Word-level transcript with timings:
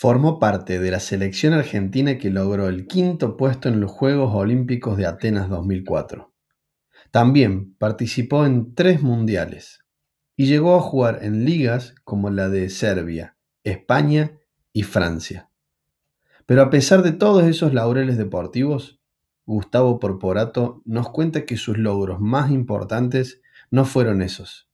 Formó 0.00 0.38
parte 0.38 0.78
de 0.78 0.92
la 0.92 1.00
selección 1.00 1.54
argentina 1.54 2.18
que 2.18 2.30
logró 2.30 2.68
el 2.68 2.86
quinto 2.86 3.36
puesto 3.36 3.68
en 3.68 3.80
los 3.80 3.90
Juegos 3.90 4.32
Olímpicos 4.32 4.96
de 4.96 5.06
Atenas 5.06 5.48
2004. 5.48 6.32
También 7.10 7.74
participó 7.78 8.46
en 8.46 8.76
tres 8.76 9.02
mundiales 9.02 9.80
y 10.36 10.46
llegó 10.46 10.76
a 10.76 10.82
jugar 10.82 11.18
en 11.22 11.44
ligas 11.44 11.96
como 12.04 12.30
la 12.30 12.48
de 12.48 12.70
Serbia, 12.70 13.36
España 13.64 14.38
y 14.72 14.84
Francia. 14.84 15.50
Pero 16.46 16.62
a 16.62 16.70
pesar 16.70 17.02
de 17.02 17.10
todos 17.10 17.42
esos 17.42 17.74
laureles 17.74 18.16
deportivos, 18.16 19.00
Gustavo 19.46 19.98
Porporato 19.98 20.80
nos 20.84 21.10
cuenta 21.10 21.44
que 21.44 21.56
sus 21.56 21.76
logros 21.76 22.20
más 22.20 22.52
importantes 22.52 23.40
no 23.72 23.84
fueron 23.84 24.22
esos, 24.22 24.70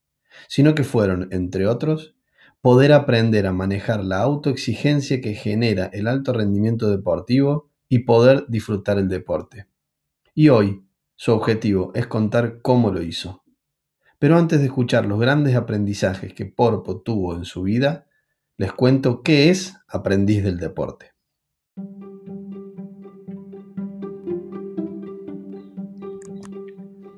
sino 0.49 0.75
que 0.75 0.85
fueron, 0.85 1.29
entre 1.31 1.67
otros, 1.67 2.14
poder 2.65 2.95
aprender 2.95 3.47
a 3.47 3.53
manejar 3.53 4.03
la 4.03 4.21
autoexigencia 4.23 5.21
que 5.21 5.35
genera 5.35 5.85
el 5.93 6.07
alto 6.07 6.33
rendimiento 6.33 6.89
deportivo 6.89 7.69
y 7.91 8.05
poder 8.05 8.47
disfrutar 8.49 8.97
el 8.97 9.07
deporte. 9.07 9.67
Y 10.35 10.49
hoy, 10.49 10.83
su 11.15 11.33
objetivo 11.33 11.93
es 11.95 12.07
contar 12.07 12.63
cómo 12.63 12.91
lo 12.91 13.03
hizo. 13.03 13.45
Pero 14.19 14.39
antes 14.39 14.61
de 14.61 14.65
escuchar 14.65 15.05
los 15.05 15.21
grandes 15.21 15.57
aprendizajes 15.57 16.33
que 16.33 16.47
Porpo 16.47 17.03
tuvo 17.03 17.37
en 17.37 17.45
su 17.45 17.65
vida, 17.65 18.07
les 18.57 18.73
cuento 18.73 19.23
qué 19.23 19.51
es 19.51 19.75
aprendiz 19.87 20.43
del 20.43 20.57
deporte. 20.57 21.13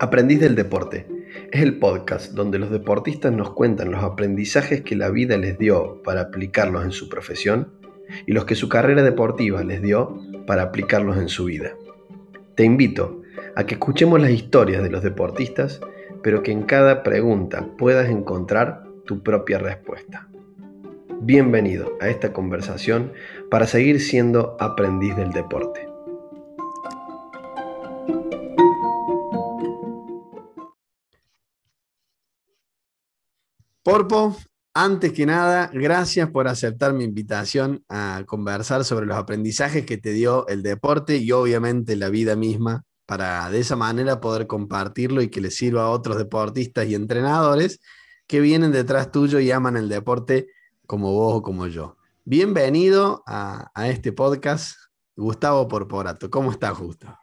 Aprendiz 0.00 0.40
del 0.40 0.56
deporte 0.56 1.15
es 1.52 1.62
el 1.62 1.78
podcast 1.78 2.32
donde 2.32 2.58
los 2.58 2.70
deportistas 2.70 3.32
nos 3.32 3.50
cuentan 3.50 3.90
los 3.90 4.02
aprendizajes 4.02 4.82
que 4.82 4.96
la 4.96 5.10
vida 5.10 5.36
les 5.36 5.58
dio 5.58 6.02
para 6.02 6.22
aplicarlos 6.22 6.84
en 6.84 6.90
su 6.90 7.08
profesión 7.08 7.72
y 8.26 8.32
los 8.32 8.44
que 8.44 8.54
su 8.54 8.68
carrera 8.68 9.02
deportiva 9.02 9.62
les 9.62 9.82
dio 9.82 10.20
para 10.46 10.62
aplicarlos 10.62 11.18
en 11.18 11.28
su 11.28 11.44
vida. 11.44 11.72
Te 12.54 12.64
invito 12.64 13.22
a 13.54 13.64
que 13.64 13.74
escuchemos 13.74 14.20
las 14.20 14.30
historias 14.30 14.82
de 14.82 14.90
los 14.90 15.02
deportistas, 15.02 15.80
pero 16.22 16.42
que 16.42 16.52
en 16.52 16.62
cada 16.62 17.02
pregunta 17.02 17.68
puedas 17.78 18.08
encontrar 18.10 18.84
tu 19.04 19.22
propia 19.22 19.58
respuesta. 19.58 20.28
Bienvenido 21.20 21.96
a 22.00 22.08
esta 22.08 22.32
conversación 22.32 23.12
para 23.50 23.66
seguir 23.66 24.00
siendo 24.00 24.56
aprendiz 24.60 25.16
del 25.16 25.30
deporte. 25.30 25.88
Porpo, 33.86 34.36
antes 34.74 35.12
que 35.12 35.26
nada, 35.26 35.70
gracias 35.72 36.28
por 36.30 36.48
aceptar 36.48 36.92
mi 36.92 37.04
invitación 37.04 37.84
a 37.88 38.24
conversar 38.26 38.84
sobre 38.84 39.06
los 39.06 39.16
aprendizajes 39.16 39.86
que 39.86 39.96
te 39.96 40.10
dio 40.12 40.44
el 40.48 40.64
deporte 40.64 41.18
y 41.18 41.30
obviamente 41.30 41.94
la 41.94 42.08
vida 42.08 42.34
misma 42.34 42.82
para 43.06 43.48
de 43.48 43.60
esa 43.60 43.76
manera 43.76 44.20
poder 44.20 44.48
compartirlo 44.48 45.22
y 45.22 45.28
que 45.28 45.40
le 45.40 45.52
sirva 45.52 45.84
a 45.84 45.90
otros 45.90 46.18
deportistas 46.18 46.88
y 46.88 46.96
entrenadores 46.96 47.78
que 48.26 48.40
vienen 48.40 48.72
detrás 48.72 49.12
tuyo 49.12 49.38
y 49.38 49.52
aman 49.52 49.76
el 49.76 49.88
deporte 49.88 50.48
como 50.88 51.12
vos 51.12 51.36
o 51.36 51.42
como 51.42 51.68
yo. 51.68 51.96
Bienvenido 52.24 53.22
a, 53.24 53.70
este 53.86 54.10
podcast, 54.10 54.74
Gustavo 55.14 55.68
Porporato. 55.68 56.28
¿Cómo 56.28 56.50
estás, 56.50 56.76
Gustavo? 56.76 57.18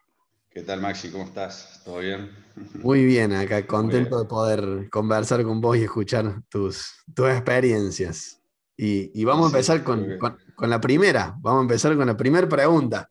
¿Qué 0.54 0.62
tal, 0.62 0.82
Maxi? 0.82 1.10
¿Cómo 1.10 1.24
estás? 1.24 1.82
¿Todo 1.84 1.98
bien? 1.98 2.30
Muy 2.76 3.04
bien, 3.04 3.34
acá 3.34 3.66
contento 3.68 4.20
de 4.20 4.26
poder 4.26 4.88
conversar 4.92 5.44
con 5.44 5.60
vos 5.60 5.76
y 5.78 5.82
escuchar 5.82 6.44
tus, 6.48 6.92
tus 7.16 7.28
experiencias. 7.30 8.40
Y, 8.78 9.24
vamos 9.24 9.46
a 9.46 9.56
empezar 9.56 9.84
con, 9.84 10.06
con, 10.20 10.70
la 10.70 10.80
primera, 10.80 11.36
vamos 11.40 11.62
a 11.62 11.64
empezar 11.64 11.96
con 11.98 12.06
la 12.06 12.16
primera 12.16 12.48
pregunta. 12.48 13.10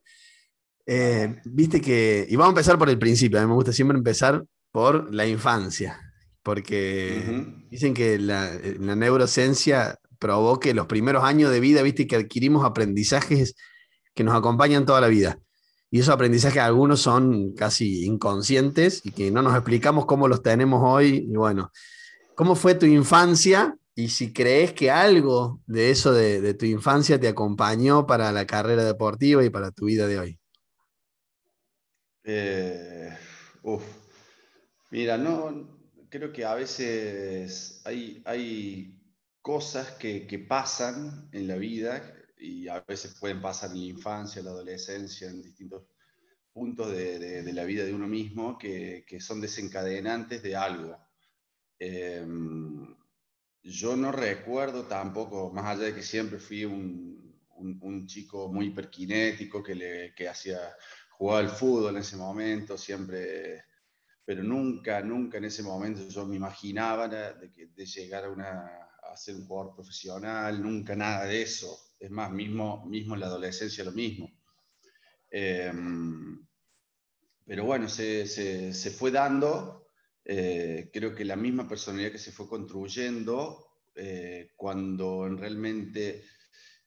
Eh, 0.87 1.41
viste 1.47 1.81
que, 1.81 2.25
y 2.29 2.37
vamos 2.37 2.51
a 2.51 2.59
empezar 2.59 2.79
por 2.79 2.89
el 2.89 2.99
principio, 2.99 3.41
a 3.41 3.43
mí 3.43 3.49
me 3.49 3.55
gusta 3.55 3.73
siempre 3.73 3.99
empezar 3.99 4.45
por 4.71 5.13
la 5.13 5.27
infancia, 5.27 5.99
porque 6.45 7.45
dicen 7.71 7.93
que 7.93 8.21
la, 8.21 8.53
la 8.79 8.95
neurociencia 8.95 9.99
provoque 10.21 10.75
los 10.75 10.87
primeros 10.87 11.25
años 11.25 11.51
de 11.51 11.59
vida, 11.59 11.83
viste 11.83 12.07
que 12.07 12.17
adquirimos 12.17 12.65
aprendizajes 12.65 13.57
que 14.15 14.23
nos 14.23 14.37
acompañan 14.37 14.87
toda 14.87 15.01
la 15.01 15.09
vida. 15.09 15.39
Y 15.93 16.01
esos 16.01 16.15
aprendizajes 16.15 16.63
algunos 16.63 17.01
son 17.01 17.53
casi 17.53 18.07
inconscientes 18.07 19.03
y 19.05 19.13
que 19.13 19.31
no 19.31 19.43
nos 19.43 19.55
explicamos 19.55 20.07
cómo 20.07 20.27
los 20.27 20.43
tenemos 20.43 20.81
hoy. 20.83 21.29
Y 21.31 21.37
bueno, 21.37 21.71
¿cómo 22.35 22.57
fue 22.57 22.75
tu 22.75 22.87
infancia? 22.87 23.77
Y 23.95 24.09
si 24.09 24.33
crees 24.33 24.73
que 24.73 24.91
algo 24.91 25.61
de 25.67 25.91
eso 25.91 26.15
de, 26.15 26.55
tu 26.55 26.65
infancia 26.65 27.21
te 27.21 27.29
acompañó 27.29 28.07
para 28.07 28.33
la 28.33 28.47
carrera 28.47 28.85
deportiva 28.85 29.45
y 29.45 29.51
para 29.51 29.71
tu 29.71 29.85
vida 29.85 30.07
de 30.07 30.19
hoy. 30.19 30.39
Eh, 32.25 33.15
Mira, 34.91 35.19
no, 35.19 35.79
creo 36.09 36.33
que 36.33 36.47
a 36.47 36.55
veces 36.55 37.83
hay, 37.85 38.23
hay 38.25 38.99
cosas 39.43 39.91
que, 39.91 40.47
pasan 40.49 41.29
en 41.33 41.49
la 41.49 41.57
vida 41.57 42.15
y 42.43 42.69
a 42.69 42.81
veces 42.81 43.15
pueden 43.19 43.41
pasar 43.41 43.71
en 43.71 43.79
la 43.81 43.87
infancia, 43.87 44.41
en 44.41 44.47
la 44.47 44.51
adolescencia, 44.53 45.29
en 45.29 45.43
distintos 45.43 45.85
puntos 46.53 46.91
de, 46.91 47.43
de, 47.43 47.53
la 47.53 47.65
vida 47.65 47.85
de 47.85 47.95
uno 47.95 48.07
mismo 48.07 48.59
que, 48.59 49.05
que 49.07 49.21
son 49.21 49.41
desencadenantes 49.41 50.43
de 50.43 50.57
algo. 50.57 50.99
Em, 51.79 52.95
yo 53.63 53.97
no 53.97 54.13
recuerdo 54.13 54.87
tampoco, 54.87 55.53
más 55.53 55.67
allá 55.67 55.85
de 55.85 55.95
que 55.95 56.03
siempre 56.03 56.39
fui 56.39 56.65
un, 56.65 57.41
un, 57.57 57.79
un 57.81 58.07
chico 58.07 58.49
muy 58.49 58.67
hiperkinético 58.67 59.63
que, 59.63 59.75
le, 59.75 60.15
que 60.15 60.29
hacía 60.29 60.59
jugaba 61.13 61.41
al 61.41 61.49
fútbol 61.49 61.95
en 61.95 62.03
ese 62.03 62.17
momento, 62.17 62.77
siempre, 62.77 63.65
pero 64.25 64.43
nunca, 64.43 65.01
nunca 65.01 65.39
en 65.39 65.45
ese 65.45 65.63
momento 65.63 66.09
yo 66.09 66.27
me 66.27 66.37
imaginaba 66.37 67.07
de, 67.09 67.49
de 67.69 67.87
llegar 67.87 68.25
a, 68.25 68.31
una, 68.31 68.91
a 69.03 69.17
ser 69.17 69.37
un 69.37 69.47
jugador 69.47 69.75
profesional, 69.75 70.61
nunca 70.61 70.97
nada 70.97 71.27
de 71.27 71.43
eso. 71.43 71.92
Es 72.03 72.11
más, 72.11 72.33
mismo, 72.33 72.85
mismo 72.87 73.15
en 73.15 73.21
la 73.21 73.27
adolescencia 73.27 73.85
lo 73.85 73.93
mismo. 73.93 74.29
Em, 75.31 76.45
pero 77.47 77.65
bueno, 77.65 77.89
se, 77.89 78.27
se, 78.27 78.75
se 78.75 78.91
fue 78.91 79.13
dando, 79.13 79.87
eh, 80.25 80.91
creo 80.93 81.15
que 81.15 81.25
la 81.25 81.37
misma 81.37 81.69
personalidad 81.69 82.11
que 82.11 82.19
se 82.19 82.33
fue 82.33 82.49
construyendo 82.49 83.79
eh, 83.95 84.51
cuando 84.57 85.29
realmente 85.29 86.25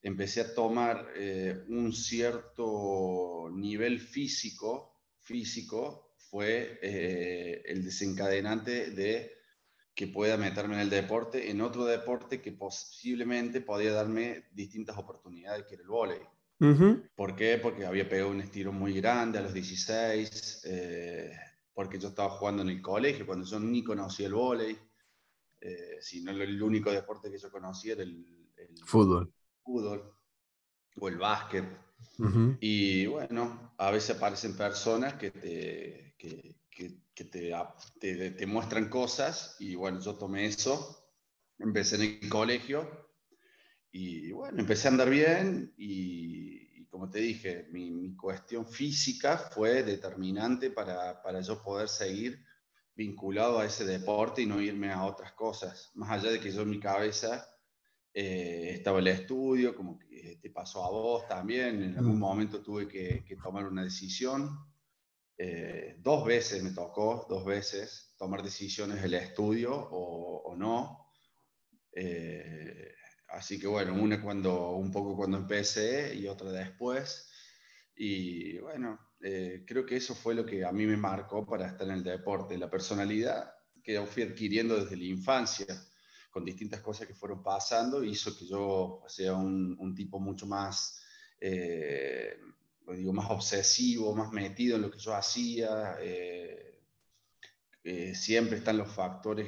empecé 0.02 0.42
a 0.42 0.54
tomar 0.54 1.14
eh, 1.16 1.64
un 1.70 1.94
cierto 1.94 3.50
nivel 3.54 4.02
físico, 4.02 5.00
físico 5.22 6.14
fue 6.18 6.78
eh, 6.82 7.64
el 7.68 7.86
desencadenante 7.86 8.92
de 8.92 9.32
que 9.96 10.08
pueda 10.08 10.38
meterme 10.38 10.76
en 10.76 10.82
el 10.82 10.90
deporte, 10.90 11.50
en 11.50 11.62
otro 11.62 11.86
deporte 11.86 12.42
que 12.42 12.52
posiblemente 12.52 13.62
podía 13.62 13.94
darme 13.94 14.46
distintas 14.52 14.98
oportunidades, 14.98 15.66
que 15.66 15.76
era 15.76 15.84
el 15.84 15.90
vóley. 15.90 16.20
¿Por 17.16 17.36
qué? 17.36 17.58
Porque 17.62 17.86
había 17.86 18.08
pegado 18.08 18.32
un 18.32 18.42
estilo 18.42 18.72
muy 18.72 18.94
grande 18.94 19.40
a 19.40 19.42
los 19.42 19.54
16, 19.54 20.64
eh, 20.66 21.32
porque 21.74 22.00
yo 22.00 22.10
estaba 22.10 22.30
jugando 22.30 22.62
en 22.62 22.70
el 22.70 22.82
colegio, 22.82 23.26
cuando 23.26 23.46
yo 23.46 23.60
ni 23.60 23.84
conocía 23.84 24.28
el 24.28 24.34
vóley, 24.34 24.78
sino 26.00 26.32
el 26.32 26.62
único 26.62 26.92
deporte 26.92 27.32
que 27.32 27.40
yo 27.40 27.50
conocía 27.50 27.94
era 27.94 28.04
el, 28.04 28.52
el 28.56 28.78
fútbol 28.86 29.34
fútbol 29.66 30.14
o 31.00 31.10
el 31.10 31.18
básquet. 31.18 31.66
Y 32.60 33.08
bueno, 33.08 33.74
a 33.78 33.92
veces 33.92 34.16
aparecen 34.16 34.56
personas 34.56 35.16
que 35.16 35.32
te, 35.32 36.16
que, 36.18 36.55
que, 37.16 37.26
te, 37.26 37.54
te, 38.00 38.32
te, 38.32 38.46
muestran 38.46 38.90
cosas 38.90 39.56
y 39.60 39.76
bueno, 39.76 40.00
yo 40.00 40.16
tomé 40.16 40.46
eso, 40.46 41.10
empecé 41.58 41.96
en 41.96 42.20
el 42.22 42.30
colegio 42.30 43.10
y 43.92 44.32
bueno, 44.32 44.60
empecé 44.60 44.88
a 44.88 44.92
andar 44.92 45.10
bien 45.10 45.74
y, 45.78 46.86
como 46.88 47.10
te 47.10 47.20
dije, 47.20 47.68
mi, 47.72 47.92
mi, 47.92 48.16
cuestión 48.16 48.68
física 48.68 49.38
fue 49.38 49.84
determinante 49.84 50.70
para, 50.70 51.22
para 51.22 51.42
yo 51.42 51.62
poder 51.64 51.90
seguir 51.90 52.46
vinculado 52.96 53.60
a 53.60 53.66
ese 53.66 53.86
deporte 53.86 54.42
y 54.42 54.46
no 54.46 54.62
irme 54.62 54.92
a 54.92 55.04
otras 55.04 55.34
cosas, 55.34 55.92
más 55.96 56.12
allá 56.12 56.32
de 56.32 56.40
que 56.40 56.52
yo 56.52 56.62
en 56.62 56.70
mi 56.70 56.80
cabeza 56.80 57.46
eh, 58.18 58.76
estaba 58.76 59.00
el 59.00 59.08
estudio, 59.08 59.76
como 59.76 60.00
que 60.00 60.40
te 60.42 60.50
pasó 60.50 60.86
a 60.86 60.90
vos 60.90 61.28
también, 61.28 61.84
en 61.84 61.98
algún 61.98 62.16
mm. 62.16 62.20
momento 62.20 62.62
tuve 62.62 62.88
que, 62.88 63.38
tomar 63.44 63.66
una 63.66 63.84
decisión. 63.84 64.58
Eh, 65.38 65.98
dos 66.00 66.26
veces 66.26 66.64
me 66.64 66.72
tocó, 66.72 67.26
dos 67.30 67.46
veces, 67.46 68.14
tomar 68.18 68.42
decisiones 68.42 69.04
el 69.04 69.14
estudio 69.14 69.74
o, 69.74 70.56
no. 70.56 71.12
Eh, 71.92 72.94
así 73.30 73.60
que 73.60 73.68
bueno, 73.68 73.94
una 73.94 74.22
cuando, 74.22 74.72
un 74.72 74.92
poco 74.92 75.16
cuando 75.16 75.38
empecé 75.38 76.16
y 76.16 76.28
otra 76.28 76.52
después. 76.52 77.30
Y 77.96 78.58
bueno, 78.60 79.00
creo 79.20 79.86
que 79.86 79.96
eso 79.96 80.16
fue 80.16 80.36
lo 80.36 80.46
que 80.46 80.66
a 80.66 80.72
mí 80.72 80.86
me 80.86 80.98
marcó 80.98 81.46
para 81.46 81.68
estar 81.68 81.88
en 81.88 81.96
el 81.96 82.04
deporte, 82.04 82.58
la 82.58 82.70
personalidad 82.70 83.52
que 83.86 84.02
fui 84.06 84.24
adquiriendo 84.24 84.76
desde 84.76 84.98
la 84.98 85.04
infancia 85.06 85.68
con 86.32 86.44
distintas 86.44 86.82
cosas 86.82 87.08
que 87.08 87.14
fueron 87.14 87.42
pasando, 87.42 88.04
hizo 88.04 88.38
que 88.38 88.46
yo 88.46 89.04
sea 89.08 89.36
un, 89.36 89.78
un 89.80 89.96
tipo 89.96 90.20
mucho 90.20 90.46
más, 90.46 91.02
eh, 91.40 92.38
digo, 92.94 93.14
más 93.14 93.30
obsesivo, 93.30 94.16
más 94.16 94.32
metido 94.32 94.76
en 94.76 94.84
lo 94.84 94.92
que 94.92 95.00
yo 95.00 95.14
hacía. 95.16 95.96
Eh, 96.00 96.82
eh, 97.84 98.16
siempre 98.16 98.58
están 98.58 98.78
los 98.78 98.92
factores 98.92 99.48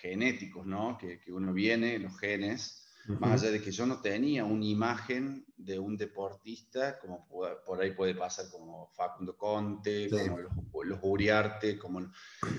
genéticos, 0.00 0.66
¿no? 0.66 0.98
Que, 0.98 1.20
que, 1.20 1.32
uno 1.32 1.52
viene, 1.52 1.98
los 1.98 2.18
genes, 2.18 2.88
más 3.20 3.42
allá 3.42 3.52
de 3.52 3.62
que 3.62 3.70
yo 3.70 3.86
no 3.86 4.00
tenía 4.00 4.44
una 4.44 4.66
imagen 4.66 5.46
de 5.56 5.78
un 5.78 5.96
deportista, 5.96 6.98
como 6.98 7.26
por 7.64 7.80
ahí 7.80 7.92
puede 7.92 8.14
pasar 8.14 8.50
como 8.50 8.92
Facundo 8.94 9.36
Conte, 9.36 10.10
como 10.10 10.38
los, 10.38 10.52
los, 10.84 10.98
Uriarte, 11.02 11.78
como 11.78 12.12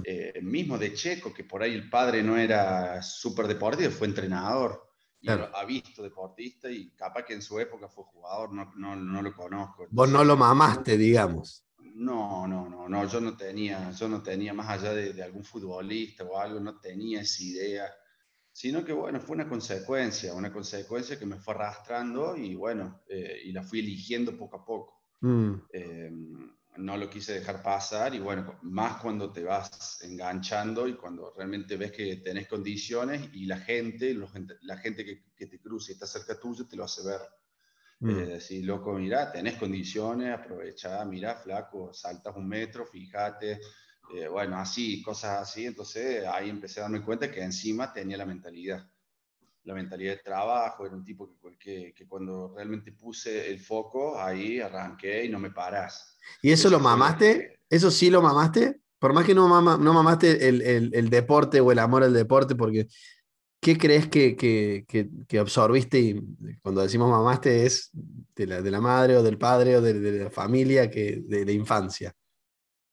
eh, 0.04 0.40
mismo 0.42 0.78
de 0.78 0.94
Checo, 0.94 1.34
que 1.34 1.44
por 1.44 1.62
ahí 1.62 1.74
el 1.75 1.90
padre 1.90 2.24
no 2.24 2.36
era 2.36 3.02
súper 3.04 3.48
deportivo, 3.48 3.92
fue 3.92 4.08
entrenador. 4.08 4.88
Y 5.21 5.30
ha 5.30 5.66
visto 5.66 6.01
deportista 6.01 6.71
y 6.71 6.92
capaz 6.92 7.24
que 7.24 7.33
en 7.33 7.42
su 7.42 7.60
época 7.60 7.89
fue 7.89 8.06
jugador, 8.06 8.54
no, 8.54 8.71
no, 8.75 8.95
no 8.95 9.21
lo 9.21 9.33
conozco. 9.33 9.86
Vos 9.89 10.10
no 10.10 10.24
lo 10.24 10.38
mamaste, 10.38 10.98
digamos. 10.98 11.66
No, 11.95 12.48
no, 12.48 12.69
no, 12.69 12.88
no, 12.88 13.06
yo 13.06 13.19
no 13.19 13.36
tenía, 13.36 13.92
yo 13.92 14.07
no 14.07 14.24
tenía 14.24 14.54
más 14.54 14.69
allá 14.69 14.94
de, 14.94 15.12
de 15.12 15.21
algún 15.21 15.44
futbolista 15.44 16.24
o 16.24 16.38
algo, 16.38 16.62
no 16.62 16.80
tenía 16.80 17.21
esa 17.21 17.44
idea 17.44 17.86
sino 18.60 18.83
que 18.83 18.92
bueno, 18.92 19.21
fue 19.21 19.36
una 19.36 19.48
consecuencia, 19.48 20.33
una 20.33 20.51
consecuencia 20.51 21.18
que 21.18 21.25
me 21.25 21.38
fue 21.38 21.54
arrastrando 21.54 22.36
y 22.36 22.56
bueno, 22.56 23.04
eh, 23.07 23.44
y 23.45 23.54
la 23.54 23.63
fui 23.63 23.80
eligiendo 23.80 24.38
poco 24.38 24.57
a 24.57 24.65
poco. 24.65 25.01
Mm. 25.22 25.54
Eh, 25.72 26.12
no 26.80 26.98
lo 26.98 27.10
quise 27.10 27.34
dejar 27.34 27.62
pasar 27.62 28.16
y 28.16 28.20
bueno, 28.20 28.60
más 28.64 29.02
cuando 29.02 29.31
te 29.31 29.44
vas 29.44 30.00
enganchando 30.02 30.88
y 30.88 30.96
cuando 30.96 31.34
realmente 31.36 31.78
ves 31.78 31.92
que 31.92 32.18
tenés 32.18 32.48
condiciones 32.48 33.30
y 33.34 33.46
la 33.46 33.58
gente, 33.58 34.16
la 34.62 34.78
gente 34.78 35.06
que, 35.06 35.48
te 35.48 35.60
cruza 35.60 35.92
y 35.92 35.94
está 35.94 36.08
cerca 36.08 36.40
tuyo 36.40 36.68
te 36.68 36.76
lo 36.76 36.86
hace 36.86 37.06
ver. 37.06 37.22
Mm. 38.00 38.10
Eh, 38.10 38.26
decir, 38.26 38.66
loco, 38.66 38.94
mira, 38.94 39.31
tenés 39.31 39.56
condiciones, 39.56 40.34
aprovecha, 40.34 41.04
mira, 41.06 41.36
flaco, 41.36 41.94
saltas 41.94 42.36
un 42.36 42.48
metro, 42.48 42.86
fíjate, 42.86 43.60
eh, 44.16 44.28
bueno, 44.28 44.58
así, 44.58 45.02
cosas 45.02 45.42
así. 45.42 45.66
Entonces 45.66 46.25
ahí 46.25 46.50
empecé 46.50 46.80
a 46.80 46.84
darme 46.84 47.04
cuenta 47.04 47.30
que 47.30 47.44
encima 47.44 47.92
tenía 47.92 48.18
la 48.18 48.25
mentalidad, 48.25 48.90
la 49.64 49.74
mentalidad 49.74 50.14
de 50.14 50.24
trabajo, 50.24 50.86
era 50.86 50.96
un 50.96 51.04
tipo 51.04 51.36
que, 51.60 51.94
que, 51.94 52.08
cuando 52.08 52.54
realmente 52.56 52.92
puse 52.92 53.50
el 53.50 53.60
foco, 53.60 54.20
ahí 54.20 54.60
arranqué 54.60 55.26
y 55.26 55.30
no 55.30 55.40
me 55.40 55.52
paras. 55.52 56.18
¿Y 56.42 56.52
eso, 56.52 56.70
lo 56.70 56.80
mamaste? 56.80 57.60
¿Eso 57.70 57.92
sí 57.92 58.10
lo 58.10 58.22
mamaste? 58.22 58.82
Por 58.98 59.14
más 59.14 59.26
que 59.26 59.36
no, 59.36 59.48
no 59.48 59.94
mamaste 59.94 60.50
el, 60.50 60.62
el, 60.62 60.92
el, 60.94 61.10
deporte 61.10 61.62
o 61.62 61.72
el 61.72 61.80
amor 61.80 62.04
al 62.04 62.14
deporte, 62.14 62.56
porque 62.56 62.88
¿qué 63.62 63.78
crees 63.78 64.08
que, 64.08 64.36
que, 64.36 64.86
que, 65.28 65.40
absorbiste? 65.40 66.00
Y 66.00 66.22
cuando 66.62 66.82
decimos 66.82 67.10
mamaste 67.10 67.66
es 67.66 67.92
de 68.36 68.48
la, 68.48 68.62
de 68.62 68.72
la 68.72 68.82
madre 68.82 69.18
o 69.18 69.24
del 69.24 69.38
padre 69.38 69.78
o 69.78 69.82
de, 69.82 69.94
de 70.00 70.24
la 70.26 70.30
familia 70.32 70.90
que, 70.90 71.22
de 71.26 71.46
la 71.46 71.52
infancia. 71.52 72.14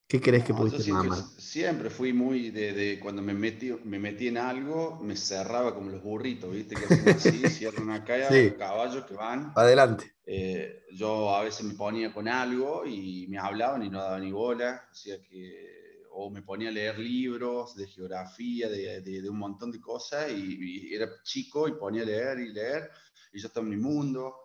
¿Qué 0.09 0.21
crees 0.21 0.45
que 0.45 0.55
pudiste 0.55 0.93
mamar? 0.93 1.19
Siempre 1.37 1.91
fui 1.91 2.13
muy 2.13 2.51
de, 2.51 3.01
cuando 3.03 3.23
me 3.23 3.35
metí, 3.35 3.73
me 3.85 3.99
metí 3.99 4.29
en 4.29 4.39
algo, 4.39 5.01
me 5.03 5.17
cerraba 5.17 5.75
como 5.75 5.91
los 5.91 6.01
burritos, 6.01 6.53
¿viste? 6.53 6.77
Que 6.77 6.85
hacen 6.85 7.09
así, 7.09 7.49
cierran 7.51 7.83
una 7.83 8.05
calle, 8.05 8.55
caballos 8.57 9.05
que 9.05 9.15
van. 9.15 9.53
Adelante. 9.57 10.15
Eh, 10.25 10.85
yo 10.93 11.35
a 11.35 11.43
veces 11.43 11.67
me 11.67 11.75
ponía 11.75 12.13
con 12.13 12.29
algo 12.29 12.87
y 12.87 13.27
me 13.29 13.39
hablaban 13.39 13.83
y 13.83 13.91
no 13.91 14.01
daba 14.01 14.21
ni 14.21 14.31
bola, 14.31 14.89
o 14.89 15.29
que, 15.29 16.03
o 16.13 16.31
me 16.31 16.43
ponía 16.43 16.69
a 16.69 16.73
leer 16.73 17.01
libros 17.01 17.75
de 17.75 17.89
geografía, 17.89 18.69
de, 18.69 19.01
de, 19.01 19.29
un 19.29 19.39
montón 19.39 19.73
de 19.73 19.81
cosas, 19.81 20.31
y, 20.31 20.95
era 20.95 21.09
chico 21.25 21.67
y 21.67 21.73
ponía 21.73 22.03
a 22.03 22.07
leer 22.07 22.39
y 22.39 22.53
leer, 22.53 22.91
y 23.33 23.41
yo 23.41 23.49
estaba 23.49 23.65
en 23.65 23.71
mi 23.71 23.77
mundo. 23.77 24.37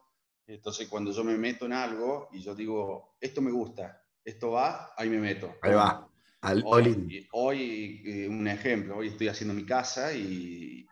Entonces, 0.47 0.87
cuando 0.87 1.11
yo 1.11 1.23
me 1.23 1.37
meto 1.37 1.67
en 1.67 1.73
algo 1.73 2.29
y 2.33 2.41
yo 2.41 2.55
digo, 2.55 3.15
esto 3.21 3.41
me 3.41 3.51
gusta, 3.51 4.00
esto 4.23 4.51
va, 4.51 4.93
ahí 4.97 5.09
me 5.09 5.19
meto. 5.19 5.55
Ahí 5.61 5.73
va. 5.73 6.07
Al 6.41 6.63
hoy, 6.65 7.27
hoy 7.33 8.01
eh, 8.03 8.27
un 8.27 8.47
ejemplo, 8.47 8.97
hoy 8.97 9.09
estoy 9.09 9.27
haciendo 9.27 9.53
mi 9.53 9.63
casa 9.63 10.11
y, 10.13 10.87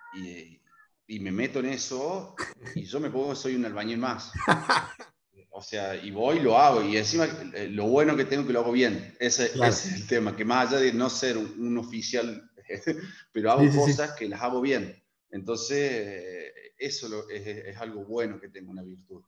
y, 1.08 1.20
me 1.20 1.31
meto 1.31 1.60
en 1.60 1.66
eso 1.66 2.36
y 2.76 2.84
yo 2.84 3.00
me 3.00 3.10
pongo, 3.10 3.36
soy 3.36 3.56
un 3.56 3.66
albañil 3.66 3.98
más. 3.98 4.31
O 5.52 5.62
sea, 5.62 5.94
y 5.96 6.10
voy 6.12 6.38
y 6.38 6.40
lo 6.40 6.58
hago. 6.58 6.81
Y 6.84 6.96
encima, 6.96 7.28
eh, 7.54 7.68
lo 7.70 7.86
bueno 7.88 8.16
que 8.16 8.24
tengo 8.24 8.48
que 8.48 8.54
lo 8.54 8.62
hago 8.62 8.72
bien. 8.72 9.14
Ese, 9.20 9.52
es 9.62 9.94
el 9.94 10.08
tema, 10.08 10.34
que 10.34 10.46
más 10.46 10.70
allá 10.70 10.80
de 10.80 10.94
no 10.94 11.10
ser 11.10 11.38
un, 11.38 11.78
oficial, 11.78 12.50
pero 13.34 13.52
hago 13.52 13.70
cosas 13.74 14.14
que 14.14 14.30
las 14.30 14.42
hago 14.42 14.62
bien. 14.62 15.04
Entonces, 15.31 16.54
eso 16.78 17.30
es, 17.30 17.46
es, 17.46 17.78
algo 17.78 18.06
bueno 18.06 18.40
que 18.40 18.48
tengo, 18.48 18.72
una 18.72 18.84
virtud. 18.84 19.22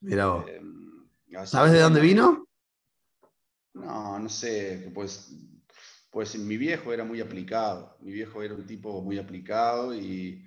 Mira 0.00 0.44
eh, 0.46 0.60
¿Sabes 1.46 1.72
de 1.72 1.80
dónde 1.80 2.00
vino? 2.00 2.47
No, 3.78 4.18
no 4.18 4.28
sé, 4.28 4.90
pues, 4.94 5.34
pues 6.10 6.36
mi 6.36 6.56
viejo 6.56 6.92
era 6.92 7.04
muy 7.04 7.20
aplicado, 7.20 7.96
mi 8.00 8.12
viejo 8.12 8.42
era 8.42 8.54
un 8.54 8.66
tipo 8.66 9.02
muy 9.02 9.18
aplicado 9.18 9.94
y 9.94 10.44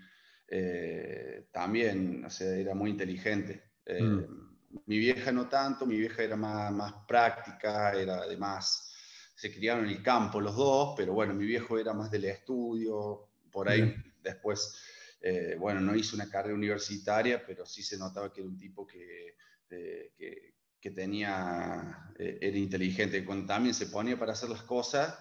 eh, 0.48 1.48
también, 1.52 2.26
o 2.26 2.30
sea, 2.30 2.56
era 2.56 2.76
muy 2.76 2.92
inteligente. 2.92 3.72
Eh, 3.86 4.02
mm. 4.02 4.82
Mi 4.86 5.00
vieja 5.00 5.32
no 5.32 5.48
tanto, 5.48 5.86
mi 5.86 5.98
vieja 5.98 6.24
era 6.24 6.36
más, 6.36 6.72
más 6.72 6.94
práctica, 7.08 7.94
era 7.94 8.18
además, 8.18 8.94
se 9.36 9.52
criaron 9.52 9.86
en 9.86 9.92
el 9.92 10.04
campo 10.04 10.40
los 10.40 10.56
dos, 10.56 10.94
pero 10.96 11.14
bueno, 11.14 11.34
mi 11.34 11.46
viejo 11.46 11.78
era 11.78 11.94
más 11.94 12.12
del 12.12 12.26
estudio, 12.26 13.30
por 13.52 13.70
ahí 13.70 13.96
después, 14.22 14.78
eh, 15.22 15.56
bueno, 15.60 15.82
no 15.82 15.96
hizo 15.96 16.16
una 16.16 16.30
carrera 16.30 16.56
universitaria, 16.56 17.46
pero 17.46 17.66
sí 17.66 17.84
se 17.84 17.98
notaba 17.98 18.32
que 18.32 18.42
era 18.42 18.50
un 18.50 18.58
tipo 18.58 18.86
que, 18.86 19.36
que, 19.68 20.51
que 20.82 20.92
tenía, 20.92 22.12
eh, 22.18 22.40
era 22.42 22.58
inteligente, 22.58 23.24
cuando 23.24 23.46
también 23.46 23.76
se 23.76 23.86
ponía 23.86 24.18
para 24.18 24.34
hacer 24.34 24.50
las 24.50 24.64
cosas, 24.64 25.16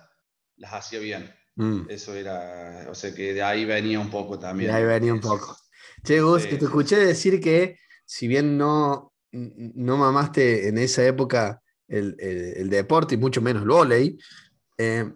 las 0.56 0.72
hacía 0.72 0.98
bien. 0.98 1.30
Mm. 1.56 1.82
Eso 1.90 2.14
era, 2.14 2.86
o 2.90 2.94
sea 2.94 3.14
que 3.14 3.34
de 3.34 3.42
ahí 3.42 3.66
venía 3.66 4.00
un 4.00 4.10
poco 4.10 4.38
también. 4.38 4.70
De 4.70 4.76
ahí 4.76 4.84
venía 4.84 5.12
un 5.12 5.20
poco. 5.20 5.56
Che, 6.02 6.20
Gus, 6.20 6.48
te 6.48 6.56
escuché 6.56 6.96
decir 6.96 7.40
que 7.40 7.76
si 8.06 8.26
bien 8.26 8.56
no, 8.56 9.12
no 9.32 9.96
mamaste 9.98 10.68
en 10.68 10.78
esa 10.78 11.06
época 11.06 11.60
el, 11.86 12.16
el, 12.18 12.70
deporte 12.70 13.16
y 13.16 13.18
mucho 13.18 13.42
menos 13.42 13.62
el 13.62 13.68
volei, 13.68 14.18
eh, 14.78 15.12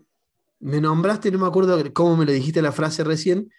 me 0.60 0.80
nombraste, 0.80 1.30
no 1.30 1.38
me 1.38 1.46
acuerdo 1.46 1.82
cómo 1.94 2.16
me 2.16 2.26
lo 2.26 2.32
dijiste 2.32 2.60
la 2.60 2.72
frase 2.72 3.02
recién, 3.02 3.50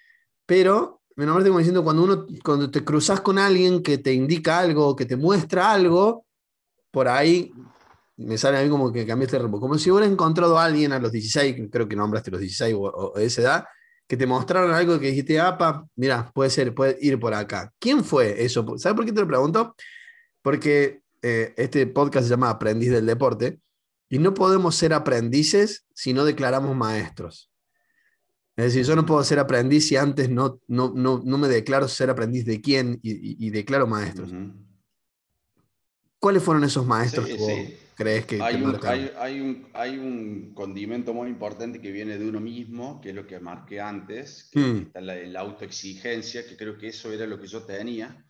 pero 0.46 1.02
me 1.16 1.26
nombraste 1.26 1.50
como 1.50 1.60
diciendo 1.60 1.84
cuando 1.84 2.04
uno, 2.04 2.28
cuando 2.44 2.70
te 2.70 2.84
cruzas 2.84 3.22
con 3.22 3.40
alguien 3.40 3.82
que 3.82 3.98
te 3.98 4.14
indica 4.14 4.60
algo, 4.60 4.96
que 4.96 5.06
te 5.06 5.16
muestra 5.16 5.72
algo, 5.72 6.25
por 6.96 7.10
ahí 7.10 7.52
me 8.16 8.38
sale 8.38 8.58
a 8.58 8.64
mí 8.64 8.70
como 8.70 8.90
que 8.90 9.06
cambiaste 9.06 9.36
el 9.36 9.44
rumbo. 9.44 9.60
Como 9.60 9.78
si 9.78 9.92
hubieras 9.92 10.10
encontrado 10.10 10.58
a 10.58 10.64
alguien 10.64 10.94
a 10.94 11.00
los 11.00 11.12
16, 11.12 11.68
creo 11.70 11.90
que 11.90 11.96
nombraste 11.98 12.32
los 12.32 12.40
16 12.40 12.74
o, 12.78 13.12
de 13.18 13.26
esa 13.26 13.42
edad, 13.42 13.66
que 14.08 14.16
te 14.16 14.26
mostraron 14.26 14.72
algo 14.72 14.98
que 14.98 15.08
dijiste, 15.08 15.38
apa, 15.38 15.86
mira, 15.98 16.32
puede 16.34 16.50
ser, 16.50 16.74
puede 16.74 16.98
ir 17.02 17.20
por 17.20 17.34
acá. 17.34 17.70
¿Quién 17.80 18.02
fue 18.02 18.46
eso? 18.46 18.66
¿Sabes 18.78 18.96
por 18.96 19.04
qué 19.04 19.12
te 19.12 19.20
lo 19.20 19.28
pregunto? 19.28 19.76
Porque 20.42 21.02
eh, 21.22 21.54
este 21.58 21.86
podcast 21.86 22.28
se 22.28 22.30
llama 22.30 22.50
Aprendiz 22.50 22.92
del 22.92 23.06
Deporte 23.06 23.60
y 24.08 24.18
no 24.18 24.34
podemos 24.34 24.74
ser 24.74 24.94
aprendices 24.94 25.86
si 25.94 26.14
no 26.14 26.24
declaramos 26.24 26.78
maestros. 26.78 27.52
Es 28.56 28.68
decir, 28.68 28.86
yo 28.86 28.96
no 28.96 29.06
puedo 29.06 29.22
ser 29.26 29.40
aprendiz 29.40 29.90
si 29.90 29.98
antes 29.98 30.30
no, 30.30 30.62
no, 30.70 30.94
no, 30.96 31.22
no 31.26 31.38
me 31.38 31.50
declaro 31.50 31.90
ser 31.90 32.10
aprendiz 32.10 32.46
de 32.46 32.62
quién 32.62 33.02
y, 33.04 33.50
declaro 33.50 33.86
maestros. 33.86 34.32
¿Cuáles 36.26 36.42
fueron 36.42 36.64
esos 36.64 36.88
maestros 36.88 37.28
que 37.28 37.78
crees 37.94 38.26
que 38.26 38.42
hay, 38.42 38.56
un, 38.56 38.80
hay, 38.84 39.40
un, 39.40 39.70
hay, 39.74 39.96
un, 39.96 40.56
condimento 40.56 41.14
muy 41.14 41.30
importante 41.30 41.80
que 41.80 41.92
viene 41.92 42.18
de 42.18 42.28
uno 42.28 42.40
mismo, 42.40 43.00
que 43.00 43.10
es 43.10 43.16
lo 43.16 43.28
que 43.28 43.40
marqué 43.40 43.80
antes, 43.80 44.50
que 44.52 44.60
hmm. 44.60 44.78
está 44.88 45.02
la, 45.02 45.18
la, 45.18 45.42
autoexigencia, 45.42 46.44
que 46.48 46.58
creo 46.58 46.80
que 46.80 46.88
eso 46.88 47.14
era 47.14 47.28
lo 47.28 47.40
que 47.40 47.46
yo 47.46 47.62
tenía, 47.62 48.26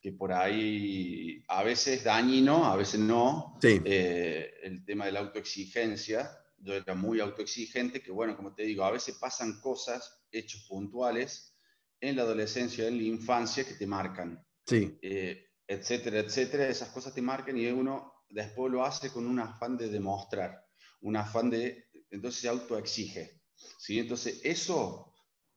que 0.00 0.12
por 0.12 0.32
ahí 0.32 1.42
a 1.48 1.64
veces 1.64 2.04
dañino, 2.04 2.64
a 2.64 2.76
veces 2.76 3.00
no, 3.00 3.58
eh, 3.60 4.54
el 4.62 4.84
tema 4.84 5.06
de 5.06 5.10
la 5.10 5.18
autoexigencia, 5.18 6.30
yo 6.58 6.74
era 6.74 6.94
muy 6.94 7.18
autoexigente, 7.18 8.00
que 8.00 8.12
bueno, 8.12 8.36
como 8.36 8.54
te 8.54 8.62
digo, 8.62 8.84
a 8.84 8.92
veces 8.92 9.16
pasan 9.16 9.60
cosas, 9.60 10.22
hechos 10.30 10.64
puntuales, 10.68 11.56
en 12.00 12.14
la 12.14 12.22
adolescencia, 12.22 12.86
en 12.86 12.98
la 12.98 13.02
infancia, 13.02 13.64
que 13.64 13.74
te 13.74 13.86
marcan. 13.88 14.40
Sí. 14.64 14.96
Eh, 15.02 15.48
etcétera, 15.72 16.20
etcétera, 16.20 16.68
esas 16.68 16.90
cosas 16.90 17.14
te 17.14 17.22
marcan 17.22 17.56
y 17.56 17.66
uno 17.66 18.12
después 18.28 18.72
lo 18.72 18.84
hace 18.84 19.10
con 19.10 19.26
un 19.26 19.38
afán 19.38 19.76
de 19.76 19.88
demostrar, 19.88 20.66
un 21.00 21.16
afán 21.16 21.50
de, 21.50 21.88
entonces 22.10 22.40
se 22.40 22.48
autoexige, 22.48 23.40
¿sí? 23.78 23.98
Entonces 23.98 24.40
eso 24.44 25.12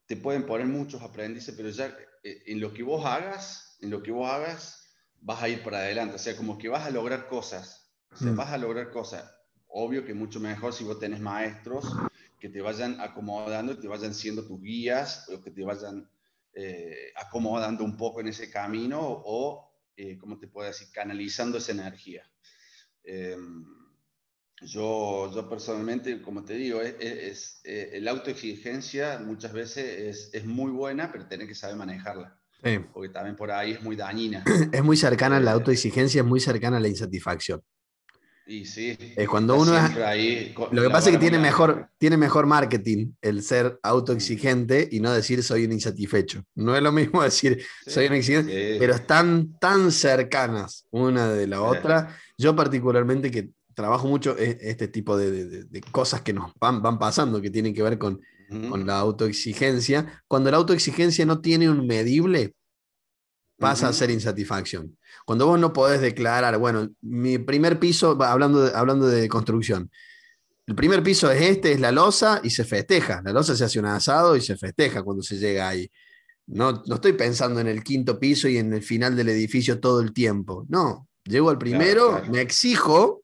te 0.06 0.16
pueden 0.16 0.46
poner 0.46 0.66
muchos 0.66 1.02
aprendices, 1.02 1.54
pero 1.56 1.70
ya 1.70 1.96
eh, 2.22 2.42
en 2.46 2.60
lo 2.60 2.72
que 2.72 2.82
vos 2.82 3.04
hagas, 3.04 3.76
en 3.80 3.90
lo 3.90 4.02
que 4.02 4.10
vos 4.10 4.30
hagas, 4.30 4.82
vas 5.20 5.42
a 5.42 5.48
ir 5.48 5.62
para 5.62 5.78
adelante, 5.78 6.16
o 6.16 6.18
sea, 6.18 6.36
como 6.36 6.58
que 6.58 6.68
vas 6.68 6.86
a 6.86 6.90
lograr 6.90 7.28
cosas, 7.28 7.94
o 8.10 8.16
sea, 8.16 8.32
mm. 8.32 8.36
vas 8.36 8.52
a 8.52 8.58
lograr 8.58 8.90
cosas. 8.90 9.32
Obvio 9.68 10.04
que 10.04 10.14
mucho 10.14 10.40
mejor 10.40 10.72
si 10.72 10.84
vos 10.84 10.98
tenés 10.98 11.20
maestros 11.20 11.84
que 12.38 12.48
te 12.48 12.60
vayan 12.60 13.00
acomodando, 13.00 13.78
te 13.78 13.88
vayan 13.88 14.14
siendo 14.14 14.46
tus 14.46 14.60
guías, 14.60 15.28
o 15.28 15.42
que 15.42 15.50
te 15.50 15.64
vayan 15.64 16.08
acomodando 17.16 17.84
un 17.84 17.96
poco 17.96 18.20
en 18.20 18.28
ese 18.28 18.50
camino 18.50 19.00
o, 19.02 19.65
¿cómo 20.18 20.38
te 20.38 20.48
puedo 20.48 20.68
decir?, 20.68 20.88
canalizando 20.92 21.58
esa 21.58 21.72
energía. 21.72 22.22
Em, 23.02 23.64
yo, 24.62 25.30
yo 25.34 25.48
personalmente, 25.48 26.22
como 26.22 26.44
te 26.44 26.54
digo, 26.54 26.80
es, 26.80 27.60
la 27.64 28.10
autoexigencia 28.10 29.18
muchas 29.18 29.52
veces 29.52 29.84
es, 29.84 30.34
es, 30.34 30.44
muy 30.46 30.70
buena, 30.70 31.12
pero 31.12 31.26
tenés 31.26 31.48
que 31.48 31.54
saber 31.54 31.76
manejarla. 31.76 32.40
Porque 32.92 33.10
también 33.10 33.36
por 33.36 33.50
ahí 33.50 33.72
es 33.72 33.82
muy 33.82 33.96
dañina. 33.96 34.42
Es 34.72 34.82
muy 34.82 34.96
cercana, 34.96 35.38
la 35.38 35.52
autoexigencia 35.52 36.22
es 36.22 36.26
muy 36.26 36.40
cercana 36.40 36.78
a 36.78 36.80
la 36.80 36.88
insatisfacción. 36.88 37.62
Y 38.48 38.64
sí. 38.64 38.96
Es 39.16 39.28
cuando 39.28 39.56
uno 39.56 39.72
lo 40.70 40.82
que 40.82 40.90
pasa 40.90 41.10
es 41.10 41.16
que 41.16 41.20
tiene 41.20 41.38
mejor, 41.38 41.88
tiene 41.98 42.16
mejor 42.16 42.46
marketing 42.46 43.12
el 43.20 43.42
ser 43.42 43.80
autoexigente 43.82 44.88
y 44.90 45.00
no 45.00 45.12
decir 45.12 45.42
soy 45.42 45.64
un 45.64 45.72
insatisfecho. 45.72 46.44
No 46.54 46.76
es 46.76 46.82
lo 46.82 46.92
mismo 46.92 47.22
decir 47.24 47.64
soy 47.86 48.06
un 48.06 48.14
exigente, 48.14 48.76
pero 48.78 48.94
están 48.94 49.58
tan 49.58 49.90
cercanas 49.90 50.86
una 50.90 51.28
de 51.28 51.48
la 51.48 51.62
otra. 51.62 52.16
Yo 52.38 52.54
particularmente 52.54 53.32
que 53.32 53.50
trabajo 53.74 54.06
mucho 54.06 54.36
e, 54.38 54.58
este 54.60 54.86
tipo 54.86 55.16
de, 55.16 55.66
cosas 55.90 56.22
que 56.22 56.32
nos 56.32 56.52
van, 56.60 56.80
van, 56.82 57.00
pasando, 57.00 57.42
que 57.42 57.50
tienen 57.50 57.74
que 57.74 57.82
ver 57.82 57.98
con, 57.98 58.20
con 58.48 58.86
la 58.86 58.98
autoexigencia. 59.00 60.22
Cuando 60.28 60.52
la 60.52 60.58
autoexigencia 60.58 61.26
no 61.26 61.40
tiene 61.40 61.68
un 61.68 61.84
medible, 61.86 62.54
pasa 63.58 63.88
a 63.88 63.92
ser 63.92 64.10
insatisfacción. 64.10 64.96
Cuando 65.24 65.46
vos 65.46 65.58
no 65.58 65.72
podés 65.72 66.00
declarar, 66.00 66.58
bueno, 66.58 66.88
mi 67.00 67.38
primer 67.38 67.78
piso, 67.78 68.22
hablando 68.22 68.64
de, 68.64 68.76
hablando 68.76 69.06
de 69.06 69.28
construcción, 69.28 69.90
el 70.66 70.74
primer 70.74 71.02
piso 71.02 71.30
es 71.30 71.42
este, 71.42 71.72
es 71.72 71.80
la 71.80 71.92
losa 71.92 72.40
y 72.42 72.50
se 72.50 72.64
festeja. 72.64 73.22
La 73.24 73.32
losa 73.32 73.54
se 73.54 73.64
hace 73.64 73.78
un 73.78 73.86
asado 73.86 74.36
y 74.36 74.40
se 74.40 74.56
festeja 74.56 75.02
cuando 75.02 75.22
se 75.22 75.38
llega 75.38 75.68
ahí. 75.68 75.88
No, 76.46 76.82
no 76.86 76.96
estoy 76.96 77.12
pensando 77.12 77.60
en 77.60 77.68
el 77.68 77.82
quinto 77.82 78.18
piso 78.18 78.48
y 78.48 78.58
en 78.58 78.72
el 78.72 78.82
final 78.82 79.16
del 79.16 79.28
edificio 79.28 79.80
todo 79.80 80.00
el 80.00 80.12
tiempo. 80.12 80.66
No, 80.68 81.08
llego 81.24 81.50
al 81.50 81.58
primero, 81.58 82.22
me 82.30 82.40
exijo 82.40 83.22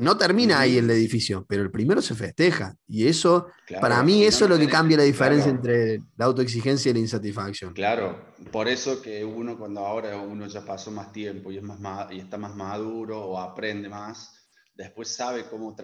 no 0.00 0.16
termina 0.16 0.60
ahí 0.60 0.78
el 0.78 0.90
edificio, 0.90 1.44
pero 1.46 1.62
el 1.62 1.70
primero 1.70 2.00
se 2.00 2.14
festeja. 2.14 2.74
Y 2.88 3.06
eso, 3.06 3.48
para 3.80 4.02
mí, 4.02 4.24
eso 4.24 4.44
es 4.44 4.50
lo 4.50 4.58
que 4.58 4.66
cambia 4.66 4.96
la 4.96 5.02
diferencia 5.02 5.50
entre 5.50 6.00
la 6.16 6.24
autoexigencia 6.24 6.90
y 6.90 6.94
la 6.94 7.00
insatisfacción. 7.00 7.74
Claro, 7.74 8.32
por 8.50 8.66
eso 8.66 9.02
que 9.02 9.24
uno 9.24 9.58
cuando 9.58 9.80
ahora 9.80 10.16
uno 10.16 10.46
ya 10.46 10.64
pasó 10.64 10.90
más 10.90 11.12
tiempo 11.12 11.52
y, 11.52 11.58
es 11.58 11.62
más, 11.62 12.10
y 12.12 12.18
está 12.18 12.38
más 12.38 12.56
maduro 12.56 13.20
o 13.20 13.38
aprende 13.38 13.88
más, 13.90 14.34
después 14.74 15.08
sabe 15.08 15.44
cómo 15.44 15.76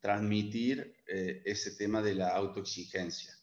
transmitir 0.00 0.96
eh, 1.06 1.42
ese 1.44 1.72
tema 1.72 2.00
de 2.00 2.14
la 2.14 2.30
autoexigencia. 2.30 3.34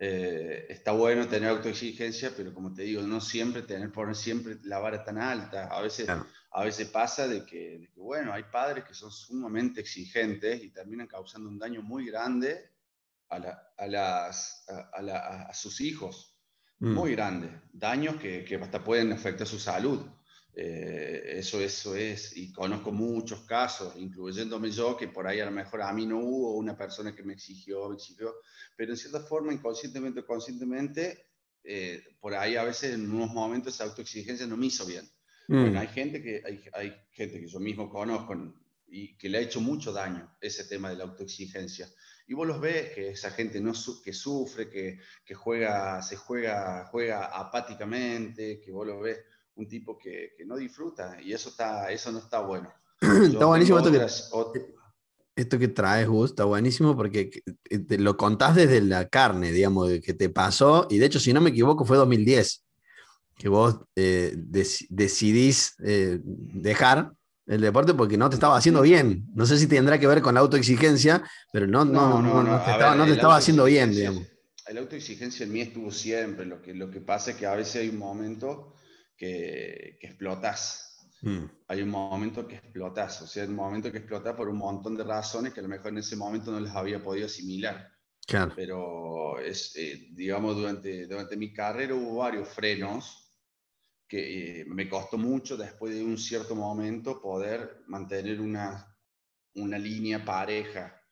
Eh, 0.00 0.66
está 0.68 0.92
bueno 0.92 1.26
tener 1.26 1.48
autoexigencia, 1.48 2.32
pero 2.36 2.54
como 2.54 2.72
te 2.72 2.82
digo, 2.82 3.02
no 3.02 3.20
siempre 3.20 3.62
tener 3.62 3.90
por 3.90 4.14
siempre 4.14 4.58
la 4.62 4.78
vara 4.78 5.04
tan 5.04 5.18
alta. 5.18 5.66
A 5.66 5.80
veces 5.80 6.08
a 6.54 6.64
veces 6.64 6.88
pasa 6.88 7.26
de 7.26 7.46
que, 7.46 7.90
bueno, 7.96 8.32
hay 8.32 8.44
padres 8.44 8.84
que 8.84 8.94
son 8.94 9.10
sumamente 9.10 9.80
exigentes 9.80 10.62
y 10.62 10.70
terminan 10.70 11.06
causando 11.06 11.48
un 11.48 11.58
daño 11.58 11.82
muy 11.82 12.06
grande 12.06 12.70
a, 13.28 13.86
las, 13.86 14.66
a, 14.68 15.54
sus 15.54 15.80
hijos, 15.80 16.36
mm. 16.78 16.92
muy 16.92 17.12
grande, 17.12 17.62
daños 17.72 18.16
que, 18.16 18.44
que, 18.44 18.56
hasta 18.56 18.84
pueden 18.84 19.12
afectar 19.12 19.46
su 19.46 19.58
salud. 19.58 20.04
Eh, 20.54 21.38
eso, 21.38 21.58
eso 21.62 21.96
es, 21.96 22.36
y 22.36 22.52
conozco 22.52 22.92
muchos 22.92 23.40
casos, 23.44 23.96
incluyéndome 23.96 24.70
yo, 24.70 24.94
que 24.98 25.08
por 25.08 25.26
ahí 25.26 25.40
a 25.40 25.46
lo 25.46 25.50
mejor 25.50 25.80
a 25.80 25.92
mí 25.94 26.04
no 26.04 26.18
hubo 26.18 26.56
una 26.56 26.76
persona 26.76 27.14
que 27.14 27.22
me 27.22 27.32
exigió, 27.32 27.88
me 27.88 27.94
exigió, 27.94 28.34
pero 28.76 28.92
en 28.92 28.98
cierta 28.98 29.20
forma, 29.20 29.54
inconscientemente 29.54 30.20
o 30.20 30.26
conscientemente, 30.26 31.28
eh, 31.64 32.04
por 32.20 32.34
ahí 32.34 32.56
a 32.56 32.64
veces 32.64 32.92
en 32.92 33.10
unos 33.10 33.30
momentos 33.32 33.72
esa 33.72 33.84
autoexigencia 33.84 34.46
no 34.46 34.58
me 34.58 34.66
hizo 34.66 34.84
bien. 34.84 35.08
Bueno, 35.52 35.72
mm. 35.72 35.76
hay 35.76 35.88
gente, 35.88 36.22
que, 36.22 36.42
hay, 36.46 36.64
hay, 36.72 36.94
gente 37.10 37.38
que 37.38 37.46
yo 37.46 37.60
mismo 37.60 37.90
conozco 37.90 38.34
y 38.86 39.18
que 39.18 39.28
le 39.28 39.36
ha 39.36 39.42
hecho 39.42 39.60
mucho 39.60 39.92
daño 39.92 40.34
ese 40.40 40.64
tema 40.64 40.88
de 40.88 40.96
la 40.96 41.04
autoexigencia. 41.04 41.86
Y 42.26 42.32
vos 42.32 42.46
los 42.46 42.58
ves 42.58 42.92
que 42.94 43.10
esa 43.10 43.30
gente 43.30 43.60
no 43.60 43.72
que 44.02 44.14
sufre, 44.14 44.70
que, 44.70 44.98
que, 45.22 45.34
juega, 45.34 46.00
se 46.00 46.16
juega, 46.16 46.86
juega 46.86 47.26
apáticamente, 47.26 48.60
que 48.60 48.72
vos 48.72 48.86
lo 48.86 49.00
ves 49.00 49.18
un 49.56 49.68
tipo 49.68 49.98
que, 49.98 50.32
que 50.38 50.46
no 50.46 50.56
disfruta 50.56 51.20
y 51.20 51.34
eso, 51.34 51.50
está, 51.50 51.92
eso 51.92 52.10
no 52.10 52.20
está 52.20 52.40
bueno. 52.40 52.72
está 53.00 53.44
buenísimo 53.44 53.78
esto 53.78 53.92
que, 54.52 54.74
esto 55.36 55.58
que 55.58 55.68
traes, 55.68 56.08
Gus, 56.08 56.30
está 56.30 56.44
buenísimo 56.44 56.96
porque 56.96 57.42
te 57.86 57.98
lo 57.98 58.16
contás 58.16 58.54
desde 58.54 58.80
la 58.80 59.06
carne, 59.10 59.52
digamos, 59.52 59.90
que 60.02 60.14
te 60.14 60.30
pasó, 60.30 60.86
y 60.88 60.96
de 60.96 61.04
hecho, 61.04 61.20
si 61.20 61.34
no 61.34 61.42
me 61.42 61.50
equivoco, 61.50 61.84
fue 61.84 61.98
2010 61.98 62.64
que 63.36 63.48
vos 63.48 63.80
eh, 63.96 64.34
decidís 64.36 65.74
eh, 65.84 66.20
dejar 66.22 67.12
el 67.46 67.60
deporte 67.60 67.94
porque 67.94 68.16
no 68.16 68.28
te 68.30 68.36
estaba 68.36 68.56
haciendo 68.56 68.82
bien. 68.82 69.26
No 69.34 69.46
sé 69.46 69.58
si 69.58 69.66
tendrá 69.66 69.98
que 69.98 70.06
ver 70.06 70.22
con 70.22 70.34
la 70.34 70.40
autoexigencia, 70.40 71.22
pero 71.52 71.66
no, 71.66 71.84
no, 71.84 72.22
no, 72.22 72.42
no, 72.42 72.64
te, 73.04 73.12
estaba, 73.12 73.36
haciendo 73.36 73.64
bien, 73.64 73.90
digamos. 73.90 74.26
La 74.72 74.80
autoexigencia 74.80 75.44
en 75.44 75.52
mí 75.52 75.60
estuvo 75.60 75.90
siempre. 75.90 76.46
Lo 76.46 76.62
que, 76.62 76.72
lo 76.72 76.90
que 76.90 77.00
pasa 77.00 77.32
es 77.32 77.36
que 77.36 77.46
a 77.46 77.54
veces 77.54 77.82
hay 77.82 77.88
un 77.88 77.98
momento 77.98 78.74
que, 79.16 79.98
que 80.00 80.06
explotas. 80.06 81.10
Mm. 81.22 81.44
Hay 81.68 81.82
un 81.82 81.90
momento 81.90 82.46
que 82.46 82.56
explotas. 82.56 83.22
O 83.22 83.26
sea, 83.26 83.44
un 83.44 83.56
momento 83.56 83.90
que 83.90 83.98
explotas 83.98 84.34
por 84.34 84.48
un 84.48 84.56
montón 84.56 84.96
de 84.96 85.04
razones 85.04 85.52
que 85.52 85.60
a 85.60 85.64
lo 85.64 85.68
mejor 85.68 85.88
en 85.88 85.98
ese 85.98 86.16
momento 86.16 86.52
no 86.52 86.60
les 86.60 86.72
había 86.72 87.02
podido 87.02 87.26
asimilar. 87.26 87.88
Claro. 88.26 88.52
Pero, 88.54 89.40
es, 89.40 89.74
eh, 89.76 90.08
digamos, 90.12 90.56
durante, 90.56 91.06
durante 91.06 91.36
mi 91.36 91.52
carrera 91.52 91.94
hubo 91.94 92.18
varios 92.18 92.48
frenos 92.48 93.21
que 94.12 94.60
eh, 94.60 94.64
me 94.66 94.90
costó 94.90 95.16
mucho 95.16 95.56
después 95.56 95.94
de 95.94 96.04
un 96.04 96.18
cierto 96.18 96.54
momento 96.54 97.18
poder 97.18 97.82
mantener 97.86 98.42
una, 98.42 98.94
una 99.54 99.78
línea 99.78 100.22
pareja. 100.22 101.02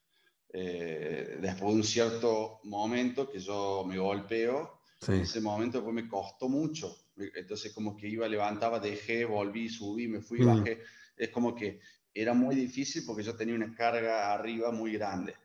Eh, 0.53 1.39
después 1.41 1.71
de 1.73 1.77
un 1.77 1.83
cierto 1.83 2.61
momento 2.65 3.27
que 3.27 3.39
yo 3.39 3.87
me 3.89 3.97
golpeo, 3.97 4.83
en 5.09 5.15
ese 5.15 5.41
momento 5.41 5.83
pues 5.83 5.95
me 5.95 6.07
costó 6.07 6.51
mucho. 6.51 6.95
Entonces 7.17 7.73
como 7.73 7.97
que 7.97 8.07
iba, 8.07 8.29
levantaba, 8.29 8.79
dejé, 8.79 9.25
volví, 9.25 9.71
subí, 9.71 10.07
me 10.07 10.21
fui, 10.21 10.41
mm. 10.41 10.47
bajé. 10.47 10.83
Es 11.17 11.31
como 11.31 11.55
que 11.55 11.81
era 12.13 12.35
muy 12.35 12.55
difícil 12.55 13.05
porque 13.07 13.23
yo 13.23 13.35
tenía 13.35 13.55
una 13.55 13.75
carga 13.75 14.31
arriba 14.31 14.73
muy 14.73 14.93
grande. 14.93 15.37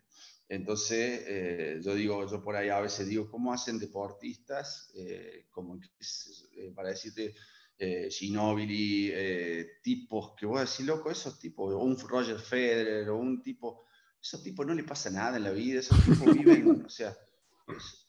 Entonces, 0.48 1.24
eh, 1.26 1.80
yo 1.84 1.96
digo, 1.96 2.30
yo 2.30 2.44
por 2.44 2.56
ahí 2.56 2.70
a 2.70 2.80
veces 2.80 3.08
digo, 3.08 3.30
¿cómo 3.30 3.52
hacen 3.52 3.80
deportistas? 3.80 4.92
Eh, 4.96 5.48
como 5.50 5.78
eh, 5.78 6.72
para 6.76 6.90
decirte, 6.90 7.34
Ginobili, 8.10 9.14
tipos 9.84 10.34
que 10.38 10.46
voy 10.46 10.60
a 10.60 10.62
decir, 10.62 10.86
loco, 10.86 11.12
esos 11.12 11.38
tipos, 11.38 11.74
o 11.74 11.80
un 11.80 11.98
Roger 12.00 12.40
Federer, 12.40 13.10
o 13.10 13.18
un 13.18 13.42
tipo, 13.42 13.84
esos 14.22 14.42
tipos 14.42 14.66
no 14.66 14.74
le 14.74 14.84
pasa 14.84 15.10
nada 15.10 15.36
en 15.36 15.44
la 15.44 15.52
vida, 15.52 15.82
esos 15.82 16.02
tipos 16.06 16.34
viven, 16.34 16.86
o 16.86 16.90
sea, 16.90 17.18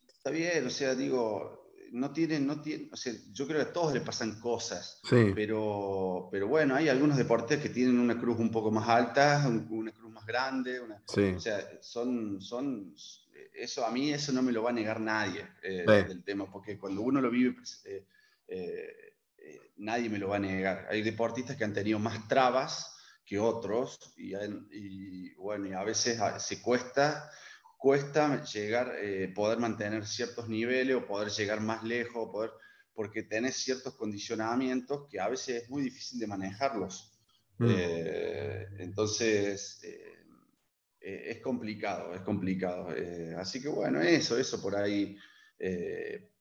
está 0.07 0.31
bien, 0.31 0.67
o 0.67 0.71
sea, 0.71 0.95
digo, 0.95 1.66
no 1.93 2.13
tienen, 2.13 2.47
no 2.47 2.61
tienen, 2.61 2.91
o 2.93 2.97
sea, 2.97 3.13
yo 3.33 3.47
creo 3.47 3.63
que 3.63 3.71
a 3.71 3.73
todos 3.73 3.93
le 3.93 4.01
pasan 4.01 4.41
cosas, 4.41 5.01
pero, 5.35 6.29
pero 6.31 6.49
bueno, 6.49 6.75
hay 6.75 6.89
algunos 6.89 7.17
deportes 7.17 7.61
que 7.61 7.69
tienen 7.69 7.99
una 7.99 8.19
cruz 8.19 8.39
un 8.39 8.51
poco 8.51 8.71
más 8.71 8.89
alta, 8.89 9.47
una 9.47 9.93
cruz 9.93 10.13
más 10.13 10.27
grande, 10.27 10.81
o 10.81 11.41
sea, 11.41 11.61
son, 11.81 12.41
son, 12.41 12.95
eso 13.55 13.87
a 13.87 13.91
mí 13.91 14.13
eso 14.13 14.33
no 14.33 14.43
me 14.43 14.53
lo 14.53 14.63
va 14.63 14.71
a 14.71 14.75
negar 14.75 15.01
nadie 15.01 15.47
eh, 15.63 15.85
del 15.87 16.25
tema, 16.25 16.51
porque 16.51 16.79
cuando 16.79 17.03
uno 17.03 17.21
lo 17.21 17.31
vive, 17.31 17.53
pues, 17.53 17.83
eh, 17.87 18.05
eh, 18.49 19.73
nadie 19.77 20.09
me 20.09 20.19
lo 20.19 20.29
va 20.29 20.37
a 20.37 20.41
negar. 20.41 20.87
Hay 20.91 21.03
deportistas 21.03 21.57
que 21.57 21.65
han 21.65 21.73
tenido 21.73 21.99
más 21.99 22.29
trabas 22.29 22.97
que 23.25 23.39
otros 23.39 23.99
y, 24.17 24.35
y 24.71 25.35
bueno, 25.35 25.67
y 25.67 25.73
a 25.73 25.83
veces 25.83 26.21
se 26.39 26.63
cuesta 26.63 27.31
cuesta 27.77 28.43
llegar, 28.45 28.95
eh, 29.01 29.33
poder 29.35 29.59
mantener 29.59 30.07
ciertos 30.07 30.49
niveles 30.49 30.97
o 30.97 31.07
poder 31.07 31.29
llegar 31.29 31.61
más 31.61 31.83
lejos, 31.83 32.31
poder, 32.31 32.51
porque 32.95 33.23
tenés 33.23 33.57
ciertos 33.57 33.95
condicionamientos 33.97 35.07
que 35.11 35.21
a 35.21 35.29
veces 35.29 35.63
es 35.63 35.71
muy 35.71 35.83
difícil 35.83 36.19
de 36.19 36.27
manejarlos. 36.27 37.13
Mm. 37.59 37.67
Eh, 37.69 38.67
entonces, 38.79 39.81
eh, 39.83 40.13
es 41.01 41.41
complicado, 41.41 42.15
es 42.15 42.23
complicado. 42.23 42.89
así 43.39 43.63
que 43.63 43.69
bueno, 43.69 44.01
eso, 44.01 44.37
eso 44.37 44.61
por 44.61 44.75
ahí 44.75 45.17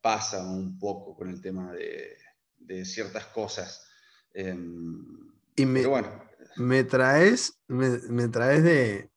pasa 0.02 0.44
un 0.44 0.80
poco 0.80 1.16
con 1.16 1.30
el 1.30 1.40
tema 1.40 1.72
de, 1.72 2.84
ciertas 2.84 3.28
cosas. 3.28 3.88
Em, 4.34 5.32
y 5.56 5.66
me, 5.68 5.86
bueno. 5.86 6.24
me 6.56 6.84
traes, 6.84 7.60
me 7.68 8.28
traes 8.28 8.64
de, 8.64 9.12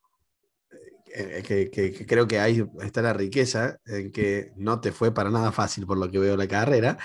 eh, 1.15 1.71
que, 1.71 2.07
creo 2.07 2.27
que 2.27 2.39
ahí 2.39 2.65
está 2.83 3.03
la 3.03 3.13
riqueza, 3.13 3.79
en 3.87 4.13
que 4.13 4.53
no 4.57 4.81
te 4.81 4.93
fue 4.93 5.13
para 5.13 5.31
nada 5.31 5.53
fácil 5.53 5.87
por 5.87 5.99
lo 5.99 6.11
que 6.11 6.19
veo 6.19 6.37
la 6.37 6.49
carrera, 6.49 6.99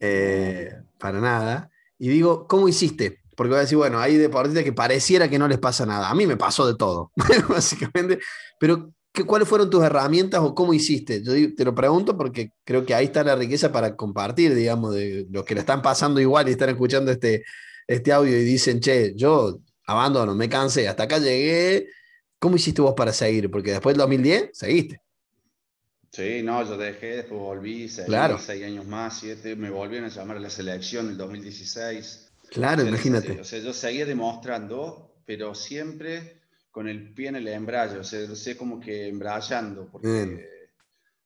eh, 0.00 0.72
para 0.98 1.20
nada. 1.20 1.70
Y 1.98 2.08
digo, 2.08 2.46
¿cómo 2.46 2.68
hiciste? 2.68 3.20
Porque 3.36 3.50
voy 3.50 3.58
a 3.58 3.62
decir, 3.62 3.76
bueno, 3.76 4.00
hay 4.00 4.16
deportistas 4.16 4.64
que 4.64 4.72
pareciera 4.72 5.28
que 5.28 5.38
no 5.38 5.48
les 5.48 5.58
pasa 5.58 5.84
nada. 5.86 6.08
A 6.08 6.14
mí 6.14 6.26
me 6.26 6.36
pasó 6.36 6.66
de 6.66 6.74
todo, 6.74 7.12
básicamente. 7.48 8.18
Pero, 8.58 8.92
¿cuáles 9.26 9.48
fueron 9.48 9.70
tus 9.70 9.84
herramientas 9.84 10.40
o 10.40 10.54
cómo 10.54 10.74
hiciste? 10.74 11.22
Yo 11.22 11.32
te 11.54 11.64
lo 11.64 11.74
pregunto 11.74 12.16
porque 12.16 12.52
creo 12.64 12.84
que 12.84 12.94
ahí 12.94 13.06
está 13.06 13.24
la 13.24 13.36
riqueza 13.36 13.72
para 13.72 13.94
compartir, 13.96 14.54
digamos, 14.54 14.94
de 14.94 15.26
los 15.30 15.44
que 15.44 15.54
le 15.54 15.60
están 15.60 15.82
pasando 15.82 16.20
igual 16.20 16.48
y 16.48 16.52
están 16.52 16.70
escuchando 16.70 17.10
este, 17.10 17.44
este 17.86 18.12
audio 18.12 18.36
y 18.38 18.44
dicen, 18.44 18.80
che, 18.80 19.14
yo 19.14 19.60
abandono, 19.86 20.34
me 20.34 20.48
cansé, 20.48 20.88
hasta 20.88 21.04
acá 21.04 21.18
llegué. 21.18 21.88
¿Cómo 22.38 22.56
hiciste 22.56 22.82
vos 22.82 22.94
para 22.94 23.12
seguir? 23.12 23.50
Porque 23.50 23.72
después 23.72 23.94
del 23.94 24.00
2010 24.00 24.50
seguiste. 24.52 25.00
Sí, 26.12 26.42
no, 26.42 26.66
yo 26.66 26.78
dejé, 26.78 27.16
después 27.16 27.40
volví, 27.40 27.88
seguí 27.88 28.06
claro. 28.06 28.38
seis 28.38 28.64
años 28.64 28.86
más, 28.86 29.18
siete, 29.20 29.54
me 29.54 29.68
volvieron 29.68 30.08
a 30.08 30.12
llamar 30.12 30.38
a 30.38 30.40
la 30.40 30.50
selección 30.50 31.06
en 31.06 31.12
el 31.12 31.18
2016. 31.18 32.32
Claro, 32.50 32.86
imagínate. 32.86 33.40
O 33.40 33.44
sea, 33.44 33.58
yo 33.58 33.72
seguía 33.72 34.06
demostrando, 34.06 35.16
pero 35.26 35.54
siempre 35.54 36.40
con 36.70 36.88
el 36.88 37.12
pie 37.14 37.28
en 37.28 37.36
el 37.36 37.48
embrague, 37.48 37.98
o 37.98 38.04
sea, 38.04 38.34
sé 38.34 38.56
como 38.56 38.78
que 38.78 39.08
embrayando, 39.08 39.88
porque, 39.90 40.70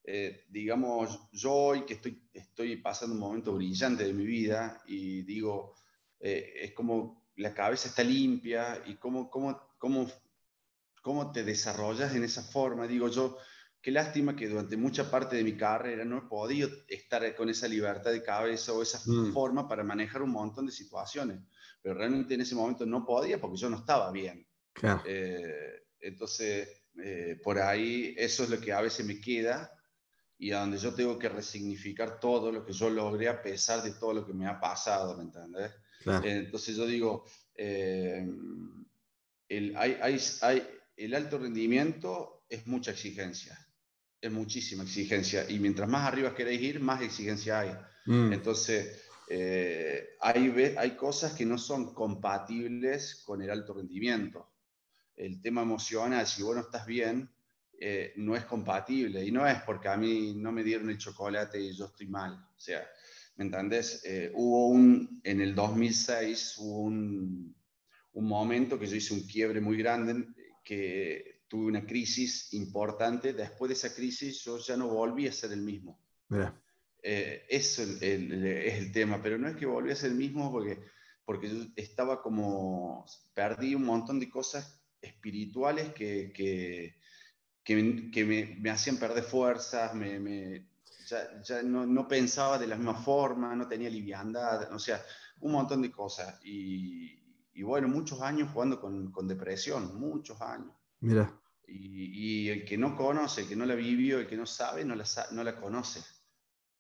eh, 0.05 0.45
digamos, 0.49 1.29
yo 1.33 1.53
hoy 1.53 1.85
que 1.85 1.95
estoy, 1.95 2.23
estoy 2.33 2.77
pasando 2.77 3.15
un 3.15 3.21
momento 3.21 3.55
brillante 3.55 4.05
de 4.05 4.13
mi 4.13 4.25
vida 4.25 4.81
y 4.87 5.23
digo, 5.23 5.75
eh, 6.21 6.53
es 6.63 6.73
como 6.73 7.27
la 7.37 7.53
cabeza 7.53 7.89
está 7.89 8.05
limpia 8.05 8.83
y 8.87 8.95
cómo, 8.95 9.31
cómo, 9.31 9.61
cómo, 9.79 10.09
cómo 11.01 11.33
te 11.33 11.45
desarrollas 11.45 12.15
en 12.15 12.25
esa 12.25 12.43
forma. 12.43 12.87
Digo, 12.87 13.09
yo 13.09 13.39
Qué 13.83 13.91
lástima 13.91 14.37
que 14.37 14.47
durante 14.47 14.77
mucha 14.77 15.11
parte 15.11 15.37
de 15.37 15.45
mi 15.45 15.57
carrera 15.57 16.05
no 16.05 16.19
he 16.19 16.23
podido 16.23 16.69
estar 16.87 17.35
con 17.35 17.49
esa 17.49 17.67
libertad 17.67 18.13
de 18.13 18.23
cabeza 18.23 18.75
o 18.75 18.83
esa 18.83 19.01
mm. 19.07 19.33
forma 19.33 19.67
para 19.67 19.83
manejar 19.83 20.21
un 20.21 20.31
montón 20.31 20.67
de 20.67 20.73
situaciones. 20.73 21.41
Pero 21.81 21.95
realmente 21.95 22.35
en 22.35 22.43
ese 22.43 22.55
momento 22.55 22.85
no 22.85 23.07
podía 23.07 23.41
porque 23.41 23.57
yo 23.57 23.71
no 23.71 23.79
estaba 23.79 24.13
bien. 24.13 24.47
Eh, 25.07 25.87
entonces, 25.99 26.69
eh, 27.03 27.41
por 27.43 27.59
ahí 27.59 28.15
eso 28.19 28.45
es 28.45 28.51
lo 28.51 28.61
que 28.61 28.73
a 28.73 28.83
veces 28.83 29.07
me 29.07 29.19
queda 29.19 29.73
y 30.37 30.53
a 30.53 30.61
donde 30.61 30.77
yo 30.77 30.95
tengo 30.95 31.19
que 31.19 31.31
resignificar 31.31 32.21
todo 32.21 32.53
lo 32.53 32.65
que 32.65 32.75
yo 32.75 32.91
logré 32.91 33.29
a 33.29 33.41
pesar 33.41 33.83
de 33.83 33.93
todo 33.93 34.13
lo 34.13 34.27
que 34.27 34.35
me 34.35 34.47
ha 34.47 34.61
pasado, 34.61 35.17
¿me 35.17 35.25
entiendes? 35.25 35.73
entonces 36.25 36.77
yo 36.77 36.87
digo, 36.87 37.25
eh, 37.55 38.27
el, 39.49 39.77
hay, 39.77 39.99
hay, 40.01 40.19
hay, 40.41 40.67
el 41.05 41.15
alto 41.15 41.39
rendimiento 41.39 42.45
es 42.49 42.67
mucha 42.67 42.93
exigencia 42.93 43.59
es 44.21 44.31
muchísima 44.31 44.83
exigencia 44.83 45.49
y 45.49 45.59
mientras 45.59 45.89
más 45.89 46.07
arriba 46.07 46.35
queréis 46.35 46.61
ir, 46.61 46.81
más 46.81 47.01
exigencia 47.03 47.61
hay. 47.61 47.71
Mm. 48.07 48.33
Entonces, 48.33 49.03
eh, 49.29 50.11
hay, 50.21 50.75
hay 50.77 50.91
cosas 50.97 51.33
que 51.33 51.47
no 51.47 51.57
son 51.57 51.95
compatibles 51.95 53.23
con 53.25 53.41
el 53.43 53.51
alto 53.51 53.75
rendimiento. 53.75 54.53
El 55.17 55.41
tema 55.41 55.63
emocional, 55.63 56.27
si 56.27 56.43
vos 56.43 56.55
no 56.55 56.63
estás 56.63 56.87
bien, 56.87 57.31
eh, 57.79 58.13
no 58.17 58.37
es 58.37 58.45
compatible. 58.45 59.25
Y 59.25 59.31
no 59.31 59.47
es 59.47 59.63
porque 59.63 59.89
a 59.89 59.97
mí 59.97 60.35
no 60.35 60.53
me 60.53 60.63
dieron 60.63 60.91
el 60.91 60.99
chocolate 60.99 61.61
y 61.61 61.75
yo 61.75 61.87
estoy 61.87 62.07
mal. 62.09 62.35
O 62.35 62.61
sea, 62.61 62.87
¿me 63.37 63.47
entendés? 63.47 64.03
Eh, 64.05 64.31
hubo 64.35 64.69
un, 64.69 65.21
en 65.25 65.41
el 65.41 65.55
2006, 65.55 66.57
hubo 66.59 66.81
un, 66.81 67.55
un 68.13 68.29
momento 68.29 68.79
que 68.79 68.87
yo 68.87 68.97
hice 68.97 69.15
un 69.15 69.27
quiebre 69.27 69.61
muy 69.63 69.79
grande 69.79 70.27
que 70.71 71.43
tuve 71.49 71.67
una 71.67 71.85
crisis 71.85 72.55
importante. 72.55 73.33
Después 73.33 73.71
de 73.71 73.75
esa 73.75 73.93
crisis 73.93 74.45
yo 74.45 74.57
ya 74.59 74.77
no 74.77 74.87
volví 74.87 75.27
a 75.27 75.33
ser 75.33 75.51
el 75.51 75.63
mismo. 75.63 76.01
Eh, 77.03 77.45
eso 77.49 77.83
es 77.83 78.01
el, 78.01 78.93
tema, 78.93 79.21
pero 79.21 79.37
no 79.37 79.49
es 79.49 79.57
que 79.57 79.67
volví 79.67 79.91
a 79.91 79.97
ser 79.97 80.13
el 80.13 80.17
mismo 80.17 80.53
porque, 80.53 80.79
porque 81.25 81.49
yo 81.49 81.65
estaba 81.75 82.23
como, 82.23 83.05
perdí 83.35 83.75
un 83.75 83.85
montón 83.85 84.21
de 84.21 84.31
cosas 84.31 84.81
espirituales 85.03 85.93
que, 85.93 86.33
que, 86.33 86.95
que, 87.65 88.25
me, 88.25 88.55
me, 88.61 88.71
hacían 88.71 88.99
perder 88.99 89.25
fuerzas, 89.25 89.93
me, 89.93 90.21
me 90.21 90.69
ya, 91.09 91.43
ya 91.43 91.63
no, 91.65 91.85
no, 91.85 92.07
pensaba 92.07 92.59
de 92.59 92.69
la 92.69 92.77
misma 92.77 92.95
forma, 92.95 93.57
no 93.57 93.67
tenía 93.67 93.91
liviandad, 93.91 94.73
o 94.73 94.79
sea, 94.79 95.03
un 95.41 95.51
montón 95.51 95.83
de 95.83 95.91
cosas. 95.91 96.39
Y, 96.45 97.20
y 97.53 97.63
bueno, 97.63 97.89
muchos 97.89 98.21
años 98.21 98.51
jugando 98.53 98.81
con, 98.81 99.11
con 99.11 99.27
depresión, 99.27 99.99
muchos 99.99 100.41
años. 100.41 100.73
Mira. 101.01 101.41
Y, 101.67 102.49
el 102.49 102.65
que 102.65 102.77
no 102.77 102.97
conoce, 102.97 103.43
el 103.43 103.49
que 103.49 103.57
no 103.57 103.65
la 103.65 103.75
vivió, 103.75 104.19
el 104.19 104.27
que 104.27 104.37
no 104.37 104.47
sabe, 104.47 104.85
no 104.85 104.95
la, 104.95 105.05
no 105.33 105.45
la 105.45 105.61
conoce. 105.61 106.01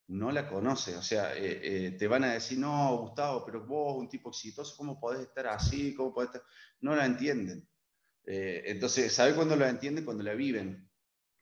No 0.08 0.32
la 0.32 0.48
conoce. 0.48 0.96
O 0.96 1.02
sea, 1.02 1.36
eh, 1.36 1.60
eh, 1.62 1.90
te 1.92 2.08
van 2.08 2.24
a 2.24 2.32
decir, 2.32 2.58
no, 2.58 2.96
Gustavo, 2.98 3.44
pero 3.44 3.64
vos, 3.64 3.98
un 3.98 4.08
tipo 4.08 4.30
exitoso, 4.30 4.76
¿cómo 4.76 4.98
podés 4.98 5.22
estar 5.22 5.46
así? 5.46 5.94
¿Cómo 5.94 6.12
podés 6.12 6.30
estar? 6.30 6.42
No 6.80 6.96
la 6.96 7.06
entienden. 7.06 7.68
Eh, 8.24 8.62
entonces, 8.66 9.12
¿sabe 9.12 9.34
cuándo 9.34 9.54
la 9.54 9.68
entienden? 9.68 10.04
Cuando 10.04 10.24
la 10.24 10.34
viven. 10.34 10.88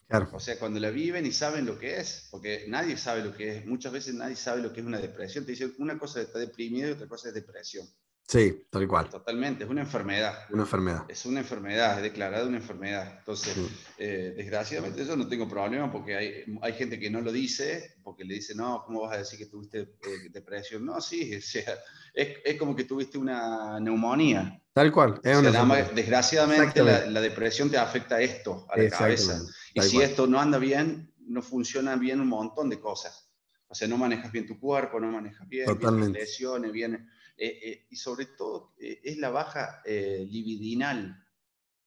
Claro. 0.07 0.31
O 0.33 0.41
sea, 0.41 0.59
cuando 0.59 0.81
la 0.81 0.91
viven 0.91 1.25
y 1.27 1.33
saben 1.33 1.67
lo 1.67 1.79
que 1.79 1.99
es, 1.99 2.29
porque 2.31 2.65
nadie 2.69 2.97
sabe 2.97 3.23
lo 3.23 3.35
que 3.35 3.57
es. 3.59 3.67
Muchas 3.67 3.93
veces 3.93 4.15
nadie 4.15 4.37
sabe 4.37 4.63
lo 4.63 4.73
que 4.73 4.81
es 4.81 4.87
una 4.87 4.99
depresión. 4.99 5.45
Te 5.45 5.53
dicen, 5.53 5.75
una 5.79 5.99
cosa 5.99 6.21
es 6.21 6.27
estar 6.27 6.41
deprimido 6.41 6.89
y 6.89 6.93
otra 6.93 7.09
cosa 7.09 7.29
es 7.29 7.35
depresión. 7.35 7.87
Sí, 8.29 8.67
tal 8.69 8.87
cual. 8.87 9.09
Totalmente, 9.09 9.65
es 9.65 9.71
una 9.71 9.81
enfermedad. 9.81 10.41
Una 10.51 10.65
enfermedad. 10.65 11.07
Es 11.09 11.25
una 11.25 11.41
enfermedad, 11.41 11.97
es 11.97 12.03
declarada 12.03 12.47
una 12.47 12.59
enfermedad. 12.59 13.15
Entonces, 13.21 13.57
eh, 13.97 14.35
desgraciadamente 14.37 15.03
yo 15.07 15.17
no 15.17 15.27
tengo 15.27 15.49
problema 15.49 15.91
porque 15.91 16.15
hay, 16.15 16.45
hay, 16.61 16.73
gente 16.75 17.01
que 17.01 17.09
no 17.09 17.23
lo 17.23 17.33
dice, 17.33 17.97
porque 18.05 18.25
le 18.25 18.35
dice, 18.35 18.55
no, 18.55 18.83
¿cómo 18.85 19.01
vas 19.01 19.15
a 19.15 19.19
decir 19.21 19.39
que 19.39 19.47
tuviste 19.47 19.79
eh, 19.81 20.29
depresión? 20.31 20.85
No, 20.85 21.01
sí, 21.01 21.35
o 21.39 21.41
sea, 21.41 21.73
es, 22.13 22.37
es, 22.45 22.59
como 22.59 22.77
que 22.77 22.85
tuviste 22.85 23.17
una 23.17 23.81
neumonía. 23.81 24.61
Tal 24.75 24.93
cual. 24.93 25.19
Es 25.25 25.39
una 25.39 25.83
desgraciadamente 25.95 26.85
la, 26.85 27.07
la, 27.07 27.23
depresión 27.23 27.71
te 27.71 27.79
afecta 27.79 28.21
esto, 28.21 28.67
a 28.69 28.77
la 28.77 28.91
cabeza. 28.91 29.41
Y 29.73 29.81
si 29.81 30.03
esto 30.03 30.27
no 30.27 30.39
anda 30.39 30.59
bien, 30.59 31.15
no 31.21 31.41
funciona 31.41 31.97
bien 31.97 32.21
un 32.21 32.29
montón 32.29 32.69
de 32.69 32.79
cosas. 32.79 33.33
O 33.69 33.75
sea, 33.75 33.89
no 33.89 33.97
manejas 33.97 34.31
bien 34.31 34.47
tu 34.47 34.61
cuerpo, 34.61 35.01
no 35.01 35.11
manejas 35.11 35.49
bien, 35.49 35.65
Totalmente. 35.65 36.19
lesiones, 36.19 36.73
bien 36.73 37.09
eh, 37.41 37.61
eh, 37.63 37.87
y 37.91 37.95
sobre 37.95 38.27
todo 38.27 38.75
eh, 38.81 39.01
es 39.05 39.17
la 39.19 39.31
baja 39.31 39.81
libidinal 39.87 41.25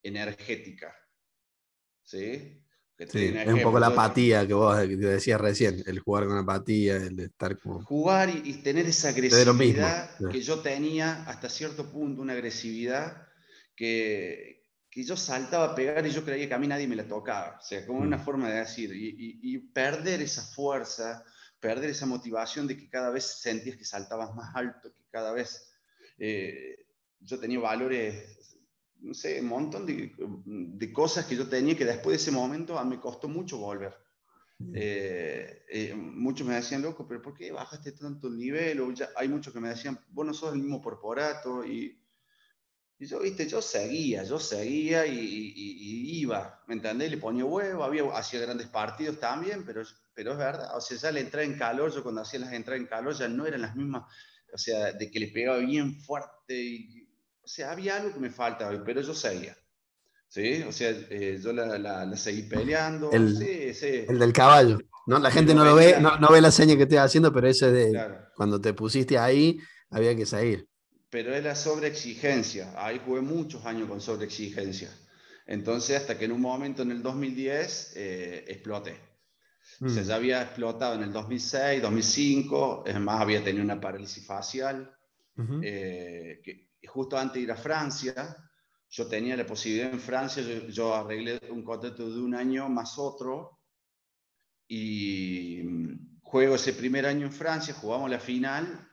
energética. 0.01 0.95
¿Sí? 2.03 2.57
es 2.97 3.47
un 3.47 3.61
poco 3.63 3.79
la 3.79 3.87
apatía 3.87 4.45
que 4.45 4.53
vos 4.53 4.77
decías 4.77 5.41
recién, 5.41 5.83
el 5.87 5.99
jugar 5.99 6.27
con 6.27 6.37
apatía, 6.37 6.97
el 6.97 7.19
estar 7.19 7.57
como... 7.57 7.83
Jugar 7.83 8.29
y, 8.29 8.53
tener 8.61 8.85
esa 8.85 9.09
agresividad 9.09 10.11
que 10.31 10.41
yo 10.41 10.59
tenía 10.59 11.23
hasta 11.23 11.49
cierto 11.49 11.91
punto, 11.91 12.21
una 12.21 12.33
agresividad 12.33 13.27
que, 13.75 14.67
que 14.89 15.03
yo 15.03 15.17
saltaba 15.17 15.71
a 15.71 15.75
pegar 15.75 16.05
y 16.05 16.11
yo 16.11 16.23
creía 16.23 16.47
que 16.47 16.53
a 16.53 16.59
mí 16.59 16.67
nadie 16.67 16.87
me 16.87 16.95
la 16.95 17.07
tocaba. 17.07 17.57
O 17.59 17.65
sea, 17.65 17.87
como 17.87 18.01
una 18.01 18.17
mm. 18.17 18.23
forma 18.23 18.49
de 18.49 18.59
decir, 18.59 18.93
y, 18.93 19.39
y 19.41 19.57
perder 19.57 20.21
esa 20.21 20.43
fuerza, 20.43 21.25
perder 21.61 21.91
esa 21.91 22.05
motivación 22.05 22.67
de 22.67 22.75
que 22.75 22.89
cada 22.89 23.11
vez 23.11 23.23
sentías 23.23 23.77
que 23.77 23.85
saltabas 23.85 24.35
más 24.35 24.53
alto, 24.55 24.93
que 24.93 25.03
cada 25.09 25.31
vez 25.31 25.71
eh, 26.17 26.87
yo 27.19 27.39
tenía 27.39 27.59
valores, 27.59 28.57
no 28.99 29.13
sé, 29.13 29.39
un 29.39 29.47
montón 29.47 29.85
de, 29.85 30.13
de, 30.17 30.93
cosas 30.93 31.25
que 31.25 31.35
yo 31.35 31.47
tenía 31.47 31.77
que 31.77 31.85
después 31.85 32.17
de 32.17 32.21
ese 32.21 32.31
momento 32.31 32.77
a 32.77 32.83
mí 32.83 32.95
me 32.95 33.01
costó 33.01 33.29
mucho 33.29 33.57
volver. 33.57 33.95
Eh, 34.73 35.65
eh, 35.69 35.95
muchos 35.95 36.45
me 36.45 36.55
decían, 36.55 36.81
loco, 36.81 37.07
pero 37.07 37.21
¿por 37.21 37.33
qué 37.33 37.51
bajaste 37.51 37.93
tanto 37.93 38.27
el 38.27 38.37
nivel? 38.37 38.81
O 38.81 38.91
ya, 38.91 39.09
hay 39.15 39.27
muchos 39.27 39.53
que 39.53 39.59
me 39.59 39.69
decían, 39.69 39.99
vos 40.09 40.25
no 40.25 40.33
sos 40.33 40.53
el 40.53 40.59
mismo 40.59 40.81
corporato. 40.81 41.65
Y, 41.65 41.99
y 42.99 43.05
yo, 43.05 43.19
viste, 43.19 43.47
yo 43.47 43.61
seguía, 43.61 44.23
yo 44.23 44.39
seguía 44.39 45.05
y, 45.07 45.17
y, 45.17 46.19
iba, 46.21 46.63
¿me 46.67 46.75
entendés? 46.75 47.09
Le 47.09 47.17
ponía 47.17 47.45
huevo, 47.45 47.83
había, 47.83 48.03
hacía 48.15 48.39
grandes 48.41 48.67
partidos 48.67 49.19
también, 49.19 49.65
pero 49.65 49.81
pero 50.13 50.33
es 50.33 50.37
verdad, 50.37 50.75
o 50.75 50.81
sea, 50.81 50.97
ya 50.97 51.11
la 51.11 51.19
entrada 51.19 51.45
en 51.45 51.57
calor, 51.57 51.93
yo 51.93 52.03
cuando 52.03 52.21
hacía 52.21 52.39
las 52.39 52.53
entradas 52.53 52.81
en 52.81 52.87
calor 52.87 53.13
ya 53.13 53.27
no 53.27 53.45
eran 53.45 53.61
las 53.61 53.75
mismas, 53.75 54.03
o 54.53 54.57
sea, 54.57 54.91
de 54.91 55.09
que 55.09 55.19
le 55.19 55.27
pegaba 55.27 55.57
bien 55.57 56.01
fuerte, 56.01 56.61
y, 56.61 57.09
o 57.41 57.47
sea, 57.47 57.71
había 57.71 57.97
algo 57.97 58.13
que 58.13 58.19
me 58.19 58.29
faltaba, 58.29 58.83
pero 58.83 59.01
yo 59.01 59.13
seguía. 59.13 59.55
¿Sí? 60.27 60.63
O 60.65 60.71
sea, 60.71 60.91
eh, 61.09 61.39
yo 61.43 61.51
la, 61.51 61.77
la, 61.77 62.15
seguí 62.15 62.43
peleando. 62.43 63.11
El, 63.11 63.37
sí, 63.37 63.73
sí. 63.73 64.05
el 64.07 64.17
del 64.17 64.31
caballo. 64.31 64.79
¿no? 65.05 65.19
La 65.19 65.29
gente 65.29 65.53
no 65.53 65.65
lo 65.65 65.75
ve, 65.75 65.97
no, 65.99 66.17
no, 66.19 66.29
ve 66.29 66.39
la 66.39 66.51
seña 66.51 66.77
que 66.77 66.83
estoy 66.83 66.99
haciendo, 66.99 67.33
pero 67.33 67.49
ese 67.49 67.69
de 67.69 68.09
cuando 68.35 68.61
te 68.61 68.73
pusiste 68.73 69.17
ahí, 69.17 69.59
había 69.89 70.15
que 70.15 70.25
seguir. 70.25 70.69
Pero 71.09 71.35
es 71.35 71.43
la 71.43 71.55
sobreexigencia. 71.55 72.73
Ahí 72.77 73.01
jugué 73.05 73.19
muchos 73.19 73.65
años 73.65 73.89
con 73.89 73.99
sobreexigencia. 73.99 74.89
Entonces, 75.45 75.97
hasta 75.97 76.17
que 76.17 76.25
en 76.25 76.31
un 76.31 76.39
momento 76.39 76.83
en 76.83 76.91
el 76.91 77.03
2010 77.03 77.93
eh, 77.97 78.45
exploté. 78.47 79.10
Mm. 79.79 80.01
ya 80.03 80.15
había 80.15 80.41
explotado 80.41 80.95
en 80.95 81.03
el 81.03 81.13
2006, 81.13 81.81
2005, 81.81 82.83
es 82.85 82.99
más, 82.99 83.21
había 83.21 83.43
tenido 83.43 83.63
una 83.63 83.79
parálisis 83.79 84.25
facial. 84.25 84.95
Eh, 85.63 86.39
que, 86.43 86.69
justo 86.87 87.17
antes 87.17 87.35
de 87.35 87.41
ir 87.41 87.51
a 87.51 87.55
Francia, 87.55 88.37
yo 88.89 89.07
tenía 89.07 89.35
la 89.35 89.45
posibilidad 89.45 89.91
en 89.91 89.99
Francia, 89.99 90.43
yo, 90.67 90.93
arreglé 90.93 91.39
un 91.49 91.63
contrato 91.63 92.11
de 92.11 92.21
un 92.21 92.35
año 92.35 92.69
más 92.69 92.99
otro 92.99 93.59
y 94.67 95.61
mm, 95.63 96.19
juego 96.21 96.55
ese 96.55 96.73
primer 96.73 97.05
año 97.05 97.25
en 97.25 97.33
Francia, 97.33 97.73
jugamos 97.73 98.09
la 98.09 98.19
final. 98.19 98.87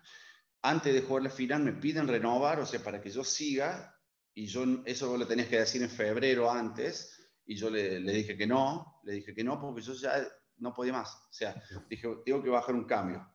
Antes 0.63 0.95
de 0.95 1.03
jugar 1.03 1.25
la 1.25 1.31
final 1.31 1.63
me 1.63 1.73
piden 1.73 2.09
renovar, 2.09 2.61
o 2.61 2.67
sea, 2.67 2.83
para 2.83 3.01
que 3.01 3.11
yo 3.11 3.25
siga, 3.25 3.95
y 4.35 4.47
yo 4.47 4.65
eso 4.87 5.17
lo 5.17 5.27
tenías 5.27 5.49
que 5.49 5.59
decir 5.59 5.83
en 5.83 5.91
febrero 5.91 6.51
antes, 6.51 7.15
y 7.45 7.57
yo 7.57 7.69
le, 7.69 8.01
le, 8.01 8.13
dije 8.13 8.37
que 8.37 8.47
no, 8.47 9.01
le 9.05 9.15
dije 9.15 9.35
que 9.35 9.45
no 9.45 9.61
porque 9.61 9.83
yo 9.83 9.95
ya 9.95 10.27
no 10.59 10.75
podía 10.75 10.93
más. 10.93 11.15
O 11.15 11.33
sea, 11.33 11.55
dije, 11.89 12.09
tengo 12.25 12.43
que 12.43 12.51
bajar 12.51 12.75
un 12.75 12.85
cambio. 12.85 13.27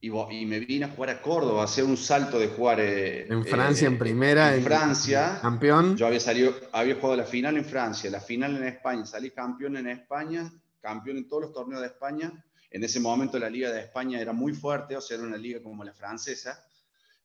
Y, 0.00 0.10
y 0.10 0.46
me 0.46 0.60
vine 0.60 0.84
a 0.84 0.88
jugar 0.88 1.10
a 1.10 1.22
Córdoba, 1.22 1.62
a 1.62 1.64
hacer 1.64 1.84
un 1.84 1.96
salto 1.96 2.38
de 2.38 2.48
jugar... 2.48 2.78
Eh, 2.80 3.26
en 3.26 3.44
Francia, 3.44 3.88
en 3.88 3.94
eh, 3.94 3.98
primera. 3.98 4.54
En, 4.54 4.62
Francia. 4.62 5.38
Campeón. 5.42 5.96
Yo 5.96 6.06
había, 6.06 6.20
salido, 6.20 6.54
había 6.72 6.94
jugado 6.94 7.16
la 7.16 7.24
final 7.24 7.56
en 7.56 7.64
Francia, 7.64 8.08
la 8.10 8.20
final 8.20 8.56
en 8.56 8.64
España, 8.64 9.04
salí 9.06 9.30
campeón 9.30 9.76
en 9.76 9.88
España, 9.88 10.52
campeón 10.80 11.16
en 11.16 11.28
todos 11.28 11.42
los 11.42 11.52
torneos 11.52 11.80
de 11.80 11.88
España. 11.88 12.32
En 12.70 12.84
ese 12.84 13.00
momento 13.00 13.38
la 13.38 13.50
liga 13.50 13.72
de 13.72 13.80
España 13.80 14.20
era 14.20 14.32
muy 14.32 14.52
fuerte, 14.54 14.96
o 14.96 15.00
sea, 15.00 15.16
era 15.16 15.26
una 15.26 15.36
liga 15.36 15.60
como 15.62 15.82
la 15.82 15.92
francesa, 15.92 16.64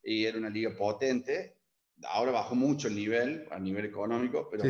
y 0.02 0.24
era 0.24 0.38
una 0.38 0.50
liga 0.50 0.76
potente. 0.76 1.58
Ahora 2.08 2.32
bajó 2.32 2.56
mucho 2.56 2.88
el 2.88 2.96
nivel, 2.96 3.46
a 3.52 3.58
nivel 3.58 3.84
económico, 3.84 4.48
pero... 4.50 4.64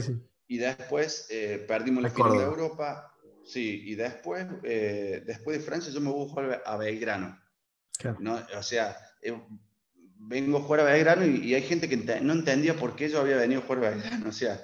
Y 0.47 0.59
después 0.59 1.27
eh, 1.31 1.65
perdimos 1.67 2.03
la 2.03 2.11
final 2.11 2.37
de 2.37 2.45
Europa, 2.45 3.14
Sí, 3.45 3.83
y 3.85 3.95
después, 3.95 4.47
eh, 4.63 5.23
después 5.27 5.59
de 5.59 5.65
Francia 5.65 5.93
yo 5.93 6.01
me 6.01 6.11
voy 6.11 6.27
a 6.27 6.29
jugar 6.31 6.63
a 6.65 6.77
Belgrano. 6.77 7.39
¿no? 8.19 8.41
O 8.57 8.63
sea, 8.63 8.97
eh, 9.23 9.39
vengo 10.17 10.59
a 10.59 10.63
jugar 10.63 10.81
a 10.81 10.85
Belgrano 10.85 11.27
y, 11.27 11.49
y 11.49 11.55
hay 11.55 11.63
gente 11.63 11.89
que 11.89 11.97
no 11.97 12.33
entendía 12.33 12.75
por 12.77 12.97
qué 12.97 13.09
yo 13.09 13.21
había 13.21 13.37
venido 13.37 13.61
a 13.61 13.65
jugar 13.65 13.85
a 13.85 13.91
Belgrano. 13.91 14.29
O 14.29 14.33
sea, 14.33 14.61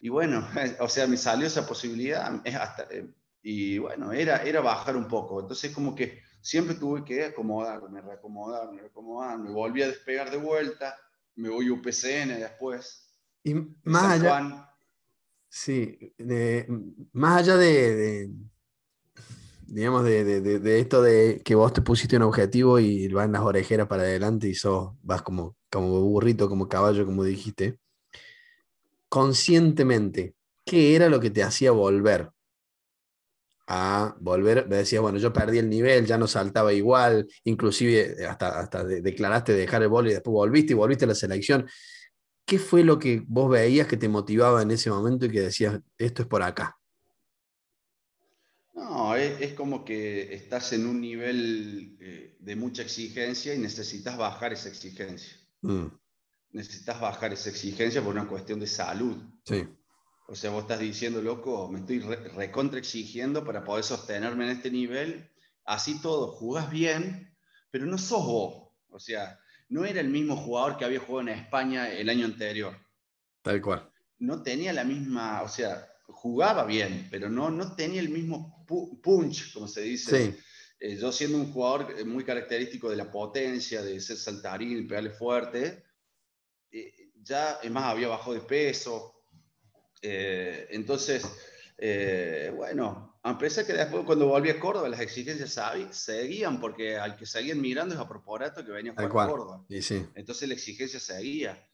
y 0.00 0.08
bueno, 0.08 0.46
o 0.80 0.88
sea, 0.88 1.06
me 1.06 1.16
salió 1.16 1.46
esa 1.46 1.66
posibilidad 1.66 2.40
hasta, 2.46 2.86
eh, 2.90 3.06
y 3.42 3.78
bueno, 3.78 4.12
era, 4.12 4.42
era 4.42 4.60
bajar 4.60 4.96
un 4.96 5.06
poco. 5.06 5.40
Entonces 5.40 5.72
como 5.72 5.94
que 5.94 6.22
siempre 6.40 6.74
tuve 6.74 7.04
que 7.04 7.24
acomodarme, 7.24 8.00
reacomodarme, 8.00 8.82
reacomodarme. 8.82 9.50
Volví 9.50 9.82
a 9.82 9.88
despegar 9.88 10.30
de 10.30 10.38
vuelta, 10.38 10.96
me 11.36 11.48
voy 11.48 11.68
a 11.68 11.72
UPCN 11.72 12.40
después. 12.40 13.06
Y 13.42 13.54
más 13.84 14.20
allá, 14.20 14.73
Sí, 15.56 15.96
más 17.12 17.38
allá 17.38 17.56
de, 17.56 18.28
digamos, 19.66 20.04
de, 20.04 20.80
esto 20.80 21.00
de 21.02 21.42
que 21.44 21.54
vos 21.54 21.72
te 21.72 21.80
pusiste 21.82 22.16
un 22.16 22.22
objetivo 22.22 22.78
y 22.80 23.08
van 23.08 23.32
las 23.32 23.42
orejeras 23.42 23.86
para 23.86 24.02
adelante 24.02 24.48
y 24.48 24.54
sos, 24.54 24.94
vas 25.02 25.22
como, 25.22 25.56
como 25.70 26.00
burrito, 26.00 26.48
como 26.48 26.68
caballo, 26.68 27.06
como 27.06 27.22
dijiste, 27.22 27.78
conscientemente, 29.08 30.34
¿qué 30.64 30.96
era 30.96 31.08
lo 31.08 31.20
que 31.20 31.30
te 31.30 31.42
hacía 31.42 31.70
volver? 31.70 32.30
A 33.66 34.14
volver, 34.20 34.68
me 34.68 34.76
decías, 34.76 35.00
bueno, 35.00 35.18
yo 35.18 35.32
perdí 35.32 35.58
el 35.58 35.70
nivel, 35.70 36.04
ya 36.04 36.18
no 36.18 36.26
saltaba 36.26 36.72
igual, 36.74 37.26
inclusive 37.44 38.26
hasta, 38.26 38.60
hasta 38.60 38.84
declaraste 38.84 39.54
dejar 39.54 39.82
el 39.82 39.88
bol 39.88 40.06
y 40.06 40.12
después 40.12 40.32
volviste 40.34 40.74
y 40.74 40.76
volviste 40.76 41.06
a 41.06 41.08
la 41.08 41.14
selección. 41.14 41.66
¿Qué 42.46 42.58
fue 42.58 42.84
lo 42.84 42.98
que 42.98 43.22
vos 43.26 43.50
veías 43.50 43.86
que 43.86 43.96
te 43.96 44.08
motivaba 44.08 44.62
en 44.62 44.70
ese 44.70 44.90
momento 44.90 45.26
y 45.26 45.30
que 45.30 45.40
decías, 45.40 45.80
esto 45.96 46.22
es 46.22 46.28
por 46.28 46.42
acá? 46.42 46.78
No, 48.74 49.14
es, 49.14 49.54
como 49.54 49.84
que 49.84 50.34
estás 50.34 50.72
en 50.72 50.86
un 50.86 51.00
nivel 51.00 51.96
eh, 52.00 52.36
de 52.40 52.56
mucha 52.56 52.82
exigencia 52.82 53.54
y 53.54 53.58
necesitas 53.58 54.16
bajar 54.18 54.52
esa 54.52 54.68
exigencia. 54.68 55.36
Mm. 55.62 55.86
Necesitas 56.50 57.00
bajar 57.00 57.32
esa 57.32 57.50
exigencia 57.50 58.02
por 58.02 58.14
una 58.14 58.28
cuestión 58.28 58.60
de 58.60 58.66
salud. 58.66 59.16
Sí. 59.44 59.66
O 60.26 60.34
sea, 60.34 60.50
vos 60.50 60.62
estás 60.62 60.80
diciendo, 60.80 61.22
loco, 61.22 61.68
me 61.70 61.80
estoy 61.80 62.00
recontra 62.00 62.78
exigiendo 62.78 63.44
para 63.44 63.64
poder 63.64 63.84
sostenerme 63.84 64.44
en 64.44 64.56
este 64.56 64.70
nivel. 64.70 65.30
Así 65.64 66.00
todo, 66.00 66.32
jugás 66.32 66.70
bien, 66.70 67.36
pero 67.70 67.86
no 67.86 67.96
sos 67.96 68.24
vos. 68.24 68.70
O 68.88 68.98
sea, 68.98 69.38
no 69.68 69.84
era 69.84 70.00
el 70.00 70.08
mismo 70.08 70.36
jugador 70.36 70.76
que 70.76 70.84
había 70.84 71.00
jugado 71.00 71.28
en 71.28 71.38
España 71.38 71.90
el 71.90 72.08
año 72.08 72.26
anterior. 72.26 72.76
Tal 73.42 73.60
cual. 73.60 73.90
No 74.18 74.42
tenía 74.42 74.72
la 74.72 74.84
misma, 74.84 75.42
o 75.42 75.48
sea, 75.48 75.86
jugaba 76.06 76.64
bien, 76.64 77.08
pero 77.10 77.28
no, 77.28 77.50
no 77.50 77.74
tenía 77.74 78.00
el 78.00 78.08
mismo 78.08 78.64
punch, 78.66 79.52
como 79.52 79.68
se 79.68 79.82
dice. 79.82 80.32
Sí. 80.32 80.38
Eh, 80.80 80.96
yo 80.96 81.12
siendo 81.12 81.38
un 81.38 81.52
jugador 81.52 81.94
eh, 81.98 82.04
muy 82.04 82.24
característico 82.24 82.90
de 82.90 82.96
la 82.96 83.10
potencia, 83.10 83.82
de 83.82 84.00
ser 84.00 84.16
saltarín, 84.16 84.86
pegarle 84.86 85.10
fuerte, 85.10 85.84
eh, 86.70 87.10
ya, 87.22 87.58
es 87.62 87.70
más, 87.70 87.84
había 87.84 88.08
bajado 88.08 88.34
de 88.34 88.40
peso. 88.40 89.22
entonces, 90.02 91.24
bueno, 92.54 93.13
a 93.26 93.38
pesar 93.38 93.64
que 93.64 93.72
después 93.72 94.04
cuando 94.04 94.26
volví 94.26 94.50
a 94.50 94.60
Córdoba 94.60 94.86
las 94.86 95.00
exigencias 95.00 95.58
seguían, 95.92 96.60
porque 96.60 96.98
al 96.98 97.16
que 97.16 97.24
seguían 97.24 97.58
mirando 97.58 97.94
es 97.94 98.00
a 98.00 98.06
Propórato 98.06 98.62
que 98.62 98.70
venía 98.70 98.92
a 98.92 98.94
jugar 98.94 99.28
a 99.28 99.30
Córdoba. 99.30 99.64
Entonces 100.14 100.46
la 100.46 100.54
exigencia 100.54 101.00
seguía. 101.00 101.66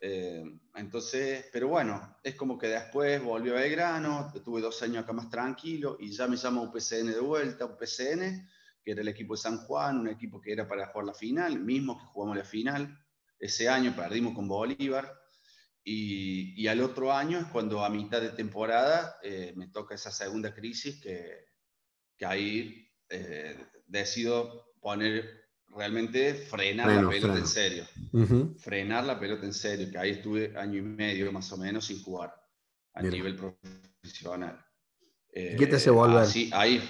Eh, 0.00 0.42
entonces, 0.74 1.44
pero 1.52 1.68
bueno, 1.68 2.16
es 2.22 2.34
como 2.36 2.56
que 2.56 2.68
después 2.68 3.22
volvió 3.22 3.54
a 3.54 3.60
Belgrano, 3.60 4.32
tuve 4.42 4.62
dos 4.62 4.82
años 4.82 5.04
acá 5.04 5.12
más 5.12 5.28
tranquilo 5.28 5.98
y 6.00 6.10
ya 6.10 6.26
me 6.26 6.36
llama 6.36 6.62
UPCN 6.62 7.12
de 7.12 7.20
vuelta, 7.20 7.66
UPCN, 7.66 8.48
que 8.82 8.90
era 8.92 9.02
el 9.02 9.08
equipo 9.08 9.34
de 9.34 9.42
San 9.42 9.58
Juan, 9.58 10.00
un 10.00 10.08
equipo 10.08 10.40
que 10.40 10.52
era 10.52 10.66
para 10.66 10.86
jugar 10.86 11.04
la 11.04 11.14
final, 11.14 11.60
mismo 11.60 11.98
que 11.98 12.06
jugamos 12.06 12.38
la 12.38 12.44
final. 12.44 12.98
Ese 13.38 13.68
año 13.68 13.94
perdimos 13.94 14.34
con 14.34 14.48
Bolívar 14.48 15.23
y, 15.84 16.66
al 16.66 16.80
otro 16.80 17.12
año 17.12 17.38
es 17.38 17.46
cuando 17.46 17.84
a 17.84 17.90
mitad 17.90 18.20
de 18.20 18.30
temporada 18.30 19.16
eh, 19.22 19.52
me 19.54 19.68
toca 19.68 19.94
esa 19.94 20.10
segunda 20.10 20.54
crisis 20.54 21.00
que, 21.00 21.44
que 22.16 22.24
ahí 22.24 22.90
eh, 23.10 23.56
decido 23.86 24.72
poner 24.80 25.44
realmente 25.68 26.34
frenar 26.34 27.02
la 27.02 27.08
pelota 27.08 27.38
en 27.38 27.46
serio. 27.46 27.84
Frenar 28.58 29.04
la 29.04 29.20
pelota 29.20 29.44
en 29.44 29.52
serio, 29.52 29.90
que 29.90 29.98
ahí 29.98 30.10
estuve 30.12 30.56
año 30.56 30.78
y 30.78 30.82
medio 30.82 31.30
más 31.32 31.52
o 31.52 31.58
menos 31.58 31.86
sin 31.86 32.02
jugar 32.02 32.34
a 32.94 33.02
nivel 33.02 33.36
profesional. 33.36 34.64
¿Y 35.32 35.56
qué 35.56 35.66
te 35.66 35.76
hace 35.76 35.90
volver? 35.90 36.22
Así, 36.22 36.50
ahí, 36.54 36.82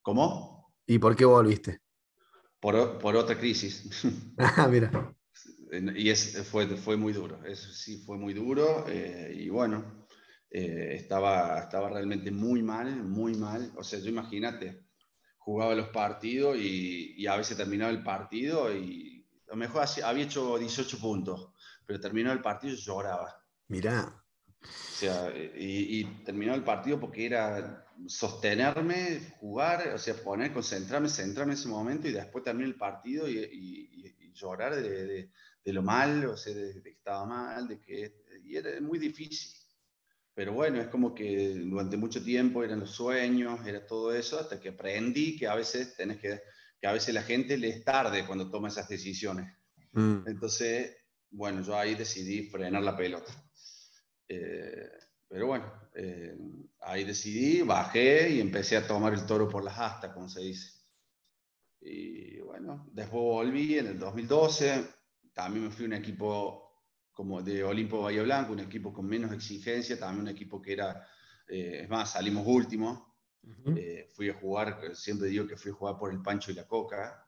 ¿Cómo? 0.00 0.74
¿Y 0.86 0.98
por 0.98 1.14
qué 1.14 1.24
volviste? 1.24 1.80
Por, 2.58 2.98
por 2.98 3.14
otra 3.14 3.38
crisis. 3.38 4.02
ah, 4.38 4.66
mira 4.68 5.14
y 5.72 6.10
es, 6.10 6.46
fue, 6.50 6.66
fue 6.76 6.96
muy 6.96 7.12
duro, 7.12 7.42
eso 7.44 7.72
sí 7.72 8.02
fue 8.04 8.18
muy 8.18 8.34
duro 8.34 8.84
eh, 8.88 9.32
y 9.34 9.48
bueno, 9.48 10.06
eh, 10.50 10.96
estaba, 10.96 11.60
estaba 11.60 11.88
realmente 11.88 12.30
muy 12.30 12.62
mal, 12.62 13.02
muy 13.02 13.34
mal. 13.34 13.72
O 13.76 13.82
sea, 13.82 13.98
yo 13.98 14.10
imagínate, 14.10 14.84
jugaba 15.38 15.74
los 15.74 15.88
partidos 15.88 16.58
y, 16.58 17.14
y, 17.16 17.26
a 17.26 17.36
veces 17.36 17.56
terminaba 17.56 17.90
el 17.90 18.02
partido 18.02 18.74
y 18.74 19.26
a 19.48 19.52
lo 19.52 19.56
mejor 19.56 19.84
había 20.04 20.24
hecho 20.24 20.58
18 20.58 20.98
puntos, 20.98 21.52
pero 21.86 22.00
terminó 22.00 22.32
el 22.32 22.42
partido 22.42 22.74
y 22.74 22.76
lloraba. 22.76 23.34
Mirá. 23.68 24.22
O 24.62 24.94
sea, 24.94 25.32
y, 25.34 26.00
y 26.00 26.04
terminó 26.24 26.54
el 26.54 26.64
partido 26.64 27.00
porque 27.00 27.24
era 27.24 27.86
sostenerme, 28.06 29.34
jugar, 29.40 29.88
o 29.94 29.98
sea, 29.98 30.14
poner, 30.14 30.52
concentrarme, 30.52 31.08
centrarme 31.08 31.54
en 31.54 31.58
ese 31.58 31.68
momento 31.68 32.08
y 32.08 32.12
después 32.12 32.44
terminar 32.44 32.68
el 32.68 32.76
partido 32.76 33.26
y, 33.26 33.38
y 33.38 34.32
llorar 34.34 34.74
de, 34.74 35.06
de 35.06 35.30
lo 35.64 35.82
mal, 35.82 36.24
o 36.26 36.36
sea, 36.36 36.54
de, 36.54 36.82
que 36.82 36.90
estaba 36.90 37.24
mal, 37.26 37.68
de 37.68 37.80
que 37.80 38.24
y 38.44 38.56
era 38.56 38.80
muy 38.80 38.98
difícil. 38.98 39.50
Pero 40.34 40.54
bueno, 40.54 40.80
es 40.80 40.88
como 40.88 41.14
que 41.14 41.54
durante 41.54 41.96
mucho 41.96 42.24
tiempo 42.24 42.64
eran 42.64 42.80
los 42.80 42.90
sueños, 42.90 43.64
era 43.66 43.86
todo 43.86 44.14
eso, 44.14 44.40
hasta 44.40 44.58
que 44.58 44.70
aprendí 44.70 45.36
que 45.36 45.46
a 45.46 45.54
veces 45.54 45.94
tenés 45.94 46.18
que, 46.18 46.40
que 46.80 46.86
a 46.86 46.92
veces 46.92 47.14
la 47.14 47.22
gente 47.22 47.58
le 47.58 47.68
es 47.68 47.84
tarde 47.84 48.26
cuando 48.26 48.50
toma 48.50 48.68
esas 48.68 48.88
decisiones. 48.88 49.54
Mm. 49.92 50.26
Entonces, 50.26 50.96
bueno, 51.30 51.62
yo 51.62 51.76
ahí 51.76 51.94
decidí 51.94 52.48
frenar 52.48 52.82
la 52.82 52.96
pelota. 52.96 53.32
Eh, 54.26 54.90
pero 55.28 55.46
bueno, 55.46 55.72
eh, 55.94 56.36
ahí 56.80 57.04
decidí, 57.04 57.62
bajé 57.62 58.30
y 58.30 58.40
empecé 58.40 58.76
a 58.76 58.86
tomar 58.86 59.14
el 59.14 59.26
toro 59.26 59.48
por 59.48 59.64
las 59.64 59.78
astas, 59.78 60.12
como 60.12 60.28
se 60.28 60.40
dice. 60.40 60.72
Y 61.80 62.38
bueno, 62.40 62.88
después 62.92 63.22
volví 63.22 63.78
en 63.78 63.86
el 63.88 63.98
2012, 63.98 64.86
también 65.32 65.64
me 65.64 65.70
fui 65.70 65.84
a 65.84 65.88
un 65.88 65.94
equipo 65.94 66.72
como 67.12 67.42
de 67.42 67.62
Olimpo 67.62 68.02
Bahía 68.02 68.22
Blanco, 68.22 68.52
un 68.52 68.60
equipo 68.60 68.92
con 68.92 69.06
menos 69.06 69.32
exigencia, 69.32 69.98
también 69.98 70.22
un 70.22 70.28
equipo 70.28 70.60
que 70.60 70.72
era, 70.72 71.06
eh, 71.48 71.80
es 71.82 71.88
más, 71.88 72.12
salimos 72.12 72.44
últimos. 72.46 73.02
Eh, 73.76 74.08
fui 74.14 74.30
a 74.30 74.34
jugar, 74.34 74.94
siempre 74.94 75.28
digo 75.28 75.48
que 75.48 75.56
fui 75.56 75.72
a 75.72 75.74
jugar 75.74 75.98
por 75.98 76.12
el 76.12 76.22
Pancho 76.22 76.52
y 76.52 76.54
la 76.54 76.66
Coca, 76.66 77.24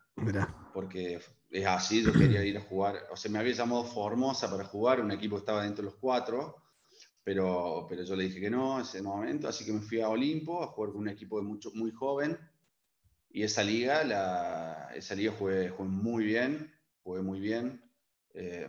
porque 0.72 1.20
es 1.50 1.66
así, 1.66 2.04
yo 2.04 2.12
quería 2.12 2.44
ir 2.44 2.56
a 2.56 2.60
jugar, 2.60 3.08
o 3.10 3.16
sea, 3.16 3.30
me 3.32 3.40
había 3.40 3.52
llamado 3.52 3.84
Formosa 3.84 4.48
para 4.48 4.64
jugar, 4.64 5.00
un 5.00 5.10
equipo 5.10 5.34
que 5.34 5.40
estaba 5.40 5.64
dentro 5.64 5.82
de 5.82 5.90
los 5.90 5.98
cuatro, 5.98 6.62
pero, 7.24 7.86
pero 7.88 8.04
yo 8.04 8.14
le 8.14 8.24
dije 8.24 8.40
que 8.40 8.50
no 8.50 8.76
en 8.76 8.82
ese 8.82 9.02
momento, 9.02 9.48
así 9.48 9.64
que 9.64 9.72
me 9.72 9.80
fui 9.80 10.00
a 10.00 10.08
Olimpo 10.08 10.62
a 10.62 10.68
jugar 10.68 10.92
con 10.92 11.00
un 11.00 11.08
equipo 11.08 11.38
de 11.38 11.46
mucho, 11.46 11.72
muy 11.74 11.90
joven, 11.90 12.38
y 13.30 13.42
esa 13.42 13.64
liga, 13.64 14.04
la, 14.04 14.90
esa 14.94 15.16
liga 15.16 15.32
jugué, 15.32 15.68
jugué 15.68 15.88
muy 15.88 16.24
bien, 16.24 16.72
jugué 17.02 17.22
muy 17.22 17.40
bien, 17.40 17.83
eh, 18.34 18.68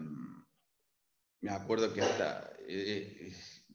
me 1.41 1.51
acuerdo 1.51 1.93
que 1.93 2.01
hasta 2.01 2.51
eh, 2.67 3.34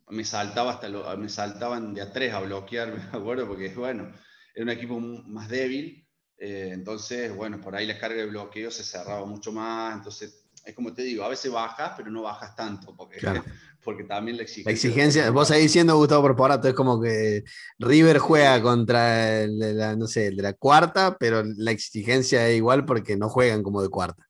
me 0.08 0.24
saltaba 0.24 0.72
hasta 0.72 0.88
me 1.16 1.28
saltaban 1.28 1.94
de 1.94 2.02
a 2.02 2.12
tres 2.12 2.32
a 2.32 2.40
bloquear, 2.40 2.94
me 3.12 3.18
acuerdo, 3.18 3.46
porque 3.46 3.68
bueno, 3.74 4.12
era 4.54 4.64
un 4.64 4.70
equipo 4.70 4.98
más 4.98 5.48
débil, 5.48 6.06
eh, 6.38 6.70
entonces, 6.72 7.34
bueno, 7.34 7.60
por 7.60 7.76
ahí 7.76 7.86
la 7.86 7.98
carga 7.98 8.22
de 8.22 8.26
bloqueo 8.26 8.70
se 8.70 8.82
cerraba 8.82 9.26
mucho 9.26 9.52
más, 9.52 9.96
entonces, 9.96 10.44
es 10.64 10.74
como 10.74 10.92
te 10.92 11.02
digo, 11.02 11.24
a 11.24 11.28
veces 11.28 11.50
bajas, 11.50 11.92
pero 11.96 12.10
no 12.10 12.22
bajas 12.22 12.54
tanto, 12.56 12.94
porque 12.96 13.18
porque 13.84 14.04
también 14.04 14.36
la 14.36 14.42
exigencia. 14.42 14.70
La 14.70 14.74
exigencia, 14.74 15.30
vos 15.30 15.50
ahí 15.50 15.62
diciendo 15.62 15.96
Gustavo 15.96 16.22
Porporato, 16.22 16.68
es 16.68 16.74
como 16.74 17.00
que 17.00 17.44
River 17.78 18.18
juega 18.18 18.60
contra 18.60 19.46
la, 19.46 19.96
no 19.96 20.06
sé, 20.06 20.30
de 20.30 20.42
la 20.42 20.52
cuarta, 20.52 21.16
pero 21.18 21.42
la 21.42 21.70
exigencia 21.70 22.46
es 22.48 22.56
igual 22.56 22.84
porque 22.84 23.16
no 23.16 23.28
juegan 23.28 23.62
como 23.62 23.82
de 23.82 23.88
cuarta. 23.88 24.29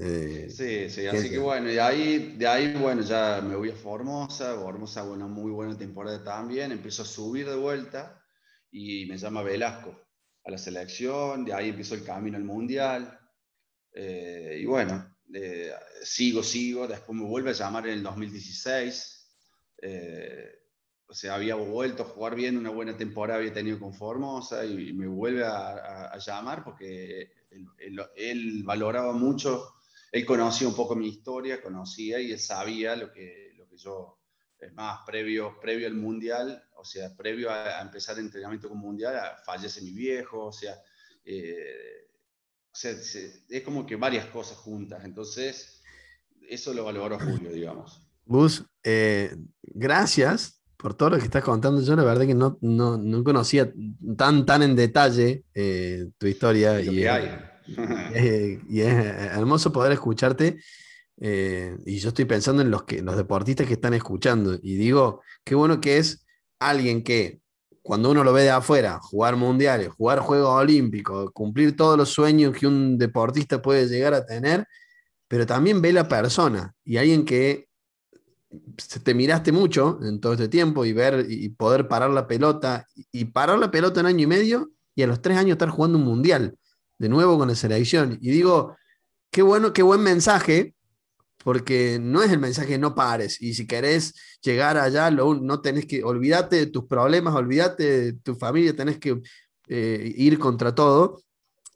Eh, 0.00 0.48
sí, 0.48 0.88
sí, 0.88 1.08
así 1.08 1.28
que 1.28 1.38
bueno, 1.38 1.66
de 1.66 1.80
ahí, 1.80 2.36
de 2.36 2.46
ahí, 2.46 2.72
bueno, 2.74 3.02
ya 3.02 3.40
me 3.42 3.56
voy 3.56 3.70
a 3.70 3.74
Formosa, 3.74 4.54
Formosa, 4.54 5.02
una 5.02 5.26
muy 5.26 5.50
buena 5.50 5.76
temporada 5.76 6.22
también, 6.22 6.70
empiezo 6.70 7.02
a 7.02 7.04
subir 7.04 7.48
de 7.48 7.56
vuelta 7.56 8.22
y 8.70 9.06
me 9.06 9.18
llama 9.18 9.42
Velasco 9.42 10.00
a 10.44 10.52
la 10.52 10.58
selección, 10.58 11.44
de 11.44 11.52
ahí 11.52 11.70
empezó 11.70 11.96
el 11.96 12.04
camino 12.04 12.36
al 12.36 12.44
Mundial, 12.44 13.18
eh, 13.92 14.60
y 14.62 14.66
bueno, 14.66 15.16
eh, 15.34 15.72
sigo, 16.04 16.44
sigo, 16.44 16.86
después 16.86 17.18
me 17.18 17.24
vuelve 17.26 17.50
a 17.50 17.54
llamar 17.54 17.88
en 17.88 17.94
el 17.94 18.02
2016, 18.04 19.26
o 21.08 21.14
sea, 21.14 21.34
había 21.34 21.56
vuelto 21.56 22.04
a 22.04 22.06
jugar 22.06 22.36
bien, 22.36 22.56
una 22.56 22.70
buena 22.70 22.96
temporada 22.96 23.40
había 23.40 23.52
tenido 23.52 23.80
con 23.80 23.92
Formosa 23.92 24.64
y, 24.64 24.92
me 24.92 25.08
vuelve 25.08 25.44
a, 25.44 26.16
llamar 26.18 26.62
porque 26.62 27.32
él 28.14 28.62
valoraba 28.62 29.12
mucho 29.12 29.74
él 30.12 30.24
conocía 30.24 30.68
un 30.68 30.74
poco 30.74 30.96
mi 30.96 31.08
historia, 31.08 31.62
conocía 31.62 32.20
y 32.20 32.32
él 32.32 32.38
sabía 32.38 32.96
lo 32.96 33.12
que, 33.12 33.52
lo 33.56 33.68
que 33.68 33.76
yo, 33.76 34.18
es 34.58 34.72
más, 34.72 35.00
previo, 35.06 35.58
previo 35.60 35.86
al 35.86 35.94
Mundial, 35.94 36.62
o 36.76 36.84
sea, 36.84 37.14
previo 37.16 37.50
a, 37.50 37.80
empezar 37.80 38.18
el 38.18 38.24
entrenamiento 38.24 38.68
con 38.68 38.78
Mundial, 38.78 39.20
fallece 39.44 39.82
mi 39.82 39.92
viejo, 39.92 40.46
o 40.46 40.52
sea, 40.52 40.74
eh, 41.24 42.08
es 43.48 43.62
como 43.64 43.84
que 43.86 43.96
varias 43.96 44.26
cosas 44.26 44.56
juntas, 44.58 45.04
entonces 45.04 45.82
eso 46.48 46.72
lo 46.72 46.84
valoró 46.84 47.18
Julio, 47.18 47.52
digamos. 47.52 48.02
Bus, 48.24 48.64
eh, 48.82 49.34
gracias 49.62 50.62
por 50.76 50.94
todo 50.94 51.10
lo 51.10 51.18
que 51.18 51.24
estás 51.24 51.42
contando. 51.42 51.82
Yo 51.82 51.96
la 51.96 52.04
verdad 52.04 52.26
que 52.26 52.34
no, 52.34 52.58
no, 52.60 52.96
no 52.96 53.24
conocía 53.24 53.72
tan, 54.16 54.46
tan 54.46 54.62
en 54.62 54.76
detalle 54.76 55.44
eh, 55.54 56.10
tu 56.18 56.26
historia. 56.26 56.80
y, 56.80 57.04
hay. 57.04 57.28
Eh, 58.14 58.60
y 58.68 58.80
es 58.80 58.94
hermoso 58.94 59.72
poder 59.72 59.92
escucharte. 59.92 60.58
Eh, 61.20 61.76
y 61.84 61.98
yo 61.98 62.08
estoy 62.08 62.24
pensando 62.24 62.62
en 62.62 62.70
los, 62.70 62.84
que, 62.84 63.02
los 63.02 63.16
deportistas 63.16 63.66
que 63.66 63.74
están 63.74 63.94
escuchando. 63.94 64.58
Y 64.62 64.76
digo, 64.76 65.22
qué 65.44 65.54
bueno 65.54 65.80
que 65.80 65.98
es 65.98 66.24
alguien 66.58 67.02
que, 67.02 67.40
cuando 67.82 68.10
uno 68.10 68.24
lo 68.24 68.32
ve 68.32 68.42
de 68.42 68.50
afuera, 68.50 68.98
jugar 69.00 69.36
mundiales, 69.36 69.88
jugar 69.88 70.20
Juegos 70.20 70.50
Olímpicos, 70.50 71.30
cumplir 71.32 71.76
todos 71.76 71.96
los 71.96 72.10
sueños 72.10 72.56
que 72.56 72.66
un 72.66 72.98
deportista 72.98 73.62
puede 73.62 73.88
llegar 73.88 74.14
a 74.14 74.26
tener, 74.26 74.66
pero 75.26 75.46
también 75.46 75.80
ve 75.82 75.92
la 75.92 76.08
persona. 76.08 76.74
Y 76.84 76.96
alguien 76.98 77.24
que 77.24 77.68
te 79.02 79.14
miraste 79.14 79.52
mucho 79.52 79.98
en 80.02 80.20
todo 80.20 80.32
este 80.32 80.48
tiempo 80.48 80.84
y 80.84 80.92
ver 80.92 81.26
y 81.28 81.50
poder 81.50 81.88
parar 81.88 82.10
la 82.10 82.26
pelota 82.26 82.86
y 83.12 83.26
parar 83.26 83.58
la 83.58 83.70
pelota 83.70 84.00
en 84.00 84.06
año 84.06 84.24
y 84.24 84.26
medio 84.26 84.70
y 84.94 85.02
a 85.02 85.06
los 85.06 85.20
tres 85.20 85.36
años 85.36 85.52
estar 85.52 85.68
jugando 85.68 85.98
un 85.98 86.04
mundial 86.04 86.56
de 86.98 87.08
nuevo 87.08 87.38
con 87.38 87.48
la 87.48 87.54
selección. 87.54 88.18
Y 88.20 88.30
digo, 88.30 88.76
qué 89.30 89.42
bueno, 89.42 89.72
qué 89.72 89.82
buen 89.82 90.02
mensaje, 90.02 90.74
porque 91.42 91.98
no 92.00 92.22
es 92.22 92.30
el 92.32 92.38
mensaje 92.38 92.78
no 92.78 92.94
pares. 92.94 93.40
Y 93.40 93.54
si 93.54 93.66
querés 93.66 94.14
llegar 94.42 94.76
allá, 94.76 95.10
no 95.10 95.60
tenés 95.60 95.86
que, 95.86 96.02
olvídate 96.02 96.56
de 96.56 96.66
tus 96.66 96.84
problemas, 96.84 97.34
olvídate 97.34 98.00
de 98.00 98.12
tu 98.14 98.34
familia, 98.34 98.74
tenés 98.74 98.98
que 98.98 99.20
eh, 99.68 100.12
ir 100.16 100.38
contra 100.38 100.74
todo. 100.74 101.22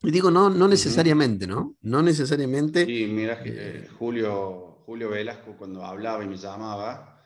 Y 0.03 0.11
digo, 0.11 0.31
no, 0.31 0.51
no 0.51 0.67
necesariamente, 0.67 1.47
¿no? 1.47 1.77
No 1.81 2.03
necesariamente. 2.03 2.85
Sí, 2.85 3.07
mira, 3.07 3.35
eh, 3.45 3.85
eh, 3.85 3.89
Julio, 3.99 4.83
Julio 4.85 5.11
Velasco 5.11 5.57
cuando 5.57 5.85
hablaba 5.85 6.25
y 6.25 6.29
me 6.29 6.37
llamaba, 6.37 7.23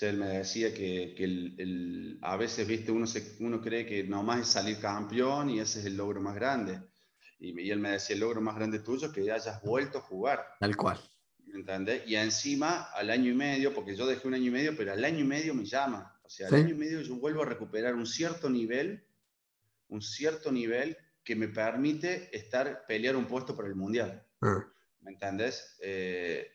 él 0.00 0.16
me 0.18 0.26
decía 0.26 0.74
que, 0.74 1.14
que 1.16 1.24
el, 1.24 2.18
a 2.22 2.36
veces, 2.36 2.66
viste, 2.66 2.90
uno, 2.92 3.06
se, 3.06 3.36
uno 3.40 3.60
cree 3.60 3.86
que 3.86 4.04
nomás 4.04 4.40
es 4.40 4.48
salir 4.48 4.78
campeón 4.78 5.50
y 5.50 5.60
ese 5.60 5.80
es 5.80 5.86
el 5.86 5.96
logro 5.96 6.20
más 6.20 6.34
grande. 6.34 6.80
Y, 7.38 7.70
él 7.70 7.78
me 7.78 7.90
decía, 7.90 8.14
el 8.14 8.20
logro 8.20 8.40
más 8.40 8.56
grande 8.56 8.78
tuyo 8.78 9.08
es 9.08 9.12
que 9.12 9.30
hayas 9.30 9.62
vuelto 9.62 9.98
a 9.98 10.02
jugar. 10.02 10.46
Tal 10.58 10.76
cual. 10.76 10.98
¿Me 11.46 11.60
entendés? 11.60 12.06
Y 12.06 12.16
encima, 12.16 12.90
al 12.92 13.10
año 13.10 13.30
y 13.30 13.34
medio, 13.34 13.74
porque 13.74 13.94
yo 13.94 14.06
dejé 14.06 14.26
un 14.26 14.34
año 14.34 14.46
y 14.46 14.50
medio, 14.50 14.76
pero 14.76 14.92
al 14.92 15.04
año 15.04 15.20
y 15.20 15.24
medio 15.24 15.54
me 15.54 15.64
llama. 15.64 16.18
O 16.22 16.28
sea, 16.28 16.48
al 16.48 16.54
año 16.54 16.70
y 16.70 16.78
medio 16.78 17.00
yo 17.02 17.16
vuelvo 17.16 17.42
a 17.42 17.46
recuperar 17.46 17.94
un 17.94 18.06
cierto 18.06 18.50
nivel, 18.50 19.04
un 19.88 20.02
cierto 20.02 20.50
nivel 20.50 20.96
que 21.22 21.36
me 21.36 21.48
permite 21.48 22.36
estar, 22.36 22.84
pelear 22.86 23.16
un 23.16 23.26
puesto 23.26 23.56
para 23.56 23.68
el 23.68 23.74
Mundial. 23.74 24.24
Ah. 24.40 24.64
¿Me 25.00 25.12
entendés? 25.12 25.76
Eh, 25.80 26.50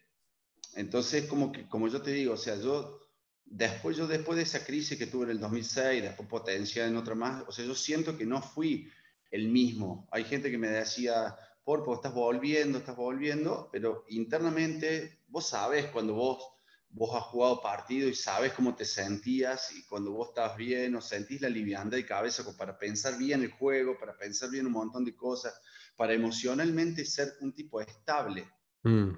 entonces, 0.75 1.25
como, 1.25 1.51
que, 1.51 1.67
como 1.67 1.87
yo 1.87 2.01
te 2.01 2.11
digo, 2.11 2.33
o 2.33 2.37
sea, 2.37 2.55
yo 2.55 3.01
después, 3.45 3.97
yo 3.97 4.07
después 4.07 4.37
de 4.37 4.43
esa 4.43 4.65
crisis 4.65 4.97
que 4.97 5.07
tuve 5.07 5.25
en 5.25 5.31
el 5.31 5.39
2006, 5.39 6.03
después 6.03 6.27
potenciada 6.27 6.89
en 6.89 6.97
otra 6.97 7.15
más, 7.15 7.43
o 7.47 7.51
sea, 7.51 7.65
yo 7.65 7.75
siento 7.75 8.17
que 8.17 8.25
no 8.25 8.41
fui 8.41 8.89
el 9.31 9.47
mismo. 9.47 10.07
Hay 10.11 10.25
gente 10.25 10.51
que 10.51 10.57
me 10.57 10.67
decía, 10.67 11.35
Porpo, 11.63 11.95
estás 11.95 12.13
volviendo, 12.13 12.77
estás 12.77 12.95
volviendo, 12.95 13.69
pero 13.71 14.05
internamente 14.09 15.21
vos 15.27 15.47
sabes 15.47 15.85
cuando 15.87 16.13
vos, 16.13 16.43
vos 16.89 17.15
has 17.15 17.23
jugado 17.23 17.61
partido 17.61 18.09
y 18.09 18.15
sabes 18.15 18.53
cómo 18.53 18.75
te 18.75 18.83
sentías 18.83 19.71
y 19.75 19.83
cuando 19.85 20.11
vos 20.11 20.29
estás 20.29 20.57
bien 20.57 20.95
o 20.95 21.01
sentís 21.01 21.41
la 21.41 21.49
liviandad 21.49 21.97
de 21.97 22.05
cabeza 22.05 22.43
para 22.57 22.77
pensar 22.77 23.17
bien 23.17 23.41
el 23.41 23.51
juego, 23.51 23.97
para 23.97 24.17
pensar 24.17 24.49
bien 24.49 24.65
un 24.65 24.73
montón 24.73 25.05
de 25.05 25.15
cosas, 25.15 25.53
para 25.95 26.13
emocionalmente 26.13 27.05
ser 27.05 27.33
un 27.39 27.53
tipo 27.53 27.79
estable. 27.79 28.47
Mm. 28.83 29.11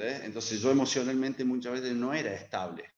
Entonces 0.00 0.60
yo 0.60 0.70
emocionalmente 0.70 1.44
muchas 1.44 1.74
veces 1.74 1.94
no 1.94 2.12
era 2.12 2.34
estable. 2.34 2.94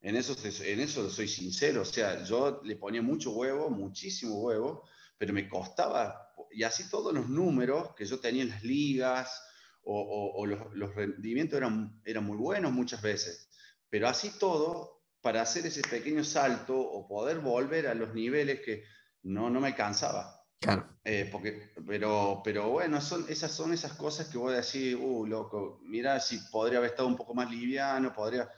En 0.00 0.16
eso, 0.16 0.36
en 0.64 0.80
eso 0.80 1.08
soy 1.08 1.28
sincero, 1.28 1.82
o 1.82 1.84
sea, 1.84 2.24
yo 2.24 2.60
le 2.64 2.74
ponía 2.76 3.02
mucho 3.02 3.30
huevo, 3.30 3.70
muchísimo 3.70 4.40
huevo, 4.40 4.84
pero 5.22 5.34
me 5.34 5.48
costaba, 5.48 6.34
y 6.50 6.64
así 6.64 6.90
todos 6.90 7.14
los 7.14 7.28
números 7.28 7.94
que 7.94 8.04
yo 8.04 8.18
tenía 8.18 8.42
en 8.42 8.48
las 8.48 8.64
ligas 8.64 9.40
o, 9.84 10.44
los, 10.44 10.94
rendimientos 10.96 11.58
eran, 11.58 12.02
eran 12.04 12.24
muy 12.24 12.36
buenos 12.36 12.72
muchas 12.72 13.00
veces, 13.00 13.48
pero 13.88 14.08
así 14.08 14.36
todo, 14.40 15.04
para 15.20 15.42
hacer 15.42 15.64
ese 15.64 15.82
pequeño 15.82 16.24
salto 16.24 16.76
o 16.76 17.06
poder 17.06 17.38
volver 17.38 17.86
a 17.86 17.94
los 17.94 18.12
niveles 18.14 18.62
que 18.62 18.82
no, 19.22 19.48
no 19.48 19.60
me 19.60 19.68
alcanzaba. 19.68 20.44
Claro. 20.58 20.88
Eh, 21.04 21.28
porque, 21.30 21.72
pero, 21.86 22.40
pero 22.42 22.70
bueno, 22.70 23.00
son, 23.00 23.24
esas 23.28 23.52
son 23.52 23.72
esas 23.72 23.92
cosas 23.92 24.26
que 24.26 24.38
voy 24.38 24.54
a 24.54 24.56
decir, 24.56 24.96
uh, 24.96 25.24
loco, 25.24 25.78
mira 25.84 26.18
si 26.18 26.36
podría 26.50 26.78
haber 26.78 26.90
estado 26.90 27.06
un 27.06 27.16
poco 27.16 27.32
más 27.32 27.48
liviano, 27.48 28.12
podría... 28.12 28.50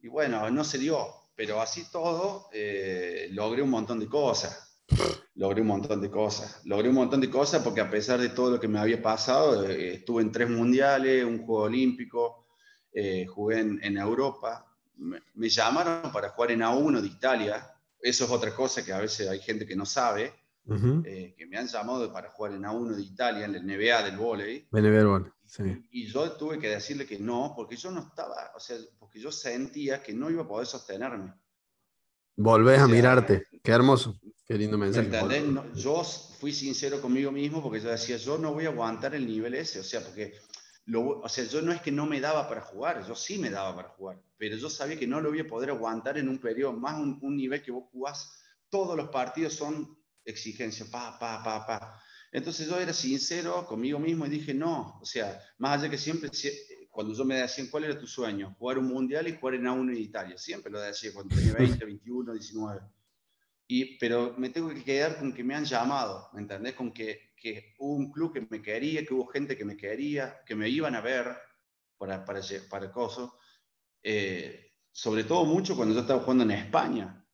Y 0.00 0.06
bueno, 0.06 0.48
no 0.48 0.62
se 0.62 0.78
dio, 0.78 1.08
pero 1.34 1.60
así 1.60 1.90
todo 1.90 2.50
eh, 2.52 3.26
logré 3.32 3.62
un 3.62 3.70
montón 3.70 3.98
de 3.98 4.06
cosas 4.06 4.68
logré 5.34 5.60
un 5.60 5.68
montón 5.68 6.00
de 6.00 6.10
cosas. 6.10 6.60
Logré 6.64 6.88
un 6.88 6.94
montón 6.94 7.20
de 7.20 7.30
cosas 7.30 7.62
porque 7.62 7.80
a 7.80 7.90
pesar 7.90 8.20
de 8.20 8.28
todo 8.28 8.50
lo 8.50 8.60
que 8.60 8.68
me 8.68 8.78
había 8.78 9.02
pasado, 9.02 9.68
eh, 9.68 9.94
estuve 9.94 10.22
en 10.22 10.32
tres 10.32 10.48
mundiales, 10.48 11.24
un 11.24 11.44
juego 11.44 11.62
olímpico, 11.62 12.46
eh, 12.92 13.26
jugué 13.26 13.60
en, 13.60 13.96
Europa. 13.96 14.66
Me, 14.96 15.48
llamaron 15.48 16.12
para 16.12 16.30
jugar 16.30 16.52
en 16.52 16.60
A1 16.60 17.00
de 17.00 17.08
Italia. 17.08 17.74
Eso 18.00 18.24
es 18.24 18.30
otra 18.30 18.54
cosa 18.54 18.84
que 18.84 18.92
a 18.92 18.98
veces 18.98 19.28
hay 19.28 19.40
gente 19.40 19.66
que 19.66 19.76
no 19.76 19.86
sabe. 19.86 20.34
Eh, 21.04 21.34
que 21.36 21.44
me 21.46 21.58
han 21.58 21.66
llamado 21.66 22.12
para 22.12 22.30
jugar 22.30 22.52
en 22.52 22.62
A1 22.62 22.94
de 22.94 23.02
Italia, 23.02 23.46
en 23.46 23.56
el 23.56 23.66
NBA 23.66 24.02
del 24.04 24.16
volei. 24.16 24.68
Y, 25.90 26.06
yo 26.06 26.32
tuve 26.32 26.58
que 26.58 26.68
decirle 26.68 27.04
que 27.04 27.18
no, 27.18 27.52
porque 27.56 27.76
yo 27.76 27.90
no 27.90 28.00
estaba, 28.00 28.52
o 28.54 28.60
sea, 28.60 28.76
porque 28.98 29.20
yo 29.20 29.32
sentía 29.32 30.02
que 30.02 30.14
no 30.14 30.30
iba 30.30 30.42
a 30.42 30.48
poder 30.48 30.66
sostenerme. 30.66 31.34
Volvés 32.36 32.80
a 32.80 32.88
mirarte, 32.88 33.46
qué 33.62 33.72
hermoso. 33.72 34.18
Qué 34.46 34.58
lindo 34.58 34.76
mensaje. 34.76 35.08
yo 35.74 36.02
fui 36.04 36.52
sincero 36.52 37.00
conmigo 37.00 37.30
mismo 37.30 37.62
porque 37.62 37.80
yo 37.80 37.88
decía, 37.88 38.16
yo 38.16 38.36
no 38.36 38.52
voy 38.52 38.66
a 38.66 38.70
aguantar 38.70 39.14
el 39.14 39.26
nivel 39.26 39.54
ese, 39.54 39.80
o 39.80 39.84
sea, 39.84 40.00
porque, 40.00 40.34
lo, 40.86 41.20
o 41.20 41.28
sea, 41.28 41.44
yo 41.44 41.62
no 41.62 41.72
es 41.72 41.80
que 41.80 41.92
no 41.92 42.06
me 42.06 42.20
daba 42.20 42.48
para 42.48 42.60
jugar, 42.60 43.06
yo 43.06 43.14
sí 43.14 43.38
me 43.38 43.50
daba 43.50 43.74
para 43.74 43.88
jugar, 43.90 44.20
pero 44.36 44.56
yo 44.56 44.68
sabía 44.68 44.98
que 44.98 45.06
no 45.06 45.20
lo 45.20 45.30
voy 45.30 45.40
a 45.40 45.46
poder 45.46 45.70
aguantar 45.70 46.18
en 46.18 46.28
un 46.28 46.38
periodo, 46.38 46.72
más 46.72 47.00
un, 47.00 47.36
nivel 47.36 47.62
que 47.62 47.70
vos 47.70 47.84
jugás, 47.92 48.30
todos 48.68 48.96
los 48.96 49.08
partidos 49.10 49.54
son 49.54 49.96
exigencia, 50.24 50.86
pa, 50.90 51.18
pa, 51.18 51.42
pa, 51.42 51.64
pa. 51.64 52.02
Entonces 52.32 52.68
yo 52.68 52.80
era 52.80 52.92
sincero 52.92 53.64
conmigo 53.66 53.98
mismo 53.98 54.26
y 54.26 54.30
dije, 54.30 54.52
no, 54.52 54.98
o 55.00 55.04
sea, 55.04 55.40
más 55.58 55.78
allá 55.78 55.90
que 55.90 55.98
siempre, 55.98 56.30
cuando 56.92 57.12
yo 57.12 57.24
me 57.24 57.34
decían, 57.34 57.66
¿cuál 57.66 57.84
era 57.84 57.98
tu 57.98 58.06
sueño? 58.06 58.54
Jugar 58.56 58.78
un 58.78 58.86
mundial 58.86 59.26
y 59.26 59.36
jugar 59.36 59.56
en 59.56 59.64
A1 59.64 59.90
en 59.90 59.96
Italia. 59.96 60.38
Siempre 60.38 60.70
lo 60.70 60.80
decía 60.80 61.10
cuando 61.12 61.34
tenía 61.34 61.54
20, 61.54 61.84
21, 61.84 62.32
19 62.34 62.80
pero 63.98 64.34
me 64.36 64.50
tengo 64.50 64.68
que 64.68 64.84
quedar 64.84 65.18
con 65.18 65.32
que 65.32 65.44
me 65.44 65.54
han 65.54 65.64
llamado, 65.64 66.28
¿me 66.32 66.40
entendés? 66.40 66.74
Con 66.74 66.92
que, 66.92 67.32
que, 67.36 67.74
hubo 67.78 67.94
un 67.94 68.12
club 68.12 68.32
que 68.32 68.46
me 68.50 68.60
quería, 68.60 69.04
que 69.04 69.14
hubo 69.14 69.26
gente 69.26 69.56
que 69.56 69.64
me 69.64 69.76
quería, 69.76 70.40
que 70.44 70.54
me 70.54 70.68
iban 70.68 70.94
a 70.94 71.00
ver 71.00 71.36
para, 71.96 72.24
para, 72.24 72.40
para 72.68 72.86
el 72.86 72.90
coso. 72.90 73.38
Eh, 74.02 74.72
sobre 74.90 75.24
todo 75.24 75.44
mucho 75.44 75.74
cuando 75.74 75.94
yo 75.94 76.00
estaba 76.00 76.20
jugando 76.20 76.44
en 76.44 76.50
España, 76.50 77.24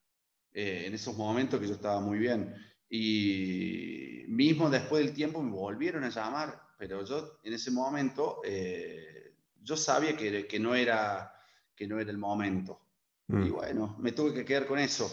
eh, 0.53 0.85
en 0.87 0.94
esos 0.94 1.16
momentos 1.16 1.59
que 1.61 1.66
yo 1.66 1.75
estaba 1.75 2.01
muy 2.01 2.18
bien. 2.18 2.55
Y 2.88 4.25
mismo 4.29 4.71
después 4.71 5.05
del 5.05 5.14
tiempo 5.14 5.42
me 5.42 5.51
volvieron 5.51 6.05
a 6.05 6.11
llamar, 6.11 6.61
pero 6.79 7.05
yo 7.05 7.38
en 7.42 7.53
ese 7.53 7.71
momento, 7.71 8.40
eh, 8.44 9.17
yo 9.68 9.76
sabía 9.76 10.16
que, 10.16 10.46
que 10.46 10.59
no 10.59 10.74
era 10.74 11.35
que 11.76 11.87
no 11.87 12.00
era 12.00 12.11
el 12.11 12.18
momento. 12.18 12.81
Y 13.28 13.35
mm. 13.35 13.52
bueno, 13.52 13.96
me 14.00 14.12
tuve 14.12 14.33
que 14.33 14.44
quedar 14.44 14.66
con 14.66 14.78
eso. 14.78 15.09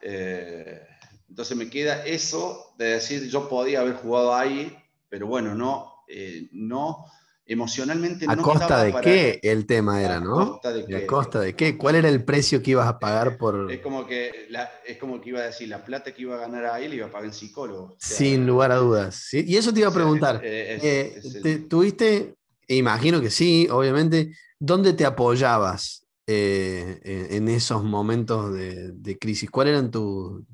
Eh, 0.00 0.80
entonces 1.28 1.56
me 1.56 1.68
queda 1.68 2.06
eso 2.06 2.74
de 2.78 2.86
decir, 2.86 3.28
yo 3.28 3.48
podía 3.48 3.80
haber 3.80 3.96
jugado 3.96 4.34
ahí, 4.34 4.74
pero 5.08 5.26
bueno, 5.26 5.54
no, 5.54 6.04
eh, 6.08 6.48
no 6.52 7.04
emocionalmente 7.48 8.26
¿A 8.28 8.36
costa 8.36 8.82
de 8.82 8.94
qué 9.02 9.40
el 9.42 9.66
tema 9.66 10.02
era, 10.02 10.20
no? 10.20 10.40
¿A 10.40 10.46
costa 10.46 10.72
de 10.72 10.86
qué? 10.86 10.96
¿A 10.96 11.06
costa 11.06 11.40
de 11.40 11.54
qué? 11.54 11.76
¿Cuál 11.76 11.96
era 11.96 12.08
el 12.08 12.24
precio 12.24 12.62
que 12.62 12.70
ibas 12.72 12.88
a 12.88 12.98
pagar 12.98 13.36
por...? 13.36 13.70
Es 13.70 13.80
como 13.80 14.06
que, 14.06 14.48
es 14.86 14.96
como 14.96 15.20
que 15.20 15.28
iba 15.28 15.40
a 15.40 15.46
decir, 15.46 15.68
la 15.68 15.84
plata 15.84 16.14
que 16.14 16.22
iba 16.22 16.36
a 16.36 16.38
ganar 16.38 16.64
ahí 16.66 16.88
le 16.88 16.96
iba 16.96 17.06
a 17.06 17.10
pagar 17.10 17.26
el 17.26 17.34
psicólogo. 17.34 17.96
Sin 17.98 18.46
lugar 18.46 18.72
a 18.72 18.76
dudas. 18.76 19.34
Y 19.34 19.56
eso 19.56 19.72
te 19.72 19.80
iba 19.80 19.90
a 19.90 19.94
preguntar. 19.94 20.40
Eh, 20.42 21.66
¿Tuviste, 21.68 22.35
imagino 22.68 23.20
que 23.20 23.30
sí, 23.30 23.68
obviamente, 23.70 24.36
dónde 24.58 24.92
te 24.92 25.04
apoyabas 25.04 26.06
eh, 26.26 27.00
en 27.30 27.48
esos 27.48 27.84
momentos 27.84 28.52
de, 28.52 29.18
crisis? 29.18 29.50
¿Cuáles 29.50 29.72
eran 29.72 29.90
tus 29.90 30.44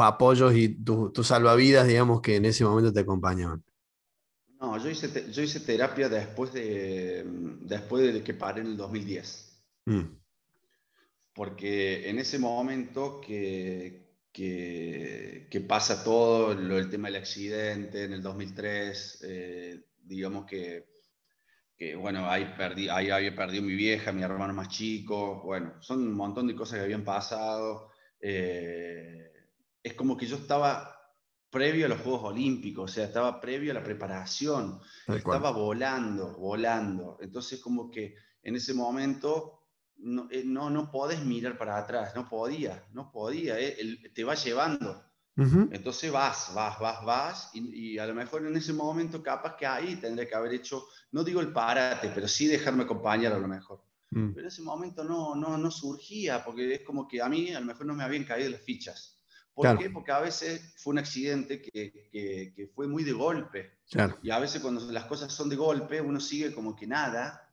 apoyos 0.00 0.54
y 0.54 0.82
tus 0.84 1.26
salvavidas, 1.26 1.86
digamos, 1.86 2.20
que 2.20 2.36
en 2.36 2.46
ese 2.46 2.64
momento 2.64 2.92
te 2.92 3.00
acompañaban? 3.00 3.62
No, 4.60 4.76
yo 4.82 4.90
hice, 4.90 5.30
yo 5.30 5.42
hice 5.42 5.60
terapia 5.60 6.08
después 6.08 6.52
de, 6.52 7.24
después 7.60 8.12
de 8.12 8.22
que 8.24 8.34
paré 8.34 8.62
en 8.62 8.68
el 8.68 8.76
2010. 8.76 9.62
Mm. 9.86 10.02
Porque 11.32 12.08
en 12.10 12.18
ese 12.18 12.40
momento 12.40 13.20
que, 13.20 14.08
que, 14.32 15.64
pasa 15.68 16.02
todo, 16.02 16.54
lo, 16.54 16.76
el 16.76 16.90
tema 16.90 17.08
del 17.08 17.20
accidente 17.20 18.04
en 18.04 18.12
el 18.14 18.22
2003, 18.22 19.18
eh, 19.22 19.87
digamos 20.08 20.46
que, 20.46 20.86
que, 21.76 21.94
bueno, 21.94 22.28
ahí, 22.28 22.54
perdí, 22.56 22.88
ahí 22.88 23.10
había 23.10 23.36
perdido 23.36 23.62
mi 23.62 23.74
vieja, 23.74 24.12
mi 24.12 24.22
hermano 24.22 24.52
más 24.52 24.68
chico, 24.68 25.42
bueno, 25.44 25.74
son 25.80 26.00
un 26.00 26.14
montón 26.14 26.46
de 26.46 26.56
cosas 26.56 26.78
que 26.78 26.84
habían 26.84 27.04
pasado. 27.04 27.90
Eh, 28.20 29.32
es 29.82 29.94
como 29.94 30.16
que 30.16 30.26
yo 30.26 30.36
estaba 30.36 30.98
previo 31.50 31.86
a 31.86 31.88
los 31.88 32.00
Juegos 32.00 32.24
Olímpicos, 32.24 32.90
o 32.90 32.94
sea, 32.94 33.04
estaba 33.04 33.40
previo 33.40 33.70
a 33.70 33.74
la 33.74 33.84
preparación, 33.84 34.80
estaba 35.06 35.50
volando, 35.50 36.36
volando. 36.36 37.18
Entonces, 37.20 37.60
como 37.60 37.90
que 37.90 38.16
en 38.42 38.56
ese 38.56 38.74
momento 38.74 39.58
no, 39.98 40.28
eh, 40.30 40.42
no, 40.44 40.70
no 40.70 40.90
podés 40.90 41.24
mirar 41.24 41.56
para 41.56 41.78
atrás, 41.78 42.14
no 42.14 42.28
podía, 42.28 42.86
no 42.92 43.10
podía, 43.10 43.58
eh, 43.58 43.76
te 44.14 44.24
va 44.24 44.34
llevando. 44.34 45.07
Entonces 45.38 46.10
vas, 46.10 46.52
vas, 46.52 46.80
vas, 46.80 47.04
vas, 47.04 47.50
y, 47.54 47.96
a 47.96 48.06
lo 48.06 48.14
mejor 48.14 48.44
en 48.44 48.56
ese 48.56 48.72
momento 48.72 49.22
capaz 49.22 49.54
que 49.56 49.66
ahí 49.66 49.94
tendría 49.94 50.28
que 50.28 50.34
haber 50.34 50.52
hecho, 50.54 50.86
no 51.12 51.22
digo 51.22 51.40
el 51.40 51.52
parate, 51.52 52.10
pero 52.12 52.26
sí 52.26 52.48
dejarme 52.48 52.82
acompañar 52.82 53.32
a 53.32 53.38
lo 53.38 53.46
mejor. 53.46 53.80
Mm. 54.10 54.30
Pero 54.30 54.40
en 54.40 54.46
ese 54.48 54.62
momento 54.62 55.04
no, 55.04 55.36
no, 55.36 55.56
no 55.56 55.70
surgía, 55.70 56.44
porque 56.44 56.74
es 56.74 56.80
como 56.80 57.06
que 57.06 57.22
a 57.22 57.28
mí 57.28 57.54
a 57.54 57.60
lo 57.60 57.66
mejor 57.66 57.86
no 57.86 57.94
me 57.94 58.02
habían 58.02 58.24
caído 58.24 58.50
las 58.50 58.62
fichas. 58.62 59.16
¿Por 59.54 59.78
qué? 59.78 59.90
Porque 59.90 60.12
a 60.12 60.20
veces 60.20 60.74
fue 60.76 60.92
un 60.92 60.98
accidente 60.98 61.60
que, 61.60 62.10
que, 62.12 62.70
fue 62.74 62.86
muy 62.86 63.04
de 63.04 63.12
golpe. 63.12 63.78
Y 64.22 64.30
a 64.30 64.38
veces 64.38 64.60
cuando 64.60 64.80
las 64.92 65.04
cosas 65.04 65.32
son 65.32 65.48
de 65.48 65.56
golpe, 65.56 66.00
uno 66.00 66.20
sigue 66.20 66.54
como 66.54 66.76
que 66.76 66.86
nada, 66.86 67.47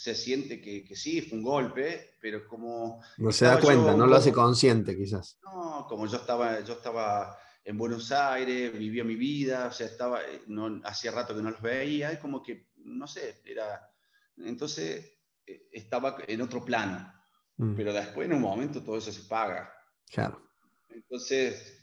se 0.00 0.14
siente 0.14 0.62
que, 0.62 0.82
que 0.82 0.96
sí, 0.96 1.20
fue 1.20 1.36
un 1.36 1.44
golpe, 1.44 2.16
pero 2.22 2.48
como... 2.48 3.02
No 3.18 3.30
se 3.32 3.44
da 3.44 3.60
cuenta, 3.60 3.94
no 3.94 4.06
lo 4.06 4.16
hace 4.16 4.32
consciente 4.32 4.96
quizás. 4.96 5.38
No, 5.42 5.84
como 5.86 6.06
yo 6.06 6.16
estaba, 6.16 6.60
yo 6.60 6.72
estaba 6.72 7.38
en 7.62 7.76
Buenos 7.76 8.10
Aires, 8.10 8.72
vivía 8.72 9.04
mi 9.04 9.16
vida, 9.16 9.66
o 9.66 9.72
sea, 9.72 9.86
estaba, 9.86 10.22
eh, 10.22 10.40
no, 10.46 10.80
hacía 10.84 11.10
rato 11.10 11.36
que 11.36 11.42
no 11.42 11.50
los 11.50 11.60
veía, 11.60 12.14
y 12.14 12.16
como 12.16 12.42
que, 12.42 12.70
no 12.76 13.06
sé, 13.06 13.42
era... 13.44 13.92
Entonces 14.38 15.18
eh, 15.46 15.68
estaba 15.70 16.16
en 16.26 16.40
otro 16.40 16.64
plano, 16.64 17.12
mm. 17.58 17.74
pero 17.74 17.92
después 17.92 18.26
en 18.26 18.36
un 18.36 18.40
momento 18.40 18.82
todo 18.82 18.96
eso 18.96 19.12
se 19.12 19.28
paga. 19.28 19.70
Claro. 20.10 20.40
Entonces, 20.88 21.78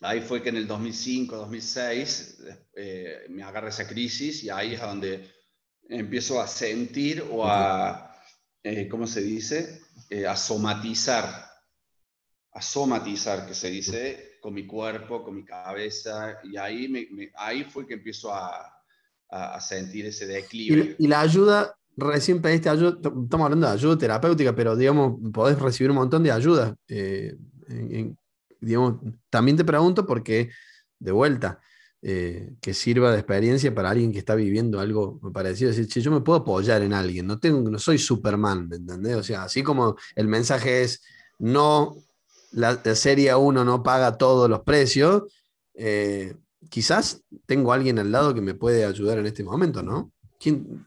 ahí 0.00 0.22
fue 0.22 0.42
que 0.42 0.48
en 0.48 0.56
el 0.56 0.66
2005, 0.66 1.36
2006 1.36 2.42
eh, 2.74 3.26
me 3.28 3.42
agarra 3.42 3.68
esa 3.68 3.86
crisis 3.86 4.44
y 4.44 4.48
ahí 4.48 4.72
es 4.72 4.80
donde 4.80 5.30
empiezo 5.88 6.40
a 6.40 6.46
sentir 6.46 7.24
o 7.30 7.46
a, 7.46 8.14
eh, 8.62 8.88
¿cómo 8.88 9.06
se 9.06 9.22
dice? 9.22 9.80
Eh, 10.10 10.26
a 10.26 10.36
somatizar, 10.36 11.46
a 12.52 12.62
somatizar, 12.62 13.46
que 13.46 13.54
se 13.54 13.70
dice, 13.70 14.38
con 14.40 14.54
mi 14.54 14.66
cuerpo, 14.66 15.22
con 15.22 15.34
mi 15.34 15.44
cabeza, 15.44 16.38
y 16.44 16.56
ahí, 16.56 16.88
me, 16.88 17.30
ahí 17.36 17.64
fue 17.64 17.86
que 17.86 17.94
empiezo 17.94 18.32
a, 18.32 18.72
a, 19.28 19.60
sentir 19.60 20.06
ese 20.06 20.26
declive. 20.26 20.96
¿Y, 20.98 21.06
la 21.06 21.20
ayuda, 21.20 21.76
recién 21.96 22.40
pediste 22.40 22.68
ayuda, 22.68 22.96
estamos 22.96 23.44
hablando 23.44 23.66
de 23.66 23.72
ayuda 23.72 23.98
terapéutica, 23.98 24.54
pero 24.54 24.76
digamos, 24.76 25.18
podés 25.32 25.58
recibir 25.58 25.90
un 25.90 25.96
montón 25.96 26.22
de 26.22 26.30
ayuda. 26.30 26.76
en, 26.88 28.16
digamos, 28.60 29.00
también 29.30 29.56
te 29.56 29.64
pregunto 29.64 30.06
porque, 30.06 30.50
de 30.98 31.12
vuelta, 31.12 31.60
eh, 32.06 32.52
que 32.60 32.74
sirva 32.74 33.10
de 33.10 33.18
experiencia 33.20 33.74
para 33.74 33.88
alguien 33.88 34.12
que 34.12 34.18
está 34.18 34.34
viviendo 34.34 34.78
algo 34.78 35.18
parecido. 35.32 35.72
Decir, 35.72 36.02
yo 36.02 36.10
me 36.10 36.20
puedo 36.20 36.40
apoyar 36.40 36.82
en 36.82 36.92
alguien, 36.92 37.26
no, 37.26 37.38
tengo, 37.38 37.70
no 37.70 37.78
soy 37.78 37.96
Superman, 37.96 38.68
¿me 38.68 38.76
entendés? 38.76 39.16
O 39.16 39.22
sea, 39.22 39.44
así 39.44 39.62
como 39.62 39.96
el 40.14 40.28
mensaje 40.28 40.82
es, 40.82 41.02
no, 41.38 41.96
la, 42.52 42.76
serie 42.94 43.34
1 43.34 43.64
no 43.64 43.82
paga 43.82 44.18
todos 44.18 44.50
los 44.50 44.60
precios, 44.60 45.22
eh, 45.72 46.34
quizás 46.68 47.22
tengo 47.46 47.72
alguien 47.72 47.98
al 47.98 48.12
lado 48.12 48.34
que 48.34 48.42
me 48.42 48.52
puede 48.52 48.84
ayudar 48.84 49.18
en 49.18 49.24
este 49.24 49.42
momento, 49.42 49.82
¿no? 49.82 50.12
¿Quién? 50.38 50.86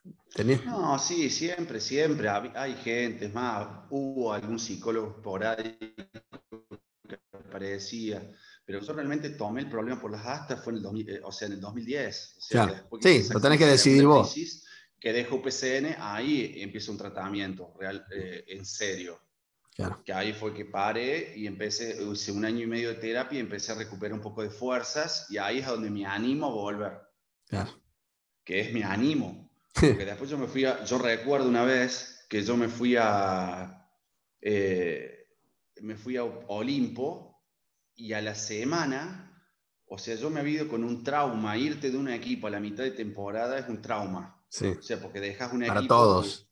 No, 0.67 0.99
sí, 0.99 1.32
siempre, 1.32 1.80
siempre. 1.80 2.30
Hay 2.30 2.75
gente, 2.75 3.27
más, 3.30 3.67
hubo 3.89 4.32
algún 4.32 4.60
psicólogo 4.60 5.19
por 5.19 5.43
ahí 5.43 5.95
parecía. 7.51 8.21
Pero 8.67 8.82
yo 8.82 8.91
realmente 8.91 9.30
tomé 9.30 9.62
el 9.62 9.69
problema 9.69 9.97
por 9.97 10.12
las 10.12 10.25
astas, 10.25 10.62
fue 10.62 10.73
en 10.73 10.86
el, 10.86 11.10
eh, 11.10 11.21
o 11.23 11.32
sea, 11.32 11.47
en 11.47 11.53
el 11.53 11.62
2010. 11.62 12.36
sí, 12.38 12.58
lo 13.32 13.39
tenés 13.39 13.60
que 13.60 13.65
decidir 13.65 14.06
vos. 14.06 14.36
que 14.99 15.13
dejo 15.13 15.41
PCN, 15.41 15.95
ahí 15.97 16.56
empieza 16.58 16.91
un 16.91 16.97
tratamiento 16.97 17.73
real, 17.80 18.06
eh, 18.13 18.43
en 18.49 18.65
serio. 18.65 19.21
Claro. 19.73 20.03
Que 20.03 20.12
ahí 20.12 20.34
fue 20.34 20.53
que 20.53 20.65
paré 20.65 21.34
y 21.38 21.47
empecé, 21.47 21.97
hice 22.03 22.34
un 22.34 22.43
año 22.43 22.63
y 22.63 22.67
medio 22.67 22.89
de 22.89 22.95
terapia 22.95 23.38
y 23.38 23.39
empecé 23.39 23.71
a 23.71 23.75
recuperar 23.75 24.13
un 24.15 24.21
poco 24.21 24.43
de 24.43 24.49
fuerzas 24.49 25.27
y 25.30 25.38
ahí 25.38 25.60
es 25.60 25.65
donde 25.65 25.89
me 25.89 26.06
animo 26.06 26.47
a 26.47 26.49
volver. 26.49 26.99
Claro. 27.47 27.71
Que 28.43 28.60
es 28.60 28.73
mi 28.73 28.82
ánimo. 28.82 29.49
Porque 29.75 30.03
después 30.03 30.30
yo 30.30 30.38
me 30.38 30.47
fui 30.47 30.65
a, 30.65 30.84
yo 30.84 30.97
recuerdo 30.97 31.47
una 31.47 31.63
vez 31.63 32.25
que 32.27 32.43
yo 32.43 32.58
me 32.58 32.67
fui 32.67 32.97
a, 32.99 33.88
eh, 34.41 35.30
me 35.80 35.95
fui 35.95 36.17
a 36.17 36.25
Olimpo 36.25 37.27
y 37.97 38.13
a 38.13 38.21
la 38.21 38.36
semana, 38.36 39.43
o 39.88 39.97
sea, 39.97 40.15
yo 40.15 40.29
me 40.29 40.41
he 40.41 40.49
ido 40.49 40.67
con 40.67 40.83
un 40.83 41.03
trauma, 41.03 41.57
irte 41.57 41.89
de 41.89 41.97
un 41.97 42.07
equipo 42.10 42.45
a 42.45 42.51
la 42.51 42.60
mitad 42.60 42.83
de 42.83 42.91
temporada 42.91 43.57
es 43.57 43.67
un 43.67 43.81
trauma. 43.81 44.39
Sí. 44.47 44.67
O 44.67 44.81
sea, 44.81 45.01
porque 45.01 45.19
dejas 45.19 45.51
un 45.51 45.63
equipo... 45.63 45.75
Para 45.75 45.88
todos. 45.88 46.47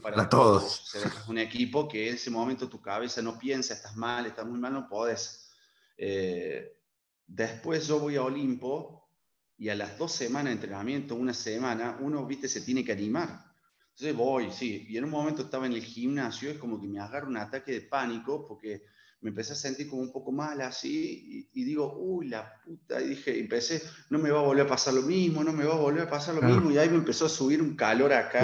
para, 0.00 0.28
todos. 0.28 0.62
O 0.62 0.86
sea, 0.86 1.00
dejas 1.02 1.28
un 1.28 1.38
equipo 1.38 1.88
que 1.88 2.08
en 2.08 2.14
ese 2.14 2.30
momento 2.30 2.68
tu 2.68 2.80
cabeza 2.80 3.20
no 3.20 3.36
piensa, 3.36 3.74
estás 3.74 3.96
mal, 3.96 4.24
estás 4.26 4.46
muy 4.46 4.58
mal, 4.60 4.72
no 4.72 4.88
podés. 4.88 5.50
Eh, 5.98 6.80
después 7.26 7.88
yo 7.88 7.98
voy 7.98 8.14
a 8.14 8.22
Olimpo 8.22 9.10
y 9.58 9.70
a 9.70 9.74
las 9.74 9.98
dos 9.98 10.12
semanas 10.12 10.46
de 10.46 10.52
entrenamiento, 10.52 11.16
una 11.16 11.34
semana, 11.34 11.98
uno, 12.00 12.24
viste, 12.24 12.48
se 12.48 12.60
tiene 12.60 12.84
que 12.84 12.92
animar. 12.92 13.52
Entonces 13.90 14.16
voy, 14.16 14.52
sí, 14.52 14.86
y 14.88 14.96
en 14.96 15.04
un 15.04 15.10
momento 15.10 15.42
estaba 15.42 15.66
en 15.66 15.72
el 15.72 15.82
gimnasio, 15.82 16.50
es 16.50 16.58
como 16.58 16.80
que 16.80 16.86
me 16.86 17.00
agarra 17.00 17.26
un 17.26 17.36
ataque 17.36 17.72
de 17.72 17.80
pánico 17.82 18.46
porque 18.46 18.84
me 19.24 19.30
empecé 19.30 19.54
a 19.54 19.56
sentir 19.56 19.88
como 19.88 20.02
un 20.02 20.12
poco 20.12 20.30
mal 20.32 20.60
así 20.60 21.48
y, 21.54 21.64
digo, 21.64 21.96
uy, 21.96 22.28
la 22.28 22.60
puta, 22.62 23.00
y 23.00 23.08
dije, 23.08 23.40
empecé, 23.40 23.82
no 24.10 24.18
me 24.18 24.30
va 24.30 24.40
a 24.40 24.42
volver 24.42 24.66
a 24.66 24.68
pasar 24.68 24.92
lo 24.92 25.00
mismo, 25.00 25.42
no 25.42 25.50
me 25.50 25.64
va 25.64 25.72
a 25.72 25.78
volver 25.78 26.02
a 26.02 26.10
pasar 26.10 26.34
lo 26.34 26.42
mismo, 26.42 26.70
y 26.70 26.76
ahí 26.76 26.90
me 26.90 26.98
empezó 26.98 27.24
a 27.24 27.30
subir 27.30 27.62
un 27.62 27.74
calor 27.74 28.12
acá. 28.12 28.42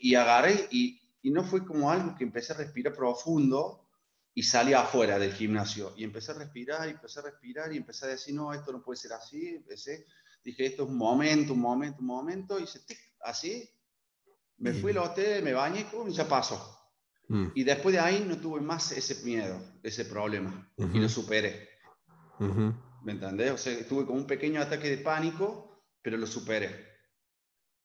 y 0.00 0.14
agarré 0.14 0.68
y, 0.70 0.98
y, 1.20 1.30
no 1.30 1.44
fue 1.44 1.66
como 1.66 1.90
algo 1.90 2.16
que 2.16 2.24
empecé 2.24 2.54
a 2.54 2.56
respirar 2.56 2.94
profundo 2.94 3.86
y 4.32 4.42
salí 4.42 4.72
afuera 4.72 5.18
del 5.18 5.34
gimnasio 5.34 5.92
y 5.98 6.04
empecé 6.04 6.30
a 6.30 6.36
respirar 6.36 6.88
y 6.88 6.92
empecé 6.92 7.18
a 7.20 7.24
respirar 7.24 7.70
y 7.70 7.76
empecé 7.76 8.06
a 8.06 8.08
decir, 8.08 8.34
no, 8.34 8.54
esto 8.54 8.72
no 8.72 8.82
puede 8.82 8.96
ser 8.96 9.12
así, 9.12 9.48
empecé, 9.48 10.06
dije, 10.42 10.64
esto 10.64 10.84
es 10.84 10.88
un 10.88 10.96
momento, 10.96 11.52
un 11.52 11.60
momento, 11.60 11.98
un 12.00 12.06
momento, 12.06 12.58
y 12.58 12.62
hice, 12.62 12.80
así, 13.20 13.68
me 14.56 14.72
fui 14.72 14.92
al 14.92 14.98
hotel, 14.98 15.44
me 15.44 15.52
bañé 15.52 15.86
y 16.08 16.12
ya 16.12 16.26
pasó. 16.26 16.77
Mm. 17.28 17.48
Y 17.54 17.64
después 17.64 17.94
de 17.94 18.00
ahí 18.00 18.24
no 18.26 18.38
tuve 18.38 18.60
más 18.60 18.90
ese 18.92 19.24
miedo, 19.24 19.60
ese 19.82 20.04
problema, 20.04 20.70
y 20.76 20.98
lo 20.98 21.08
superé. 21.08 21.68
¿Me 23.02 23.12
entendés? 23.12 23.52
O 23.52 23.58
sea, 23.58 23.86
tuve 23.86 24.06
como 24.06 24.18
un 24.18 24.26
pequeño 24.26 24.60
ataque 24.60 24.88
de 24.88 24.98
pánico, 24.98 25.84
pero 26.02 26.16
lo 26.16 26.26
superé. 26.26 26.86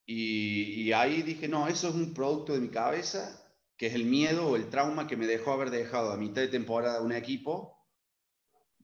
Y, 0.05 0.81
y, 0.81 0.93
ahí 0.93 1.21
dije, 1.21 1.47
no, 1.47 1.67
eso 1.67 1.89
es 1.89 1.95
un 1.95 2.13
producto 2.13 2.53
de 2.53 2.59
mi 2.59 2.69
cabeza, 2.69 3.41
que 3.77 3.87
es 3.87 3.93
el 3.93 4.05
miedo 4.05 4.47
o 4.47 4.55
el 4.55 4.69
trauma 4.69 5.07
que 5.07 5.15
me 5.15 5.27
dejó 5.27 5.53
haber 5.53 5.69
dejado 5.69 6.11
a 6.11 6.17
mitad 6.17 6.41
de 6.41 6.49
temporada 6.49 7.01
un 7.01 7.13
equipo 7.13 7.73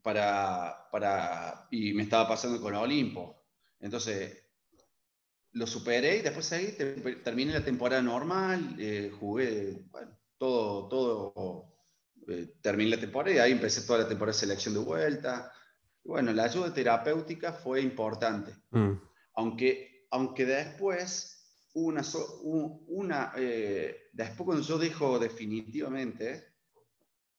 para, 0.01 0.89
para, 0.91 1.67
y 1.71 1.93
me 1.93 2.03
estaba 2.03 2.27
pasando 2.27 2.61
con 2.61 2.73
Olimpo. 2.73 3.43
Entonces, 3.79 4.45
lo 5.51 5.67
superé 5.67 6.17
y 6.17 6.21
después 6.21 6.51
ahí 6.53 6.75
terminé 7.23 7.53
la 7.53 7.65
temporada 7.65 8.01
normal, 8.01 8.75
eh, 8.79 9.11
jugué, 9.19 9.85
bueno, 9.89 10.18
todo, 10.39 10.87
todo, 10.87 11.65
eh, 12.27 12.55
terminé 12.61 12.91
la 12.91 12.99
temporada 12.99 13.35
y 13.35 13.39
ahí 13.39 13.51
empecé 13.51 13.81
toda 13.81 13.99
la 13.99 14.07
temporada 14.07 14.33
de 14.33 14.39
selección 14.39 14.73
de 14.73 14.79
vuelta. 14.79 15.51
Bueno, 16.03 16.31
la 16.33 16.45
ayuda 16.45 16.73
terapéutica 16.73 17.53
fue 17.53 17.81
importante, 17.81 18.55
mm. 18.71 18.93
aunque, 19.35 20.07
aunque 20.09 20.45
después 20.45 21.35
una, 21.73 22.03
una 22.87 23.33
eh, 23.37 24.09
después 24.13 24.45
cuando 24.45 24.63
yo 24.63 24.77
dejo 24.77 25.19
definitivamente, 25.19 26.55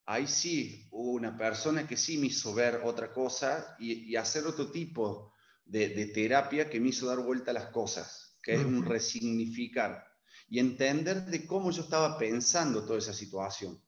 ahí 0.07 0.27
sí 0.27 0.87
hubo 0.91 1.13
una 1.13 1.37
persona 1.37 1.89
que 1.89 1.97
sí 1.97 2.19
me 2.19 2.27
hizo 2.27 2.55
ver 2.55 2.83
otra 2.85 3.13
cosa 3.13 3.77
y, 3.79 4.15
hacer 4.15 4.47
otro 4.47 4.71
tipo 4.71 5.33
de, 5.65 6.07
terapia 6.07 6.69
que 6.69 6.81
me 6.81 6.89
hizo 6.89 7.07
dar 7.07 7.25
vuelta 7.25 7.51
a 7.51 7.55
las 7.55 7.67
cosas, 7.67 8.39
que 8.43 8.55
es 8.55 8.65
un 8.65 8.85
resignificar 8.85 10.10
y 10.49 10.59
entender 10.59 11.25
de 11.27 11.47
cómo 11.47 11.71
yo 11.71 11.83
estaba 11.83 12.19
pensando 12.19 12.85
toda 12.85 12.99
esa 12.99 13.13
situación. 13.13 13.81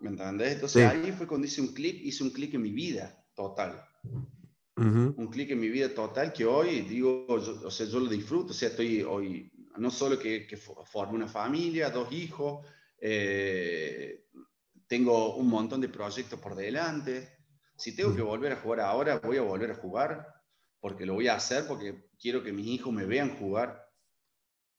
¿Me 0.00 0.10
entendés? 0.10 0.54
Entonces 0.54 0.84
ahí 0.86 1.12
fue 1.12 1.26
cuando 1.26 1.46
hice 1.46 1.60
un 1.60 1.72
clic, 1.72 2.00
hice 2.04 2.22
un 2.22 2.30
clic 2.30 2.54
en 2.54 2.62
mi 2.62 2.70
vida 2.70 3.24
total. 3.34 3.82
Un 4.76 5.28
clic 5.30 5.50
en 5.50 5.60
mi 5.60 5.68
vida 5.68 5.94
total 5.94 6.32
que 6.32 6.44
hoy 6.44 6.82
digo, 6.82 7.26
yo, 7.28 7.66
o 7.66 7.70
sea, 7.70 7.86
yo 7.86 7.98
lo 7.98 8.10
disfruto, 8.10 8.50
o 8.50 8.54
sea, 8.54 8.68
estoy 8.68 9.02
hoy, 9.02 9.50
no 9.78 9.90
solo 9.90 10.18
que, 10.18 10.46
que 10.46 10.58
formo 10.58 11.14
una 11.14 11.28
familia, 11.28 11.88
dos 11.88 12.12
hijos, 12.12 12.66
eh, 12.98 14.26
tengo 14.86 15.36
un 15.36 15.48
montón 15.48 15.80
de 15.80 15.88
proyectos 15.88 16.38
por 16.38 16.54
delante. 16.54 17.38
Si 17.76 17.94
tengo 17.94 18.14
que 18.14 18.22
volver 18.22 18.52
a 18.52 18.56
jugar 18.56 18.80
ahora, 18.80 19.18
voy 19.18 19.36
a 19.36 19.42
volver 19.42 19.70
a 19.70 19.76
jugar, 19.76 20.26
porque 20.80 21.06
lo 21.06 21.14
voy 21.14 21.28
a 21.28 21.34
hacer, 21.34 21.66
porque 21.66 22.08
quiero 22.18 22.42
que 22.42 22.52
mis 22.52 22.66
hijos 22.66 22.92
me 22.92 23.04
vean 23.04 23.36
jugar. 23.38 23.85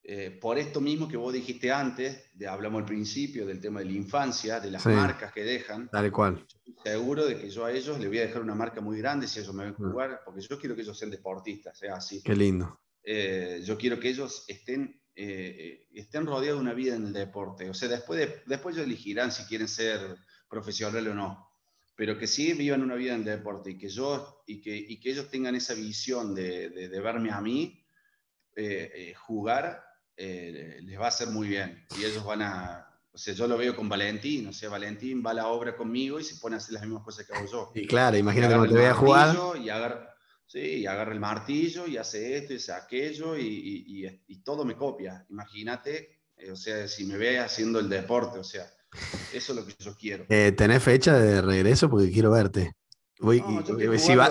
Eh, 0.09 0.31
por 0.39 0.57
esto 0.57 0.79
mismo 0.79 1.05
que 1.05 1.17
vos 1.17 1.33
dijiste 1.33 1.69
antes, 1.69 2.31
de, 2.33 2.47
hablamos 2.47 2.79
al 2.79 2.85
principio 2.85 3.45
del 3.45 3.59
tema 3.59 3.79
de 3.79 3.87
la 3.87 3.91
infancia, 3.91 4.57
de 4.61 4.71
las 4.71 4.85
marcas 4.85 5.33
que 5.33 5.43
dejan. 5.43 5.89
Tal 5.89 6.09
cual. 6.13 6.47
Estoy 6.65 6.93
seguro 6.93 7.25
de 7.25 7.37
que 7.37 7.49
yo 7.49 7.65
a 7.65 7.73
ellos 7.73 7.99
les 7.99 8.07
voy 8.07 8.19
a 8.19 8.21
dejar 8.21 8.41
una 8.41 8.55
marca 8.55 8.79
muy 8.79 8.99
grande 8.99 9.27
si 9.27 9.41
ellos 9.41 9.53
me 9.53 9.65
ven 9.65 9.75
mm. 9.77 9.91
jugar, 9.91 10.21
porque 10.23 10.39
yo 10.39 10.57
quiero 10.57 10.77
que 10.77 10.83
ellos 10.83 10.97
sean 10.97 11.11
deportistas, 11.11 11.77
sea 11.77 11.95
así. 11.95 12.23
Qué 12.23 12.37
lindo. 12.37 12.79
Eh, 13.03 13.61
yo 13.65 13.77
quiero 13.77 13.99
que 13.99 14.07
ellos 14.07 14.45
estén, 14.47 14.97
eh, 15.13 15.87
estén 15.91 16.25
rodeados 16.25 16.59
de 16.59 16.61
una 16.61 16.73
vida 16.73 16.95
en 16.95 17.07
el 17.07 17.11
deporte. 17.13 17.69
O 17.69 17.73
sea, 17.73 17.89
después, 17.89 18.17
de, 18.17 18.43
después 18.45 18.77
ellos 18.77 18.87
elegirán 18.87 19.33
si 19.33 19.43
quieren 19.43 19.67
ser 19.67 20.15
profesionales 20.47 21.11
o 21.11 21.15
no. 21.15 21.49
Pero 21.97 22.17
que 22.17 22.27
sí 22.27 22.53
vivan 22.53 22.81
una 22.81 22.95
vida 22.95 23.13
en 23.13 23.19
el 23.19 23.25
deporte 23.25 23.71
y 23.71 23.77
que, 23.77 23.89
yo, 23.89 24.41
y 24.47 24.61
que, 24.61 24.73
y 24.73 25.01
que 25.01 25.11
ellos 25.11 25.29
tengan 25.29 25.55
esa 25.55 25.73
visión 25.73 26.33
de, 26.33 26.69
de, 26.69 26.87
de 26.87 27.01
verme 27.01 27.29
a 27.29 27.41
mí 27.41 27.83
jugar 29.27 29.86
eh, 30.17 30.79
les 30.81 30.99
va 30.99 31.05
a 31.05 31.09
hacer 31.09 31.29
muy 31.29 31.47
bien. 31.47 31.85
Y 31.97 32.03
ellos 32.03 32.25
van 32.25 32.41
a, 32.41 32.87
o 33.11 33.17
sea, 33.17 33.33
yo 33.33 33.47
lo 33.47 33.57
veo 33.57 33.75
con 33.75 33.87
Valentín, 33.87 34.47
o 34.47 34.53
sea, 34.53 34.69
Valentín 34.69 35.23
va 35.25 35.31
a 35.31 35.35
la 35.35 35.47
obra 35.47 35.75
conmigo 35.75 36.19
y 36.19 36.23
se 36.23 36.35
pone 36.35 36.55
a 36.55 36.57
hacer 36.57 36.73
las 36.73 36.83
mismas 36.83 37.03
cosas 37.03 37.25
que 37.25 37.33
hago 37.33 37.47
yo. 37.49 37.71
Y 37.75 37.87
claro, 37.87 38.17
imagínate 38.17 38.53
cómo 38.55 38.67
te 38.67 38.73
voy 38.73 38.85
a 38.85 38.93
jugar. 38.93 39.37
Y 39.61 39.69
agarra, 39.69 40.13
sí, 40.45 40.59
y 40.59 40.85
agarra 40.87 41.13
el 41.13 41.19
martillo 41.19 41.87
y 41.87 41.97
hace 41.97 42.37
esto 42.37 42.53
y 42.53 42.57
hace 42.57 42.73
aquello 42.73 43.37
y, 43.37 43.45
y, 43.45 44.23
y 44.27 44.39
todo 44.43 44.65
me 44.65 44.75
copia. 44.75 45.25
Imagínate, 45.29 46.21
eh, 46.35 46.51
o 46.51 46.55
sea, 46.55 46.87
si 46.87 47.05
me 47.05 47.17
ve 47.17 47.39
haciendo 47.39 47.79
el 47.79 47.89
deporte, 47.89 48.39
o 48.39 48.43
sea, 48.43 48.69
eso 49.33 49.53
es 49.53 49.59
lo 49.59 49.65
que 49.65 49.75
yo 49.79 49.95
quiero. 49.95 50.25
Eh, 50.29 50.51
¿Tenés 50.51 50.81
fecha 50.81 51.17
de 51.17 51.41
regreso? 51.41 51.89
Porque 51.89 52.11
quiero 52.11 52.31
verte 52.31 52.76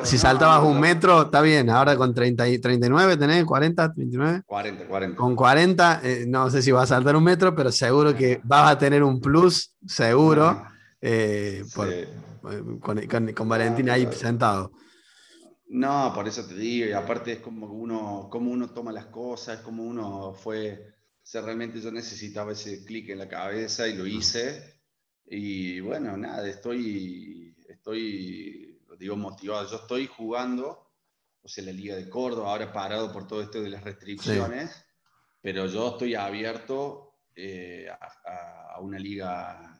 si, 0.04 0.18
saltabas 0.18 0.64
un 0.64 0.78
metro, 0.78 1.22
está 1.22 1.40
bien. 1.40 1.70
Ahora 1.70 1.96
con 1.96 2.14
30, 2.14 2.44
39 2.60 3.16
tenés, 3.16 3.44
40, 3.44 3.92
29. 3.96 4.42
40, 4.46 4.86
40. 4.86 5.16
Con 5.16 5.34
40, 5.34 6.00
eh, 6.04 6.24
no 6.28 6.48
sé 6.50 6.62
si 6.62 6.70
vas 6.70 6.84
a 6.84 6.94
saltar 6.94 7.16
un 7.16 7.24
metro, 7.24 7.54
pero 7.54 7.72
seguro 7.72 8.14
que 8.14 8.40
vas 8.44 8.70
a 8.70 8.78
tener 8.78 9.02
un 9.02 9.20
plus, 9.20 9.74
seguro, 9.86 10.62
eh, 11.00 11.64
con, 12.80 13.32
con, 13.34 13.48
Valentín 13.48 13.90
ahí 13.90 14.08
sentado. 14.12 14.70
No, 15.68 16.12
por 16.14 16.28
eso 16.28 16.46
te 16.46 16.54
digo, 16.54 16.86
y 16.86 16.92
aparte 16.92 17.32
es 17.32 17.38
como 17.40 17.66
uno, 17.66 18.28
como 18.30 18.52
uno 18.52 18.70
toma 18.70 18.92
las 18.92 19.06
cosas, 19.06 19.58
como 19.62 19.82
uno 19.82 20.32
fue, 20.32 20.94
o 21.16 21.26
sea, 21.26 21.42
realmente 21.42 21.80
yo 21.80 21.90
necesitaba 21.90 22.52
ese 22.52 22.84
clic 22.84 23.08
en 23.08 23.18
la 23.18 23.28
cabeza 23.28 23.88
y 23.88 23.96
lo 23.96 24.06
hice. 24.06 24.76
Y 25.28 25.80
bueno, 25.80 26.16
nada, 26.16 26.48
estoy, 26.48 27.56
estoy 27.68 28.65
digo 28.98 29.16
motivado. 29.16 29.68
Yo 29.68 29.76
estoy 29.76 30.06
jugando, 30.06 30.92
o 31.42 31.48
sea, 31.48 31.64
la 31.64 31.72
Liga 31.72 31.96
de 31.96 32.08
Córdoba, 32.08 32.50
ahora 32.50 32.72
parado 32.72 33.12
por 33.12 33.26
todo 33.26 33.42
esto 33.42 33.62
de 33.62 33.70
las 33.70 33.84
restricciones, 33.84 34.84
pero 35.40 35.66
yo 35.66 35.90
estoy 35.90 36.14
abierto 36.14 37.20
eh, 37.34 37.88
a, 37.88 38.80
una 38.80 38.98
liga, 38.98 39.78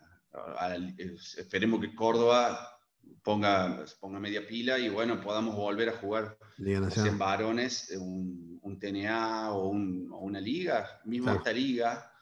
esperemos 1.37 1.81
que 1.81 1.95
Córdoba 1.95 2.81
ponga, 3.23 3.85
ponga 4.01 4.19
media 4.19 4.47
pila 4.47 4.79
y 4.79 4.89
bueno, 4.89 5.21
podamos 5.21 5.55
volver 5.55 5.91
a 5.91 5.99
jugar 5.99 6.39
en 6.59 7.19
varones 7.19 7.91
un, 7.99 8.59
un 8.63 8.79
TNA 8.79 9.53
o, 9.53 9.69
una 9.69 10.41
liga, 10.41 11.01
mismo 11.05 11.33
esta 11.33 11.53
liga. 11.53 12.13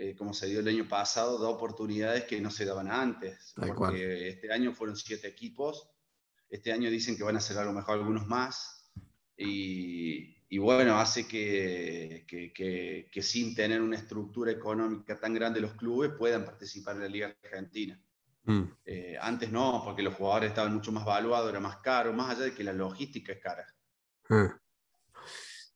Eh, 0.00 0.14
como 0.14 0.32
se 0.32 0.46
dio 0.46 0.60
el 0.60 0.68
año 0.68 0.86
pasado, 0.88 1.38
da 1.40 1.48
oportunidades 1.48 2.22
que 2.24 2.40
no 2.40 2.52
se 2.52 2.64
daban 2.64 2.88
antes. 2.88 3.52
porque 3.76 4.28
este 4.28 4.52
año 4.52 4.72
fueron 4.72 4.96
siete 4.96 5.26
equipos 5.26 5.90
este 6.48 6.72
año 6.72 6.90
dicen 6.90 7.16
que 7.16 7.24
van 7.24 7.36
a 7.36 7.38
hacer 7.38 7.58
a 7.58 7.64
lo 7.64 7.72
mejor 7.72 7.98
algunos 7.98 8.26
más. 8.26 8.92
Y, 9.36 10.58
bueno, 10.58 10.98
hace 10.98 11.28
que, 11.28 12.24
que, 12.26 13.22
sin 13.22 13.54
tener 13.54 13.80
una 13.80 13.96
estructura 13.96 14.50
económica 14.50 15.18
tan 15.20 15.34
grande 15.34 15.60
los 15.60 15.74
clubes 15.74 16.12
puedan 16.18 16.44
participar 16.44 16.96
en 16.96 17.02
la 17.02 17.08
Liga 17.08 17.36
Argentina. 17.42 18.00
Mm. 18.44 18.62
Eh, 18.86 19.16
antes 19.20 19.52
no, 19.52 19.82
porque 19.84 20.02
los 20.02 20.14
jugadores 20.14 20.48
estaban 20.50 20.74
mucho 20.74 20.90
más 20.90 21.04
valuados, 21.04 21.50
era 21.50 21.60
más 21.60 21.76
caro, 21.78 22.12
más 22.12 22.30
allá 22.30 22.44
de 22.44 22.54
que 22.54 22.64
la 22.64 22.72
logística 22.72 23.32
es 23.32 23.40
cara. 23.40 23.66
Ah. 24.30 24.58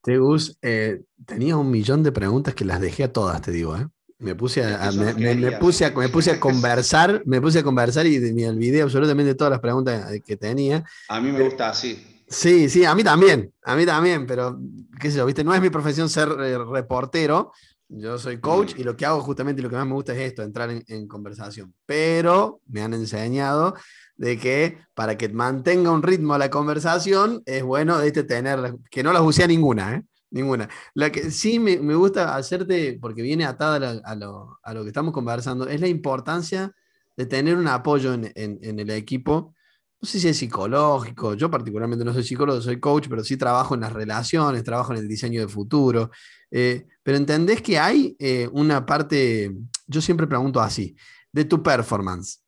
Tegus, 0.03 0.59
eh, 0.63 1.03
tenía 1.25 1.57
un 1.57 1.71
millón 1.71 2.03
de 2.03 2.11
preguntas 2.11 2.55
que 2.55 2.65
las 2.65 2.81
dejé 2.81 3.05
a 3.05 3.13
todas, 3.13 3.41
te 3.41 3.53
digo, 3.53 3.77
¿eh? 3.77 3.87
Me 4.23 4.37
puse 4.37 4.65
a, 4.65 4.91
me, 4.93 5.53
puse 5.59 5.85
a, 5.85 5.91
me 5.91 6.09
puse 6.09 6.31
a 6.31 6.39
conversar, 6.39 7.23
me 7.27 7.41
puse 7.41 7.59
a 7.59 7.63
conversar 7.65 8.07
y 8.07 8.21
me 8.33 8.49
olvidé 8.49 8.81
absolutamente 8.81 9.31
de 9.31 9.35
todas 9.35 9.51
las 9.51 9.61
preguntas 9.61 10.13
que 10.25 10.37
tenía. 10.37 10.85
A 11.09 11.21
mí 11.21 11.33
me 11.33 11.43
gusta 11.43 11.71
así. 11.71 12.23
Sí, 12.29 12.69
sí, 12.69 12.85
a 12.85 12.95
mí 12.95 13.03
también, 13.03 13.53
a 13.65 13.75
mí 13.75 13.85
también, 13.85 14.27
pero 14.27 14.59
qué 15.01 15.11
sé 15.11 15.19
yo, 15.19 15.27
viste, 15.27 15.43
no 15.43 15.53
es 15.55 15.61
mi 15.61 15.71
profesión 15.71 16.09
ser 16.09 16.29
eh, 16.41 16.57
reportero, 16.57 17.53
yo 17.89 18.17
soy 18.17 18.39
coach 18.39 18.75
mm. 18.75 18.81
y 18.81 18.85
lo 18.85 18.97
que 18.97 19.05
hago 19.05 19.21
justamente 19.21 19.61
lo 19.61 19.69
que 19.69 19.77
más 19.77 19.87
me 19.87 19.95
gusta 19.95 20.15
es 20.15 20.21
esto, 20.21 20.43
entrar 20.43 20.71
en, 20.71 21.09
conversación. 21.09 21.75
Pero 21.85 22.61
me 22.69 22.81
han 22.81 22.95
enseñado 22.95 23.75
de 24.17 24.39
que 24.39 24.79
para 24.95 25.19
que 25.19 25.29
mantenga 25.29 25.91
un 25.91 26.03
ritmo 26.03 26.39
la 26.39 26.49
conversación 26.49 27.43
es 27.45 27.63
bueno 27.63 28.01
este, 28.01 28.23
tener, 28.23 28.77
que 28.91 29.03
no 29.03 29.13
las 29.13 29.23
use 29.23 29.45
a 29.45 29.47
ninguna, 29.49 29.97
¿eh? 29.97 30.03
Ninguna. 30.33 30.69
La 30.95 31.13
que 31.13 31.31
sí 31.31 31.59
me, 31.59 31.77
gusta 31.95 32.35
hacerte, 32.35 32.99
porque 33.01 33.21
viene 33.21 33.45
atada 33.45 34.01
a, 34.03 34.15
lo, 34.17 34.83
que 34.83 34.89
estamos 34.89 35.13
conversando, 35.13 35.69
es 35.69 35.81
la 35.81 35.89
importancia 35.89 36.75
de 37.17 37.27
tener 37.27 37.57
un 37.57 37.69
apoyo 37.69 38.15
en, 38.15 38.31
el 38.35 38.91
equipo. 38.91 39.55
No 40.01 40.09
sé 40.09 40.19
si 40.19 40.29
es 40.29 40.39
psicológico, 40.39 41.35
yo 41.35 41.51
particularmente 41.51 42.05
no 42.05 42.15
soy 42.15 42.25
psicólogo, 42.25 42.63
soy 42.63 42.81
coach, 42.81 43.09
pero 43.11 43.23
sí 43.23 43.37
trabajo 43.37 43.75
en 43.75 43.83
las 43.83 43.93
relaciones, 43.93 44.65
trabajo 44.65 44.93
en 44.93 45.01
el 45.01 45.07
diseño 45.07 45.43
de 45.43 45.49
futuro. 45.49 46.11
Eh, 46.51 46.87
pero 47.03 47.19
entendés 47.19 47.61
que 47.61 47.79
hay 47.79 48.17
eh, 48.19 48.49
una 48.53 48.87
parte, 48.87 49.55
yo 49.87 50.01
siempre 50.01 50.27
pregunto 50.27 50.61
así, 50.61 50.97
de 51.31 51.45
tu 51.45 51.63
performance. 51.63 52.43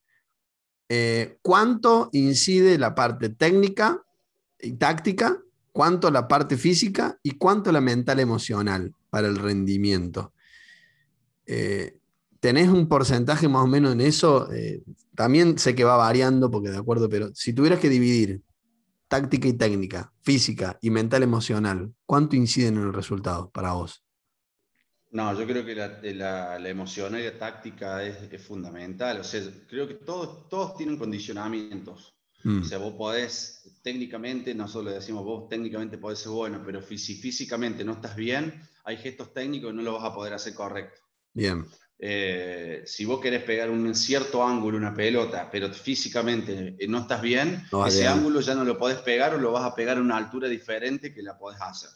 Eh, 0.88 1.38
¿Cuánto 1.42 2.08
incide 2.12 2.78
la 2.78 2.94
parte 2.94 3.28
técnica 3.28 4.02
y 4.58 4.72
táctica 4.72 5.43
cuánto 5.74 6.08
la 6.12 6.28
parte 6.28 6.56
física 6.56 7.18
y 7.24 7.32
cuánto 7.32 7.72
la 7.72 7.80
mental 7.80 8.20
emocional 8.20 8.94
para 9.10 9.26
el 9.26 9.34
rendimiento. 9.34 10.32
Eh, 11.46 11.98
¿Tenés 12.38 12.68
un 12.68 12.86
porcentaje 12.88 13.48
más 13.48 13.64
o 13.64 13.66
menos 13.66 13.92
en 13.92 14.00
eso? 14.00 14.52
Eh, 14.52 14.82
también 15.16 15.58
sé 15.58 15.74
que 15.74 15.82
va 15.82 15.96
variando, 15.96 16.48
porque 16.48 16.70
de 16.70 16.78
acuerdo, 16.78 17.08
pero 17.08 17.34
si 17.34 17.52
tuvieras 17.52 17.80
que 17.80 17.88
dividir 17.88 18.40
táctica 19.08 19.48
y 19.48 19.54
técnica, 19.54 20.12
física 20.22 20.78
y 20.80 20.90
mental 20.90 21.24
emocional, 21.24 21.92
¿cuánto 22.06 22.36
inciden 22.36 22.76
en 22.76 22.84
el 22.84 22.92
resultado 22.92 23.50
para 23.50 23.72
vos? 23.72 24.04
No, 25.10 25.36
yo 25.36 25.44
creo 25.44 25.64
que 25.64 25.74
la, 25.74 26.58
la, 26.60 26.68
emocional 26.68 27.20
y 27.20 27.24
la 27.24 27.36
táctica 27.36 28.04
es, 28.04 28.40
fundamental. 28.40 29.18
O 29.18 29.24
sea, 29.24 29.42
creo 29.68 29.88
que 29.88 29.94
todos, 29.94 30.48
todos 30.48 30.76
tienen 30.76 30.98
condicionamientos. 30.98 32.13
Mm. 32.44 32.60
O 32.60 32.64
sea, 32.64 32.78
vos 32.78 32.94
podés 32.94 33.78
técnicamente, 33.82 34.54
nosotros 34.54 34.84
le 34.84 34.98
decimos, 34.98 35.24
vos 35.24 35.48
técnicamente 35.48 35.98
podés 35.98 36.20
ser 36.20 36.30
bueno, 36.30 36.62
pero 36.64 36.80
si 36.82 37.14
físicamente 37.14 37.84
no 37.84 37.94
estás 37.94 38.14
bien, 38.14 38.62
hay 38.84 38.96
gestos 38.96 39.32
técnicos 39.32 39.70
que 39.70 39.76
no 39.76 39.82
lo 39.82 39.94
vas 39.94 40.04
a 40.04 40.14
poder 40.14 40.34
hacer 40.34 40.54
correcto. 40.54 41.00
Bien. 41.32 41.66
Eh, 41.98 42.82
si 42.86 43.04
vos 43.04 43.20
querés 43.20 43.42
pegar 43.44 43.70
un 43.70 43.94
cierto 43.94 44.46
ángulo, 44.46 44.76
una 44.76 44.94
pelota, 44.94 45.48
pero 45.50 45.72
físicamente 45.72 46.76
no 46.88 47.00
estás 47.00 47.22
bien, 47.22 47.64
ese 47.86 48.06
ángulo 48.06 48.40
ya 48.40 48.54
no 48.54 48.64
lo 48.64 48.78
podés 48.78 48.98
pegar 48.98 49.34
o 49.34 49.38
lo 49.38 49.52
vas 49.52 49.64
a 49.64 49.74
pegar 49.74 49.96
a 49.96 50.00
una 50.00 50.16
altura 50.16 50.48
diferente 50.48 51.14
que 51.14 51.22
la 51.22 51.38
podés 51.38 51.60
hacer. 51.60 51.90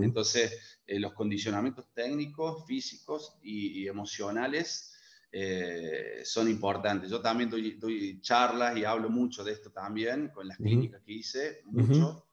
Entonces, 0.00 0.78
eh, 0.86 0.98
los 0.98 1.12
condicionamientos 1.12 1.86
técnicos, 1.92 2.64
físicos 2.66 3.36
y, 3.42 3.86
emocionales 3.86 4.92
eh, 5.38 6.22
son 6.24 6.48
importantes. 6.48 7.10
Yo 7.10 7.20
también 7.20 7.50
doy, 7.50 8.20
charlas 8.22 8.74
y 8.74 8.86
hablo 8.86 9.10
mucho 9.10 9.44
de 9.44 9.52
esto 9.52 9.70
también 9.70 10.30
con 10.30 10.48
las 10.48 10.56
clínicas 10.56 11.02
que 11.02 11.12
hice, 11.12 11.60
mucho. 11.64 12.26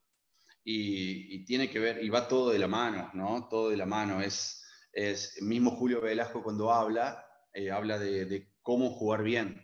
y, 0.64 1.44
tiene 1.44 1.70
que 1.70 1.80
ver, 1.80 2.02
y 2.02 2.08
va 2.08 2.30
todo 2.30 2.52
de 2.52 2.60
la 2.60 2.70
mano, 2.70 3.12
¿no? 3.14 3.50
Todo 3.50 3.72
de 3.72 3.76
la 3.76 3.86
mano. 3.86 4.22
Es, 4.22 4.64
es 4.94 5.42
mismo 5.42 5.72
Julio 5.72 6.00
Velasco 6.00 6.42
cuando 6.42 6.72
habla, 6.72 7.26
eh, 7.54 7.72
habla 7.72 8.00
de, 8.00 8.24
de, 8.24 8.54
cómo 8.62 8.92
jugar 8.92 9.22
bien. 9.22 9.62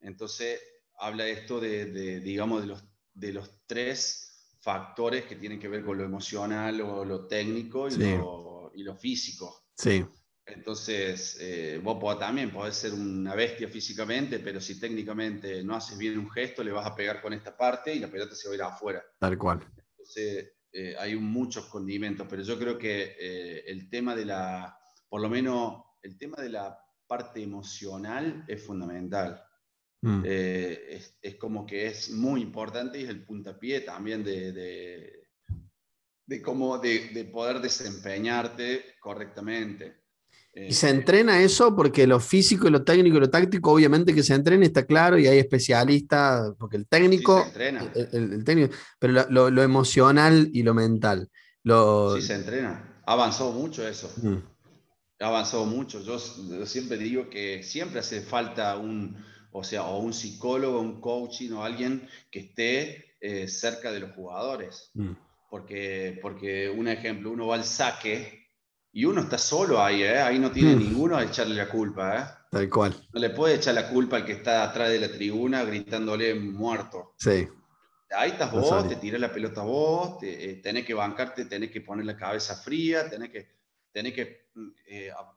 Entonces, 0.00 0.60
habla 0.98 1.26
esto 1.26 1.60
de, 1.60 1.86
de, 1.86 2.20
digamos, 2.20 2.60
de 2.60 2.66
los, 2.66 2.84
de 3.14 3.32
los 3.32 3.66
tres 3.66 4.58
factores 4.60 5.24
que 5.24 5.36
tienen 5.36 5.58
que 5.58 5.68
ver 5.68 5.82
con 5.82 5.96
lo 5.96 6.04
emocional 6.04 6.82
o 6.82 7.02
lo 7.02 7.26
técnico 7.26 7.88
y, 7.88 7.96
lo, 7.96 8.72
y 8.74 8.82
lo, 8.82 8.94
físico. 8.94 9.70
Sí. 9.74 10.04
Entonces, 10.48 11.36
eh, 11.40 11.80
vos 11.82 12.18
también 12.18 12.50
podés 12.50 12.76
ser 12.76 12.92
una 12.92 13.34
bestia 13.34 13.68
físicamente, 13.68 14.38
pero 14.38 14.60
si 14.60 14.80
técnicamente 14.80 15.62
no 15.62 15.74
haces 15.74 15.96
bien 15.98 16.18
un 16.18 16.30
gesto, 16.30 16.64
le 16.64 16.72
vas 16.72 16.86
a 16.86 16.94
pegar 16.94 17.20
con 17.20 17.32
esta 17.32 17.56
parte 17.56 17.94
y 17.94 17.98
la 17.98 18.08
pelota 18.08 18.34
se 18.34 18.48
va 18.48 18.52
a 18.52 18.56
ir 18.56 18.62
afuera. 18.62 19.04
Tal 19.18 19.36
cual. 19.36 19.60
Entonces, 19.90 20.52
eh, 20.72 20.94
hay 20.98 21.16
muchos 21.16 21.66
condimentos, 21.66 22.26
pero 22.28 22.42
yo 22.42 22.58
creo 22.58 22.78
que 22.78 23.16
eh, 23.18 23.64
el 23.66 23.88
tema 23.88 24.14
de 24.14 24.24
la, 24.24 24.78
por 25.08 25.20
lo 25.20 25.28
menos, 25.28 25.82
el 26.02 26.16
tema 26.18 26.36
de 26.42 26.50
la 26.50 26.78
parte 27.06 27.42
emocional 27.42 28.44
es 28.48 28.64
fundamental. 28.64 29.42
Mm. 30.00 30.22
Es, 30.24 31.18
como 31.40 31.66
que 31.66 31.86
es 31.86 32.10
muy 32.10 32.40
importante 32.40 33.00
y 33.00 33.04
es 33.04 33.08
el 33.08 33.24
puntapié 33.24 33.80
también 33.80 34.22
de, 34.22 34.52
de, 34.52 35.28
de 36.28 36.42
cómo 36.42 36.78
de, 36.78 37.28
poder 37.32 37.58
desempeñarte 37.60 38.96
correctamente. 39.00 39.97
¿Y 40.54 40.72
se 40.72 40.90
entrena 40.90 41.42
eso? 41.42 41.76
Porque 41.76 42.06
lo 42.06 42.20
físico 42.20 42.66
y 42.66 42.70
lo 42.70 42.82
técnico 42.82 43.16
y 43.16 43.20
lo 43.20 43.30
táctico, 43.30 43.72
obviamente 43.72 44.14
que 44.14 44.22
se 44.22 44.34
entrena, 44.34 44.64
está 44.64 44.84
claro, 44.84 45.18
y 45.18 45.26
hay 45.26 45.38
especialistas, 45.38 46.52
porque 46.58 46.76
el 46.76 46.86
técnico, 46.86 47.38
sí, 47.38 47.42
se 47.42 47.48
entrena. 47.48 47.92
El, 48.12 48.44
técnico, 48.44 48.74
pero 48.98 49.24
lo, 49.30 49.50
lo, 49.50 49.62
emocional 49.62 50.50
y 50.52 50.62
lo 50.62 50.74
mental. 50.74 51.30
Lo... 51.62 52.16
Sí, 52.16 52.22
se 52.22 52.34
entrena. 52.34 53.00
Ha 53.06 53.12
avanzado 53.12 53.52
mucho 53.52 53.86
eso. 53.86 54.10
Mm. 54.22 54.36
Ha 55.20 55.26
avanzado 55.26 55.64
mucho. 55.64 56.02
yo 56.02 56.18
siempre 56.66 56.98
digo 56.98 57.28
que 57.30 57.62
siempre 57.62 58.00
hace 58.00 58.20
falta 58.20 58.76
un, 58.76 59.16
o 59.52 59.64
sea, 59.64 59.84
o 59.84 59.98
un 59.98 60.12
psicólogo, 60.12 60.80
un 60.80 61.00
coaching 61.00 61.52
o 61.52 61.64
alguien 61.64 62.08
que 62.30 62.40
esté 62.40 63.16
eh, 63.20 63.48
cerca 63.48 63.92
de 63.92 64.00
los 64.00 64.12
jugadores. 64.12 64.90
Mm. 64.94 65.12
Porque, 65.50 66.18
porque, 66.20 66.68
un 66.68 66.88
ejemplo, 66.88 67.30
uno 67.30 67.46
va 67.46 67.56
al 67.56 67.64
saque 67.64 68.47
y 68.92 69.04
uno 69.04 69.20
está 69.22 69.38
solo 69.38 69.82
ahí, 69.82 70.02
¿eh? 70.02 70.18
ahí 70.18 70.38
no 70.38 70.50
tiene 70.50 70.74
mm. 70.74 70.78
ninguno 70.78 71.16
a 71.16 71.24
echarle 71.24 71.54
la 71.54 71.68
culpa. 71.68 72.18
¿eh? 72.18 72.24
Tal 72.50 72.68
cual. 72.68 72.94
No 73.12 73.20
le 73.20 73.30
puede 73.30 73.56
echar 73.56 73.74
la 73.74 73.88
culpa 73.88 74.16
al 74.16 74.24
que 74.24 74.32
está 74.32 74.64
atrás 74.64 74.90
de 74.90 75.00
la 75.00 75.08
tribuna 75.08 75.64
gritándole 75.64 76.34
muerto. 76.34 77.14
Sí. 77.18 77.46
Ahí 78.10 78.30
estás 78.30 78.50
vos, 78.50 78.88
te 78.88 78.96
tiras 78.96 79.20
la 79.20 79.32
pelota 79.32 79.60
vos, 79.62 80.18
te, 80.18 80.54
tenés 80.56 80.86
que 80.86 80.94
bancarte, 80.94 81.44
tenés 81.44 81.70
que 81.70 81.82
poner 81.82 82.06
la 82.06 82.16
cabeza 82.16 82.56
fría, 82.56 83.08
tenés 83.08 83.30
que, 83.30 83.46
tenés 83.92 84.14
que 84.14 84.48
mm, 84.54 84.68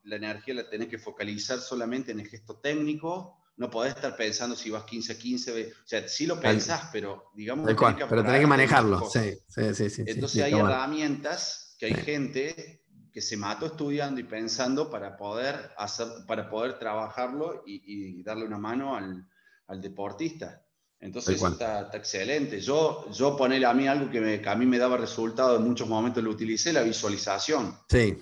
la 0.06 0.16
energía 0.16 0.54
la 0.54 0.70
tenés 0.70 0.88
que 0.88 0.98
focalizar 0.98 1.60
solamente 1.60 2.14
en 2.14 2.22
el 2.22 2.28
gesto 2.28 2.60
técnico 2.60 3.42
no 3.58 3.70
podés 3.70 3.94
estar 3.96 4.16
pensando 4.16 4.56
si 4.56 4.72
vas 4.72 4.86
15 4.86 5.14
a 5.14 5.18
15, 5.18 5.66
o 5.68 5.88
sea, 5.88 6.08
sí 6.08 6.26
lo 6.26 6.40
pensás, 6.40 6.90
pero 6.92 7.30
digamos... 7.36 7.68
que 7.68 8.06
pero 8.10 8.24
tenés 8.24 8.42
que 8.42 8.48
manejarlo, 8.48 9.08
sí, 9.08 9.38
sí, 9.48 9.90
sí, 9.90 10.04
Entonces 10.08 10.42
hay 10.42 10.54
herramientas 10.54 11.76
que 11.78 11.86
hay 11.88 11.94
gente 11.94 12.81
que 13.12 13.22
se 13.22 13.38
mató 13.38 13.66
estudiando 13.66 14.20
y 14.20 14.24
pensando 14.24 14.90
para 14.90 15.18
poder, 15.18 15.72
hacer, 15.78 16.08
para 16.28 16.50
poder 16.50 16.80
trabajarlo 16.80 17.64
y, 17.66 18.22
darle 18.24 18.46
una 18.46 18.58
mano 18.58 18.96
al, 18.96 19.28
al 19.68 19.82
deportista. 19.82 20.64
Entonces 21.00 21.36
eso 21.36 21.48
está, 21.48 21.82
está, 21.82 21.98
excelente. 21.98 22.62
Yo, 22.62 23.12
yo 23.12 23.36
poner 23.36 23.66
a 23.66 23.74
mí 23.74 23.88
algo 23.88 24.10
que, 24.10 24.22
me, 24.22 24.40
que, 24.40 24.50
a 24.50 24.56
mí 24.56 24.68
me 24.68 24.78
daba 24.78 24.98
resultado 24.98 25.58
en 25.58 25.64
muchos 25.64 25.90
momentos 25.90 26.24
lo 26.24 26.30
utilicé, 26.30 26.72
la 26.72 26.84
visualización. 26.84 27.76
Sí. 27.90 28.18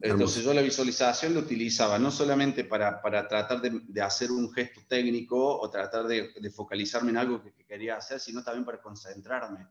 Entonces 0.00 0.44
yo 0.44 0.52
la 0.52 0.60
visualización 0.60 1.32
lo 1.32 1.40
utilizaba 1.40 1.98
no 1.98 2.10
solamente 2.10 2.64
para, 2.64 3.00
para 3.00 3.26
tratar 3.28 3.60
de, 3.60 3.80
de, 3.86 4.02
hacer 4.02 4.32
un 4.32 4.52
gesto 4.52 4.82
técnico 4.88 5.58
o 5.58 5.70
tratar 5.70 6.06
de, 6.06 6.32
de 6.38 6.50
focalizarme 6.50 7.10
en 7.10 7.18
algo 7.18 7.42
que, 7.42 7.54
quería 7.64 7.96
hacer, 7.96 8.20
sino 8.20 8.42
también 8.42 8.64
para 8.64 8.80
concentrarme. 8.80 9.66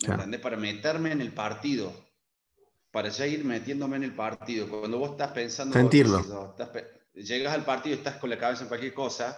¿Entendés? 0.00 0.40
Para 0.40 0.56
meterme 0.56 1.12
en 1.12 1.20
el 1.20 1.32
partido. 1.32 1.92
Para 2.92 3.08
ya 3.08 3.26
ir 3.26 3.44
metiéndome 3.44 3.96
en 3.96 4.04
el 4.04 4.14
partido. 4.14 4.68
Cuando 4.68 4.98
vos 4.98 5.10
estás 5.12 5.32
pensando... 5.32 5.72
Sentirlo. 5.72 6.54
llegas 7.14 7.54
al 7.54 7.64
partido 7.64 7.96
y 7.96 7.98
estás 7.98 8.16
con 8.18 8.30
la 8.30 8.38
cabeza 8.38 8.62
en 8.62 8.68
cualquier 8.68 8.94
cosa, 8.94 9.36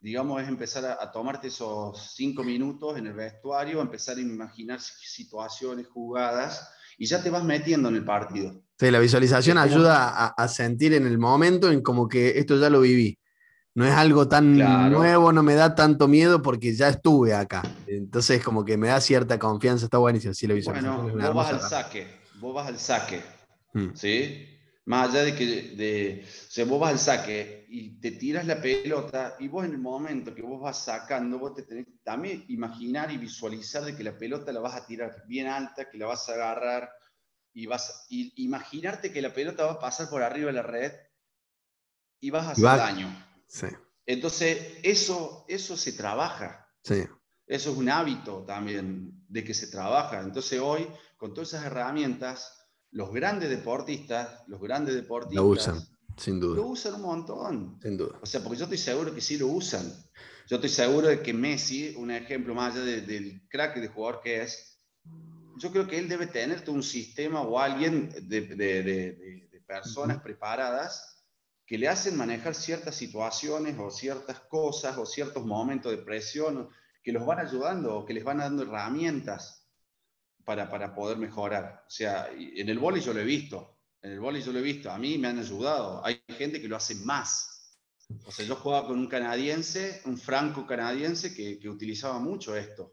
digamos, 0.00 0.40
es 0.40 0.48
empezar 0.48 0.86
a, 0.86 1.02
a, 1.02 1.12
tomarte 1.12 1.48
esos 1.48 2.14
cinco 2.14 2.42
minutos 2.42 2.96
en 2.96 3.08
el 3.08 3.12
vestuario, 3.12 3.82
empezar 3.82 4.16
a 4.16 4.20
imaginar 4.20 4.80
situaciones, 4.80 5.86
jugadas 5.88 6.70
y 6.98 7.06
ya 7.06 7.22
te 7.22 7.30
vas 7.30 7.44
metiendo 7.44 7.88
en 7.88 7.96
el 7.96 8.04
partido. 8.04 8.62
Sí, 8.78 8.90
la 8.90 8.98
visualización 8.98 9.58
ayuda 9.58 10.26
a, 10.26 10.48
sentir 10.48 10.94
en 10.94 11.06
el 11.06 11.18
momento 11.18 11.70
en 11.70 11.80
como 11.80 12.08
que 12.08 12.38
esto 12.38 12.58
ya 12.58 12.70
lo 12.70 12.80
viví. 12.80 13.18
No 13.74 13.84
es 13.84 13.92
algo 13.92 14.28
tan 14.28 14.56
nuevo, 14.56 15.32
no 15.32 15.42
me 15.42 15.54
da 15.54 15.74
tanto 15.74 16.06
miedo 16.06 16.42
porque 16.42 16.74
ya 16.74 16.88
estuve 16.88 17.34
acá. 17.34 17.62
Entonces 17.86 18.42
como 18.42 18.64
que 18.64 18.76
me 18.76 18.88
da 18.88 19.00
cierta 19.00 19.38
confianza, 19.38 19.86
está 19.86 19.98
buenísimo. 19.98 20.34
Sí, 20.34 20.46
la 20.46 20.54
visualización 20.54 21.02
bueno, 21.12 21.32
vos 21.32 21.34
vas 21.34 21.52
al 21.52 21.60
saque, 21.60 22.06
vos 22.44 22.54
vas 22.54 22.68
al 22.68 22.78
saque, 22.78 23.22
hmm. 23.72 23.94
¿sí? 23.94 24.50
Más 24.86 25.08
allá 25.08 25.24
de 25.24 25.34
que, 25.34 25.46
de, 25.46 26.24
o 26.24 26.50
sea, 26.50 26.66
vos 26.66 26.78
vas 26.78 26.92
al 26.92 26.98
saque 26.98 27.64
y 27.70 27.98
te 28.00 28.10
tiras 28.10 28.46
la 28.46 28.60
pelota 28.60 29.36
y 29.38 29.48
vos 29.48 29.64
en 29.64 29.72
el 29.72 29.78
momento 29.78 30.34
que 30.34 30.42
vos 30.42 30.60
vas 30.60 30.84
sacando, 30.84 31.38
vos 31.38 31.54
te 31.54 31.62
tenés 31.62 31.86
que 31.86 31.98
también 32.04 32.44
imaginar 32.48 33.10
y 33.10 33.16
visualizar 33.16 33.82
de 33.82 33.96
que 33.96 34.04
la 34.04 34.18
pelota 34.18 34.52
la 34.52 34.60
vas 34.60 34.74
a 34.74 34.86
tirar 34.86 35.24
bien 35.26 35.46
alta, 35.46 35.88
que 35.88 35.96
la 35.96 36.04
vas 36.04 36.28
a 36.28 36.34
agarrar 36.34 36.90
y 37.54 37.64
vas 37.64 38.04
y 38.10 38.34
imaginarte 38.44 39.10
que 39.10 39.22
la 39.22 39.32
pelota 39.32 39.64
va 39.64 39.72
a 39.72 39.80
pasar 39.80 40.10
por 40.10 40.22
arriba 40.22 40.48
de 40.48 40.52
la 40.52 40.62
red 40.62 40.92
y 42.20 42.28
vas 42.28 42.46
a 42.46 42.50
hacer 42.50 42.64
daño. 42.64 43.08
Sí. 43.46 43.68
Entonces, 44.04 44.80
eso, 44.82 45.46
eso 45.48 45.78
se 45.78 45.92
trabaja. 45.92 46.68
Sí. 46.82 47.04
Eso 47.46 47.70
es 47.70 47.76
un 47.76 47.88
hábito 47.88 48.44
también 48.44 49.24
de 49.28 49.44
que 49.44 49.54
se 49.54 49.68
trabaja. 49.68 50.20
Entonces, 50.20 50.60
hoy, 50.60 50.86
con 51.24 51.32
todas 51.32 51.54
esas 51.54 51.64
herramientas, 51.64 52.68
los 52.90 53.10
grandes 53.10 53.48
deportistas, 53.48 54.46
los 54.46 54.60
grandes 54.60 54.94
deportistas... 54.94 55.42
Lo 55.42 55.46
usan, 55.46 55.80
sin 56.18 56.38
duda. 56.38 56.56
Lo 56.56 56.66
usan 56.66 56.96
un 56.96 57.00
montón. 57.00 57.78
Sin 57.80 57.96
duda. 57.96 58.18
O 58.20 58.26
sea, 58.26 58.42
porque 58.42 58.58
yo 58.58 58.64
estoy 58.64 58.76
seguro 58.76 59.14
que 59.14 59.22
sí 59.22 59.38
lo 59.38 59.46
usan. 59.46 59.90
Yo 60.46 60.56
estoy 60.56 60.68
seguro 60.68 61.06
de 61.06 61.22
que 61.22 61.32
Messi, 61.32 61.94
un 61.96 62.10
ejemplo 62.10 62.54
más 62.54 62.74
allá 62.74 62.84
del 62.84 63.40
crack 63.48 63.76
de 63.76 63.88
jugador 63.88 64.20
que 64.20 64.42
es, 64.42 64.78
yo 65.56 65.72
creo 65.72 65.86
que 65.86 65.98
él 65.98 66.10
debe 66.10 66.26
tener 66.26 66.60
todo 66.60 66.74
un 66.74 66.82
sistema 66.82 67.40
o 67.40 67.58
alguien 67.58 68.10
de, 68.28 68.42
de, 68.42 68.82
de 68.82 69.64
personas 69.66 70.20
preparadas 70.20 71.24
que 71.64 71.78
le 71.78 71.88
hacen 71.88 72.18
manejar 72.18 72.54
ciertas 72.54 72.96
situaciones 72.96 73.78
o 73.78 73.90
ciertas 73.90 74.40
cosas 74.40 74.98
o 74.98 75.06
ciertos 75.06 75.46
momentos 75.46 75.90
de 75.90 76.04
presión 76.04 76.68
que 77.02 77.12
los 77.12 77.24
van 77.24 77.38
ayudando 77.38 77.96
o 77.96 78.04
que 78.04 78.12
les 78.12 78.24
van 78.24 78.36
dando 78.36 78.64
herramientas 78.64 79.63
para, 80.44 80.68
para 80.70 80.94
poder 80.94 81.16
mejorar. 81.18 81.84
O 81.86 81.90
sea, 81.90 82.28
en 82.32 82.68
el 82.68 82.78
vóley 82.78 83.02
yo 83.02 83.12
lo 83.12 83.20
he 83.20 83.24
visto, 83.24 83.78
en 84.02 84.12
el 84.12 84.20
vóley 84.20 84.42
yo 84.42 84.52
lo 84.52 84.58
he 84.58 84.62
visto, 84.62 84.90
a 84.90 84.98
mí 84.98 85.18
me 85.18 85.28
han 85.28 85.38
ayudado. 85.38 86.04
Hay 86.04 86.22
gente 86.28 86.60
que 86.60 86.68
lo 86.68 86.76
hace 86.76 86.94
más. 86.96 87.78
O 88.26 88.30
sea, 88.30 88.44
yo 88.44 88.56
jugaba 88.56 88.86
con 88.86 88.98
un 88.98 89.08
canadiense, 89.08 90.02
un 90.04 90.18
franco 90.18 90.66
canadiense 90.66 91.34
que, 91.34 91.58
que 91.58 91.68
utilizaba 91.68 92.18
mucho 92.18 92.54
esto. 92.54 92.92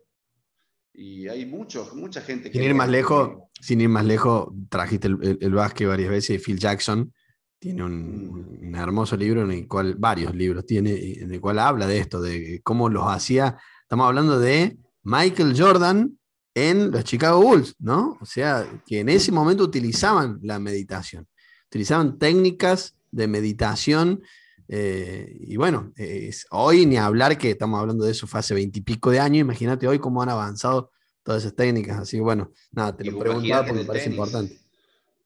Y 0.93 1.27
hay 1.27 1.45
mucho, 1.45 1.89
mucha 1.95 2.21
gente 2.21 2.49
que... 2.49 2.57
Sin 2.57 2.67
ir 2.67 2.75
más 2.75 2.89
lejos, 2.89 3.31
sin 3.59 3.81
ir 3.81 3.89
más 3.89 4.05
lejos, 4.05 4.49
trajiste 4.69 5.07
el, 5.07 5.37
el, 5.39 5.51
básquet 5.53 5.87
varias 5.87 6.09
veces, 6.09 6.41
Phil 6.43 6.59
Jackson 6.59 7.13
tiene 7.59 7.83
un, 7.83 8.27
mm. 8.27 8.67
un, 8.67 8.75
hermoso 8.75 9.15
libro 9.15 9.43
en 9.43 9.51
el 9.51 9.67
cual, 9.67 9.95
varios 9.95 10.33
libros 10.33 10.65
tiene, 10.65 10.93
en 11.13 11.33
el 11.33 11.39
cual 11.39 11.59
habla 11.59 11.87
de 11.87 11.99
esto, 11.99 12.21
de 12.21 12.61
cómo 12.63 12.89
los 12.89 13.05
hacía. 13.05 13.57
Estamos 13.83 14.07
hablando 14.07 14.39
de 14.39 14.77
Michael 15.03 15.53
Jordan 15.57 16.17
en 16.53 16.91
los 16.91 17.03
Chicago 17.03 17.41
Bulls, 17.41 17.75
¿no? 17.79 18.17
O 18.21 18.25
sea, 18.25 18.67
que 18.85 18.99
en 18.99 19.09
ese 19.09 19.31
momento 19.31 19.63
utilizaban 19.63 20.39
la 20.43 20.59
meditación, 20.59 21.27
utilizaban 21.67 22.19
técnicas 22.19 22.95
de 23.11 23.27
meditación. 23.27 24.21
Eh, 24.67 25.37
y 25.39 25.57
bueno, 25.57 25.91
es, 25.95 26.45
hoy 26.51 26.85
ni 26.85 26.97
hablar 26.97 27.37
que 27.37 27.51
estamos 27.51 27.79
hablando 27.79 28.05
de 28.05 28.11
eso 28.11 28.27
fue 28.27 28.39
hace 28.39 28.53
veintipico 28.53 29.11
de 29.11 29.19
años, 29.19 29.41
imagínate 29.41 29.87
hoy 29.87 29.99
cómo 29.99 30.21
han 30.21 30.29
avanzado 30.29 30.91
todas 31.23 31.43
esas 31.43 31.55
técnicas. 31.55 31.99
Así 31.99 32.17
que 32.17 32.21
bueno, 32.21 32.51
nada, 32.71 32.95
te 32.95 33.05
lo 33.05 33.19
preguntaba 33.19 33.65
porque 33.65 33.79
me 33.79 33.85
parece 33.85 34.09
importante. 34.09 34.59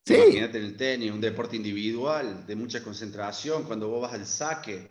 Sí. 0.06 0.14
Imagínate 0.16 0.60
en 0.60 0.66
el 0.66 0.78
tenis, 0.78 1.12
un 1.12 1.22
deporte 1.22 1.56
individual 1.56 2.46
de 2.46 2.56
mucha 2.56 2.84
concentración, 2.84 3.64
cuando 3.64 3.88
vos 3.90 4.04
vas 4.04 4.14
al 4.14 4.26
saque, 4.26 4.88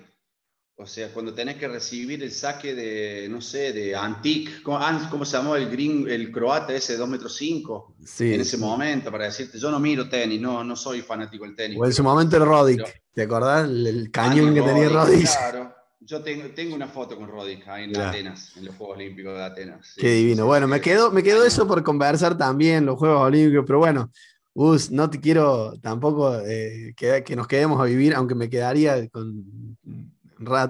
O 0.77 0.87
sea, 0.87 1.13
cuando 1.13 1.33
tenés 1.33 1.57
que 1.57 1.69
recibir 1.69 2.21
el 2.25 2.33
saque 2.33 2.75
de, 2.75 3.29
no 3.29 3.41
sé, 3.41 3.73
de 3.73 3.95
Antic, 3.95 4.61
¿cómo, 4.63 5.25
se 5.25 5.37
llamó 5.37 5.55
el 5.55 5.71
green, 5.71 6.07
el 6.09 6.33
croata 6.33 6.75
ese 6.75 6.95
de 6.95 6.99
2 6.99 7.09
metros 7.09 7.37
5? 7.37 7.95
Sí, 8.05 8.35
en 8.35 8.41
ese 8.41 8.57
momento, 8.57 9.13
para 9.13 9.27
decirte, 9.27 9.57
yo 9.57 9.71
no 9.71 9.79
miro 9.79 10.09
tenis, 10.09 10.41
no, 10.41 10.65
no 10.65 10.75
soy 10.75 11.01
fanático 11.01 11.45
del 11.45 11.55
tenis. 11.55 11.79
O 11.81 11.85
en 11.85 11.93
su 11.93 12.03
momento 12.03 12.37
el 12.37 12.45
Rodic, 12.45 13.03
¿te 13.15 13.23
acordás? 13.23 13.69
El, 13.69 14.11
cañón 14.11 14.53
que 14.53 14.63
tenía 14.63 14.89
Rodic. 14.89 15.29
Claro, 15.29 15.73
yo 16.01 16.21
tengo, 16.23 16.49
tengo, 16.53 16.75
una 16.75 16.89
foto 16.89 17.17
con 17.17 17.29
Rodic 17.29 17.69
ahí 17.69 17.85
en 17.85 17.97
Atenas, 17.97 18.57
en 18.57 18.65
los 18.65 18.75
Juegos 18.75 18.97
Olímpicos 18.97 19.33
de 19.33 19.45
Atenas. 19.45 19.95
Qué 19.97 20.11
divino. 20.11 20.47
bueno, 20.47 20.67
me 20.67 20.81
quedó, 20.81 21.13
me 21.13 21.23
quedó 21.23 21.45
eso 21.45 21.69
por 21.69 21.85
conversar 21.85 22.37
también, 22.37 22.85
los 22.85 22.99
Juegos 22.99 23.21
Olímpicos, 23.21 23.65
pero 23.65 23.79
bueno, 23.79 24.11
Gus, 24.53 24.91
no 24.91 25.09
te 25.09 25.21
quiero 25.21 25.79
tampoco 25.81 26.37
eh, 26.41 26.95
que, 26.97 27.23
que, 27.23 27.37
nos 27.37 27.47
quedemos 27.47 27.81
a 27.81 27.85
vivir, 27.85 28.13
aunque 28.13 28.35
me 28.35 28.51
quedaría 28.51 29.09
con 29.09 29.45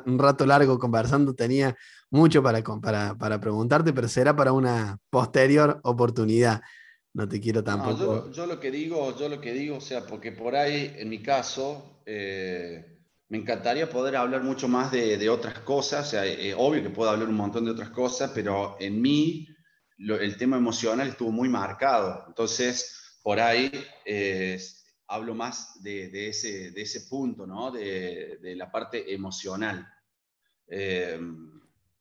un 0.06 0.18
rato 0.18 0.46
largo 0.46 0.78
conversando, 0.78 1.34
tenía 1.34 1.76
mucho 2.10 2.42
para, 2.42 2.62
para, 2.62 3.16
para, 3.16 3.40
preguntarte, 3.40 3.92
pero 3.92 4.08
será 4.08 4.34
para 4.34 4.52
una 4.52 4.98
posterior 5.10 5.80
oportunidad. 5.82 6.60
No 7.12 7.28
te 7.28 7.40
quiero 7.40 7.62
tampoco. 7.62 8.30
yo, 8.32 8.46
lo 8.46 8.58
que 8.58 8.70
digo, 8.70 9.16
yo 9.16 9.28
lo 9.28 9.40
que 9.40 9.52
digo, 9.52 9.76
o 9.76 9.80
sea, 9.80 10.04
porque 10.04 10.32
por 10.32 10.56
ahí, 10.56 10.94
en 10.96 11.08
mi 11.08 11.22
caso, 11.22 12.00
eh, 12.06 12.98
me 13.28 13.38
encantaría 13.38 13.88
poder 13.88 14.16
hablar 14.16 14.42
mucho 14.42 14.68
más 14.68 14.90
de, 14.90 15.16
de 15.16 15.28
otras 15.28 15.60
cosas. 15.60 16.08
O 16.08 16.10
sea, 16.10 16.26
eh, 16.26 16.54
obvio 16.56 16.82
que 16.82 16.90
puedo 16.90 17.10
hablar 17.10 17.28
un 17.28 17.36
montón 17.36 17.64
de 17.64 17.70
otras 17.70 17.90
cosas, 17.90 18.32
pero 18.34 18.76
en 18.80 19.00
mí 19.00 19.48
el 19.98 20.36
tema 20.36 20.56
emocional 20.56 21.08
estuvo 21.08 21.30
muy 21.30 21.48
marcado. 21.48 22.24
Entonces, 22.26 23.18
por 23.22 23.40
ahí 23.40 23.70
eh, 24.04 24.60
hablo 25.14 25.34
más 25.34 25.80
de, 25.82 26.28
ese, 26.28 26.72
de 26.72 26.82
ese 26.82 27.02
punto, 27.02 27.46
¿no? 27.46 27.70
de, 27.70 28.38
de 28.42 28.56
la 28.56 28.70
parte 28.70 29.14
emocional, 29.14 29.86
eh, 30.66 31.20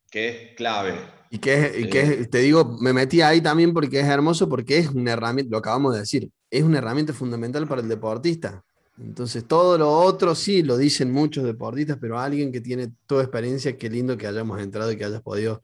que 0.10 0.30
es 0.30 0.56
clave. 0.56 0.96
Y 1.30 1.38
que, 1.38 1.74
y 1.78 1.90
que 1.90 2.02
eh, 2.02 2.26
te 2.26 2.40
digo, 2.40 2.78
me 2.82 2.92
metí 2.92 3.22
ahí 3.22 3.40
también 3.40 3.74
porque 3.74 4.00
es 4.00 4.08
hermoso, 4.08 4.50
porque 4.50 4.80
es 4.80 4.90
una 4.90 5.12
herramienta, 5.14 5.52
lo 5.52 5.58
acabamos 5.60 5.94
de 5.94 6.00
decir, 6.02 6.30
es 6.50 6.64
una 6.64 6.80
herramienta 6.80 7.14
fundamental 7.14 7.68
para 7.68 7.82
el 7.82 7.88
deportista. 7.88 8.64
Entonces, 8.98 9.48
todo 9.48 9.78
lo 9.78 9.92
otro 9.92 10.34
sí 10.36 10.64
lo 10.64 10.78
dicen 10.78 11.12
muchos 11.12 11.44
deportistas, 11.44 11.98
pero 12.00 12.20
alguien 12.20 12.52
que 12.52 12.62
tiene 12.62 12.94
toda 13.08 13.24
experiencia, 13.24 13.78
qué 13.78 13.90
lindo 13.90 14.18
que 14.18 14.28
hayamos 14.28 14.60
entrado 14.62 14.92
y 14.92 14.98
que 14.98 15.06
hayas 15.06 15.22
podido 15.22 15.62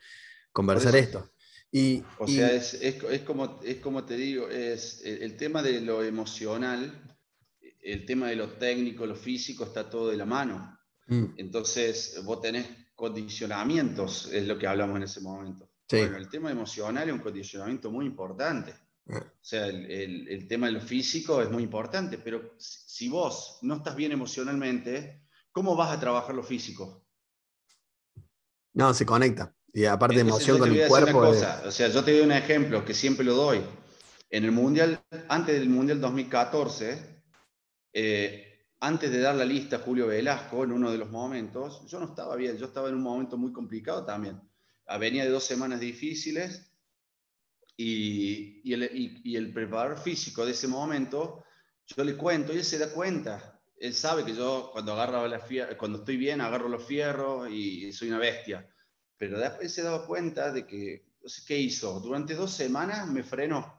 conversar 0.52 0.95
esto. 0.95 1.30
Y, 1.72 2.04
o 2.18 2.28
sea, 2.28 2.52
es, 2.52 2.76
es, 2.76 3.04
es, 3.04 3.22
como, 3.22 3.60
es 3.64 3.78
como 3.78 4.04
te 4.04 4.18
digo, 4.18 4.50
es 4.50 5.04
el 5.04 5.38
tema 5.38 5.62
de 5.62 5.82
lo 5.82 6.04
emocional 6.04 6.91
el 7.82 8.06
tema 8.06 8.28
de 8.28 8.36
lo 8.36 8.50
técnico, 8.54 9.06
lo 9.06 9.16
físico 9.16 9.64
está 9.64 9.90
todo 9.90 10.10
de 10.10 10.18
la 10.18 10.26
mano. 10.26 10.78
Mm. 11.08 11.26
Entonces, 11.38 12.22
vos 12.24 12.42
tenés 12.42 12.68
condicionamientos, 12.96 14.30
es 14.32 14.46
lo 14.46 14.58
que 14.58 14.68
hablamos 14.68 14.98
en 14.98 15.04
ese 15.04 15.22
momento. 15.22 15.70
Bueno, 15.90 16.18
el 16.18 16.30
tema 16.30 16.52
emocional 16.52 17.08
es 17.08 17.14
un 17.14 17.22
condicionamiento 17.22 17.90
muy 17.90 18.06
importante. 18.06 18.76
Ah. 19.10 19.24
O 19.26 19.44
sea, 19.44 19.66
el, 19.68 20.48
tema 20.48 20.68
de 20.68 20.74
lo 20.74 20.82
físico 20.82 21.42
es 21.42 21.50
muy 21.50 21.64
importante, 21.64 22.20
pero 22.20 22.54
si 22.58 23.10
vos 23.10 23.58
no 23.64 23.78
estás 23.78 23.96
bien 23.96 24.12
emocionalmente, 24.12 25.24
¿cómo 25.52 25.76
vas 25.76 25.92
a 25.92 26.00
trabajar 26.00 26.36
lo 26.36 26.44
físico? 26.44 27.06
No, 28.74 28.94
se 28.94 29.06
conecta. 29.06 29.56
Y 29.74 29.86
aparte 29.86 30.16
de 30.16 30.22
emoción 30.22 30.60
con 30.60 30.72
el 30.72 30.88
cuerpo. 30.88 31.20
O 31.20 31.72
sea, 31.72 31.88
yo 31.88 32.04
te 32.04 32.12
doy 32.14 32.22
un 32.22 32.32
ejemplo 32.32 32.86
que 32.86 32.94
siempre 32.94 33.26
lo 33.26 33.34
doy. 33.34 33.62
En 34.30 34.44
el 34.44 34.52
Mundial, 34.52 35.02
antes 35.28 35.58
del 35.58 35.70
Mundial 35.70 36.00
2014, 36.00 37.19
eh, 37.94 38.50
antes 38.82 39.12
de 39.12 39.20
dar 39.20 39.36
la 39.36 39.46
lista 39.46 39.78
a 39.78 39.80
Julio 39.80 40.08
Velasco, 40.08 40.64
en 40.64 40.72
uno 40.72 40.92
de 40.92 40.98
los 40.98 41.10
momentos, 41.10 41.86
yo 41.88 42.00
no 42.00 42.06
estaba 42.06 42.36
bien, 42.36 42.58
yo 42.58 42.68
estaba 42.68 42.90
en 42.90 42.96
un 42.96 43.02
momento 43.02 43.38
muy 43.38 43.52
complicado 43.52 44.06
también. 44.06 44.40
Ah, 44.86 44.98
venía 44.98 45.24
de 45.24 45.30
dos 45.30 45.44
semanas 45.44 45.80
difíciles 45.80 46.72
y, 47.76 48.62
y, 48.64 48.74
el, 48.74 48.90
y, 49.24 49.36
el, 49.36 49.54
preparador 49.54 50.00
físico 50.00 50.46
de 50.46 50.52
ese 50.52 50.68
momento, 50.68 51.44
yo 51.86 52.04
le 52.04 52.16
cuento 52.16 52.54
y 52.54 52.58
él 52.58 52.64
se 52.64 52.78
da 52.78 52.92
cuenta. 52.92 53.62
Él 53.78 53.94
sabe 53.94 54.26
que 54.26 54.34
yo 54.34 54.70
cuando, 54.72 54.94
agarro 54.94 55.28
la 55.28 55.46
cuando 55.78 56.00
estoy 56.00 56.18
bien 56.18 56.42
agarro 56.42 56.68
los 56.68 56.84
fierros 56.84 57.50
y 57.50 57.92
soy 57.94 58.10
una 58.10 58.20
bestia. 58.20 58.70
Pero 59.18 59.38
después 59.40 59.74
se 59.74 59.84
daba 59.84 60.06
cuenta 60.06 60.52
de 60.52 60.66
que, 60.66 61.14
¿qué 61.46 61.58
hizo? 61.58 62.00
Durante 62.00 62.36
dos 62.36 62.52
semanas 62.52 63.08
me 63.08 63.24
frenó 63.24 63.79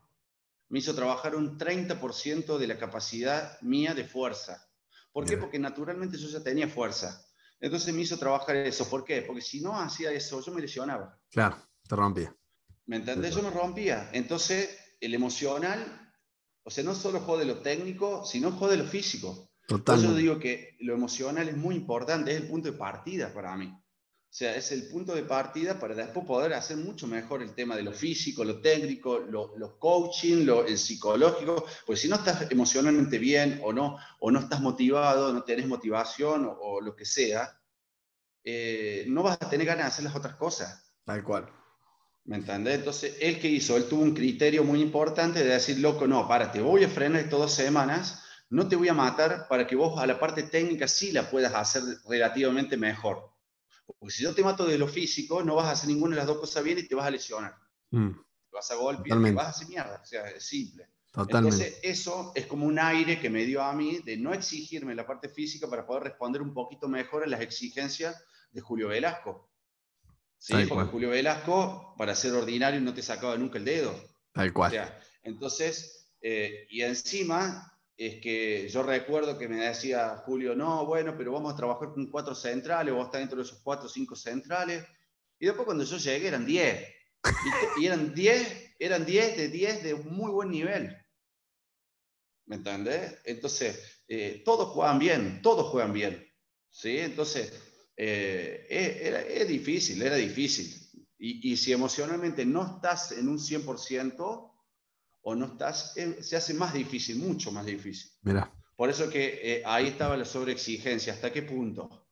me 0.70 0.78
hizo 0.78 0.94
trabajar 0.94 1.34
un 1.34 1.58
30% 1.58 2.56
de 2.56 2.66
la 2.66 2.78
capacidad 2.78 3.60
mía 3.60 3.92
de 3.92 4.04
fuerza. 4.04 4.66
¿Por 5.12 5.26
qué? 5.26 5.36
Porque 5.36 5.58
naturalmente 5.58 6.16
yo 6.16 6.28
ya 6.28 6.42
tenía 6.42 6.68
fuerza. 6.68 7.26
Entonces 7.58 7.92
me 7.92 8.02
hizo 8.02 8.16
trabajar 8.16 8.54
eso. 8.56 8.88
¿Por 8.88 9.04
qué? 9.04 9.22
Porque 9.22 9.42
si 9.42 9.60
no 9.60 9.78
hacía 9.78 10.12
eso, 10.12 10.40
yo 10.40 10.52
me 10.52 10.60
lesionaba. 10.60 11.18
Claro, 11.30 11.56
te 11.86 11.96
rompía. 11.96 12.34
¿Me 12.86 12.96
entendés? 12.96 13.34
Yo 13.34 13.42
me 13.42 13.50
rompía. 13.50 14.10
Entonces, 14.12 14.78
el 15.00 15.12
emocional, 15.12 16.12
o 16.62 16.70
sea, 16.70 16.84
no 16.84 16.94
solo 16.94 17.20
jode 17.20 17.44
lo 17.44 17.58
técnico, 17.58 18.24
sino 18.24 18.52
jode 18.52 18.76
lo 18.76 18.84
físico. 18.84 19.50
Por 19.66 19.82
eso 19.98 20.14
digo 20.14 20.38
que 20.38 20.76
lo 20.80 20.94
emocional 20.94 21.48
es 21.48 21.56
muy 21.56 21.74
importante, 21.74 22.32
es 22.32 22.40
el 22.40 22.48
punto 22.48 22.70
de 22.70 22.78
partida 22.78 23.32
para 23.34 23.56
mí. 23.56 23.72
O 24.30 24.32
sea, 24.32 24.54
es 24.54 24.70
el 24.70 24.86
punto 24.86 25.12
de 25.12 25.24
partida 25.24 25.80
para 25.80 25.92
después 25.92 26.24
poder 26.24 26.54
hacer 26.54 26.76
mucho 26.76 27.08
mejor 27.08 27.42
el 27.42 27.52
tema 27.52 27.74
de 27.74 27.82
lo 27.82 27.92
físico, 27.92 28.44
lo 28.44 28.60
técnico, 28.60 29.18
lo, 29.18 29.76
coaching, 29.80 30.44
lo, 30.46 30.64
el 30.64 30.78
psicológico, 30.78 31.66
porque 31.84 32.00
si 32.00 32.08
no 32.08 32.14
estás 32.14 32.48
emocionalmente 32.48 33.18
bien 33.18 33.60
o 33.64 33.72
no, 33.72 33.98
o 34.20 34.30
no 34.30 34.38
estás 34.38 34.60
motivado, 34.60 35.32
no 35.32 35.42
tenés 35.42 35.66
motivación 35.66 36.48
o, 36.48 36.80
lo 36.80 36.94
que 36.94 37.04
sea, 37.04 37.60
eh, 38.44 39.04
no 39.08 39.24
vas 39.24 39.36
a 39.40 39.50
tener 39.50 39.66
ganas 39.66 39.86
de 39.86 39.88
hacer 39.88 40.04
las 40.04 40.14
otras 40.14 40.36
cosas. 40.36 40.94
Tal 41.04 41.24
cual. 41.24 41.50
¿Me 42.26 42.36
entendés? 42.36 42.76
Entonces, 42.76 43.16
él 43.20 43.40
que 43.40 43.48
hizo, 43.48 43.76
él 43.76 43.88
tuvo 43.88 44.02
un 44.02 44.14
criterio 44.14 44.62
muy 44.62 44.80
importante 44.80 45.40
de 45.40 45.54
decir, 45.54 45.80
loco, 45.80 46.06
no, 46.06 46.28
para, 46.28 46.52
te 46.52 46.60
voy 46.60 46.84
a 46.84 46.88
frenar 46.88 47.28
todas 47.28 47.52
semanas, 47.52 48.22
no 48.48 48.68
te 48.68 48.76
voy 48.76 48.88
a 48.88 48.94
matar 48.94 49.48
para 49.48 49.66
que 49.66 49.74
vos 49.74 50.00
a 50.00 50.06
la 50.06 50.20
parte 50.20 50.44
técnica 50.44 50.86
sí 50.86 51.10
la 51.10 51.28
puedas 51.28 51.52
hacer 51.52 51.82
relativamente 52.08 52.76
mejor. 52.76 53.29
Porque 53.98 54.14
si 54.14 54.22
yo 54.22 54.34
te 54.34 54.42
mato 54.42 54.66
de 54.66 54.78
lo 54.78 54.88
físico, 54.88 55.42
no 55.42 55.54
vas 55.54 55.66
a 55.66 55.72
hacer 55.72 55.88
ninguna 55.88 56.14
de 56.14 56.20
las 56.20 56.26
dos 56.26 56.38
cosas 56.38 56.62
bien 56.64 56.78
y 56.78 56.86
te 56.86 56.94
vas 56.94 57.06
a 57.06 57.10
lesionar. 57.10 57.56
Mm. 57.90 58.10
Te 58.10 58.50
vas 58.52 58.70
a 58.70 58.74
golpear, 58.74 59.22
te 59.22 59.32
vas 59.32 59.46
a 59.46 59.50
hacer 59.50 59.68
mierda. 59.68 60.00
O 60.02 60.06
sea, 60.06 60.28
es 60.30 60.44
simple. 60.44 60.88
Entonces, 61.16 61.80
eso 61.82 62.32
es 62.36 62.46
como 62.46 62.66
un 62.66 62.78
aire 62.78 63.18
que 63.18 63.30
me 63.30 63.44
dio 63.44 63.62
a 63.62 63.72
mí 63.72 63.98
de 64.04 64.16
no 64.16 64.32
exigirme 64.32 64.94
la 64.94 65.06
parte 65.06 65.28
física 65.28 65.68
para 65.68 65.84
poder 65.84 66.04
responder 66.04 66.40
un 66.40 66.54
poquito 66.54 66.88
mejor 66.88 67.24
a 67.24 67.26
las 67.26 67.40
exigencias 67.40 68.24
de 68.52 68.60
Julio 68.60 68.88
Velasco. 68.88 69.50
Sí, 70.38 70.54
porque 70.68 70.90
Julio 70.90 71.10
Velasco, 71.10 71.94
para 71.98 72.14
ser 72.14 72.32
ordinario, 72.32 72.80
no 72.80 72.94
te 72.94 73.02
sacaba 73.02 73.36
nunca 73.36 73.58
el 73.58 73.64
dedo. 73.64 73.94
Tal 74.32 74.52
cual. 74.52 74.70
O 74.70 74.74
sea, 74.74 75.00
entonces, 75.22 76.12
eh, 76.22 76.66
y 76.70 76.82
encima 76.82 77.76
es 78.06 78.18
que 78.18 78.66
yo 78.70 78.82
recuerdo 78.82 79.36
que 79.36 79.46
me 79.46 79.56
decía 79.56 80.16
Julio, 80.24 80.54
no, 80.54 80.86
bueno, 80.86 81.14
pero 81.18 81.32
vamos 81.32 81.52
a 81.52 81.56
trabajar 81.56 81.92
con 81.92 82.06
cuatro 82.06 82.34
centrales, 82.34 82.94
vos 82.94 83.04
estás 83.04 83.20
dentro 83.20 83.36
de 83.36 83.42
esos 83.42 83.60
cuatro 83.60 83.84
o 83.84 83.88
cinco 83.90 84.16
centrales. 84.16 84.82
Y 85.38 85.44
después 85.44 85.66
cuando 85.66 85.84
yo 85.84 85.98
llegué 85.98 86.28
eran 86.28 86.46
diez. 86.46 86.82
Y, 87.78 87.84
eran 87.84 88.14
diez, 88.14 88.74
eran 88.78 89.04
diez 89.04 89.36
de 89.36 89.48
diez 89.48 89.82
de 89.82 89.96
muy 89.96 90.30
buen 90.30 90.50
nivel. 90.50 90.96
¿Me 92.46 92.56
entendés? 92.56 93.18
Entonces, 93.24 94.02
eh, 94.08 94.40
todos 94.46 94.70
juegan 94.70 94.98
bien, 94.98 95.42
todos 95.42 95.66
juegan 95.66 95.92
bien. 95.92 96.26
¿sí? 96.70 97.00
Entonces, 97.00 97.52
eh, 97.98 98.66
era, 99.02 99.20
es 99.20 99.46
difícil, 99.46 100.00
era 100.00 100.16
difícil. 100.16 100.74
Y, 101.18 101.52
y 101.52 101.56
si 101.58 101.74
emocionalmente 101.74 102.46
no 102.46 102.76
estás 102.76 103.12
en 103.12 103.28
un 103.28 103.38
100%, 103.38 104.49
o 105.22 105.34
no 105.34 105.46
estás, 105.46 105.96
eh, 105.96 106.22
se 106.22 106.36
hace 106.36 106.54
más 106.54 106.72
difícil, 106.72 107.18
mucho 107.18 107.52
más 107.52 107.66
difícil. 107.66 108.10
Mira. 108.22 108.52
Por 108.76 108.88
eso 108.88 109.10
que 109.10 109.40
eh, 109.42 109.62
ahí 109.66 109.88
estaba 109.88 110.16
la 110.16 110.24
sobreexigencia. 110.24 111.12
¿Hasta 111.12 111.30
qué 111.30 111.42
punto? 111.42 112.06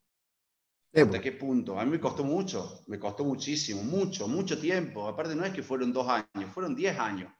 ¿Hasta 0.93 1.09
pues. 1.09 1.23
qué 1.23 1.33
punto? 1.33 1.81
A 1.81 1.85
mí 1.85 1.91
me 1.91 2.01
costó 2.01 2.25
mucho, 2.25 2.83
me 2.89 2.99
costó 2.99 3.25
muchísimo, 3.25 3.83
mucho, 3.83 4.29
mucho 4.29 4.59
tiempo. 4.61 5.09
Aparte 5.09 5.35
no 5.35 5.45
es 5.45 5.53
que 5.53 5.63
fueron 5.63 5.93
dos 5.93 6.07
años, 6.09 6.53
fueron 6.53 6.75
diez 6.75 6.99
años. 6.99 7.33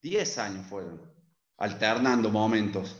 Diez 0.00 0.38
años 0.38 0.66
fueron, 0.66 1.02
alternando 1.58 2.30
momentos. 2.30 2.96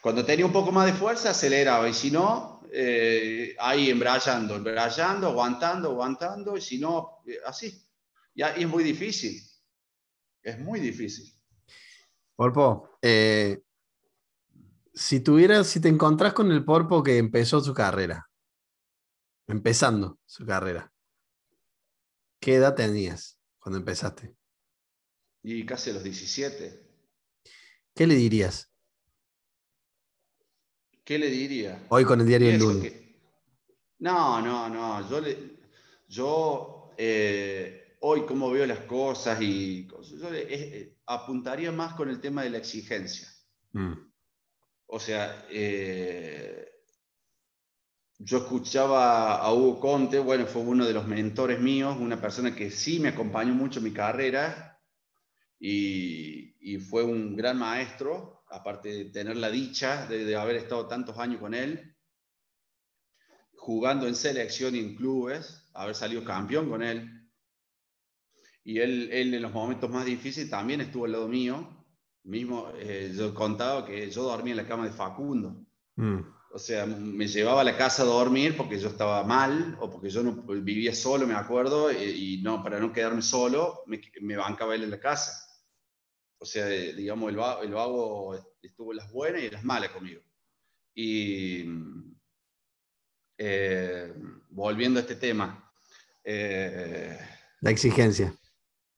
Cuando 0.00 0.24
tenía 0.24 0.46
un 0.46 0.52
poco 0.52 0.70
más 0.70 0.86
de 0.86 0.92
fuerza, 0.92 1.30
aceleraba, 1.30 1.88
y 1.88 1.94
si 1.94 2.10
no, 2.10 2.62
eh, 2.72 3.56
ahí 3.58 3.90
embrayando, 3.90 4.56
embrayando, 4.56 5.28
aguantando, 5.28 5.90
aguantando, 5.90 6.56
y 6.56 6.60
si 6.60 6.78
no, 6.78 7.22
así. 7.46 7.84
Ya, 8.34 8.56
y 8.56 8.62
es 8.62 8.68
muy 8.68 8.84
difícil. 8.84 9.42
Es 10.42 10.58
muy 10.58 10.80
difícil. 10.80 11.32
Porpo, 12.36 12.98
eh, 13.02 13.60
si 14.94 15.20
tuvieras, 15.20 15.66
si 15.66 15.80
te 15.80 15.88
encontrás 15.88 16.32
con 16.32 16.50
el 16.50 16.64
Porpo 16.64 17.02
que 17.02 17.18
empezó 17.18 17.60
su 17.60 17.74
carrera, 17.74 18.30
empezando 19.46 20.18
su 20.24 20.46
carrera, 20.46 20.92
¿qué 22.40 22.54
edad 22.54 22.74
tenías 22.74 23.38
cuando 23.58 23.78
empezaste? 23.78 24.34
Y 25.42 25.64
casi 25.64 25.90
a 25.90 25.94
los 25.94 26.02
17. 26.02 26.86
¿Qué 27.94 28.06
le 28.06 28.14
dirías? 28.14 28.70
¿Qué 31.04 31.18
le 31.18 31.28
diría? 31.28 31.86
Hoy 31.88 32.04
con 32.04 32.20
el 32.20 32.26
diario 32.26 32.50
El 32.50 32.58
Lunes. 32.58 32.92
No, 33.98 34.40
no, 34.40 34.68
no. 34.68 35.08
Yo, 35.08 35.20
yo 36.08 36.94
eh, 36.96 37.79
hoy 38.00 38.26
como 38.26 38.50
veo 38.50 38.66
las 38.66 38.80
cosas 38.80 39.40
y 39.40 39.86
yo 39.86 40.28
eh, 40.32 40.96
apuntaría 41.06 41.72
más 41.72 41.94
con 41.94 42.08
el 42.08 42.20
tema 42.20 42.42
de 42.42 42.50
la 42.50 42.58
exigencia. 42.58 43.28
Mm. 43.72 43.92
O 44.86 44.98
sea, 44.98 45.46
eh, 45.50 46.68
yo 48.18 48.38
escuchaba 48.38 49.36
a 49.36 49.54
Hugo 49.54 49.80
Conte, 49.80 50.18
bueno, 50.18 50.46
fue 50.46 50.62
uno 50.62 50.84
de 50.84 50.92
los 50.92 51.06
mentores 51.06 51.60
míos, 51.60 51.96
una 51.98 52.20
persona 52.20 52.54
que 52.54 52.70
sí 52.70 53.00
me 53.00 53.08
acompañó 53.08 53.54
mucho 53.54 53.78
en 53.78 53.84
mi 53.84 53.92
carrera 53.92 54.78
y, 55.58 56.78
fue 56.88 57.02
un 57.02 57.36
gran 57.36 57.58
maestro, 57.58 58.44
aparte 58.48 58.88
de 58.88 59.04
tener 59.06 59.36
la 59.36 59.50
dicha 59.50 60.06
de, 60.06 60.34
haber 60.36 60.56
estado 60.56 60.86
tantos 60.86 61.18
años 61.18 61.40
con 61.40 61.54
él, 61.54 61.96
jugando 63.54 64.06
en 64.06 64.14
selección 64.14 64.74
y 64.74 64.80
en 64.80 64.96
clubes, 64.96 65.68
haber 65.74 65.94
salido 65.94 66.24
campeón 66.24 66.68
con 66.68 66.82
él. 66.82 67.19
Y 68.64 68.78
él, 68.78 69.08
él 69.12 69.34
en 69.34 69.42
los 69.42 69.52
momentos 69.52 69.90
más 69.90 70.04
difíciles 70.04 70.50
también 70.50 70.80
estuvo 70.80 71.04
al 71.04 71.12
lado 71.12 71.28
mío. 71.28 71.76
Mismo, 72.24 72.70
eh, 72.76 73.12
yo 73.16 73.34
contaba 73.34 73.86
que 73.86 74.10
yo 74.10 74.22
dormía 74.24 74.52
en 74.52 74.58
la 74.58 74.66
cama 74.66 74.84
de 74.84 74.92
Facundo. 74.92 75.64
Mm. 75.96 76.20
O 76.52 76.58
sea, 76.58 76.84
me 76.84 77.28
llevaba 77.28 77.60
a 77.60 77.64
la 77.64 77.76
casa 77.76 78.02
a 78.02 78.06
dormir 78.06 78.56
porque 78.56 78.78
yo 78.78 78.88
estaba 78.88 79.22
mal 79.22 79.76
o 79.80 79.88
porque 79.88 80.10
yo 80.10 80.22
no 80.22 80.32
vivía 80.42 80.94
solo, 80.94 81.26
me 81.26 81.34
acuerdo, 81.34 81.92
y, 81.92 82.40
no, 82.42 82.62
para 82.62 82.80
no 82.80 82.92
quedarme 82.92 83.22
solo, 83.22 83.84
me, 83.86 84.00
me, 84.20 84.36
bancaba 84.36 84.74
él 84.74 84.82
en 84.82 84.90
la 84.90 84.98
casa. 84.98 85.32
O 86.38 86.44
sea, 86.44 86.66
digamos, 86.66 87.32
el, 87.32 87.38
el 87.62 87.74
vago 87.74 88.34
estuvo 88.60 88.90
en 88.90 88.96
las 88.96 89.12
buenas 89.12 89.42
y 89.42 89.46
en 89.46 89.52
las 89.52 89.64
malas 89.64 89.90
conmigo. 89.90 90.22
Y 90.94 91.64
eh, 93.42 94.12
volviendo 94.50 94.98
a 94.98 95.02
este 95.02 95.14
tema. 95.14 95.72
Eh, 96.22 97.18
la 97.62 97.70
exigencia. 97.70 98.34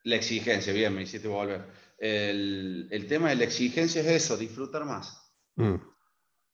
La 0.04 0.16
exigencia, 0.16 0.72
bien, 0.72 0.94
me 0.94 1.02
hiciste 1.02 1.28
volver. 1.28 1.66
El, 1.98 2.88
el 2.90 3.06
tema 3.06 3.30
de 3.30 3.36
la 3.36 3.44
exigencia 3.44 4.00
es 4.00 4.08
eso, 4.08 4.36
disfrutar 4.36 4.84
más. 4.84 5.32
Mm. 5.56 5.76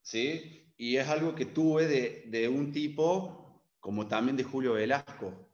¿Sí? 0.03 0.59
y 0.78 0.96
es 0.96 1.09
algo 1.09 1.34
que 1.34 1.44
tuve 1.44 1.86
de, 1.88 2.24
de, 2.28 2.49
un 2.49 2.72
tipo 2.72 3.61
como 3.80 4.07
también 4.07 4.36
de 4.36 4.44
Julio 4.44 4.74
Velasco, 4.74 5.51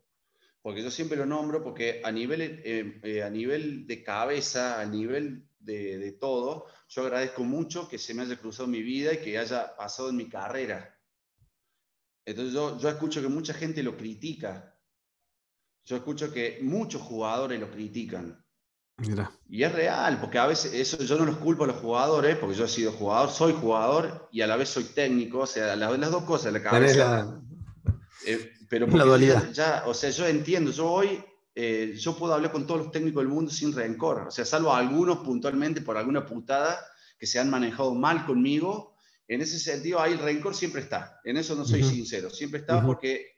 porque 0.60 0.82
yo 0.82 0.90
siempre 0.90 1.16
lo 1.16 1.24
nombro 1.24 1.64
porque 1.64 2.02
a 2.04 2.12
nivel, 2.12 2.42
eh, 2.42 3.00
eh, 3.02 3.22
a 3.22 3.30
nivel 3.30 3.86
de 3.86 4.02
cabeza, 4.02 4.80
a 4.80 4.84
nivel 4.84 5.48
de, 5.58 5.98
de, 5.98 6.12
todo, 6.12 6.66
yo 6.88 7.02
agradezco 7.02 7.42
mucho 7.42 7.88
que 7.88 7.98
se 7.98 8.12
me 8.12 8.22
haya 8.22 8.36
cruzado 8.36 8.68
mi 8.68 8.82
vida 8.82 9.14
y 9.14 9.18
que 9.18 9.38
haya 9.38 9.74
pasado 9.76 10.10
en 10.10 10.16
mi 10.16 10.28
carrera. 10.28 10.94
Entonces 12.26 12.52
yo, 12.52 12.78
yo 12.78 12.88
escucho 12.90 13.22
que 13.22 13.28
mucha 13.28 13.54
gente 13.54 13.82
lo 13.82 13.96
critica. 13.96 14.73
Yo 15.84 15.96
escucho 15.96 16.32
que 16.32 16.58
muchos 16.62 17.02
jugadores 17.02 17.60
lo 17.60 17.70
critican. 17.70 18.44
Y 19.48 19.64
es 19.64 19.72
real, 19.72 20.20
porque 20.20 20.38
a 20.38 20.46
veces 20.46 20.72
eso 20.72 21.02
yo 21.02 21.18
no 21.18 21.24
los 21.24 21.38
culpo 21.38 21.64
a 21.64 21.66
los 21.66 21.76
jugadores, 21.76 22.36
porque 22.36 22.54
yo 22.56 22.64
he 22.64 22.68
sido 22.68 22.92
jugador, 22.92 23.30
soy 23.30 23.52
jugador 23.52 24.28
y 24.30 24.40
a 24.40 24.46
la 24.46 24.56
vez 24.56 24.68
soy 24.68 24.84
técnico, 24.84 25.40
o 25.40 25.46
sea, 25.46 25.74
las, 25.74 25.98
las 25.98 26.10
dos 26.12 26.22
cosas 26.22 26.52
la 26.52 26.62
cabeza. 26.62 27.40
Eh, 28.26 28.52
pero 28.68 28.86
la 28.86 29.04
dualidad. 29.04 29.50
Ya, 29.52 29.82
o 29.86 29.94
sea, 29.94 30.10
yo 30.10 30.26
entiendo, 30.26 30.70
yo 30.70 30.90
hoy 30.90 31.22
eh, 31.56 31.94
yo 31.96 32.16
puedo 32.16 32.34
hablar 32.34 32.52
con 32.52 32.66
todos 32.66 32.82
los 32.82 32.92
técnicos 32.92 33.22
del 33.22 33.32
mundo 33.32 33.50
sin 33.50 33.72
rencor, 33.72 34.26
o 34.28 34.30
sea, 34.30 34.44
salvo 34.44 34.72
algunos 34.72 35.18
puntualmente 35.18 35.82
por 35.82 35.96
alguna 35.96 36.24
putada 36.24 36.78
que 37.18 37.26
se 37.26 37.38
han 37.38 37.50
manejado 37.50 37.94
mal 37.94 38.26
conmigo, 38.26 38.96
en 39.28 39.40
ese 39.40 39.58
sentido 39.58 40.00
ahí 40.00 40.12
el 40.12 40.18
rencor 40.18 40.54
siempre 40.54 40.82
está, 40.82 41.20
en 41.24 41.36
eso 41.36 41.54
no 41.54 41.64
soy 41.64 41.82
sincero, 41.82 42.30
siempre 42.30 42.60
está 42.60 42.84
porque, 42.84 43.33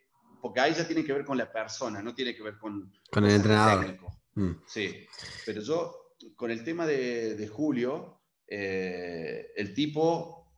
porque 0.47 0.61
ahí 0.61 0.75
ya 0.75 0.87
tiene 0.87 1.05
que 1.05 1.13
ver 1.13 1.25
con 1.25 1.37
la 1.37 1.51
persona, 1.51 2.01
no 2.01 2.15
tiene 2.15 2.33
que 2.33 2.43
ver 2.45 2.57
con, 2.57 2.93
con 3.11 3.25
el 3.25 3.33
entrenador. 3.33 3.85
Técnico. 3.85 4.23
Mm. 4.35 4.53
Sí, 4.65 5.05
pero 5.45 5.61
yo 5.61 6.15
con 6.37 6.53
el 6.53 6.63
tema 6.63 6.87
de, 6.87 7.51
Julio, 7.53 8.23
eh, 8.47 9.51
el 9.57 9.75
tipo 9.75 10.53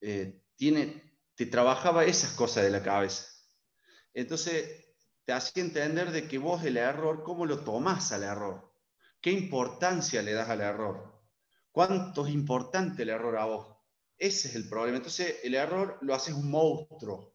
eh, 0.00 0.42
tiene, 0.56 1.20
te 1.36 1.46
trabajaba 1.46 2.04
esas 2.04 2.32
cosas 2.32 2.64
de 2.64 2.70
la 2.70 2.82
cabeza. 2.82 3.28
Entonces, 4.12 4.88
te 5.24 5.32
hacía 5.32 5.62
entender 5.62 6.10
de 6.10 6.26
que 6.26 6.38
vos 6.38 6.64
el 6.64 6.76
error, 6.76 7.22
¿cómo 7.22 7.46
lo 7.46 7.60
tomás 7.60 8.10
al 8.10 8.24
error? 8.24 8.74
¿Qué 9.20 9.30
importancia 9.30 10.20
le 10.20 10.32
das 10.32 10.48
al 10.48 10.62
error? 10.62 11.22
¿Cuánto 11.70 12.26
es 12.26 12.34
importante 12.34 13.04
el 13.04 13.10
error 13.10 13.38
a 13.38 13.44
vos? 13.44 13.76
Ese 14.18 14.48
es 14.48 14.56
el 14.56 14.68
problema. 14.68 14.96
Entonces, 14.96 15.36
el 15.44 15.54
error 15.54 15.96
lo 16.00 16.12
haces 16.12 16.34
un 16.34 16.50
monstruo. 16.50 17.31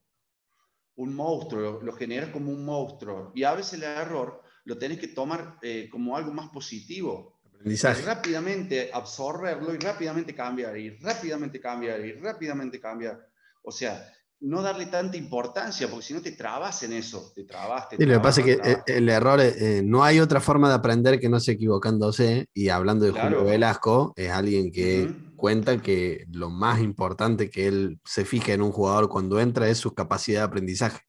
Un 0.97 1.15
monstruo, 1.15 1.61
lo, 1.61 1.81
lo 1.81 1.93
generas 1.93 2.29
como 2.29 2.51
un 2.51 2.63
monstruo. 2.65 3.31
Y 3.33 3.43
a 3.43 3.53
veces 3.53 3.73
el 3.73 3.83
error 3.83 4.43
lo 4.67 4.77
tenés 4.77 4.99
que 4.99 5.07
tomar 5.07 5.57
eh, 5.61 5.87
como 5.89 6.15
algo 6.15 6.33
más 6.33 6.49
positivo. 6.49 7.39
Aprendizaje. 7.55 8.03
rápidamente 8.03 8.91
absorberlo 8.93 9.73
y 9.73 9.77
rápidamente 9.77 10.35
cambiar, 10.35 10.77
y 10.77 10.91
rápidamente 10.97 11.59
cambiar, 11.59 12.05
y 12.05 12.11
rápidamente 12.13 12.79
cambiar. 12.79 13.17
O 13.63 13.71
sea, 13.71 14.13
no 14.41 14.61
darle 14.61 14.87
tanta 14.87 15.17
importancia, 15.17 15.87
porque 15.89 16.05
si 16.05 16.13
no 16.13 16.21
te 16.21 16.33
trabas 16.33 16.83
en 16.83 16.93
eso, 16.93 17.31
te 17.33 17.45
trabas. 17.45 17.87
lo 17.97 18.13
que 18.13 18.19
pasa 18.19 18.41
es 18.41 18.45
que 18.45 18.77
el, 18.87 19.09
error, 19.09 19.39
eh, 19.41 19.81
no 19.83 20.03
hay 20.03 20.19
otra 20.19 20.39
forma 20.39 20.67
de 20.69 20.75
aprender 20.75 21.19
que 21.19 21.29
no 21.29 21.39
sea 21.39 21.55
equivocándose, 21.55 22.49
y 22.53 22.69
hablando 22.69 23.05
de 23.05 23.19
Julio 23.19 23.45
Velasco, 23.45 24.13
es 24.15 24.29
alguien 24.29 24.71
que 24.71 25.09
cuenta 25.37 25.81
que 25.81 26.25
lo 26.31 26.49
más 26.49 26.81
importante 26.81 27.49
que 27.49 27.67
él 27.67 27.99
se 28.03 28.25
fija 28.25 28.51
en 28.51 28.61
un 28.61 28.73
jugador 28.73 29.07
cuando 29.07 29.39
entra 29.39 29.69
es 29.69 29.77
su 29.77 29.93
capacidad 29.93 30.41
de 30.41 30.45
aprendizaje. 30.45 30.99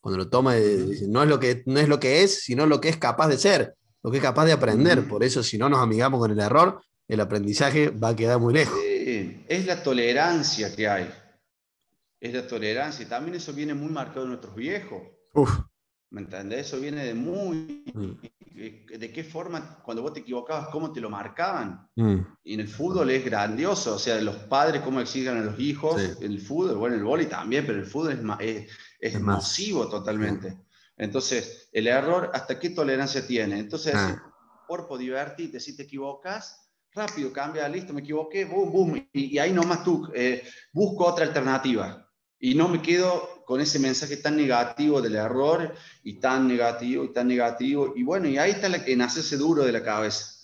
Cuando 0.00 0.18
lo 0.18 0.28
toma, 0.28 0.54
no 1.08 1.22
es 1.22 1.28
lo, 1.28 1.40
que, 1.40 1.62
no 1.66 1.80
es 1.80 1.88
lo 1.88 1.98
que 1.98 2.22
es, 2.22 2.42
sino 2.42 2.66
lo 2.66 2.80
que 2.80 2.88
es 2.88 2.98
capaz 2.98 3.28
de 3.28 3.38
ser, 3.38 3.74
lo 4.02 4.10
que 4.10 4.18
es 4.18 4.22
capaz 4.22 4.44
de 4.44 4.52
aprender. 4.52 5.08
Por 5.08 5.24
eso, 5.24 5.42
si 5.42 5.56
no 5.56 5.68
nos 5.68 5.80
amigamos 5.80 6.20
con 6.20 6.30
el 6.30 6.38
error, 6.38 6.82
el 7.08 7.20
aprendizaje 7.20 7.88
va 7.88 8.10
a 8.10 8.16
quedar 8.16 8.38
muy 8.38 8.52
lejos. 8.52 8.78
es 8.84 9.66
la 9.66 9.82
tolerancia 9.82 10.74
que 10.74 10.88
hay. 10.88 11.10
Es 12.20 12.34
la 12.34 12.46
tolerancia. 12.46 13.04
Y 13.04 13.08
también 13.08 13.36
eso 13.36 13.52
viene 13.52 13.74
muy 13.74 13.90
marcado 13.90 14.22
en 14.22 14.28
nuestros 14.28 14.54
viejos. 14.54 15.02
Uf. 15.34 15.58
¿Me 16.10 16.22
entendés? 16.22 16.66
Eso 16.66 16.80
viene 16.80 17.04
de 17.04 17.14
muy... 17.14 17.84
Mm. 17.94 18.12
¿De 18.54 19.12
qué 19.12 19.22
forma, 19.22 19.78
cuando 19.84 20.02
vos 20.02 20.12
te 20.12 20.20
equivocabas, 20.20 20.68
cómo 20.70 20.92
te 20.92 21.00
lo 21.00 21.08
marcaban? 21.08 21.88
Mm. 21.94 22.18
Y 22.42 22.54
en 22.54 22.60
el 22.60 22.68
fútbol 22.68 23.08
es 23.10 23.24
grandioso, 23.24 23.94
o 23.94 23.98
sea, 24.00 24.20
los 24.20 24.34
padres 24.34 24.82
cómo 24.82 25.00
exigen 25.00 25.36
a 25.36 25.42
los 25.42 25.60
hijos, 25.60 26.02
en 26.20 26.32
el 26.32 26.40
fútbol, 26.40 26.76
bueno, 26.76 26.96
el 26.96 27.04
vóley 27.04 27.26
también, 27.26 27.64
pero 27.64 27.78
el 27.78 27.86
fútbol 27.86 28.36
es, 28.40 28.40
es, 28.40 28.72
es, 28.98 29.20
masivo 29.20 29.88
totalmente. 29.88 30.58
Entonces, 30.96 31.68
el 31.70 31.86
error, 31.86 32.32
¿hasta 32.34 32.58
qué 32.58 32.70
tolerancia 32.70 33.24
tiene? 33.24 33.60
Entonces, 33.60 33.94
ah. 33.94 34.20
por 34.66 34.98
divertirte, 34.98 35.60
si 35.60 35.76
te 35.76 35.84
equivocas, 35.84 36.68
rápido, 36.92 37.32
cambia, 37.32 37.68
listo, 37.68 37.92
me 37.92 38.00
equivoqué, 38.00 38.44
boom, 38.44 38.72
boom, 38.72 39.08
y, 39.12 39.38
ahí 39.38 39.52
nomás 39.52 39.84
tú 39.84 40.10
eh, 40.14 40.42
busco 40.72 41.06
otra 41.06 41.26
alternativa. 41.26 42.10
Y 42.40 42.54
no 42.54 42.68
me 42.68 42.82
quedo 42.82 43.37
con 43.48 43.62
ese 43.62 43.78
mensaje 43.78 44.18
tan 44.18 44.36
negativo 44.36 45.00
del 45.00 45.16
error 45.16 45.74
y 46.04 46.20
tan 46.20 46.46
negativo 46.46 47.02
y 47.02 47.14
tan 47.14 47.28
negativo. 47.28 47.94
Y 47.96 48.02
bueno, 48.02 48.28
y 48.28 48.36
ahí 48.36 48.50
está 48.50 48.66
en 48.66 49.00
hacerse 49.00 49.38
duro 49.38 49.64
de 49.64 49.72
la 49.72 49.82
cabeza. 49.82 50.34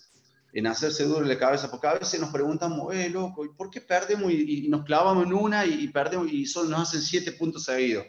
En 0.55 0.67
hacerse 0.67 1.05
duro 1.05 1.21
de 1.21 1.35
la 1.35 1.39
cabeza, 1.39 1.71
porque 1.71 1.87
a 1.87 1.99
veces 1.99 2.19
nos 2.19 2.31
preguntamos, 2.31 2.95
eh, 2.95 3.11
loco, 3.11 3.45
¿y 3.45 3.51
por 3.51 3.69
qué 3.69 3.83
perdemos 3.83 4.33
y, 4.33 4.69
nos 4.71 4.87
clavamos 4.87 5.27
en 5.27 5.35
una 5.35 5.67
y, 5.67 5.87
perdemos 5.89 6.33
y 6.33 6.47
solo 6.47 6.71
nos 6.71 6.89
hacen 6.89 7.03
siete 7.03 7.33
puntos 7.33 7.65
seguidos? 7.65 8.07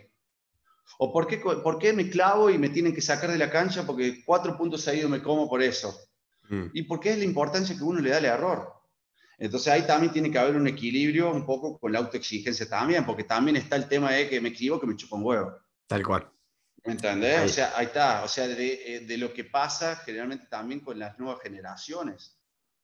¿O 0.98 1.12
por 1.12 1.28
qué, 1.28 1.39
por 1.39 1.78
qué 1.78 1.91
me 1.91 2.10
clavo 2.10 2.50
y 2.50 2.58
me 2.58 2.70
tienen 2.70 2.96
que 2.96 3.02
sacar 3.02 3.30
de 3.30 3.38
la 3.38 3.52
cancha 3.52 3.86
porque 3.86 4.24
cuatro 4.24 4.58
puntos 4.58 4.82
seguidos 4.82 5.12
me 5.12 5.22
como 5.22 5.50
por 5.50 5.62
eso? 5.62 5.93
Mm. 6.48 6.68
¿Y 6.72 6.84
por 6.84 7.02
qué 7.02 7.12
es 7.12 7.18
la 7.18 7.26
importancia 7.26 7.76
que 7.76 7.84
uno 7.84 8.00
le 8.00 8.12
da 8.12 8.18
al 8.20 8.26
error? 8.26 8.72
Entonces 9.38 9.72
ahí 9.72 9.86
también 9.86 10.14
tiene 10.14 10.32
que 10.32 10.40
haber 10.40 10.56
un 10.56 10.68
equilibrio 10.68 11.32
un 11.32 11.46
poco 11.46 11.78
con 11.78 11.92
la 11.92 12.00
autoexigencia 12.00 12.68
también, 12.68 13.06
porque 13.06 13.24
también 13.24 13.58
está 13.58 13.76
el 13.76 13.88
tema 13.88 14.12
de 14.12 14.30
que 14.30 14.40
me 14.40 14.50
equivoco, 14.50 14.82
que 14.82 14.88
me 14.88 14.96
chupo 14.96 15.18
un 15.18 15.24
huevo. 15.24 15.54
Tal 15.88 16.04
cual. 16.04 16.30
¿Me 16.86 16.94
entendés? 16.94 17.52
O 17.52 17.54
sea, 17.54 17.74
ahí 17.76 17.88
está. 17.88 18.24
O 18.24 18.28
sea, 18.28 18.48
de, 18.48 18.96
eh, 18.96 19.00
de, 19.02 19.18
lo 19.18 19.34
que 19.34 19.44
pasa 19.44 19.96
generalmente 19.98 20.46
también 20.48 20.80
con 20.80 20.98
las 21.00 21.18
nuevas 21.20 21.42
generaciones. 21.42 22.38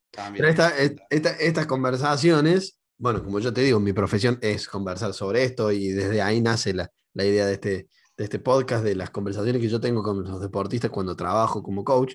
También. 0.09 0.55
Pero 0.55 1.27
estas 1.39 1.65
conversaciones, 1.67 2.79
bueno, 2.97 3.23
como 3.23 3.39
yo 3.39 3.53
te 3.53 3.61
digo, 3.61 3.79
mi 3.79 3.93
profesión 3.93 4.39
es 4.41 4.67
conversar 4.67 5.13
sobre 5.13 5.43
esto 5.43 5.71
y 5.71 5.89
desde 5.89 6.21
ahí 6.21 6.41
nace 6.41 6.73
la, 6.73 6.91
la 7.13 7.25
idea 7.25 7.45
de 7.45 7.53
este, 7.53 7.87
de 8.17 8.23
este 8.23 8.39
podcast, 8.39 8.83
de 8.83 8.95
las 8.95 9.11
conversaciones 9.11 9.61
que 9.61 9.69
yo 9.69 9.79
tengo 9.79 10.03
con 10.03 10.23
los 10.23 10.41
deportistas 10.41 10.91
cuando 10.91 11.15
trabajo 11.15 11.63
como 11.63 11.83
coach 11.83 12.13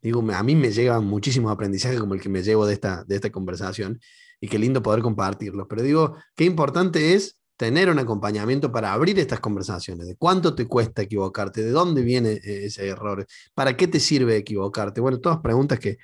digo, 0.00 0.24
a 0.32 0.42
mí 0.42 0.54
me 0.54 0.70
llegan 0.70 1.04
muchísimos 1.04 1.52
aprendizajes 1.52 1.98
como 2.00 2.14
el 2.14 2.20
que 2.20 2.28
me 2.28 2.42
llevo 2.42 2.66
de 2.66 2.74
esta, 2.74 3.04
de 3.04 3.16
esta 3.16 3.30
conversación 3.30 4.00
y 4.40 4.48
qué 4.48 4.58
lindo 4.58 4.82
poder 4.82 5.02
compartirlos. 5.02 5.66
Pero 5.68 5.82
digo, 5.82 6.16
qué 6.36 6.44
importante 6.44 7.14
es 7.14 7.38
tener 7.56 7.90
un 7.90 7.98
acompañamiento 7.98 8.70
para 8.70 8.92
abrir 8.92 9.18
estas 9.18 9.40
conversaciones, 9.40 10.06
de 10.06 10.16
cuánto 10.16 10.54
te 10.54 10.66
cuesta 10.66 11.02
equivocarte, 11.02 11.62
de 11.64 11.70
dónde 11.70 12.02
viene 12.02 12.34
eh, 12.34 12.66
ese 12.66 12.86
error, 12.86 13.26
para 13.52 13.76
qué 13.76 13.88
te 13.88 13.98
sirve 13.98 14.36
equivocarte. 14.36 15.00
Bueno, 15.00 15.18
todas 15.18 15.38
preguntas 15.38 15.80
que, 15.80 15.98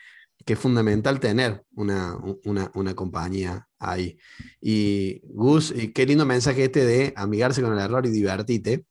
que 0.44 0.54
es 0.54 0.58
fundamental 0.58 1.20
tener 1.20 1.62
una, 1.76 2.18
una, 2.44 2.72
una, 2.74 2.94
compañía 2.94 3.68
ahí. 3.78 4.18
Y 4.60 5.20
Gus, 5.26 5.72
qué 5.94 6.04
lindo 6.06 6.26
mensaje 6.26 6.64
este 6.64 6.84
de 6.84 7.12
amigarse 7.16 7.62
con 7.62 7.72
el 7.72 7.78
error 7.78 8.04
y 8.04 8.10
divertirte 8.10 8.84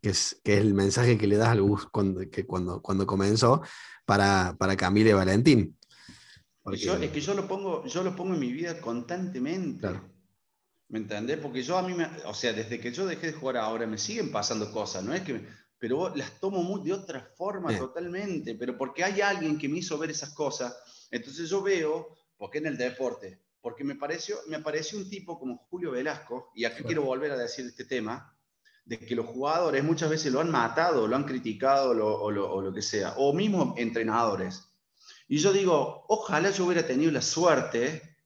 que 0.00 0.10
es, 0.10 0.40
que 0.44 0.54
es 0.54 0.60
el 0.60 0.74
mensaje 0.74 1.18
que 1.18 1.26
le 1.26 1.36
das 1.36 1.48
al 1.48 1.62
bus 1.62 1.86
cuando, 1.86 2.28
que 2.30 2.46
cuando, 2.46 2.80
cuando 2.80 3.06
comenzó 3.06 3.62
para, 4.04 4.56
para 4.58 4.76
Camila 4.76 5.10
y 5.10 5.14
Valentín. 5.14 5.76
es 6.70 7.10
que 7.10 7.20
yo 7.20 7.34
lo, 7.34 7.48
pongo, 7.48 7.84
yo 7.86 8.02
lo 8.02 8.14
pongo 8.14 8.34
en 8.34 8.40
mi 8.40 8.52
vida 8.52 8.80
constantemente. 8.80 9.88
¿Me 10.88 10.98
entendés? 10.98 11.38
Porque 11.38 11.62
yo 11.62 11.76
a 11.76 11.82
mí, 11.82 11.94
me, 11.94 12.08
o 12.24 12.34
sea, 12.34 12.52
desde 12.52 12.80
que 12.80 12.92
yo 12.92 13.06
dejé 13.06 13.28
de 13.28 13.32
jugar 13.34 13.58
ahora 13.58 13.86
me 13.86 13.98
siguen 13.98 14.32
pasando 14.32 14.72
cosas, 14.72 15.04
¿no 15.04 15.12
es 15.12 15.22
que 15.22 15.46
pero 15.78 16.14
las 16.14 16.40
tomo 16.40 16.62
muy, 16.62 16.82
de 16.82 16.92
otra 16.92 17.20
forma 17.36 17.76
totalmente, 17.76 18.54
pero 18.56 18.76
porque 18.76 19.04
hay 19.04 19.20
alguien 19.20 19.58
que 19.58 19.68
me 19.68 19.78
hizo 19.78 19.96
ver 19.96 20.10
esas 20.10 20.34
cosas. 20.34 20.76
Entonces 21.10 21.48
yo 21.48 21.62
veo, 21.62 22.16
porque 22.36 22.58
en 22.58 22.66
el 22.66 22.76
deporte, 22.76 23.40
porque 23.60 23.84
me 23.84 23.94
pareció, 23.94 24.36
me 24.48 24.56
apareció 24.56 24.98
un 24.98 25.08
tipo 25.08 25.38
como 25.38 25.56
Julio 25.70 25.92
Velasco, 25.92 26.50
y 26.54 26.64
aquí 26.64 26.82
quiero 26.82 27.02
volver 27.02 27.30
a 27.30 27.36
decir 27.36 27.66
este 27.66 27.84
tema, 27.84 28.36
de 28.88 28.98
que 28.98 29.14
los 29.14 29.26
jugadores 29.26 29.84
muchas 29.84 30.10
veces 30.10 30.32
lo 30.32 30.40
han 30.40 30.50
matado, 30.50 31.06
lo 31.06 31.14
han 31.14 31.24
criticado 31.24 31.90
o, 31.90 32.30
lo, 32.30 32.72
que 32.72 32.82
sea, 32.82 33.14
o 33.18 33.32
mismo 33.32 33.74
entrenadores. 33.76 34.64
Y 35.28 35.38
yo 35.38 35.52
digo, 35.52 36.04
ojalá 36.08 36.50
yo 36.50 36.64
hubiera 36.64 36.86
tenido 36.86 37.12
la 37.12 37.22
suerte 37.22 38.16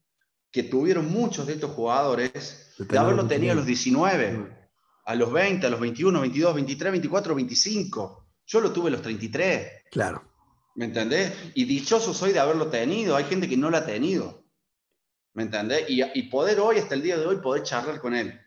que 0.51 0.63
tuvieron 0.63 1.11
muchos 1.11 1.47
de 1.47 1.55
estos 1.55 1.73
jugadores 1.73 2.75
de 2.79 2.99
haberlo 2.99 3.27
tenido 3.27 3.53
a 3.53 3.57
los 3.57 3.67
19 3.67 4.63
a 5.05 5.15
los 5.15 5.33
20, 5.33 5.67
a 5.67 5.71
los 5.71 5.81
21, 5.81 6.21
22, 6.21 6.55
23, 6.55 6.93
24, 6.93 7.35
25. 7.35 8.27
Yo 8.47 8.61
lo 8.61 8.73
tuve 8.73 8.89
a 8.89 8.93
los 8.93 9.03
33. 9.03 9.85
Claro. 9.91 10.23
¿Me 10.75 10.87
entendés? 10.87 11.33
Y 11.55 11.65
dichoso 11.65 12.15
soy 12.15 12.33
de 12.33 12.39
haberlo 12.39 12.69
tenido. 12.69 13.17
Hay 13.17 13.25
gente 13.25 13.49
que 13.49 13.57
no 13.57 13.71
lo 13.71 13.77
ha 13.77 13.87
tenido. 13.87 14.45
¿Me 15.35 15.45
entendés? 15.45 15.87
Y, 15.89 16.23
poder 16.25 16.61
hoy, 16.61 16.79
hasta 16.79 16.95
el 16.95 17.03
día 17.03 17.17
de 17.19 17.27
hoy, 17.27 17.37
poder 17.37 17.63
charlar 17.63 18.01
con 18.01 18.15
él. 18.15 18.39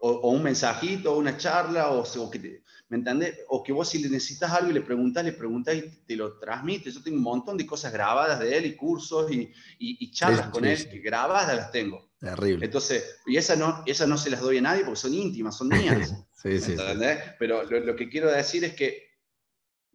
O, 0.00 0.30
un 0.30 0.42
mensajito, 0.42 1.14
o 1.14 1.18
una 1.18 1.36
charla, 1.36 1.90
o, 1.90 2.30
que 2.30 2.62
¿me 2.88 2.98
entendés? 2.98 3.38
O 3.48 3.62
que 3.62 3.72
vos 3.72 3.88
si 3.88 3.98
le 3.98 4.08
necesitas 4.08 4.52
algo 4.52 4.70
y 4.70 4.74
le 4.74 4.82
preguntás, 4.82 5.24
le 5.24 5.32
preguntás 5.32 5.76
y 5.76 5.82
te 6.06 6.16
lo 6.16 6.38
transmite. 6.38 6.90
Yo 6.90 7.02
tengo 7.02 7.16
un 7.16 7.22
montón 7.22 7.56
de 7.56 7.66
cosas 7.66 7.92
grabadas 7.92 8.38
de 8.40 8.56
él 8.56 8.66
y 8.66 8.76
cursos 8.76 9.30
y, 9.32 10.10
charlas 10.10 10.48
con 10.48 10.64
él 10.64 10.88
que 10.88 10.98
grabadas 10.98 11.56
las 11.56 11.70
tengo. 11.70 12.10
Terrible. 12.18 12.64
Entonces, 12.64 13.18
y 13.26 13.36
esas 13.36 13.58
no, 13.58 13.82
esa 13.86 14.06
no 14.06 14.16
se 14.16 14.30
las 14.30 14.40
doy 14.40 14.58
a 14.58 14.62
nadie 14.62 14.84
porque 14.84 15.00
son 15.00 15.14
íntimas, 15.14 15.56
son 15.56 15.68
mías. 15.68 16.14
sí, 16.42 16.60
sí, 16.60 16.76
Pero 17.38 17.64
lo, 17.64 17.96
que 17.96 18.08
quiero 18.08 18.30
decir 18.30 18.64
es 18.64 18.74
que 18.74 19.10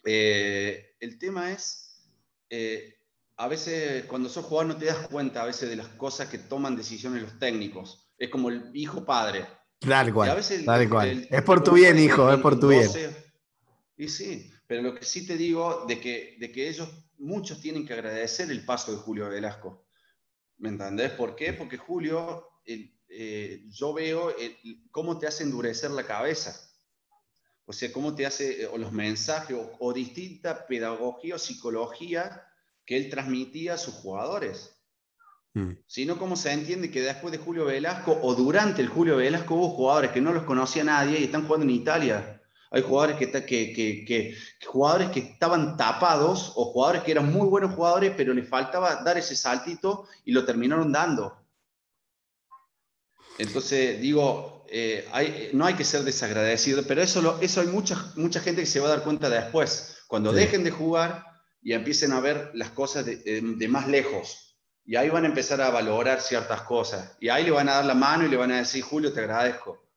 eh, 0.06 0.96
el 1.00 1.18
tema 1.18 1.52
es, 1.52 2.04
eh, 2.50 2.98
a 3.38 3.48
veces 3.48 4.06
cuando 4.06 4.30
sos 4.30 4.46
jugador 4.46 4.74
no 4.74 4.78
te 4.78 4.86
das 4.86 5.08
cuenta 5.08 5.42
a 5.42 5.46
veces 5.46 5.70
de 5.70 5.76
las 5.76 5.88
cosas 5.88 6.30
que 6.30 6.38
toman 6.38 6.76
decisiones 6.76 7.24
los 7.24 7.40
técnicos. 7.40 8.12
Es 8.18 8.30
como 8.30 8.50
el 8.50 8.70
hijo 8.74 9.04
padre. 9.04 9.48
Tal 9.82 10.14
cual. 10.14 10.44
cual. 10.90 11.28
es 11.30 11.42
por 11.42 11.64
tu 11.64 11.74
bien, 11.74 11.98
hijo, 11.98 12.32
es 12.32 12.40
por 12.40 12.60
tu 12.60 12.70
bien. 12.70 12.90
Y 13.98 14.08
sí, 14.08 14.52
pero 14.68 14.84
lo 14.84 14.96
que 14.96 15.04
sí 15.04 15.26
te 15.26 15.36
digo 15.36 15.86
de 15.88 16.00
que, 16.00 16.38
de 16.40 16.52
que 16.52 16.70
ellos, 16.70 16.88
muchos 17.18 17.60
tienen 17.60 17.86
que 17.86 17.94
agradecer 17.94 18.50
el 18.52 18.64
paso 18.64 18.92
de 18.92 18.98
Julio 18.98 19.30
Velasco 19.30 19.86
¿Me 20.58 20.70
entendés? 20.70 21.12
¿Por 21.14 21.36
qué? 21.36 21.54
Porque 21.54 21.78
Julio, 21.78 22.48
eh, 22.66 23.64
yo 23.72 23.94
veo 23.94 24.34
cómo 24.92 25.18
te 25.18 25.26
hace 25.26 25.44
endurecer 25.44 25.90
la 25.90 26.06
cabeza. 26.06 26.56
O 27.66 27.74
sea, 27.74 27.92
cómo 27.92 28.14
te 28.14 28.28
hace, 28.28 28.68
o 28.68 28.78
los 28.78 28.92
mensajes, 28.92 29.58
o, 29.80 29.94
distinta 29.94 30.68
pedagogía 30.68 31.36
o 31.36 31.40
psicología 31.40 32.46
que 32.86 32.96
él 32.96 33.10
transmitía 33.10 33.74
a 33.74 33.78
sus 33.80 33.96
jugadores. 33.96 34.81
Mm. 35.54 35.72
Sino 35.86 36.18
cómo 36.18 36.36
se 36.36 36.52
entiende 36.52 36.92
que 36.92 37.02
después 37.02 37.32
de 37.32 37.38
Julio 37.38 37.66
Velasco 37.66 38.18
o 38.22 38.36
durante 38.36 38.82
el 38.82 38.88
Julio 38.88 39.18
Velasco 39.18 39.56
hubo 39.56 39.70
jugadores 39.70 40.12
que 40.12 40.22
no 40.22 40.34
los 40.34 40.44
conocía 40.44 40.84
nadie 40.84 41.20
y 41.20 41.26
están 41.26 41.46
jugando 41.46 41.66
en 41.66 41.72
Italia. 41.72 42.42
Hay 42.74 42.84
jugadores 42.84 43.18
que, 43.18 43.30
que, 43.46 43.74
que, 43.74 44.38
jugadores 44.66 45.10
que 45.10 45.20
estaban 45.20 45.76
tapados 45.76 46.54
o 46.56 46.66
jugadores 46.72 47.04
que 47.04 47.12
eran 47.12 47.32
muy 47.32 47.48
buenos 47.48 47.76
jugadores, 47.76 48.14
pero 48.16 48.34
les 48.34 48.48
faltaba 48.48 49.04
dar 49.04 49.18
ese 49.18 49.36
saltito 49.36 50.08
y 50.24 50.32
lo 50.32 50.46
terminaron 50.46 50.90
dando. 50.90 51.38
Entonces, 53.38 54.00
digo, 54.00 54.66
eh, 54.70 55.50
no 55.54 55.66
hay 55.66 55.74
que 55.74 55.84
ser 55.84 56.04
desagradecido, 56.04 56.84
pero 56.88 57.02
eso, 57.02 57.40
eso 57.42 57.60
hay 57.60 57.68
mucha, 57.68 58.14
mucha 58.16 58.40
gente 58.40 58.62
que 58.62 58.68
se 58.68 58.80
va 58.80 58.88
a 58.88 58.92
dar 58.92 59.04
cuenta 59.04 59.30
después, 59.30 59.98
cuando 60.08 60.32
dejen 60.32 60.64
de 60.64 60.72
jugar 60.72 61.26
y 61.62 61.74
empiecen 61.74 62.14
a 62.14 62.22
ver 62.22 62.52
las 62.54 62.70
cosas 62.70 63.06
de, 63.06 63.68
más 63.70 63.90
lejos. 63.90 64.51
Y 64.86 64.96
ahí 64.96 65.10
van 65.10 65.26
a 65.26 65.28
empezar 65.28 65.62
a 65.62 65.70
valorar 65.70 66.22
ciertas 66.22 66.62
cosas. 66.64 67.16
Y 67.20 67.30
ahí 67.30 67.44
le 67.44 67.52
van 67.52 67.70
a 67.70 67.76
dar 67.76 67.86
la 67.86 67.94
mano 67.94 68.26
y 68.26 68.30
le 68.30 68.38
van 68.38 68.52
a 68.52 68.58
decir, 68.58 68.84
Julio, 68.84 69.14
te 69.14 69.20
agradezco. 69.20 69.88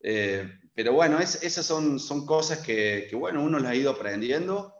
Eh, 0.00 0.48
pero 0.74 0.92
bueno, 0.92 1.18
esas 1.18 1.66
son, 1.66 1.98
son 1.98 2.24
cosas 2.24 2.60
que, 2.60 3.10
bueno, 3.14 3.42
uno 3.42 3.58
las 3.58 3.72
ha 3.72 3.74
ido 3.74 3.90
aprendiendo 3.90 4.72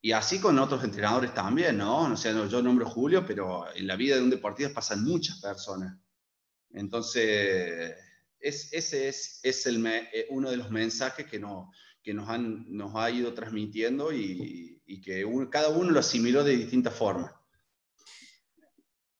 y 0.00 0.12
así 0.12 0.40
con 0.40 0.58
otros 0.58 0.82
entrenadores 0.82 1.34
también, 1.34 1.76
¿no? 1.76 2.12
O 2.12 2.16
sea, 2.16 2.32
yo 2.46 2.62
nombro 2.62 2.88
Julio, 2.88 3.24
pero 3.26 3.66
en 3.74 3.86
la 3.86 3.96
vida 3.96 4.16
de 4.16 4.22
un 4.22 4.30
deportista 4.30 4.72
pasan 4.72 5.04
muchas 5.04 5.40
personas. 5.40 5.96
Entonces, 6.70 7.94
ese 8.40 9.08
es, 9.08 9.40
es 9.42 9.66
el, 9.66 9.86
eh, 9.86 10.26
uno 10.30 10.50
de 10.50 10.56
los 10.56 10.70
mensajes 10.70 11.26
que, 11.26 11.38
no, 11.38 11.70
que 12.02 12.12
nos, 12.14 12.28
han, 12.28 12.66
nos 12.68 12.94
ha 12.96 13.10
ido 13.10 13.32
transmitiendo 13.32 14.12
y, 14.12 14.70
que 15.04 15.26
cada 15.50 15.70
uno 15.70 15.90
lo 15.90 16.00
asimiló 16.00 16.44
de 16.44 16.56
distinta 16.56 16.90
forma. 16.90 17.41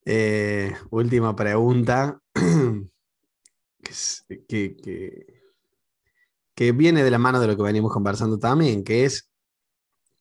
Eh, 0.05 0.75
última 0.91 1.35
pregunta. 1.37 2.21
que, 4.49 5.43
que 6.55 6.73
viene 6.73 7.05
de 7.05 7.11
la 7.11 7.19
mano 7.19 7.41
de 7.41 7.47
lo 7.47 7.57
que 7.57 7.63
venimos 7.63 7.93
conversando 7.93 8.39
también, 8.39 8.85
que 8.85 9.05
es, 9.05 9.31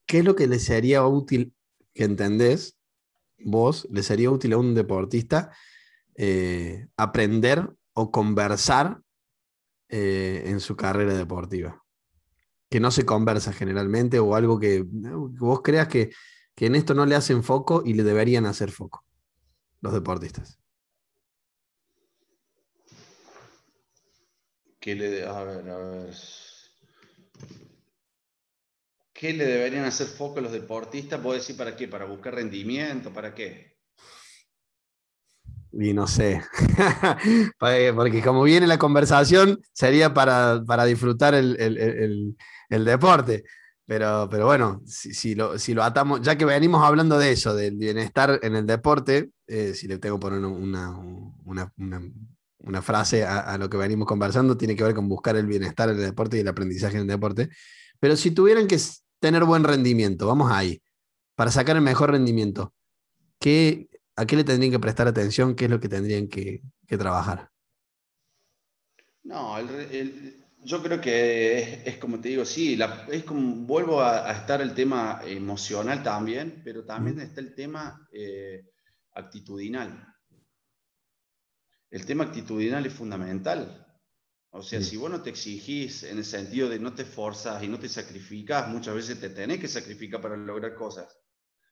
¿qué 0.05 0.19
es 0.19 0.25
lo 0.25 0.35
que 0.35 0.47
le 0.47 0.59
sería 0.59 1.05
útil, 1.05 1.53
que 1.93 2.03
entendés, 2.03 2.77
vos, 3.39 3.87
le 3.91 4.03
sería 4.03 4.31
útil 4.31 4.53
a 4.53 4.57
un 4.57 4.73
deportista 4.75 5.51
eh, 6.15 6.87
aprender 6.97 7.69
o 7.93 8.11
conversar 8.11 9.01
eh, 9.89 10.43
en 10.45 10.59
su 10.59 10.75
carrera 10.75 11.13
deportiva? 11.13 11.83
Que 12.69 12.79
no 12.79 12.91
se 12.91 13.05
conversa 13.05 13.51
generalmente 13.51 14.19
o 14.19 14.35
algo 14.35 14.59
que, 14.59 14.85
vos 14.85 15.61
creas 15.61 15.87
que, 15.87 16.11
que 16.55 16.67
en 16.67 16.75
esto 16.75 16.93
no 16.93 17.05
le 17.05 17.15
hacen 17.15 17.43
foco 17.43 17.83
y 17.85 17.93
le 17.93 18.03
deberían 18.03 18.45
hacer 18.45 18.71
foco 18.71 19.03
los 19.81 19.93
deportistas. 19.93 20.59
¿Qué 24.79 24.95
le, 24.95 25.25
a 25.25 25.43
ver, 25.43 25.69
a 25.69 25.77
ver. 25.77 26.15
¿Qué 29.13 29.33
le 29.33 29.45
deberían 29.45 29.85
hacer 29.85 30.07
foco 30.07 30.39
a 30.39 30.41
los 30.41 30.51
deportistas? 30.51 31.19
¿Puedo 31.19 31.35
decir 31.35 31.55
para 31.55 31.75
qué? 31.75 31.87
¿Para 31.87 32.05
buscar 32.05 32.33
rendimiento? 32.33 33.13
¿Para 33.13 33.35
qué? 33.35 33.71
Y 35.73 35.93
no 35.93 36.05
sé, 36.05 36.41
porque 37.59 38.21
como 38.21 38.43
viene 38.43 38.67
la 38.67 38.77
conversación, 38.77 39.61
sería 39.71 40.13
para, 40.13 40.85
disfrutar 40.85 41.33
el, 41.33 42.35
deporte. 42.69 43.43
Pero, 43.85 44.27
pero 44.29 44.45
bueno, 44.45 44.81
si, 44.85 45.35
lo, 45.35 45.59
si, 45.59 45.73
lo, 45.73 45.83
atamos, 45.83 46.21
ya 46.21 46.37
que 46.37 46.45
venimos 46.45 46.83
hablando 46.83 47.19
de 47.19 47.31
eso, 47.31 47.55
del 47.55 47.75
bienestar 47.75 48.39
en 48.41 48.55
el 48.55 48.65
deporte, 48.65 49.31
eh, 49.47 49.73
si 49.73 49.87
le 49.87 49.97
tengo 49.97 50.17
que 50.17 50.21
poner 50.21 50.39
una, 50.45 50.97
una, 51.45 51.73
una 52.63 52.81
frase 52.81 53.25
a, 53.25 53.57
lo 53.57 53.69
que 53.69 53.77
venimos 53.77 54.07
conversando, 54.07 54.57
tiene 54.57 54.75
que 54.75 54.83
ver 54.83 54.93
con 54.93 55.09
buscar 55.09 55.35
el 55.35 55.45
bienestar 55.45 55.89
en 55.89 55.97
el 55.97 56.03
deporte 56.03 56.37
y 56.37 56.41
el 56.41 56.47
aprendizaje 56.47 56.95
en 56.95 57.01
el 57.01 57.07
deporte. 57.07 57.49
Pero 57.99 58.15
si 58.15 58.31
tuvieran 58.31 58.67
que 58.67 58.79
tener 59.19 59.43
buen 59.45 59.63
rendimiento, 59.63 60.27
vamos 60.27 60.51
ahí, 60.51 60.81
para 61.35 61.51
sacar 61.51 61.75
el 61.75 61.81
mejor 61.81 62.11
rendimiento, 62.11 62.73
¿qué, 63.39 63.87
¿a 64.15 64.25
qué 64.25 64.35
le 64.35 64.43
tendrían 64.43 64.71
que 64.71 64.79
prestar 64.79 65.07
atención? 65.07 65.55
¿Qué 65.55 65.65
es 65.65 65.71
lo 65.71 65.79
que 65.79 65.89
tendrían 65.89 66.27
que, 66.27 66.61
trabajar? 66.87 67.49
No, 69.23 69.55
yo 70.63 70.81
creo 70.81 71.01
que 71.01 71.83
es, 71.85 71.97
como 71.97 72.19
te 72.19 72.29
digo, 72.29 72.45
sí, 72.45 72.79
es 73.11 73.23
como, 73.23 73.65
vuelvo 73.65 74.01
a, 74.01 74.31
estar 74.31 74.61
el 74.61 74.73
tema 74.73 75.21
emocional 75.25 76.03
también, 76.03 76.61
pero 76.63 76.85
también 76.85 77.19
está 77.19 77.41
el 77.41 77.53
tema 77.55 78.07
eh, 78.11 78.69
actitudinal 79.13 80.11
el 81.91 82.05
tema 82.05 82.23
actitudinal 82.23 82.85
es 82.85 82.93
fundamental. 82.93 83.85
O 84.51 84.63
sea, 84.63 84.81
si 84.81 84.97
vos 84.97 85.11
no 85.11 85.21
te 85.21 85.29
exigís 85.29 86.03
en 86.03 86.17
el 86.17 86.25
sentido 86.25 86.69
de 86.69 86.79
no 86.79 86.93
te 86.93 87.03
esforzas 87.03 87.61
y 87.63 87.67
no 87.67 87.79
te 87.79 87.89
sacrificas, 87.89 88.69
muchas 88.69 88.95
veces 88.95 89.19
te 89.19 89.29
tenés 89.29 89.59
que 89.59 89.67
sacrificar 89.67 90.21
para 90.21 90.37
lograr 90.37 90.73
cosas. 90.73 91.17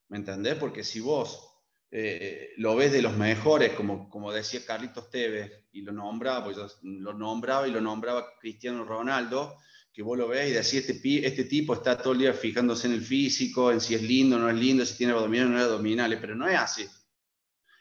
¿Me 0.10 0.18
entendés? 0.18 0.56
Porque 0.56 0.84
si 0.84 1.00
vos 1.00 1.49
eh, 1.92 2.54
lo 2.58 2.76
ves 2.76 2.92
de 2.92 3.02
los 3.02 3.18
mejores, 3.18 3.74
como, 3.74 4.10
como 4.10 4.32
decía 4.32 4.66
Carlitos 4.66 5.10
Tevez, 5.10 5.66
y 5.72 5.82
lo 5.82 5.92
nombraba, 5.92 6.44
pues 6.44 6.58
yo 6.58 6.68
lo 6.84 7.14
nombraba 7.14 7.68
y 7.68 7.72
lo 7.72 7.82
nombraba 7.82 8.38
Cristiano 8.40 8.86
Ronaldo, 8.86 9.58
que 9.92 10.04
vos 10.04 10.18
lo 10.18 10.28
ves 10.28 10.50
y 10.50 10.54
decís, 10.54 10.90
este, 10.90 11.28
este 11.28 11.44
tipo 11.46 11.74
está 11.74 11.98
todo 11.98 12.14
el 12.14 12.20
día 12.20 12.34
fijándose 12.34 12.88
en 12.88 12.94
el 12.94 13.02
físico, 13.02 13.72
en 13.72 13.82
si 13.82 13.96
es 13.96 14.04
lindo 14.04 14.36
o 14.36 14.40
no 14.40 14.50
es 14.50 14.56
lindo, 14.56 14.86
si 14.86 14.98
tiene 14.98 15.14
abdominales 15.14 15.50
o 15.50 15.52
no 15.52 15.60
es 15.60 15.66
abdominales, 15.66 16.20
pero 16.22 16.36
no 16.36 16.48
es 16.48 16.58
así. 16.58 16.88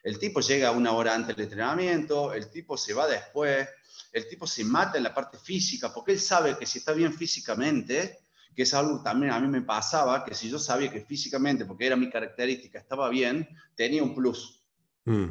El 0.03 0.19
tipo 0.19 0.41
llega 0.41 0.71
una 0.71 0.93
hora 0.93 1.15
antes 1.15 1.37
del 1.37 1.45
entrenamiento, 1.45 2.33
el 2.33 2.51
tipo 2.51 2.79
se 2.79 2.95
va 2.95 3.07
después, 3.07 3.69
el 4.13 4.27
tipo 4.27 4.47
se 4.47 4.65
mata 4.65 4.97
en 4.97 5.05
la 5.05 5.15
parte 5.15 5.39
física, 5.39 5.93
porque 5.93 6.13
él 6.13 6.21
sabe 6.21 6.57
que 6.57 6.65
si 6.65 6.79
está 6.79 6.93
bien 6.93 7.13
físicamente, 7.13 8.21
que 8.59 8.65
es 8.65 8.75
algo 8.75 9.01
también 9.05 9.31
a 9.31 9.39
mí 9.39 9.47
me 9.47 9.63
pasaba, 9.63 10.25
que 10.25 10.35
si 10.35 10.51
yo 10.51 10.59
sabía 10.59 10.91
que 10.91 11.01
físicamente, 11.01 11.65
porque 11.65 11.87
era 11.87 11.95
mi 11.95 12.11
característica, 12.11 12.81
estaba 12.81 13.09
bien, 13.09 13.49
tenía 13.77 14.03
un 14.03 14.17
plus. 14.17 14.65
Mm. 15.05 15.29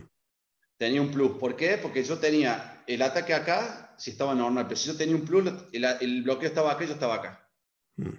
Tenía 0.78 1.02
un 1.02 1.12
plus. 1.12 1.38
¿Por 1.38 1.58
qué? 1.58 1.78
Porque 1.78 2.06
yo 2.06 2.20
tenía 2.20 2.86
el 2.88 3.02
ataque 3.02 3.34
acá, 3.34 3.94
si 3.98 4.12
estaba 4.12 4.34
normal, 4.34 4.64
pero 4.66 4.78
si 4.78 4.88
yo 4.88 4.96
tenía 4.96 5.14
un 5.14 5.26
plus, 5.26 5.44
el, 5.74 6.24
bloqueo 6.24 6.48
estaba 6.48 6.72
acá 6.72 6.86
y 6.86 6.88
yo 6.88 6.94
estaba 6.94 7.16
acá. 7.16 7.52
Mm. 7.98 8.14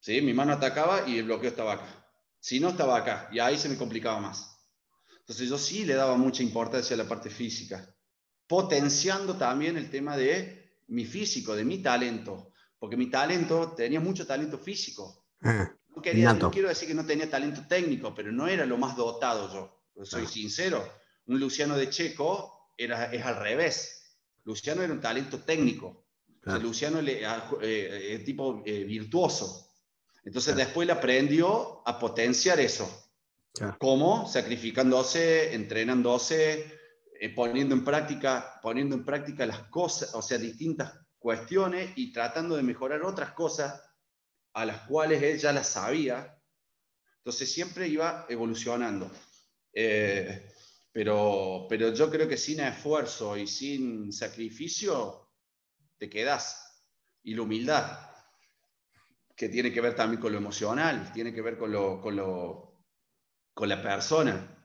¿Sí? 0.00 0.20
Mi 0.22 0.34
mano 0.34 0.54
atacaba 0.54 1.08
y 1.08 1.18
el 1.18 1.26
bloqueo 1.26 1.50
estaba 1.50 1.74
acá. 1.74 2.10
Si 2.40 2.58
no, 2.58 2.70
estaba 2.70 2.96
acá. 2.96 3.28
Y 3.30 3.38
ahí 3.38 3.56
se 3.56 3.68
me 3.68 3.76
complicaba 3.76 4.18
más. 4.18 4.58
Entonces 5.20 5.48
yo 5.48 5.56
sí 5.56 5.84
le 5.84 5.94
daba 5.94 6.16
mucha 6.16 6.42
importancia 6.42 6.94
a 6.94 6.98
la 6.98 7.06
parte 7.06 7.30
física, 7.30 7.94
potenciando 8.48 9.36
también 9.36 9.76
el 9.76 9.88
tema 9.88 10.16
de 10.16 10.80
mi 10.88 11.04
físico, 11.04 11.54
de 11.54 11.64
mi 11.64 11.78
talento, 11.78 12.50
porque 12.78 12.96
mi 12.96 13.10
talento, 13.10 13.72
tenía 13.76 14.00
mucho 14.00 14.26
talento 14.26 14.58
físico. 14.58 15.24
Ah, 15.42 15.70
no, 15.94 16.02
quería, 16.02 16.32
no 16.32 16.50
quiero 16.50 16.68
decir 16.68 16.88
que 16.88 16.94
no 16.94 17.04
tenía 17.04 17.28
talento 17.28 17.62
técnico, 17.68 18.14
pero 18.14 18.30
no 18.32 18.46
era 18.46 18.64
lo 18.64 18.78
más 18.78 18.96
dotado 18.96 19.52
yo. 19.52 20.04
Soy 20.04 20.24
ah. 20.24 20.28
sincero, 20.28 20.92
un 21.26 21.40
Luciano 21.40 21.76
de 21.76 21.90
Checo 21.90 22.72
era, 22.76 23.06
es 23.06 23.24
al 23.24 23.36
revés. 23.36 24.16
Luciano 24.44 24.82
era 24.82 24.92
un 24.92 25.00
talento 25.00 25.40
técnico. 25.40 26.04
Luciano 26.60 27.00
es 27.00 27.24
ah, 27.26 27.50
eh, 27.60 28.22
tipo 28.24 28.62
eh, 28.64 28.84
virtuoso. 28.84 29.68
Entonces 30.24 30.56
después 30.56 30.86
le 30.86 30.92
aprendió 30.92 31.82
a 31.86 31.98
potenciar 31.98 32.60
eso. 32.60 32.88
¿Cómo? 33.78 34.28
Sacrificándose, 34.28 35.54
entrenándose, 35.54 36.78
eh, 37.20 37.28
poniendo, 37.34 37.74
en 37.74 37.84
práctica, 37.84 38.60
poniendo 38.62 38.94
en 38.94 39.04
práctica 39.04 39.46
las 39.46 39.64
cosas, 39.64 40.14
o 40.14 40.22
sea, 40.22 40.38
distintas 40.38 40.92
cuestiones 41.18 41.92
y 41.96 42.12
tratando 42.12 42.56
de 42.56 42.62
mejorar 42.62 43.02
otras 43.02 43.32
cosas 43.32 43.82
a 44.52 44.64
las 44.64 44.86
cuales 44.86 45.22
él 45.22 45.38
ya 45.38 45.52
las 45.52 45.68
sabía. 45.68 46.40
Entonces 47.18 47.52
siempre 47.52 47.88
iba 47.88 48.26
evolucionando. 48.28 49.10
Eh, 49.72 50.52
pero, 50.92 51.66
pero 51.68 51.92
yo 51.92 52.10
creo 52.10 52.26
que 52.26 52.36
sin 52.36 52.60
esfuerzo 52.60 53.36
y 53.36 53.46
sin 53.46 54.12
sacrificio 54.12 55.30
te 55.98 56.08
quedas. 56.08 56.64
Y 57.22 57.34
la 57.34 57.42
humildad, 57.42 57.98
que 59.36 59.48
tiene 59.48 59.72
que 59.72 59.80
ver 59.80 59.94
también 59.94 60.20
con 60.20 60.32
lo 60.32 60.38
emocional, 60.38 61.12
tiene 61.12 61.32
que 61.32 61.42
ver 61.42 61.58
con 61.58 61.70
lo, 61.70 62.00
con 62.00 62.16
lo, 62.16 62.84
con 63.52 63.68
la 63.68 63.82
persona, 63.82 64.58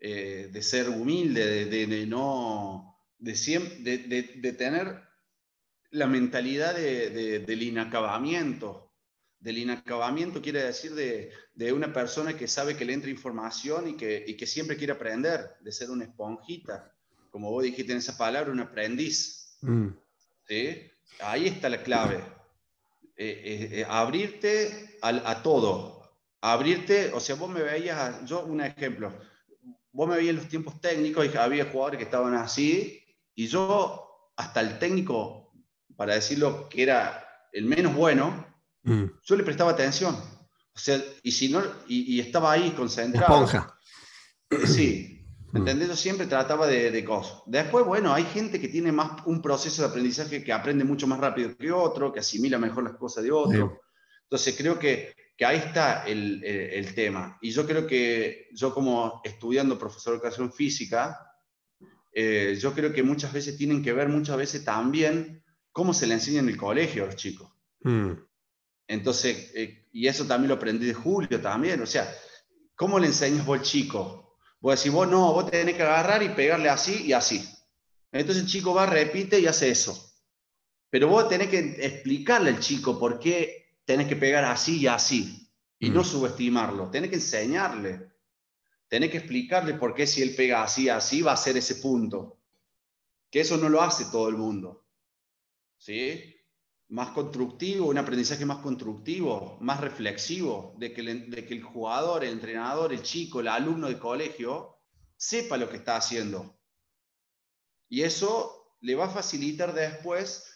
eh, 0.00 0.48
de 0.50 0.62
ser 0.62 0.88
humilde, 0.88 1.66
de, 1.66 2.06
no, 2.06 3.04
de, 3.18 3.34
de, 4.40 4.52
tener 4.54 5.09
la 5.90 6.06
mentalidad 6.06 6.74
del 6.74 7.62
inacabamiento. 7.62 8.92
Del 9.38 9.58
inacabamiento 9.58 10.42
quiere 10.42 10.62
decir 10.62 10.94
de, 10.94 11.72
una 11.72 11.92
persona 11.92 12.36
que 12.36 12.46
sabe 12.46 12.76
que 12.76 12.84
le 12.84 12.92
entra 12.92 13.10
información 13.10 13.88
y 13.88 13.96
que, 13.96 14.36
que 14.36 14.46
siempre 14.46 14.76
quiere 14.76 14.92
aprender, 14.92 15.56
de 15.60 15.72
ser 15.72 15.90
una 15.90 16.04
esponjita, 16.04 16.94
como 17.30 17.50
vos 17.50 17.62
dijiste 17.62 17.92
en 17.92 17.98
esa 17.98 18.16
palabra, 18.18 18.52
un 18.52 18.60
aprendiz. 18.60 19.56
Mm. 19.62 19.88
Ahí 21.20 21.46
está 21.46 21.68
la 21.68 21.82
clave. 21.82 22.22
Eh, 23.16 23.68
eh, 23.72 23.86
abrirte 23.86 24.98
a 25.02 25.42
todo, 25.42 26.10
abrirte, 26.40 27.12
o 27.12 27.20
sea, 27.20 27.34
vos 27.34 27.50
me 27.50 27.62
veías, 27.62 28.24
yo 28.24 28.44
un 28.46 28.62
ejemplo, 28.62 29.12
vos 29.92 30.08
me 30.08 30.16
veías 30.16 30.30
en 30.30 30.36
los 30.36 30.48
tiempos 30.48 30.80
técnicos 30.80 31.26
y 31.26 31.36
había 31.36 31.66
jugadores 31.66 31.98
que 31.98 32.04
estaban 32.04 32.32
así, 32.32 33.04
y 33.34 33.46
yo, 33.46 34.32
hasta 34.36 34.60
el 34.62 34.78
técnico, 34.78 35.39
para 36.00 36.14
decirlo 36.14 36.66
que 36.70 36.82
era 36.82 37.28
el 37.52 37.66
menos 37.66 37.94
bueno, 37.94 38.46
mm. 38.84 39.04
yo 39.22 39.36
le 39.36 39.44
prestaba 39.44 39.72
atención. 39.72 40.14
O 40.14 40.78
sea, 40.78 40.98
y 41.22 41.30
si 41.30 41.50
no, 41.50 41.62
y, 41.88 42.18
estaba 42.18 42.52
ahí 42.52 42.70
concentrado. 42.70 43.44
Esponja. 43.44 43.78
Sí, 44.64 45.26
mm. 45.52 45.58
¿entendés? 45.58 45.88
Yo 45.88 45.96
siempre 45.96 46.26
trataba 46.26 46.66
de, 46.66 46.90
de, 46.90 47.04
cosas. 47.04 47.42
Después, 47.44 47.84
bueno, 47.84 48.14
hay 48.14 48.24
gente 48.24 48.58
que 48.58 48.68
tiene 48.68 48.92
más 48.92 49.26
un 49.26 49.42
proceso 49.42 49.82
de 49.82 49.88
aprendizaje 49.88 50.42
que 50.42 50.54
aprende 50.54 50.84
mucho 50.84 51.06
más 51.06 51.20
rápido 51.20 51.54
que 51.54 51.70
otro, 51.70 52.14
que 52.14 52.20
asimila 52.20 52.56
mejor 52.56 52.84
las 52.84 52.96
cosas 52.96 53.22
de 53.22 53.32
otro. 53.32 53.82
Entonces, 54.22 54.54
creo 54.56 54.78
que 54.78 55.14
que 55.36 55.44
ahí 55.44 55.58
está 55.58 56.04
el, 56.06 56.42
el, 56.42 56.94
tema. 56.94 57.36
Y 57.42 57.50
yo 57.50 57.66
creo 57.66 57.86
que 57.86 58.48
yo 58.54 58.72
como 58.72 59.20
estudiando 59.22 59.78
profesor 59.78 60.14
de 60.14 60.16
educación 60.16 60.50
física, 60.50 61.18
eh, 62.12 62.56
yo 62.58 62.72
creo 62.72 62.90
que 62.90 63.02
muchas 63.02 63.34
veces 63.34 63.58
tienen 63.58 63.82
que 63.82 63.92
ver, 63.92 64.08
muchas 64.08 64.38
veces 64.38 64.64
también, 64.64 65.42
cómo 65.72 65.94
se 65.94 66.06
le 66.06 66.14
enseña 66.14 66.40
en 66.40 66.48
el 66.48 66.56
colegio 66.56 67.04
a 67.04 67.06
los 67.06 67.16
chicos. 67.16 67.50
Mm. 67.82 68.12
Entonces, 68.88 69.52
eh, 69.54 69.88
y 69.92 70.06
eso 70.06 70.26
también 70.26 70.48
lo 70.48 70.54
aprendí 70.54 70.86
de 70.86 70.94
Julio 70.94 71.40
también, 71.40 71.80
o 71.80 71.86
sea, 71.86 72.12
¿cómo 72.74 72.98
le 72.98 73.06
enseñas 73.06 73.46
vos 73.46 73.58
al 73.58 73.64
chico? 73.64 74.36
Vos 74.60 74.76
decís, 74.76 74.92
vos 74.92 75.08
no, 75.08 75.32
vos 75.32 75.50
tenés 75.50 75.76
que 75.76 75.82
agarrar 75.82 76.22
y 76.22 76.30
pegarle 76.30 76.68
así 76.68 77.06
y 77.06 77.12
así. 77.12 77.48
Entonces 78.12 78.42
el 78.42 78.48
chico 78.48 78.74
va, 78.74 78.86
repite 78.86 79.38
y 79.38 79.46
hace 79.46 79.70
eso. 79.70 80.12
Pero 80.90 81.08
vos 81.08 81.28
tenés 81.28 81.48
que 81.48 81.58
explicarle 81.58 82.50
al 82.50 82.58
chico 82.58 82.98
por 82.98 83.20
qué 83.20 83.60
tenés 83.84 84.08
que 84.08 84.16
pegar 84.16 84.44
así 84.44 84.80
y 84.80 84.86
así, 84.86 85.50
y 85.78 85.90
no 85.90 86.02
mm. 86.02 86.04
subestimarlo, 86.04 86.90
tenés 86.90 87.10
que 87.10 87.16
enseñarle, 87.16 88.10
tenés 88.88 89.10
que 89.10 89.18
explicarle 89.18 89.74
por 89.74 89.94
qué 89.94 90.06
si 90.06 90.22
él 90.22 90.34
pega 90.36 90.62
así 90.62 90.84
y 90.84 90.88
así 90.88 91.22
va 91.22 91.32
a 91.32 91.36
ser 91.36 91.56
ese 91.56 91.76
punto, 91.76 92.38
que 93.30 93.40
eso 93.40 93.56
no 93.56 93.68
lo 93.68 93.82
hace 93.82 94.04
todo 94.06 94.28
el 94.28 94.36
mundo, 94.36 94.84
¿sí? 95.80 96.36
Más 96.88 97.10
constructivo, 97.10 97.88
un 97.88 97.98
aprendizaje 97.98 98.44
más 98.44 98.58
constructivo, 98.58 99.58
más 99.60 99.80
reflexivo, 99.80 100.76
de 100.78 100.92
que, 100.92 101.00
el, 101.00 101.62
jugador, 101.62 102.24
el 102.24 102.32
entrenador, 102.32 102.92
el 102.92 103.02
chico, 103.02 103.40
el 103.40 103.48
alumno 103.48 103.88
de 103.88 103.98
colegio, 103.98 104.78
sepa 105.16 105.56
lo 105.56 105.68
que 105.68 105.76
está 105.78 105.96
haciendo. 105.96 106.58
Y 107.88 108.02
eso 108.02 108.76
le 108.80 108.94
va 108.94 109.06
a 109.06 109.10
facilitar 109.10 109.74
después 109.74 110.46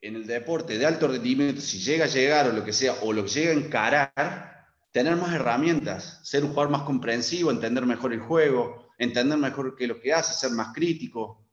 en 0.00 0.16
el 0.16 0.26
deporte 0.26 0.78
de 0.78 0.86
alto 0.86 1.08
rendimiento, 1.08 1.60
si 1.60 1.78
llega 1.78 2.04
a 2.04 2.08
llegar 2.08 2.48
o 2.48 2.52
lo 2.52 2.64
que 2.64 2.72
sea, 2.72 2.94
o 3.02 3.12
lo 3.12 3.24
que 3.24 3.30
llega 3.30 3.52
a 3.52 3.54
encarar, 3.54 4.66
tener 4.92 5.16
más 5.16 5.34
herramientas, 5.34 6.20
ser 6.24 6.44
un 6.44 6.50
jugador 6.50 6.70
más 6.70 6.82
comprensivo, 6.82 7.50
entender 7.50 7.86
mejor 7.86 8.12
el 8.12 8.20
juego, 8.20 8.90
entender 8.98 9.38
mejor 9.38 9.76
qué 9.76 9.84
es 9.84 9.88
lo 9.88 10.00
que 10.00 10.12
hace, 10.12 10.34
ser 10.34 10.50
más 10.50 10.74
crítico. 10.74 11.43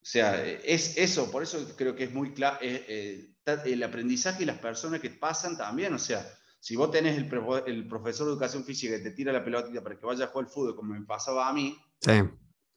O 0.00 0.10
sea, 0.10 0.44
es 0.44 0.96
eso, 0.96 1.30
por 1.30 1.42
eso 1.42 1.74
creo 1.76 1.94
que 1.94 2.04
es 2.04 2.12
muy 2.12 2.32
claro, 2.32 2.58
eh, 2.62 3.34
el 3.64 3.82
aprendizaje 3.82 4.42
y 4.42 4.46
las 4.46 4.58
personas 4.58 5.00
que 5.00 5.10
pasan 5.10 5.56
también, 5.56 5.92
o 5.92 5.98
sea, 5.98 6.26
si 6.60 6.76
vos 6.76 6.90
tenés 6.90 7.16
el, 7.18 7.30
el, 7.66 7.88
profesor 7.88 8.26
de 8.26 8.32
educación 8.32 8.64
física 8.64 8.96
que 8.96 9.02
te 9.02 9.10
tira 9.12 9.32
la 9.32 9.44
pelotita 9.44 9.82
para 9.82 9.98
que 9.98 10.06
vaya 10.06 10.24
a 10.24 10.28
jugar 10.28 10.46
al 10.46 10.52
fútbol, 10.52 10.76
como 10.76 10.94
me 10.94 11.04
pasaba 11.04 11.48
a 11.48 11.52
mí. 11.52 11.76
Sí, 12.00 12.12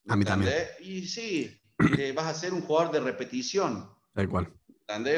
a 0.07 0.15
mí 0.15 0.25
también. 0.25 0.53
Y 0.79 1.07
sí, 1.07 1.59
eh, 1.97 2.11
vas 2.15 2.27
a 2.27 2.33
ser 2.33 2.53
un 2.53 2.61
jugador 2.61 2.91
de 2.91 2.99
repetición. 2.99 3.89
Tal 4.13 4.29
cual. 4.29 4.53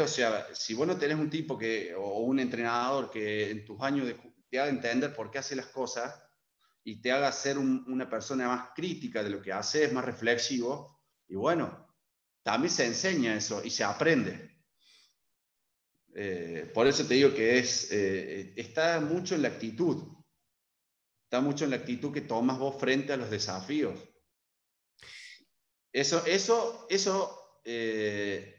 O 0.04 0.08
sea, 0.08 0.48
si 0.54 0.76
vos 0.76 0.86
no 0.86 0.98
tenés 0.98 1.18
un 1.18 1.32
tipo 1.32 1.58
que, 1.58 1.96
o 1.96 2.20
un 2.20 2.40
entrenador 2.40 3.10
que 3.10 3.50
en 3.50 3.66
tus 3.66 3.82
años 3.82 4.08
te 4.50 4.60
haga 4.60 4.70
entender 4.70 5.16
por 5.16 5.32
qué 5.32 5.40
hace 5.40 5.56
las 5.56 5.66
cosas 5.66 6.14
y 6.84 7.02
te 7.02 7.12
haga 7.12 7.32
ser 7.32 7.58
una 7.58 8.08
persona 8.08 8.48
más 8.48 8.70
crítica 8.76 9.24
de 9.24 9.32
lo 9.32 9.42
que 9.42 9.52
haces, 9.52 9.92
más 9.92 10.06
reflexivo, 10.06 11.02
y 11.28 11.36
bueno, 11.36 11.88
también 12.44 12.72
se 12.72 12.86
enseña 12.86 13.36
eso 13.36 13.64
y 13.64 13.70
se 13.70 13.84
aprende. 13.84 14.52
Eh, 16.16 16.70
por 16.74 16.86
eso 16.86 17.06
te 17.06 17.16
digo 17.16 17.34
que 17.34 17.58
es, 17.58 17.92
eh, 17.92 18.54
está 18.56 19.00
mucho 19.00 19.34
en 19.34 19.42
la 19.42 19.48
actitud, 19.48 20.04
está 21.24 21.42
mucho 21.42 21.64
en 21.64 21.72
la 21.72 21.78
actitud 21.78 22.14
que 22.14 22.22
tomas 22.22 22.60
vos 22.60 22.80
frente 22.80 23.14
a 23.14 23.18
los 23.18 23.32
desafíos. 23.32 23.98
Eso, 25.92 26.24
eso, 26.26 26.86
eso 26.90 27.62
eh, 27.66 28.56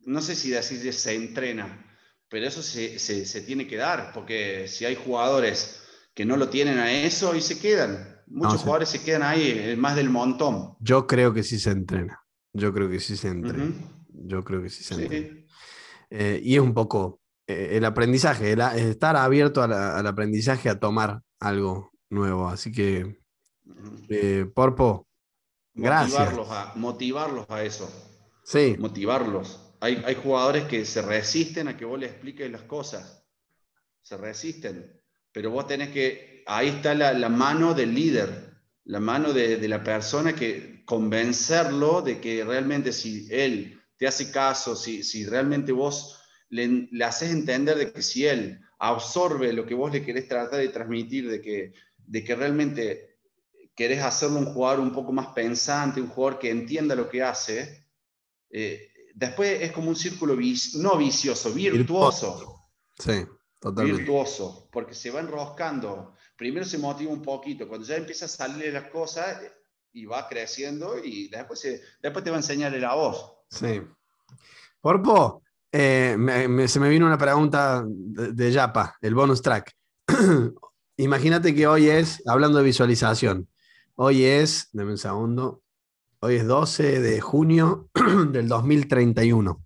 no 0.00 0.20
sé 0.20 0.34
si 0.34 0.50
decir 0.50 0.92
se 0.92 1.14
entrena, 1.14 1.86
pero 2.28 2.46
eso 2.46 2.62
se, 2.62 2.98
se, 2.98 3.40
tiene 3.42 3.66
que 3.66 3.76
dar, 3.76 4.12
porque 4.12 4.68
si 4.68 4.84
hay 4.84 4.94
jugadores 4.94 5.82
que 6.14 6.24
no 6.24 6.36
lo 6.36 6.48
tienen 6.48 6.78
a 6.78 6.92
eso 6.92 7.34
y 7.34 7.40
se 7.40 7.58
quedan, 7.58 8.19
muchos 8.30 8.62
jugadores 8.62 8.88
se 8.88 9.02
quedan 9.02 9.22
ahí, 9.22 9.74
más 9.76 9.96
del 9.96 10.10
montón. 10.10 10.76
Yo 10.80 11.06
creo 11.06 11.34
que 11.34 11.42
sí 11.42 11.58
se 11.58 11.70
entrena, 11.70 12.24
yo 12.52 12.72
creo 12.72 12.88
que 12.88 13.00
sí 13.00 13.16
se 13.16 13.28
entrena, 13.28 13.74
yo 14.08 14.42
creo 14.42 14.62
que 14.62 14.70
sí 14.70 14.82
se 14.82 14.94
entrena. 14.94 15.46
Eh, 16.10 16.40
y 16.42 16.54
es 16.54 16.60
un 16.60 16.74
poco 16.74 17.20
eh, 17.46 17.70
el 17.72 17.84
aprendizaje, 17.84 18.56
estar 18.76 19.16
abierto 19.16 19.62
al 19.62 20.06
aprendizaje, 20.06 20.68
a 20.68 20.80
tomar 20.80 21.22
algo 21.38 21.92
nuevo, 22.08 22.48
así 22.48 22.72
que, 22.72 23.20
eh, 24.08 24.46
Porpo, 24.54 25.06
gracias. 25.74 26.32
motivarlos 26.76 27.46
a 27.48 27.62
eso. 27.62 27.90
Sí. 28.44 28.76
Motivarlos 28.78 29.70
hay, 29.80 30.02
hay, 30.04 30.14
jugadores 30.14 30.64
que 30.64 30.84
se 30.84 31.02
resisten 31.02 31.68
a 31.68 31.76
que 31.76 31.86
vos 31.86 31.98
le 31.98 32.06
expliques 32.06 32.50
las 32.50 32.62
cosas. 32.62 33.24
Se 34.02 34.16
resisten. 34.16 35.00
Pero 35.32 35.50
vos 35.50 35.66
tenés 35.66 35.90
que, 35.90 36.29
ahí 36.46 36.68
está 36.68 36.94
la, 36.94 37.12
la 37.12 37.28
mano 37.28 37.74
del 37.74 37.94
líder, 37.94 38.54
la 38.84 39.00
mano 39.00 39.32
de, 39.32 39.56
de, 39.56 39.68
la 39.68 39.82
persona 39.82 40.34
que, 40.34 40.84
convencerlo 40.84 42.02
de 42.02 42.20
que 42.20 42.44
realmente 42.44 42.92
si 42.92 43.28
él 43.30 43.80
te 43.96 44.06
hace 44.06 44.30
caso, 44.32 44.74
si, 44.74 45.02
si 45.04 45.24
realmente 45.24 45.70
vos 45.72 46.20
le, 46.48 46.88
le 46.90 47.04
haces 47.04 47.30
entender 47.30 47.78
de 47.78 47.92
que 47.92 48.02
si 48.02 48.26
él 48.26 48.60
absorbe 48.80 49.52
lo 49.52 49.66
que 49.66 49.74
vos 49.74 49.92
le 49.92 50.04
querés 50.04 50.26
tratar 50.26 50.58
de 50.58 50.68
transmitir, 50.68 51.30
de 51.30 51.40
que, 51.40 51.74
de 51.96 52.24
que 52.24 52.34
realmente 52.34 53.18
querés 53.76 54.02
hacerlo 54.02 54.38
un 54.38 54.52
jugador 54.52 54.80
un 54.80 54.92
poco 54.92 55.12
más 55.12 55.28
pensante, 55.28 56.00
un 56.00 56.08
jugador 56.08 56.38
que 56.38 56.50
entienda 56.50 56.94
lo 56.94 57.08
que 57.08 57.22
hace, 57.22 57.86
eh, 58.50 58.90
después 59.14 59.62
es 59.62 59.72
como 59.72 59.90
un 59.90 59.96
círculo 59.96 60.34
no 60.34 60.96
vicioso, 60.96 61.52
virtuoso. 61.52 62.68
Sí, 62.98 63.24
totalmente. 63.58 63.98
Virtuoso, 63.98 64.68
porque 64.72 64.94
se 64.94 65.10
va 65.10 65.20
enroscando. 65.20 66.14
Primero 66.40 66.64
se 66.64 66.78
motiva 66.78 67.12
un 67.12 67.20
poquito, 67.20 67.68
cuando 67.68 67.86
ya 67.86 67.96
empieza 67.96 68.24
a 68.24 68.28
salir 68.28 68.72
las 68.72 68.84
cosas 68.84 69.42
y 69.92 70.06
va 70.06 70.26
creciendo 70.26 70.96
y 70.98 71.28
después, 71.28 71.60
después 72.00 72.24
te 72.24 72.30
va 72.30 72.36
a 72.36 72.40
enseñar 72.40 72.72
la 72.72 72.94
voz. 72.94 73.30
Sí. 73.50 73.82
Porpo, 74.80 75.42
eh, 75.70 76.16
se 76.66 76.80
me 76.80 76.88
vino 76.88 77.04
una 77.04 77.18
pregunta 77.18 77.84
de, 77.86 78.32
de 78.32 78.52
Yapa, 78.52 78.96
el 79.02 79.14
bonus 79.14 79.42
track. 79.42 79.70
Imagínate 80.96 81.54
que 81.54 81.66
hoy 81.66 81.90
es, 81.90 82.22
hablando 82.26 82.56
de 82.56 82.64
visualización, 82.64 83.46
hoy 83.96 84.24
es, 84.24 84.70
dame 84.72 84.92
un 84.92 84.98
segundo, 84.98 85.62
hoy 86.20 86.36
es 86.36 86.46
12 86.46 87.00
de 87.02 87.20
junio 87.20 87.90
del 88.32 88.48
2031. 88.48 89.62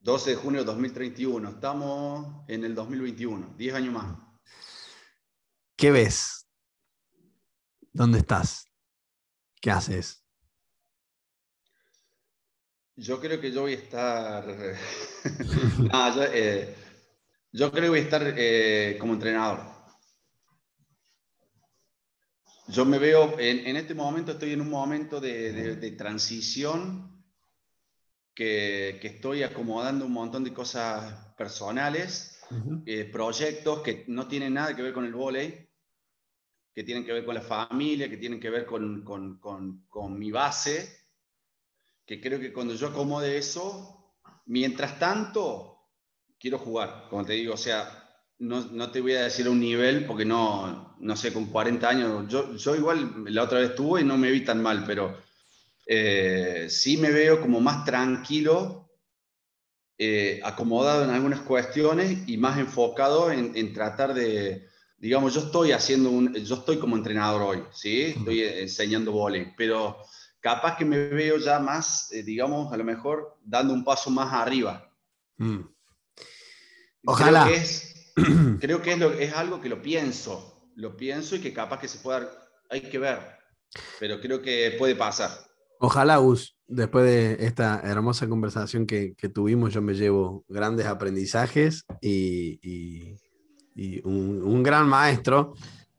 12 0.00 0.30
de 0.30 0.36
junio 0.36 0.58
del 0.58 0.66
2031, 0.66 1.50
estamos 1.50 2.42
en 2.48 2.64
el 2.64 2.74
2021, 2.74 3.54
10 3.56 3.74
años 3.74 3.94
más. 3.94 4.23
¿Qué 5.76 5.90
ves? 5.90 6.46
¿Dónde 7.92 8.18
estás? 8.18 8.70
¿Qué 9.60 9.70
haces? 9.70 10.24
Yo 12.96 13.20
creo 13.20 13.40
que 13.40 13.50
yo 13.50 13.62
voy 13.62 13.72
a 13.72 13.76
estar. 13.76 14.44
Eh, 16.34 16.74
yo, 17.52 17.70
creo 17.70 17.84
que 17.84 17.88
voy 17.88 17.98
a 18.00 18.02
estar 18.02 18.34
eh, 18.36 18.96
como 19.00 19.14
entrenador. 19.14 19.60
Yo 22.68 22.84
me 22.84 22.98
veo, 22.98 23.38
en, 23.38 23.76
este 23.76 23.94
momento 23.94 24.32
estoy 24.32 24.52
en 24.52 24.60
un 24.60 24.68
momento 24.68 25.20
de, 25.20 25.94
transición 25.96 27.24
que, 28.34 29.00
estoy 29.02 29.42
acomodando 29.42 30.04
un 30.04 30.12
montón 30.12 30.44
de 30.44 30.52
cosas 30.52 31.34
personales, 31.36 32.38
eh, 32.86 33.04
proyectos 33.04 33.80
que 33.80 34.04
no 34.08 34.28
tienen 34.28 34.54
nada 34.54 34.76
que 34.76 34.82
ver 34.82 34.92
con 34.92 35.06
el 35.06 35.14
volei, 35.14 35.63
que 36.74 36.82
tienen 36.82 37.04
que 37.04 37.12
ver 37.12 37.24
con 37.24 37.36
la 37.36 37.40
familia, 37.40 38.10
que 38.10 38.16
tienen 38.16 38.40
que 38.40 38.50
ver 38.50 38.66
con, 38.66 39.02
con, 39.04 40.18
mi 40.18 40.32
base 40.32 41.04
que 42.04 42.20
creo 42.20 42.38
que 42.40 42.52
cuando 42.52 42.74
yo 42.74 42.88
acomode 42.88 43.38
eso, 43.38 44.12
mientras 44.46 44.98
tanto, 44.98 45.78
quiero 46.38 46.58
jugar, 46.58 47.06
como 47.08 47.24
te 47.24 47.34
digo, 47.34 47.54
o 47.54 47.56
sea, 47.56 48.10
no, 48.40 48.60
no, 48.72 48.90
te 48.90 49.00
voy 49.00 49.14
a 49.14 49.22
decir 49.22 49.48
un 49.48 49.60
nivel 49.60 50.04
porque 50.04 50.26
no, 50.26 50.96
no 50.98 51.16
sé, 51.16 51.32
con 51.32 51.46
40 51.46 51.88
años, 51.88 52.28
yo, 52.28 52.54
yo 52.56 52.76
igual 52.76 53.24
la 53.28 53.44
otra 53.44 53.60
vez 53.60 53.70
estuve 53.70 54.02
y 54.02 54.04
no 54.04 54.18
me 54.18 54.30
vi 54.30 54.44
tan 54.44 54.62
mal, 54.62 54.84
pero 54.84 55.16
eh, 55.86 56.66
sí 56.68 56.98
me 56.98 57.10
veo 57.10 57.40
como 57.40 57.60
más 57.60 57.86
tranquilo, 57.86 58.90
eh, 59.96 60.40
acomodado 60.44 61.04
en 61.04 61.10
algunas 61.10 61.40
cuestiones 61.40 62.28
y 62.28 62.36
más 62.36 62.58
enfocado 62.58 63.30
en, 63.30 63.56
en, 63.56 63.72
tratar 63.72 64.12
de, 64.12 64.68
digamos, 64.96 65.34
yo 65.34 65.40
estoy 65.40 65.72
haciendo 65.72 66.10
un, 66.10 66.34
yo 66.34 66.54
estoy 66.56 66.78
como 66.78 66.96
entrenador 66.96 67.42
hoy, 67.42 67.64
¿sí? 67.72 68.14
Estoy 68.16 68.42
enseñando 68.42 69.12
volei, 69.12 69.54
pero 69.56 69.98
capaz 70.40 70.76
que 70.76 70.84
me 70.84 71.08
veo 71.08 71.38
ya 71.38 71.58
más, 71.58 72.12
eh, 72.12 72.22
digamos, 72.22 72.72
a 72.72 72.76
lo 72.76 72.84
mejor 72.84 73.36
dando 73.42 73.72
un 73.72 73.84
paso 73.84 74.10
más 74.10 74.32
arriba. 74.32 74.90
Mm. 75.38 75.60
Ojalá. 77.06 77.44
Creo 77.44 77.54
que, 77.54 77.62
es, 77.62 78.12
creo 78.60 78.82
que 78.82 78.92
es, 78.92 78.98
lo, 78.98 79.12
es, 79.12 79.32
algo 79.34 79.60
que 79.60 79.68
lo 79.68 79.82
pienso, 79.82 80.70
lo 80.76 80.96
pienso 80.96 81.36
y 81.36 81.40
que 81.40 81.52
capaz 81.52 81.80
que 81.80 81.88
se 81.88 81.98
pueda, 81.98 82.30
hay 82.70 82.82
que 82.82 82.98
ver, 82.98 83.18
pero 83.98 84.20
creo 84.20 84.42
que 84.42 84.76
puede 84.78 84.94
pasar. 84.94 85.30
Ojalá, 85.80 86.16
Gus, 86.16 86.56
después 86.66 87.04
de 87.04 87.44
esta 87.44 87.80
hermosa 87.84 88.28
conversación 88.28 88.86
que, 88.86 89.14
que 89.16 89.28
tuvimos, 89.28 89.72
yo 89.74 89.82
me 89.82 89.94
llevo 89.94 90.44
grandes 90.48 90.86
aprendizajes 90.86 91.84
y, 92.00 92.58
y, 92.62 93.16
y 93.74 94.00
un, 94.06 94.42
un, 94.42 94.62
gran 94.62 94.88
maestro 94.88 95.54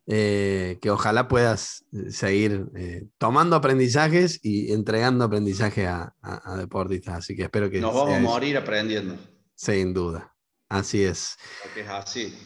eh, 0.08 0.78
que 0.82 0.92
ojalá 0.92 1.28
puedas 1.28 1.84
eh, 1.92 2.12
seguir 2.12 2.68
eh, 2.76 3.08
tomando 3.18 3.56
aprendizajes 3.56 4.40
y 4.44 4.72
entregando 4.72 5.26
aprendizaje 5.26 5.88
a, 5.88 6.14
deportistas. 6.60 7.18
Así 7.18 7.36
que 7.36 7.44
espero 7.44 7.72
que... 7.72 7.82
Nos 7.82 7.96
vamos 7.96 8.16
a 8.16 8.20
morir 8.20 8.56
aprendiendo. 8.56 9.18
Sin 9.56 9.96
duda. 9.96 10.32
Así 10.70 11.04
es. 11.04 11.38
Porque 11.64 11.82
es 11.82 11.90
así. 11.90 12.38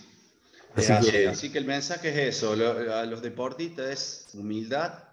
Así, 0.73 1.11
Que... 1.11 1.27
así, 1.27 1.51
que... 1.51 1.57
el 1.57 1.65
mensaje 1.65 2.09
es 2.09 2.35
eso. 2.35 2.53
a 2.53 3.05
los 3.05 3.21
deportistas 3.21 3.89
es 3.89 4.27
humildad. 4.35 5.03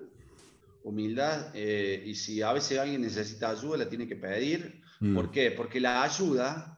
Humildad. 0.85 1.53
y 1.53 2.15
si 2.15 2.43
a 2.43 2.53
veces 2.53 2.79
alguien 2.79 3.01
necesita 3.01 3.51
ayuda, 3.51 3.79
la 3.79 3.89
tiene 3.89 4.07
que 4.07 4.15
pedir. 4.15 4.83
Mm. 5.01 5.17
¿Por 5.17 5.33
qué? 5.33 5.51
Porque 5.51 5.81
la 5.81 6.05
ayuda 6.05 6.76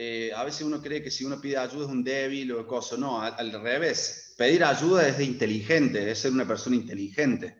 eh, 0.00 0.30
a 0.32 0.44
veces 0.44 0.62
uno 0.62 0.80
cree 0.80 1.02
que 1.02 1.10
si 1.10 1.24
uno 1.24 1.40
pide 1.40 1.56
ayuda 1.56 1.86
es 1.86 1.90
un 1.90 2.04
débil 2.04 2.52
o 2.52 2.64
cosa. 2.68 2.96
No, 2.96 3.20
al, 3.20 3.50
revés. 3.60 4.32
Pedir 4.36 4.62
ayuda 4.62 5.08
es 5.08 5.18
de 5.18 5.24
inteligente, 5.24 6.08
es 6.08 6.20
ser 6.20 6.30
una 6.30 6.46
persona 6.46 6.76
inteligente. 6.76 7.56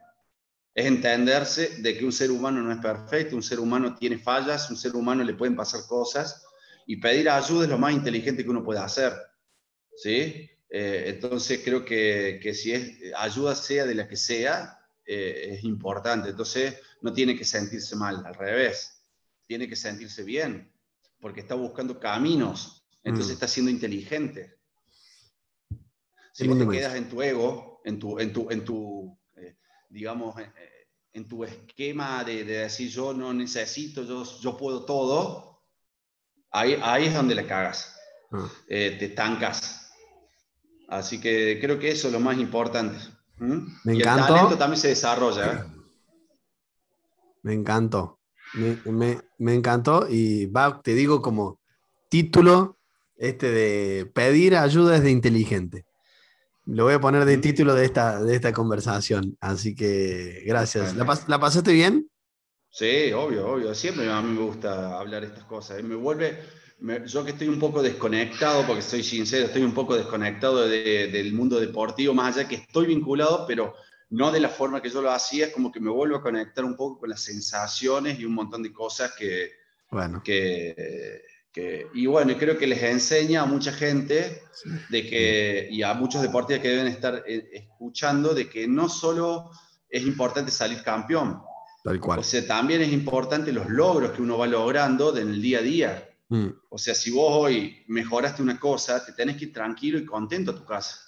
Es 0.72 0.86
entenderse 0.86 1.82
de 1.82 1.98
que 1.98 2.04
un 2.04 2.12
ser 2.12 2.30
humano 2.30 2.62
no 2.62 2.70
es 2.70 2.78
perfecto, 2.78 3.34
un 3.34 3.42
ser 3.42 3.58
humano 3.58 3.96
tiene 3.96 4.18
fallas, 4.18 4.70
un 4.70 4.76
ser 4.76 4.94
humano 4.94 5.24
le 5.24 5.34
pueden 5.34 5.56
pasar 5.56 5.80
cosas 5.88 6.44
y 6.86 6.98
pedir 6.98 7.28
ayuda 7.28 7.64
es 7.64 7.70
lo 7.70 7.78
más 7.78 7.92
inteligente 7.92 8.44
que 8.44 8.50
uno 8.50 8.62
puede 8.62 8.78
hacer. 8.78 9.14
¿Sí? 9.96 10.48
Eh, 10.70 11.04
entonces 11.06 11.60
creo 11.64 11.84
que, 11.84 12.38
que, 12.40 12.54
si 12.54 12.70
es 12.72 13.00
ayuda 13.16 13.56
sea 13.56 13.84
de 13.84 13.96
la 13.96 14.06
que 14.06 14.16
sea, 14.16 14.78
eh, 15.04 15.54
es 15.54 15.64
importante. 15.64 16.28
Entonces 16.28 16.76
no 17.00 17.12
tiene 17.12 17.36
que 17.36 17.44
sentirse 17.44 17.96
mal, 17.96 18.24
al 18.24 18.36
revés. 18.36 19.02
Tiene 19.44 19.68
que 19.68 19.74
sentirse 19.74 20.22
bien 20.22 20.70
porque 21.20 21.40
está 21.40 21.54
buscando 21.54 21.98
caminos, 21.98 22.86
entonces 23.02 23.30
mm. 23.30 23.34
está 23.34 23.48
siendo 23.48 23.70
inteligente. 23.70 24.58
Si 26.32 26.46
vos 26.46 26.58
te 26.58 26.68
quedas 26.68 26.94
en 26.94 27.08
tu 27.08 27.20
ego, 27.20 27.80
en 27.84 27.98
tu, 27.98 28.18
en 28.18 28.32
tu, 28.32 28.50
en 28.50 28.64
tu 28.64 29.18
eh, 29.36 29.56
digamos, 29.88 30.38
eh, 30.38 30.52
en 31.12 31.26
tu 31.26 31.42
esquema 31.42 32.22
de, 32.22 32.44
decir 32.44 32.90
yo 32.90 33.12
no 33.12 33.32
necesito, 33.34 34.04
yo, 34.04 34.24
yo 34.40 34.56
puedo 34.56 34.84
todo, 34.84 35.64
ahí, 36.50 36.78
ahí 36.80 37.06
es 37.06 37.14
donde 37.14 37.34
le 37.34 37.46
cagas, 37.46 37.96
ah. 38.30 38.48
eh, 38.68 38.96
te 38.98 39.06
estancas. 39.06 39.92
Así 40.88 41.20
que 41.20 41.58
creo 41.60 41.78
que 41.78 41.90
eso 41.90 42.06
es 42.06 42.12
lo 42.12 42.20
más 42.20 42.38
importante. 42.38 42.98
Me 43.38 43.94
y 43.94 44.00
encantó. 44.00 44.22
el 44.22 44.26
talento 44.28 44.58
también 44.58 44.80
se 44.80 44.88
desarrolla. 44.88 45.66
Me 47.42 47.52
encantó. 47.52 48.17
Me, 48.54 49.20
me, 49.38 49.54
encantó 49.54 50.06
y 50.08 50.46
va, 50.46 50.80
te 50.82 50.94
digo 50.94 51.20
como 51.20 51.60
título 52.08 52.78
este 53.18 53.50
de 53.50 54.06
pedir 54.06 54.56
ayuda 54.56 54.96
es 54.96 55.02
de 55.02 55.10
inteligente. 55.10 55.84
Lo 56.66 56.84
voy 56.84 56.94
a 56.94 57.00
poner 57.00 57.24
de 57.24 57.38
título 57.38 57.74
de 57.74 57.84
esta, 57.84 58.22
de 58.22 58.34
esta 58.34 58.52
conversación. 58.52 59.36
Así 59.40 59.74
que 59.74 60.42
gracias. 60.46 60.94
¿La, 60.94 61.40
pasaste 61.40 61.72
bien? 61.72 62.08
Sí, 62.70 63.10
obvio, 63.12 63.48
obvio. 63.48 63.74
Siempre 63.74 64.10
a 64.10 64.20
mí 64.20 64.34
me 64.34 64.42
gusta 64.42 64.98
hablar 64.98 65.24
estas 65.24 65.44
cosas. 65.44 65.82
Me 65.82 65.94
vuelve, 65.94 66.38
yo 67.06 67.24
que 67.24 67.32
estoy 67.32 67.48
un 67.48 67.58
poco 67.58 67.82
desconectado, 67.82 68.66
porque 68.66 68.82
soy 68.82 69.02
sincero, 69.02 69.46
estoy 69.46 69.62
un 69.62 69.74
poco 69.74 69.96
desconectado 69.96 70.68
del 70.68 71.32
mundo 71.32 71.58
deportivo, 71.58 72.14
más 72.14 72.36
allá 72.36 72.46
que 72.46 72.56
estoy 72.56 72.86
vinculado, 72.86 73.46
pero 73.48 73.74
no 74.10 74.30
de 74.30 74.40
la 74.40 74.48
forma 74.48 74.80
que 74.80 74.90
yo 74.90 75.02
lo 75.02 75.10
hacía, 75.10 75.46
es 75.46 75.52
como 75.52 75.70
que 75.70 75.80
me 75.80 75.90
vuelvo 75.90 76.16
a 76.16 76.22
conectar 76.22 76.64
un 76.64 76.76
poco 76.76 77.00
con 77.00 77.10
las 77.10 77.20
sensaciones 77.20 78.18
y 78.18 78.24
un 78.24 78.34
montón 78.34 78.62
de 78.62 78.72
cosas 78.72 79.12
que... 79.12 79.52
Bueno. 79.90 80.22
que, 80.22 81.22
y 81.94 82.06
bueno, 82.06 82.36
creo 82.38 82.56
que 82.56 82.66
les 82.68 82.82
enseña 82.82 83.42
a 83.42 83.46
mucha 83.46 83.72
gente 83.72 84.42
de 84.90 85.08
que, 85.08 85.68
y 85.70 85.82
a 85.82 85.92
muchos 85.94 86.22
deportistas 86.22 86.62
que 86.62 86.68
deben 86.68 86.86
estar 86.86 87.24
eh, 87.26 87.48
escuchando, 87.52 88.32
de 88.32 88.48
que 88.48 88.68
no 88.68 88.88
solo 88.88 89.50
es 89.88 90.02
importante 90.02 90.52
salir 90.52 90.82
campeón, 90.82 91.42
Tal 91.82 92.00
cual. 92.00 92.18
O 92.18 92.22
sea, 92.22 92.46
también 92.46 92.82
es 92.82 92.92
importante 92.92 93.52
los 93.52 93.68
logros 93.68 94.12
que 94.12 94.22
uno 94.22 94.38
va 94.38 94.46
logrando 94.46 95.16
en 95.16 95.28
el 95.28 95.42
día 95.42 95.58
a 95.60 95.62
día. 95.62 96.08
Mm. 96.28 96.48
O 96.68 96.78
sea, 96.78 96.94
si 96.94 97.10
vos 97.10 97.30
hoy 97.32 97.84
mejoraste 97.86 98.42
una 98.42 98.58
cosa, 98.58 99.04
te 99.04 99.12
tenés 99.12 99.36
que 99.36 99.46
ir 99.46 99.52
tranquilo 99.52 99.98
y 99.98 100.04
contento 100.04 100.50
a 100.50 100.54
tu 100.54 100.64
casa. 100.64 100.98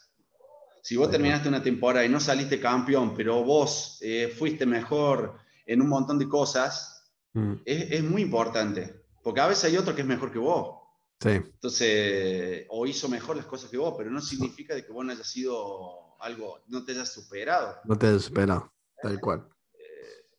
Si 0.90 0.96
vos 0.96 1.08
terminaste 1.08 1.48
una 1.48 1.62
temporada 1.62 2.04
y 2.04 2.08
no 2.08 2.18
saliste 2.18 2.58
campeón, 2.58 3.14
pero 3.16 3.44
vos 3.44 3.98
eh, 4.00 4.26
fuiste 4.36 4.66
mejor 4.66 5.38
en 5.64 5.80
un 5.82 5.88
montón 5.88 6.18
de 6.18 6.28
cosas, 6.28 7.08
mm. 7.32 7.58
es, 7.64 8.02
muy 8.02 8.22
importante. 8.22 9.04
Porque 9.22 9.40
a 9.40 9.46
veces 9.46 9.66
hay 9.66 9.76
otro 9.76 9.94
que 9.94 10.00
es 10.00 10.06
mejor 10.08 10.32
que 10.32 10.40
vos. 10.40 10.80
Sí. 11.20 11.28
Entonces, 11.28 12.66
o 12.70 12.88
hizo 12.88 13.08
mejor 13.08 13.36
las 13.36 13.46
cosas 13.46 13.70
que 13.70 13.76
vos, 13.76 13.94
pero 13.96 14.10
no 14.10 14.20
significa 14.20 14.74
de 14.74 14.84
que 14.84 14.90
vos 14.90 15.04
no 15.04 15.12
hayas 15.12 15.28
sido 15.28 16.18
algo, 16.18 16.64
no 16.66 16.84
te 16.84 16.90
hayas 16.90 17.12
superado. 17.12 17.76
No 17.84 17.96
te 17.96 18.08
hayas 18.08 18.24
superado. 18.24 18.72
Tal 19.00 19.20
cual. 19.20 19.48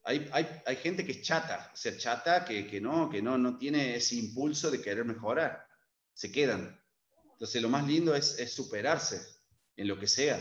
Hay, 0.03 0.29
hay, 0.33 0.47
hay, 0.65 0.75
gente 0.75 1.05
que 1.05 1.13
es 1.13 1.21
chata, 1.21 1.71
o 1.73 1.77
sea, 1.77 1.97
chata 1.97 2.43
que, 2.43 2.67
que, 2.67 2.81
no, 2.81 3.09
que 3.09 3.21
no, 3.21 3.37
no 3.37 3.57
tiene 3.57 3.95
ese 3.95 4.15
impulso 4.15 4.69
de 4.69 4.81
querer 4.81 5.05
mejorar. 5.05 5.65
Se 6.13 6.29
quedan. 6.29 6.77
Entonces, 7.31 7.61
lo 7.61 7.69
más 7.69 7.87
lindo 7.87 8.13
es, 8.13 8.37
es 8.37 8.53
superarse 8.53 9.39
en 9.81 9.87
lo 9.87 9.99
que 9.99 10.07
sea. 10.07 10.39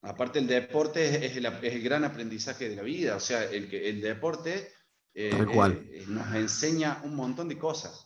Aparte, 0.00 0.38
el 0.38 0.46
deporte 0.46 1.26
es, 1.26 1.36
el, 1.36 1.46
es, 1.46 1.74
el, 1.74 1.82
gran 1.82 2.04
aprendizaje 2.04 2.68
de 2.68 2.76
la 2.76 2.82
vida. 2.82 3.16
O 3.16 3.20
sea, 3.20 3.44
el, 3.44 3.72
el 3.72 4.00
deporte 4.00 4.72
eh, 5.14 5.30
eh, 5.32 6.04
nos 6.08 6.34
enseña 6.34 7.00
un 7.04 7.14
montón 7.14 7.48
de 7.48 7.58
cosas. 7.58 8.04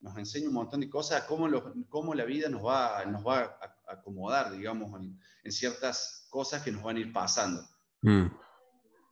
Nos 0.00 0.18
enseña 0.18 0.48
un 0.48 0.54
montón 0.54 0.80
de 0.80 0.90
cosas, 0.90 1.22
cómo, 1.24 1.48
cómo 1.88 2.14
la 2.14 2.24
vida 2.24 2.48
nos 2.50 2.66
va, 2.66 3.04
nos 3.06 3.26
va 3.26 3.58
a 3.88 3.92
acomodar, 3.92 4.52
digamos, 4.52 5.00
en, 5.00 5.18
en 5.44 5.52
ciertas 5.52 6.26
cosas 6.28 6.62
que 6.62 6.72
nos 6.72 6.82
van 6.82 6.96
a 6.96 7.00
ir 7.00 7.12
pasando. 7.12 7.66
Mm. 8.02 8.26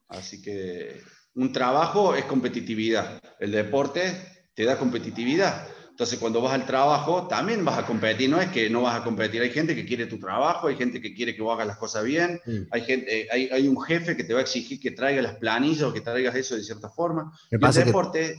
Así 0.08 0.42
que 0.42 1.00
un 1.34 1.52
trabajo 1.52 2.14
es 2.14 2.26
competitividad. 2.26 3.22
El 3.38 3.52
deporte 3.52 4.50
te 4.54 4.64
da 4.64 4.78
competitividad. 4.78 5.66
Entonces, 5.92 6.18
cuando 6.18 6.40
vas 6.40 6.54
al 6.54 6.64
trabajo, 6.64 7.28
también 7.28 7.66
vas 7.66 7.78
a 7.78 7.86
competir. 7.86 8.30
No 8.30 8.40
es 8.40 8.50
que 8.50 8.70
no 8.70 8.80
vas 8.80 8.98
a 8.98 9.04
competir. 9.04 9.42
Hay 9.42 9.50
gente 9.50 9.76
que 9.76 9.84
quiere 9.84 10.06
tu 10.06 10.18
trabajo, 10.18 10.68
hay 10.68 10.76
gente 10.76 11.02
que 11.02 11.14
quiere 11.14 11.36
que 11.36 11.42
vos 11.42 11.54
hagas 11.54 11.66
las 11.66 11.76
cosas 11.76 12.02
bien. 12.02 12.40
Mm. 12.46 12.62
Hay, 12.70 12.80
gente, 12.80 13.28
hay, 13.30 13.48
hay, 13.48 13.68
un 13.68 13.80
jefe 13.80 14.16
que 14.16 14.24
te 14.24 14.32
va 14.32 14.40
a 14.40 14.42
exigir 14.42 14.80
que 14.80 14.92
traigas 14.92 15.22
las 15.22 15.36
planillas 15.36 15.82
o 15.82 15.92
que 15.92 16.00
traigas 16.00 16.34
eso 16.34 16.56
de 16.56 16.64
cierta 16.64 16.88
forma. 16.88 17.30
el 17.50 17.60
deporte 17.60 18.36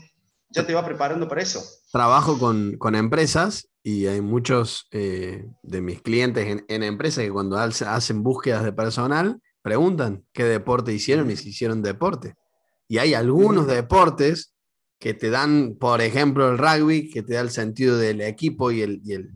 ya 0.50 0.66
te 0.66 0.74
va 0.74 0.84
preparando 0.84 1.28
para 1.28 1.42
eso. 1.42 1.62
Trabajo 1.92 2.38
con, 2.40 2.76
con 2.76 2.96
empresas 2.96 3.68
y 3.84 4.06
hay 4.06 4.20
muchos 4.20 4.88
eh, 4.90 5.46
de 5.62 5.80
mis 5.80 6.02
clientes 6.02 6.48
en, 6.48 6.64
en 6.66 6.82
empresas 6.82 7.22
que 7.22 7.30
cuando 7.30 7.56
hacen 7.56 8.24
búsquedas 8.24 8.64
de 8.64 8.72
personal, 8.72 9.40
preguntan 9.62 10.24
qué 10.32 10.42
deporte 10.42 10.92
hicieron 10.92 11.30
y 11.30 11.36
si 11.36 11.50
hicieron 11.50 11.82
deporte. 11.82 12.34
Y 12.88 12.98
hay 12.98 13.14
algunos 13.14 13.68
deportes 13.68 14.53
que 15.04 15.12
te 15.12 15.28
dan, 15.28 15.76
por 15.78 16.00
ejemplo, 16.00 16.48
el 16.48 16.56
rugby, 16.56 17.10
que 17.10 17.22
te 17.22 17.34
da 17.34 17.42
el 17.42 17.50
sentido 17.50 17.98
del 17.98 18.22
equipo 18.22 18.70
y, 18.70 18.80
el, 18.80 19.02
y, 19.04 19.12
el, 19.12 19.28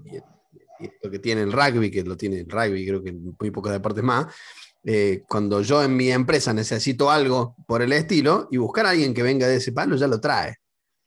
lo 1.02 1.10
que 1.10 1.18
tiene 1.18 1.42
el 1.42 1.52
rugby, 1.52 1.90
que 1.90 2.02
lo 2.04 2.16
tiene 2.16 2.40
el 2.40 2.48
rugby, 2.48 2.86
creo 2.86 3.04
que 3.04 3.12
muy 3.12 3.50
pocos 3.50 3.70
deportes 3.70 4.02
más. 4.02 4.34
Eh, 4.82 5.24
cuando 5.28 5.60
yo 5.60 5.82
en 5.82 5.94
mi 5.94 6.10
empresa 6.10 6.54
necesito 6.54 7.10
algo 7.10 7.54
por 7.66 7.82
el 7.82 7.92
estilo 7.92 8.48
y 8.50 8.56
buscar 8.56 8.86
a 8.86 8.90
alguien 8.90 9.12
que 9.12 9.22
venga 9.22 9.46
de 9.46 9.56
ese 9.56 9.72
palo, 9.72 9.94
ya 9.96 10.06
lo 10.06 10.18
trae. 10.22 10.56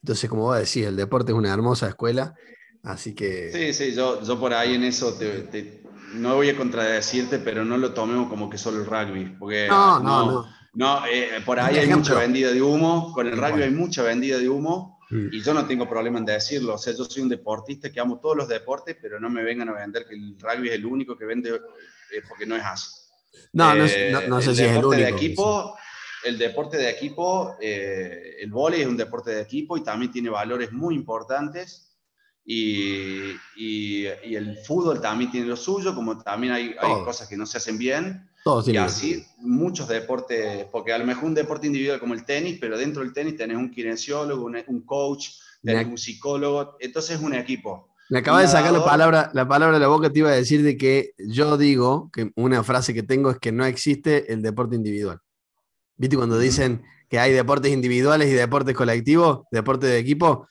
Entonces, 0.03 0.29
como 0.29 0.43
vos 0.43 0.59
decís, 0.59 0.85
el 0.85 0.95
deporte 0.95 1.31
es 1.31 1.37
una 1.39 1.51
hermosa 1.51 1.87
escuela, 1.87 2.35
así 2.83 3.15
que... 3.15 3.51
Sí, 3.51 3.73
sí, 3.73 3.95
yo, 3.95 4.21
yo 4.21 4.39
por 4.39 4.53
ahí 4.53 4.75
en 4.75 4.83
eso 4.83 5.15
te 5.15 5.81
no 6.13 6.35
voy 6.35 6.49
a 6.49 6.57
contradecirte, 6.57 7.39
pero 7.39 7.65
no 7.65 7.77
lo 7.77 7.95
tomemos 7.95 8.29
como 8.29 8.47
que 8.47 8.59
solo 8.59 8.77
el 8.77 8.85
rugby. 8.85 9.35
Porque 9.39 9.67
no, 9.67 9.99
no, 9.99 10.31
no. 10.31 10.60
Eh, 10.73 11.41
por 11.45 11.59
ahí 11.59 11.77
hay 11.77 11.87
mucha 11.87 12.15
vendida 12.15 12.51
de 12.51 12.61
humo. 12.61 13.11
Con 13.13 13.27
el 13.27 13.37
rugby 13.37 13.63
hay 13.63 13.71
mucha 13.71 14.03
vendida 14.03 14.37
de 14.37 14.49
humo. 14.49 14.99
Y 15.09 15.41
yo 15.41 15.53
no 15.53 15.65
tengo 15.67 15.89
problema 15.89 16.19
en 16.19 16.25
decirlo. 16.25 16.75
O 16.75 16.77
sea, 16.77 16.93
yo 16.95 17.03
soy 17.03 17.23
un 17.23 17.27
deportista 17.27 17.91
que 17.91 17.99
amo 17.99 18.19
todos 18.21 18.37
los 18.37 18.47
deportes, 18.47 18.95
pero 19.01 19.19
no 19.19 19.29
me 19.29 19.43
vengan 19.43 19.67
a 19.67 19.73
vender 19.73 20.05
que 20.07 20.15
el 20.15 20.37
rugby 20.39 20.69
es 20.69 20.75
el 20.75 20.85
único 20.85 21.17
que 21.17 21.25
vende, 21.25 21.49
eh, 21.49 22.21
porque 22.29 22.45
no 22.45 22.55
es 22.55 22.63
así. 22.63 22.91
No, 23.51 23.75
no, 23.75 23.83
no, 24.27 24.41
sé 24.41 24.55
si 24.55 24.63
es 24.63 24.71
el 24.71 24.85
único. 24.85 24.91
De 24.91 25.09
equipo, 25.09 25.75
el 26.23 26.37
deporte 26.37 26.77
de 26.77 26.89
equipo, 26.89 27.57
eh, 27.59 28.37
el 28.39 28.51
vóley 28.51 28.81
es 28.81 28.87
un 28.87 28.95
deporte 28.95 29.31
de 29.31 29.41
equipo 29.41 29.75
y 29.75 29.83
también 29.83 30.13
tiene 30.13 30.29
valores 30.29 30.71
muy 30.71 30.95
importantes 30.95 31.97
y, 32.45 33.35
y, 33.57 34.05
el 34.05 34.57
fútbol 34.65 35.01
también 35.01 35.29
tiene 35.29 35.47
lo 35.47 35.57
suyo, 35.57 35.93
como 35.93 36.17
también 36.21 36.53
hay, 36.53 36.75
hay 36.79 37.03
cosas 37.03 37.27
que 37.27 37.37
no 37.37 37.45
se 37.45 37.57
hacen 37.57 37.77
bien. 37.77 38.30
Y 38.65 38.77
así 38.77 39.25
muchos 39.37 39.87
deportes, 39.87 40.65
porque 40.71 40.93
a 40.93 40.97
lo 40.97 41.05
mejor 41.05 41.25
un 41.25 41.35
deporte 41.35 41.67
individual 41.67 41.99
como 41.99 42.13
el 42.13 42.25
tenis, 42.25 42.57
pero 42.59 42.77
dentro 42.77 43.03
del 43.03 43.13
tenis 43.13 43.35
tenés 43.35 43.57
un 43.57 43.69
kinesiólogo, 43.69 44.45
un, 44.45 44.57
un 44.67 44.81
coach, 44.81 45.29
tenés 45.63 45.87
un 45.87 45.97
psicólogo, 45.97 46.77
entonces 46.79 47.17
es 47.17 47.21
un 47.21 47.33
equipo. 47.33 47.91
Me 48.09 48.19
acaba 48.19 48.41
de 48.41 48.47
sacar 48.47 48.73
la 48.73 48.83
palabra, 48.83 49.31
la 49.33 49.47
palabra 49.47 49.75
de 49.75 49.79
la 49.79 49.87
boca, 49.87 50.11
te 50.11 50.19
iba 50.19 50.29
a 50.29 50.33
decir 50.33 50.63
de 50.63 50.75
que 50.75 51.13
yo 51.17 51.57
digo, 51.57 52.09
que 52.11 52.31
una 52.35 52.63
frase 52.63 52.93
que 52.93 53.03
tengo 53.03 53.29
es 53.31 53.37
que 53.39 53.51
no 53.51 53.65
existe 53.65 54.33
el 54.33 54.41
deporte 54.41 54.75
individual. 54.75 55.19
¿Viste 55.95 56.17
cuando 56.17 56.37
dicen 56.37 56.83
que 57.09 57.19
hay 57.19 57.31
deportes 57.31 57.71
individuales 57.71 58.27
y 58.29 58.33
deportes 58.33 58.75
colectivos, 58.75 59.43
deportes 59.51 59.89
de 59.89 59.99
equipo? 59.99 60.47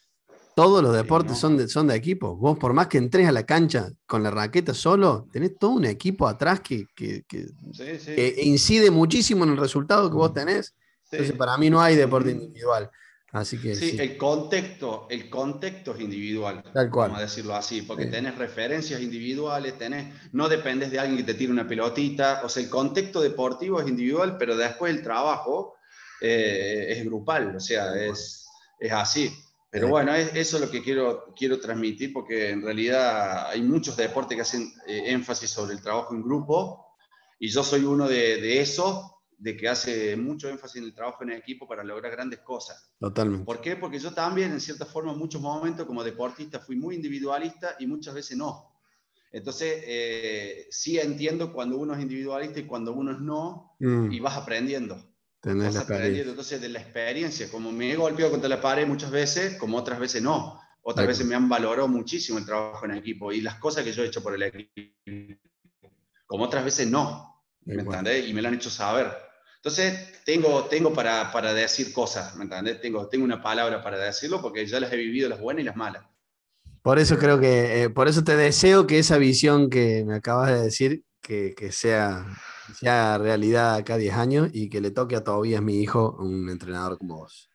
Todos 0.55 0.83
los 0.83 0.95
deportes 0.95 1.39
son, 1.39 1.57
de, 1.57 1.69
son 1.69 1.87
de 1.87 1.97
equipo. 1.97 2.37
Vos, 2.37 2.59
por 2.59 2.73
más 2.73 2.89
que 2.89 2.99
entres 2.99 3.27
a 3.27 3.33
la 3.33 3.45
cancha 3.45 3.91
con 4.07 4.23
la 4.23 4.31
raqueta 4.31 4.75
solo, 4.75 5.27
tenés 5.33 5.57
todo 5.59 5.71
un 5.73 5.85
equipo 5.85 6.27
atrás 6.27 6.61
que, 6.61 6.87
que, 6.95 7.25
incide 8.43 8.91
muchísimo 8.91 9.45
en 9.45 9.51
el 9.51 9.57
resultado 9.57 10.11
que 10.11 10.17
vos 10.17 10.33
tenés. 10.33 10.75
Entonces, 11.11 11.37
para 11.37 11.57
mí 11.57 11.71
no 11.71 11.81
hay 11.81 11.97
deporte 11.97 12.31
individual. 12.31 12.91
Así 13.33 13.61
que, 13.61 13.77
sí, 13.77 13.97
el 13.97 14.17
contexto, 14.17 15.07
el 15.09 15.31
contexto 15.31 15.95
es 15.95 16.01
individual. 16.01 16.65
Tal 16.75 16.91
cual. 16.91 17.11
Vamos 17.11 17.21
a 17.21 17.27
decirlo 17.27 17.55
así, 17.55 17.83
porque 17.83 18.07
tenés 18.07 18.37
referencias 18.37 19.01
individuales, 19.01 19.79
tenés, 19.79 20.13
no 20.33 20.49
dependes 20.49 20.91
de 20.91 20.99
alguien 20.99 21.19
que 21.19 21.33
te 21.33 21.35
tire 21.35 21.53
una 21.53 21.67
pelotita. 21.67 22.43
O 22.45 22.49
sea, 22.49 22.63
el 22.63 22.69
contexto 22.69 23.21
deportivo 23.21 23.81
es 23.81 23.89
individual, 23.89 24.37
pero 24.37 24.57
después 24.57 24.93
el 24.93 25.03
trabajo 25.03 25.77
eh, 26.21 26.87
es 26.89 27.05
grupal. 27.05 27.55
O 27.55 27.61
sea, 27.61 27.95
es, 27.95 28.47
es 28.81 28.93
así. 28.93 29.33
Pero 29.71 29.89
bueno, 29.89 30.13
eso 30.15 30.57
es 30.57 30.61
lo 30.61 30.69
que 30.69 30.83
quiero, 30.83 31.33
quiero 31.37 31.61
transmitir 31.61 32.13
porque 32.13 32.51
en 32.51 32.61
realidad 32.61 33.49
hay 33.49 33.63
muchos 33.63 33.97
deportes 33.97 34.35
que 34.35 34.43
hacen 34.43 34.73
eh, 34.87 35.13
énfasis 35.13 35.49
sobre 35.49 35.75
el 35.75 35.81
trabajo 35.81 36.13
en 36.13 36.23
grupo 36.23 36.97
y 37.39 37.49
yo 37.49 37.63
soy 37.63 37.85
uno 37.85 38.09
de, 38.09 38.41
de 38.41 38.61
esos, 38.61 39.13
de 39.39 39.57
que 39.57 39.69
hace 39.69 40.17
mucho 40.17 40.49
énfasis 40.49 40.77
en 40.77 40.85
el 40.85 40.95
trabajo 40.95 41.23
en 41.23 41.31
equipo 41.31 41.69
para 41.69 41.85
lograr 41.85 42.13
grandes 42.13 42.41
cosas. 42.41 42.93
Totalmente. 42.99 43.45
¿Por 43.45 43.61
qué? 43.61 43.77
Porque 43.77 44.01
yo 44.01 44.13
también, 44.13 44.53
en 44.53 44.61
cierta 44.61 44.85
forma, 44.85 45.13
en 45.13 45.19
muchos 45.19 45.41
momentos 45.41 45.87
como 45.87 46.03
deportista 46.03 46.59
fui 46.59 46.77
muy 46.77 46.97
individualista 46.97 47.77
y 47.79 47.87
muchas 47.87 48.13
veces 48.13 48.37
no. 48.37 48.71
Entonces, 49.33 49.85
eh, 49.87 50.67
sí 50.71 50.99
entiendo 50.99 51.53
cuando 51.53 51.79
uno 51.79 51.95
es 51.95 52.01
individualista 52.01 52.59
y 52.59 52.67
cuando 52.67 52.93
uno 52.93 53.13
es 53.13 53.21
no, 53.21 53.77
mm. 53.79 54.11
y 54.11 54.19
vas 54.21 54.37
aprendiendo. 54.37 55.10
Tenés 55.41 55.75
la 55.75 55.87
entonces 56.07 56.61
de 56.61 56.69
la 56.69 56.81
experiencia, 56.81 57.51
como 57.51 57.73
me 57.73 57.93
he 57.93 57.97
golpeado 57.97 58.31
contra 58.31 58.49
la 58.49 58.61
pared 58.61 58.87
muchas 58.87 59.11
veces, 59.11 59.57
como 59.57 59.79
otras 59.79 59.99
veces 59.99 60.23
no. 60.23 60.61
Otras 60.83 61.07
veces 61.07 61.27
me 61.27 61.35
han 61.35 61.49
valorado 61.49 61.89
muchísimo 61.89 62.39
el 62.39 62.45
trabajo 62.45 62.85
en 62.85 62.93
equipo 62.93 63.33
y 63.33 63.41
las 63.41 63.57
cosas 63.57 63.85
que 63.85 63.93
yo 63.93 64.03
he 64.03 64.07
hecho 64.07 64.23
por 64.23 64.35
el 64.35 64.43
equipo, 64.43 65.41
como 66.27 66.45
otras 66.45 66.65
veces 66.65 66.89
no. 66.89 67.43
¿Me 67.65 67.83
entendés? 67.83 68.29
Y 68.29 68.35
me 68.35 68.43
lo 68.43 68.49
han 68.49 68.55
hecho 68.55 68.71
saber. 68.71 69.11
Entonces, 69.57 70.23
tengo, 70.25 70.65
tengo 70.65 70.93
para, 70.93 71.31
para 71.33 71.53
decir 71.53 71.93
cosas, 71.93 72.35
¿me 72.37 72.45
entendés? 72.45 72.81
Tengo, 72.81 73.09
tengo 73.09 73.25
una 73.25 73.43
palabra 73.43 73.83
para 73.83 73.99
decirlo 73.99 74.41
porque 74.41 74.67
ya 74.67 74.81
las 74.81 74.93
he 74.93 74.97
vivido, 74.97 75.29
las 75.29 75.41
buenas 75.41 75.63
y 75.63 75.67
las 75.67 75.77
malas. 75.77 76.05
Por 76.83 76.99
eso 76.99 77.19
creo 77.19 77.39
que, 77.39 77.83
eh, 77.83 77.91
por 77.91 78.09
eso 78.09 78.25
te 78.25 78.37
deseo 78.37 78.87
que 78.87 78.99
esa 78.99 79.19
visión 79.19 79.69
que 79.69 80.03
me 80.07 80.15
acabas 80.15 80.51
de 80.51 80.63
decir, 80.63 81.05
que, 81.21 81.55
que 81.55 81.73
sea 81.73 82.27
sea 82.75 83.19
realidad 83.19 83.75
acá 83.75 83.97
10 83.97 84.15
años 84.15 84.51
y 84.53 84.69
que 84.69 84.81
le 84.81 84.91
toque 84.91 85.17
a 85.17 85.25
Tobías, 85.25 85.63
mi 85.63 85.81
hijo, 85.81 86.17
un 86.19 86.49
entrenador 86.49 86.99
como 86.99 87.19
vos. 87.19 87.51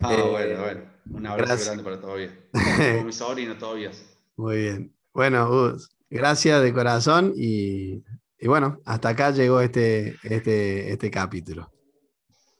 Ah, 0.00 0.14
eh, 0.14 0.22
bueno, 0.22 0.60
bueno. 0.60 0.80
Un 1.10 1.26
abrazo 1.26 1.64
grande 1.66 1.84
para 1.84 2.00
Tobías. 2.00 2.32
Como 2.94 3.04
mi 3.04 3.12
sobrino, 3.12 3.56
Tobías. 3.56 4.02
Muy 4.36 4.56
bien. 4.56 4.94
Bueno, 5.12 5.76
gracias 6.10 6.62
de 6.62 6.72
corazón 6.72 7.32
y, 7.36 8.02
y, 8.38 8.48
bueno, 8.48 8.80
hasta 8.84 9.10
acá 9.10 9.30
llegó 9.30 9.60
este, 9.60 10.16
este, 10.22 10.90
este 10.90 11.10
capítulo. 11.10 11.70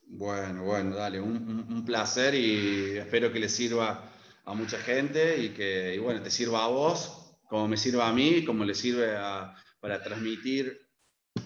Bueno, 0.06 0.62
bueno, 0.62 0.94
dale, 0.94 1.20
un, 1.20 1.66
un, 1.68 1.84
placer 1.84 2.34
y 2.34 2.96
espero 2.98 3.32
que 3.32 3.40
le 3.40 3.48
sirva 3.48 4.08
a 4.44 4.54
mucha 4.54 4.78
gente 4.78 5.42
y 5.42 5.48
que, 5.48 5.94
y 5.94 5.98
bueno, 5.98 6.22
te 6.22 6.30
sirva 6.30 6.64
a 6.64 6.68
vos, 6.68 7.36
como 7.48 7.66
me 7.66 7.76
sirva 7.76 8.08
a 8.08 8.12
mí, 8.12 8.44
como 8.44 8.64
le 8.64 8.74
sirve 8.74 9.16
a, 9.16 9.56
para 9.80 10.00
transmitir 10.02 10.83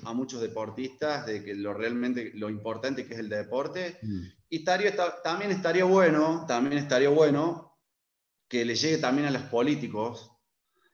a 0.04 0.12
muchos 0.12 0.40
deportistas 0.40 1.26
de 1.26 1.44
que 1.44 1.54
lo 1.54 1.72
realmente 1.74 2.32
lo 2.34 2.50
importante 2.50 3.06
que 3.06 3.14
es 3.14 3.20
el 3.20 3.28
deporte. 3.28 3.98
Mm. 4.02 4.22
Y 4.50 4.56
estaría, 4.58 4.94
también 5.22 5.50
estaría 5.50 5.84
bueno, 5.84 6.44
también 6.46 6.78
estaría 6.78 7.08
bueno 7.08 7.78
que 8.48 8.64
le 8.64 8.74
llegue 8.74 8.98
también 8.98 9.28
a 9.28 9.30
los 9.30 9.42
políticos 9.42 10.30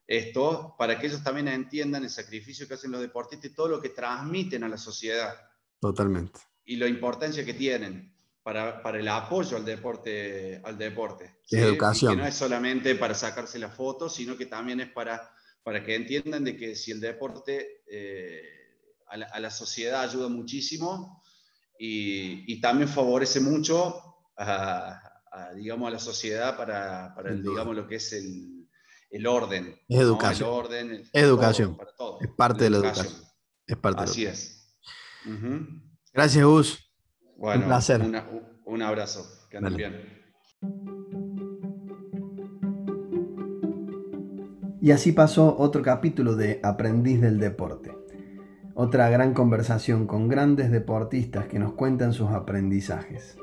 esto, 0.07 0.75
para 0.77 0.99
que 0.99 1.07
ellos 1.07 1.23
también 1.23 1.47
entiendan 1.47 2.03
el 2.03 2.09
sacrificio 2.09 2.67
que 2.67 2.75
hacen 2.75 2.91
los 2.91 3.01
deportistas 3.01 3.51
y 3.51 3.55
todo 3.55 3.69
lo 3.69 3.81
que 3.81 3.89
transmiten 3.89 4.63
a 4.63 4.69
la 4.69 4.77
sociedad. 4.77 5.33
Totalmente. 5.79 6.39
Y 6.65 6.75
la 6.75 6.87
importancia 6.87 7.43
que 7.43 7.53
tienen 7.53 8.13
para, 8.43 8.83
para 8.83 8.99
el 8.99 9.07
apoyo 9.07 9.57
al 9.57 9.65
deporte. 9.65 10.61
Al 10.63 10.77
deporte 10.77 11.37
educación. 11.49 12.11
que 12.15 12.21
no 12.21 12.27
es 12.27 12.35
solamente 12.35 12.95
para 12.95 13.15
sacarse 13.15 13.57
la 13.57 13.69
foto, 13.69 14.09
sino 14.09 14.37
que 14.37 14.45
también 14.45 14.79
es 14.81 14.89
para, 14.89 15.31
para 15.63 15.83
que 15.83 15.95
entiendan 15.95 16.43
de 16.43 16.55
que 16.55 16.75
si 16.75 16.91
el 16.91 16.99
deporte... 16.99 17.83
Eh, 17.87 18.54
a 19.07 19.39
la, 19.39 19.49
sociedad 19.51 20.01
ayuda 20.01 20.27
muchísimo 20.27 21.23
y, 21.79 22.59
también 22.61 22.89
favorece 22.89 23.39
mucho 23.39 24.01
a, 24.37 25.01
digamos, 25.55 25.87
a 25.87 25.91
la 25.91 25.99
sociedad 25.99 26.57
para, 26.57 27.13
para 27.15 27.33
digamos, 27.33 27.75
lo 27.75 27.87
que 27.87 27.95
es 27.95 28.13
el, 28.13 28.67
el 29.09 29.27
orden. 29.27 29.79
educación. 29.87 30.49
orden, 30.49 31.03
educación. 31.13 31.77
Es 32.21 32.29
parte 32.35 32.65
de 32.65 32.69
la 32.69 32.77
educación. 32.77 33.13
Es 33.67 33.77
parte 33.77 34.03
Así 34.03 34.25
es. 34.25 34.77
Gracias, 36.13 36.45
Gus. 36.45 36.79
Bueno, 37.37 37.61
un 37.61 37.67
placer. 37.67 38.01
un 38.65 38.81
abrazo. 38.81 39.25
Que 39.49 39.57
anden 39.57 39.75
bien. 39.75 40.15
Y 44.81 44.91
así 44.91 45.13
pasó 45.13 45.57
otro 45.57 45.81
capítulo 45.81 46.35
de 46.35 46.59
Aprendiz 46.61 47.19
del 47.19 47.39
Deporte. 47.39 48.04
Otra 48.77 49.09
gran 49.09 49.33
conversación 49.33 50.05
con 50.05 50.27
grandes 50.27 50.69
deportistas 50.69 51.45
que 51.47 51.59
nos 51.59 51.71
cuentan 51.71 52.11
sus 52.11 52.31
aprendizajes. 52.31 53.37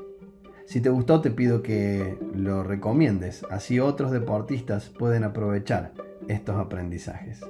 Si 0.67 0.79
te 0.79 0.89
gustó 0.89 1.21
te 1.21 1.31
pido 1.31 1.63
que 1.63 2.19
lo 2.35 2.63
recomiendes, 2.63 3.43
así 3.49 3.79
otros 3.79 4.11
deportistas 4.11 4.89
pueden 4.89 5.23
aprovechar 5.23 5.91
estos 6.27 6.57
aprendizajes. 6.57 7.41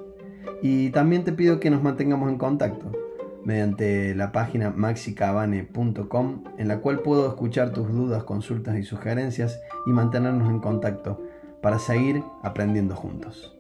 Y 0.62 0.92
también 0.92 1.26
te 1.26 1.34
pido 1.34 1.60
que 1.60 1.70
nos 1.70 1.84
mantengamos 1.84 2.30
en 2.30 2.38
contacto 2.38 2.90
mediante 3.44 4.16
la 4.16 4.32
página 4.32 4.70
maxicabane.com 4.70 6.44
en 6.58 6.68
la 6.70 6.80
cual 6.80 7.02
puedo 7.02 7.28
escuchar 7.28 7.74
tus 7.74 7.92
dudas, 7.92 8.24
consultas 8.24 8.78
y 8.78 8.84
sugerencias 8.84 9.60
y 9.86 9.92
mantenernos 9.92 10.50
en 10.50 10.60
contacto 10.60 11.22
para 11.62 11.80
seguir 11.80 12.24
aprendiendo 12.44 12.96
juntos. 12.96 13.58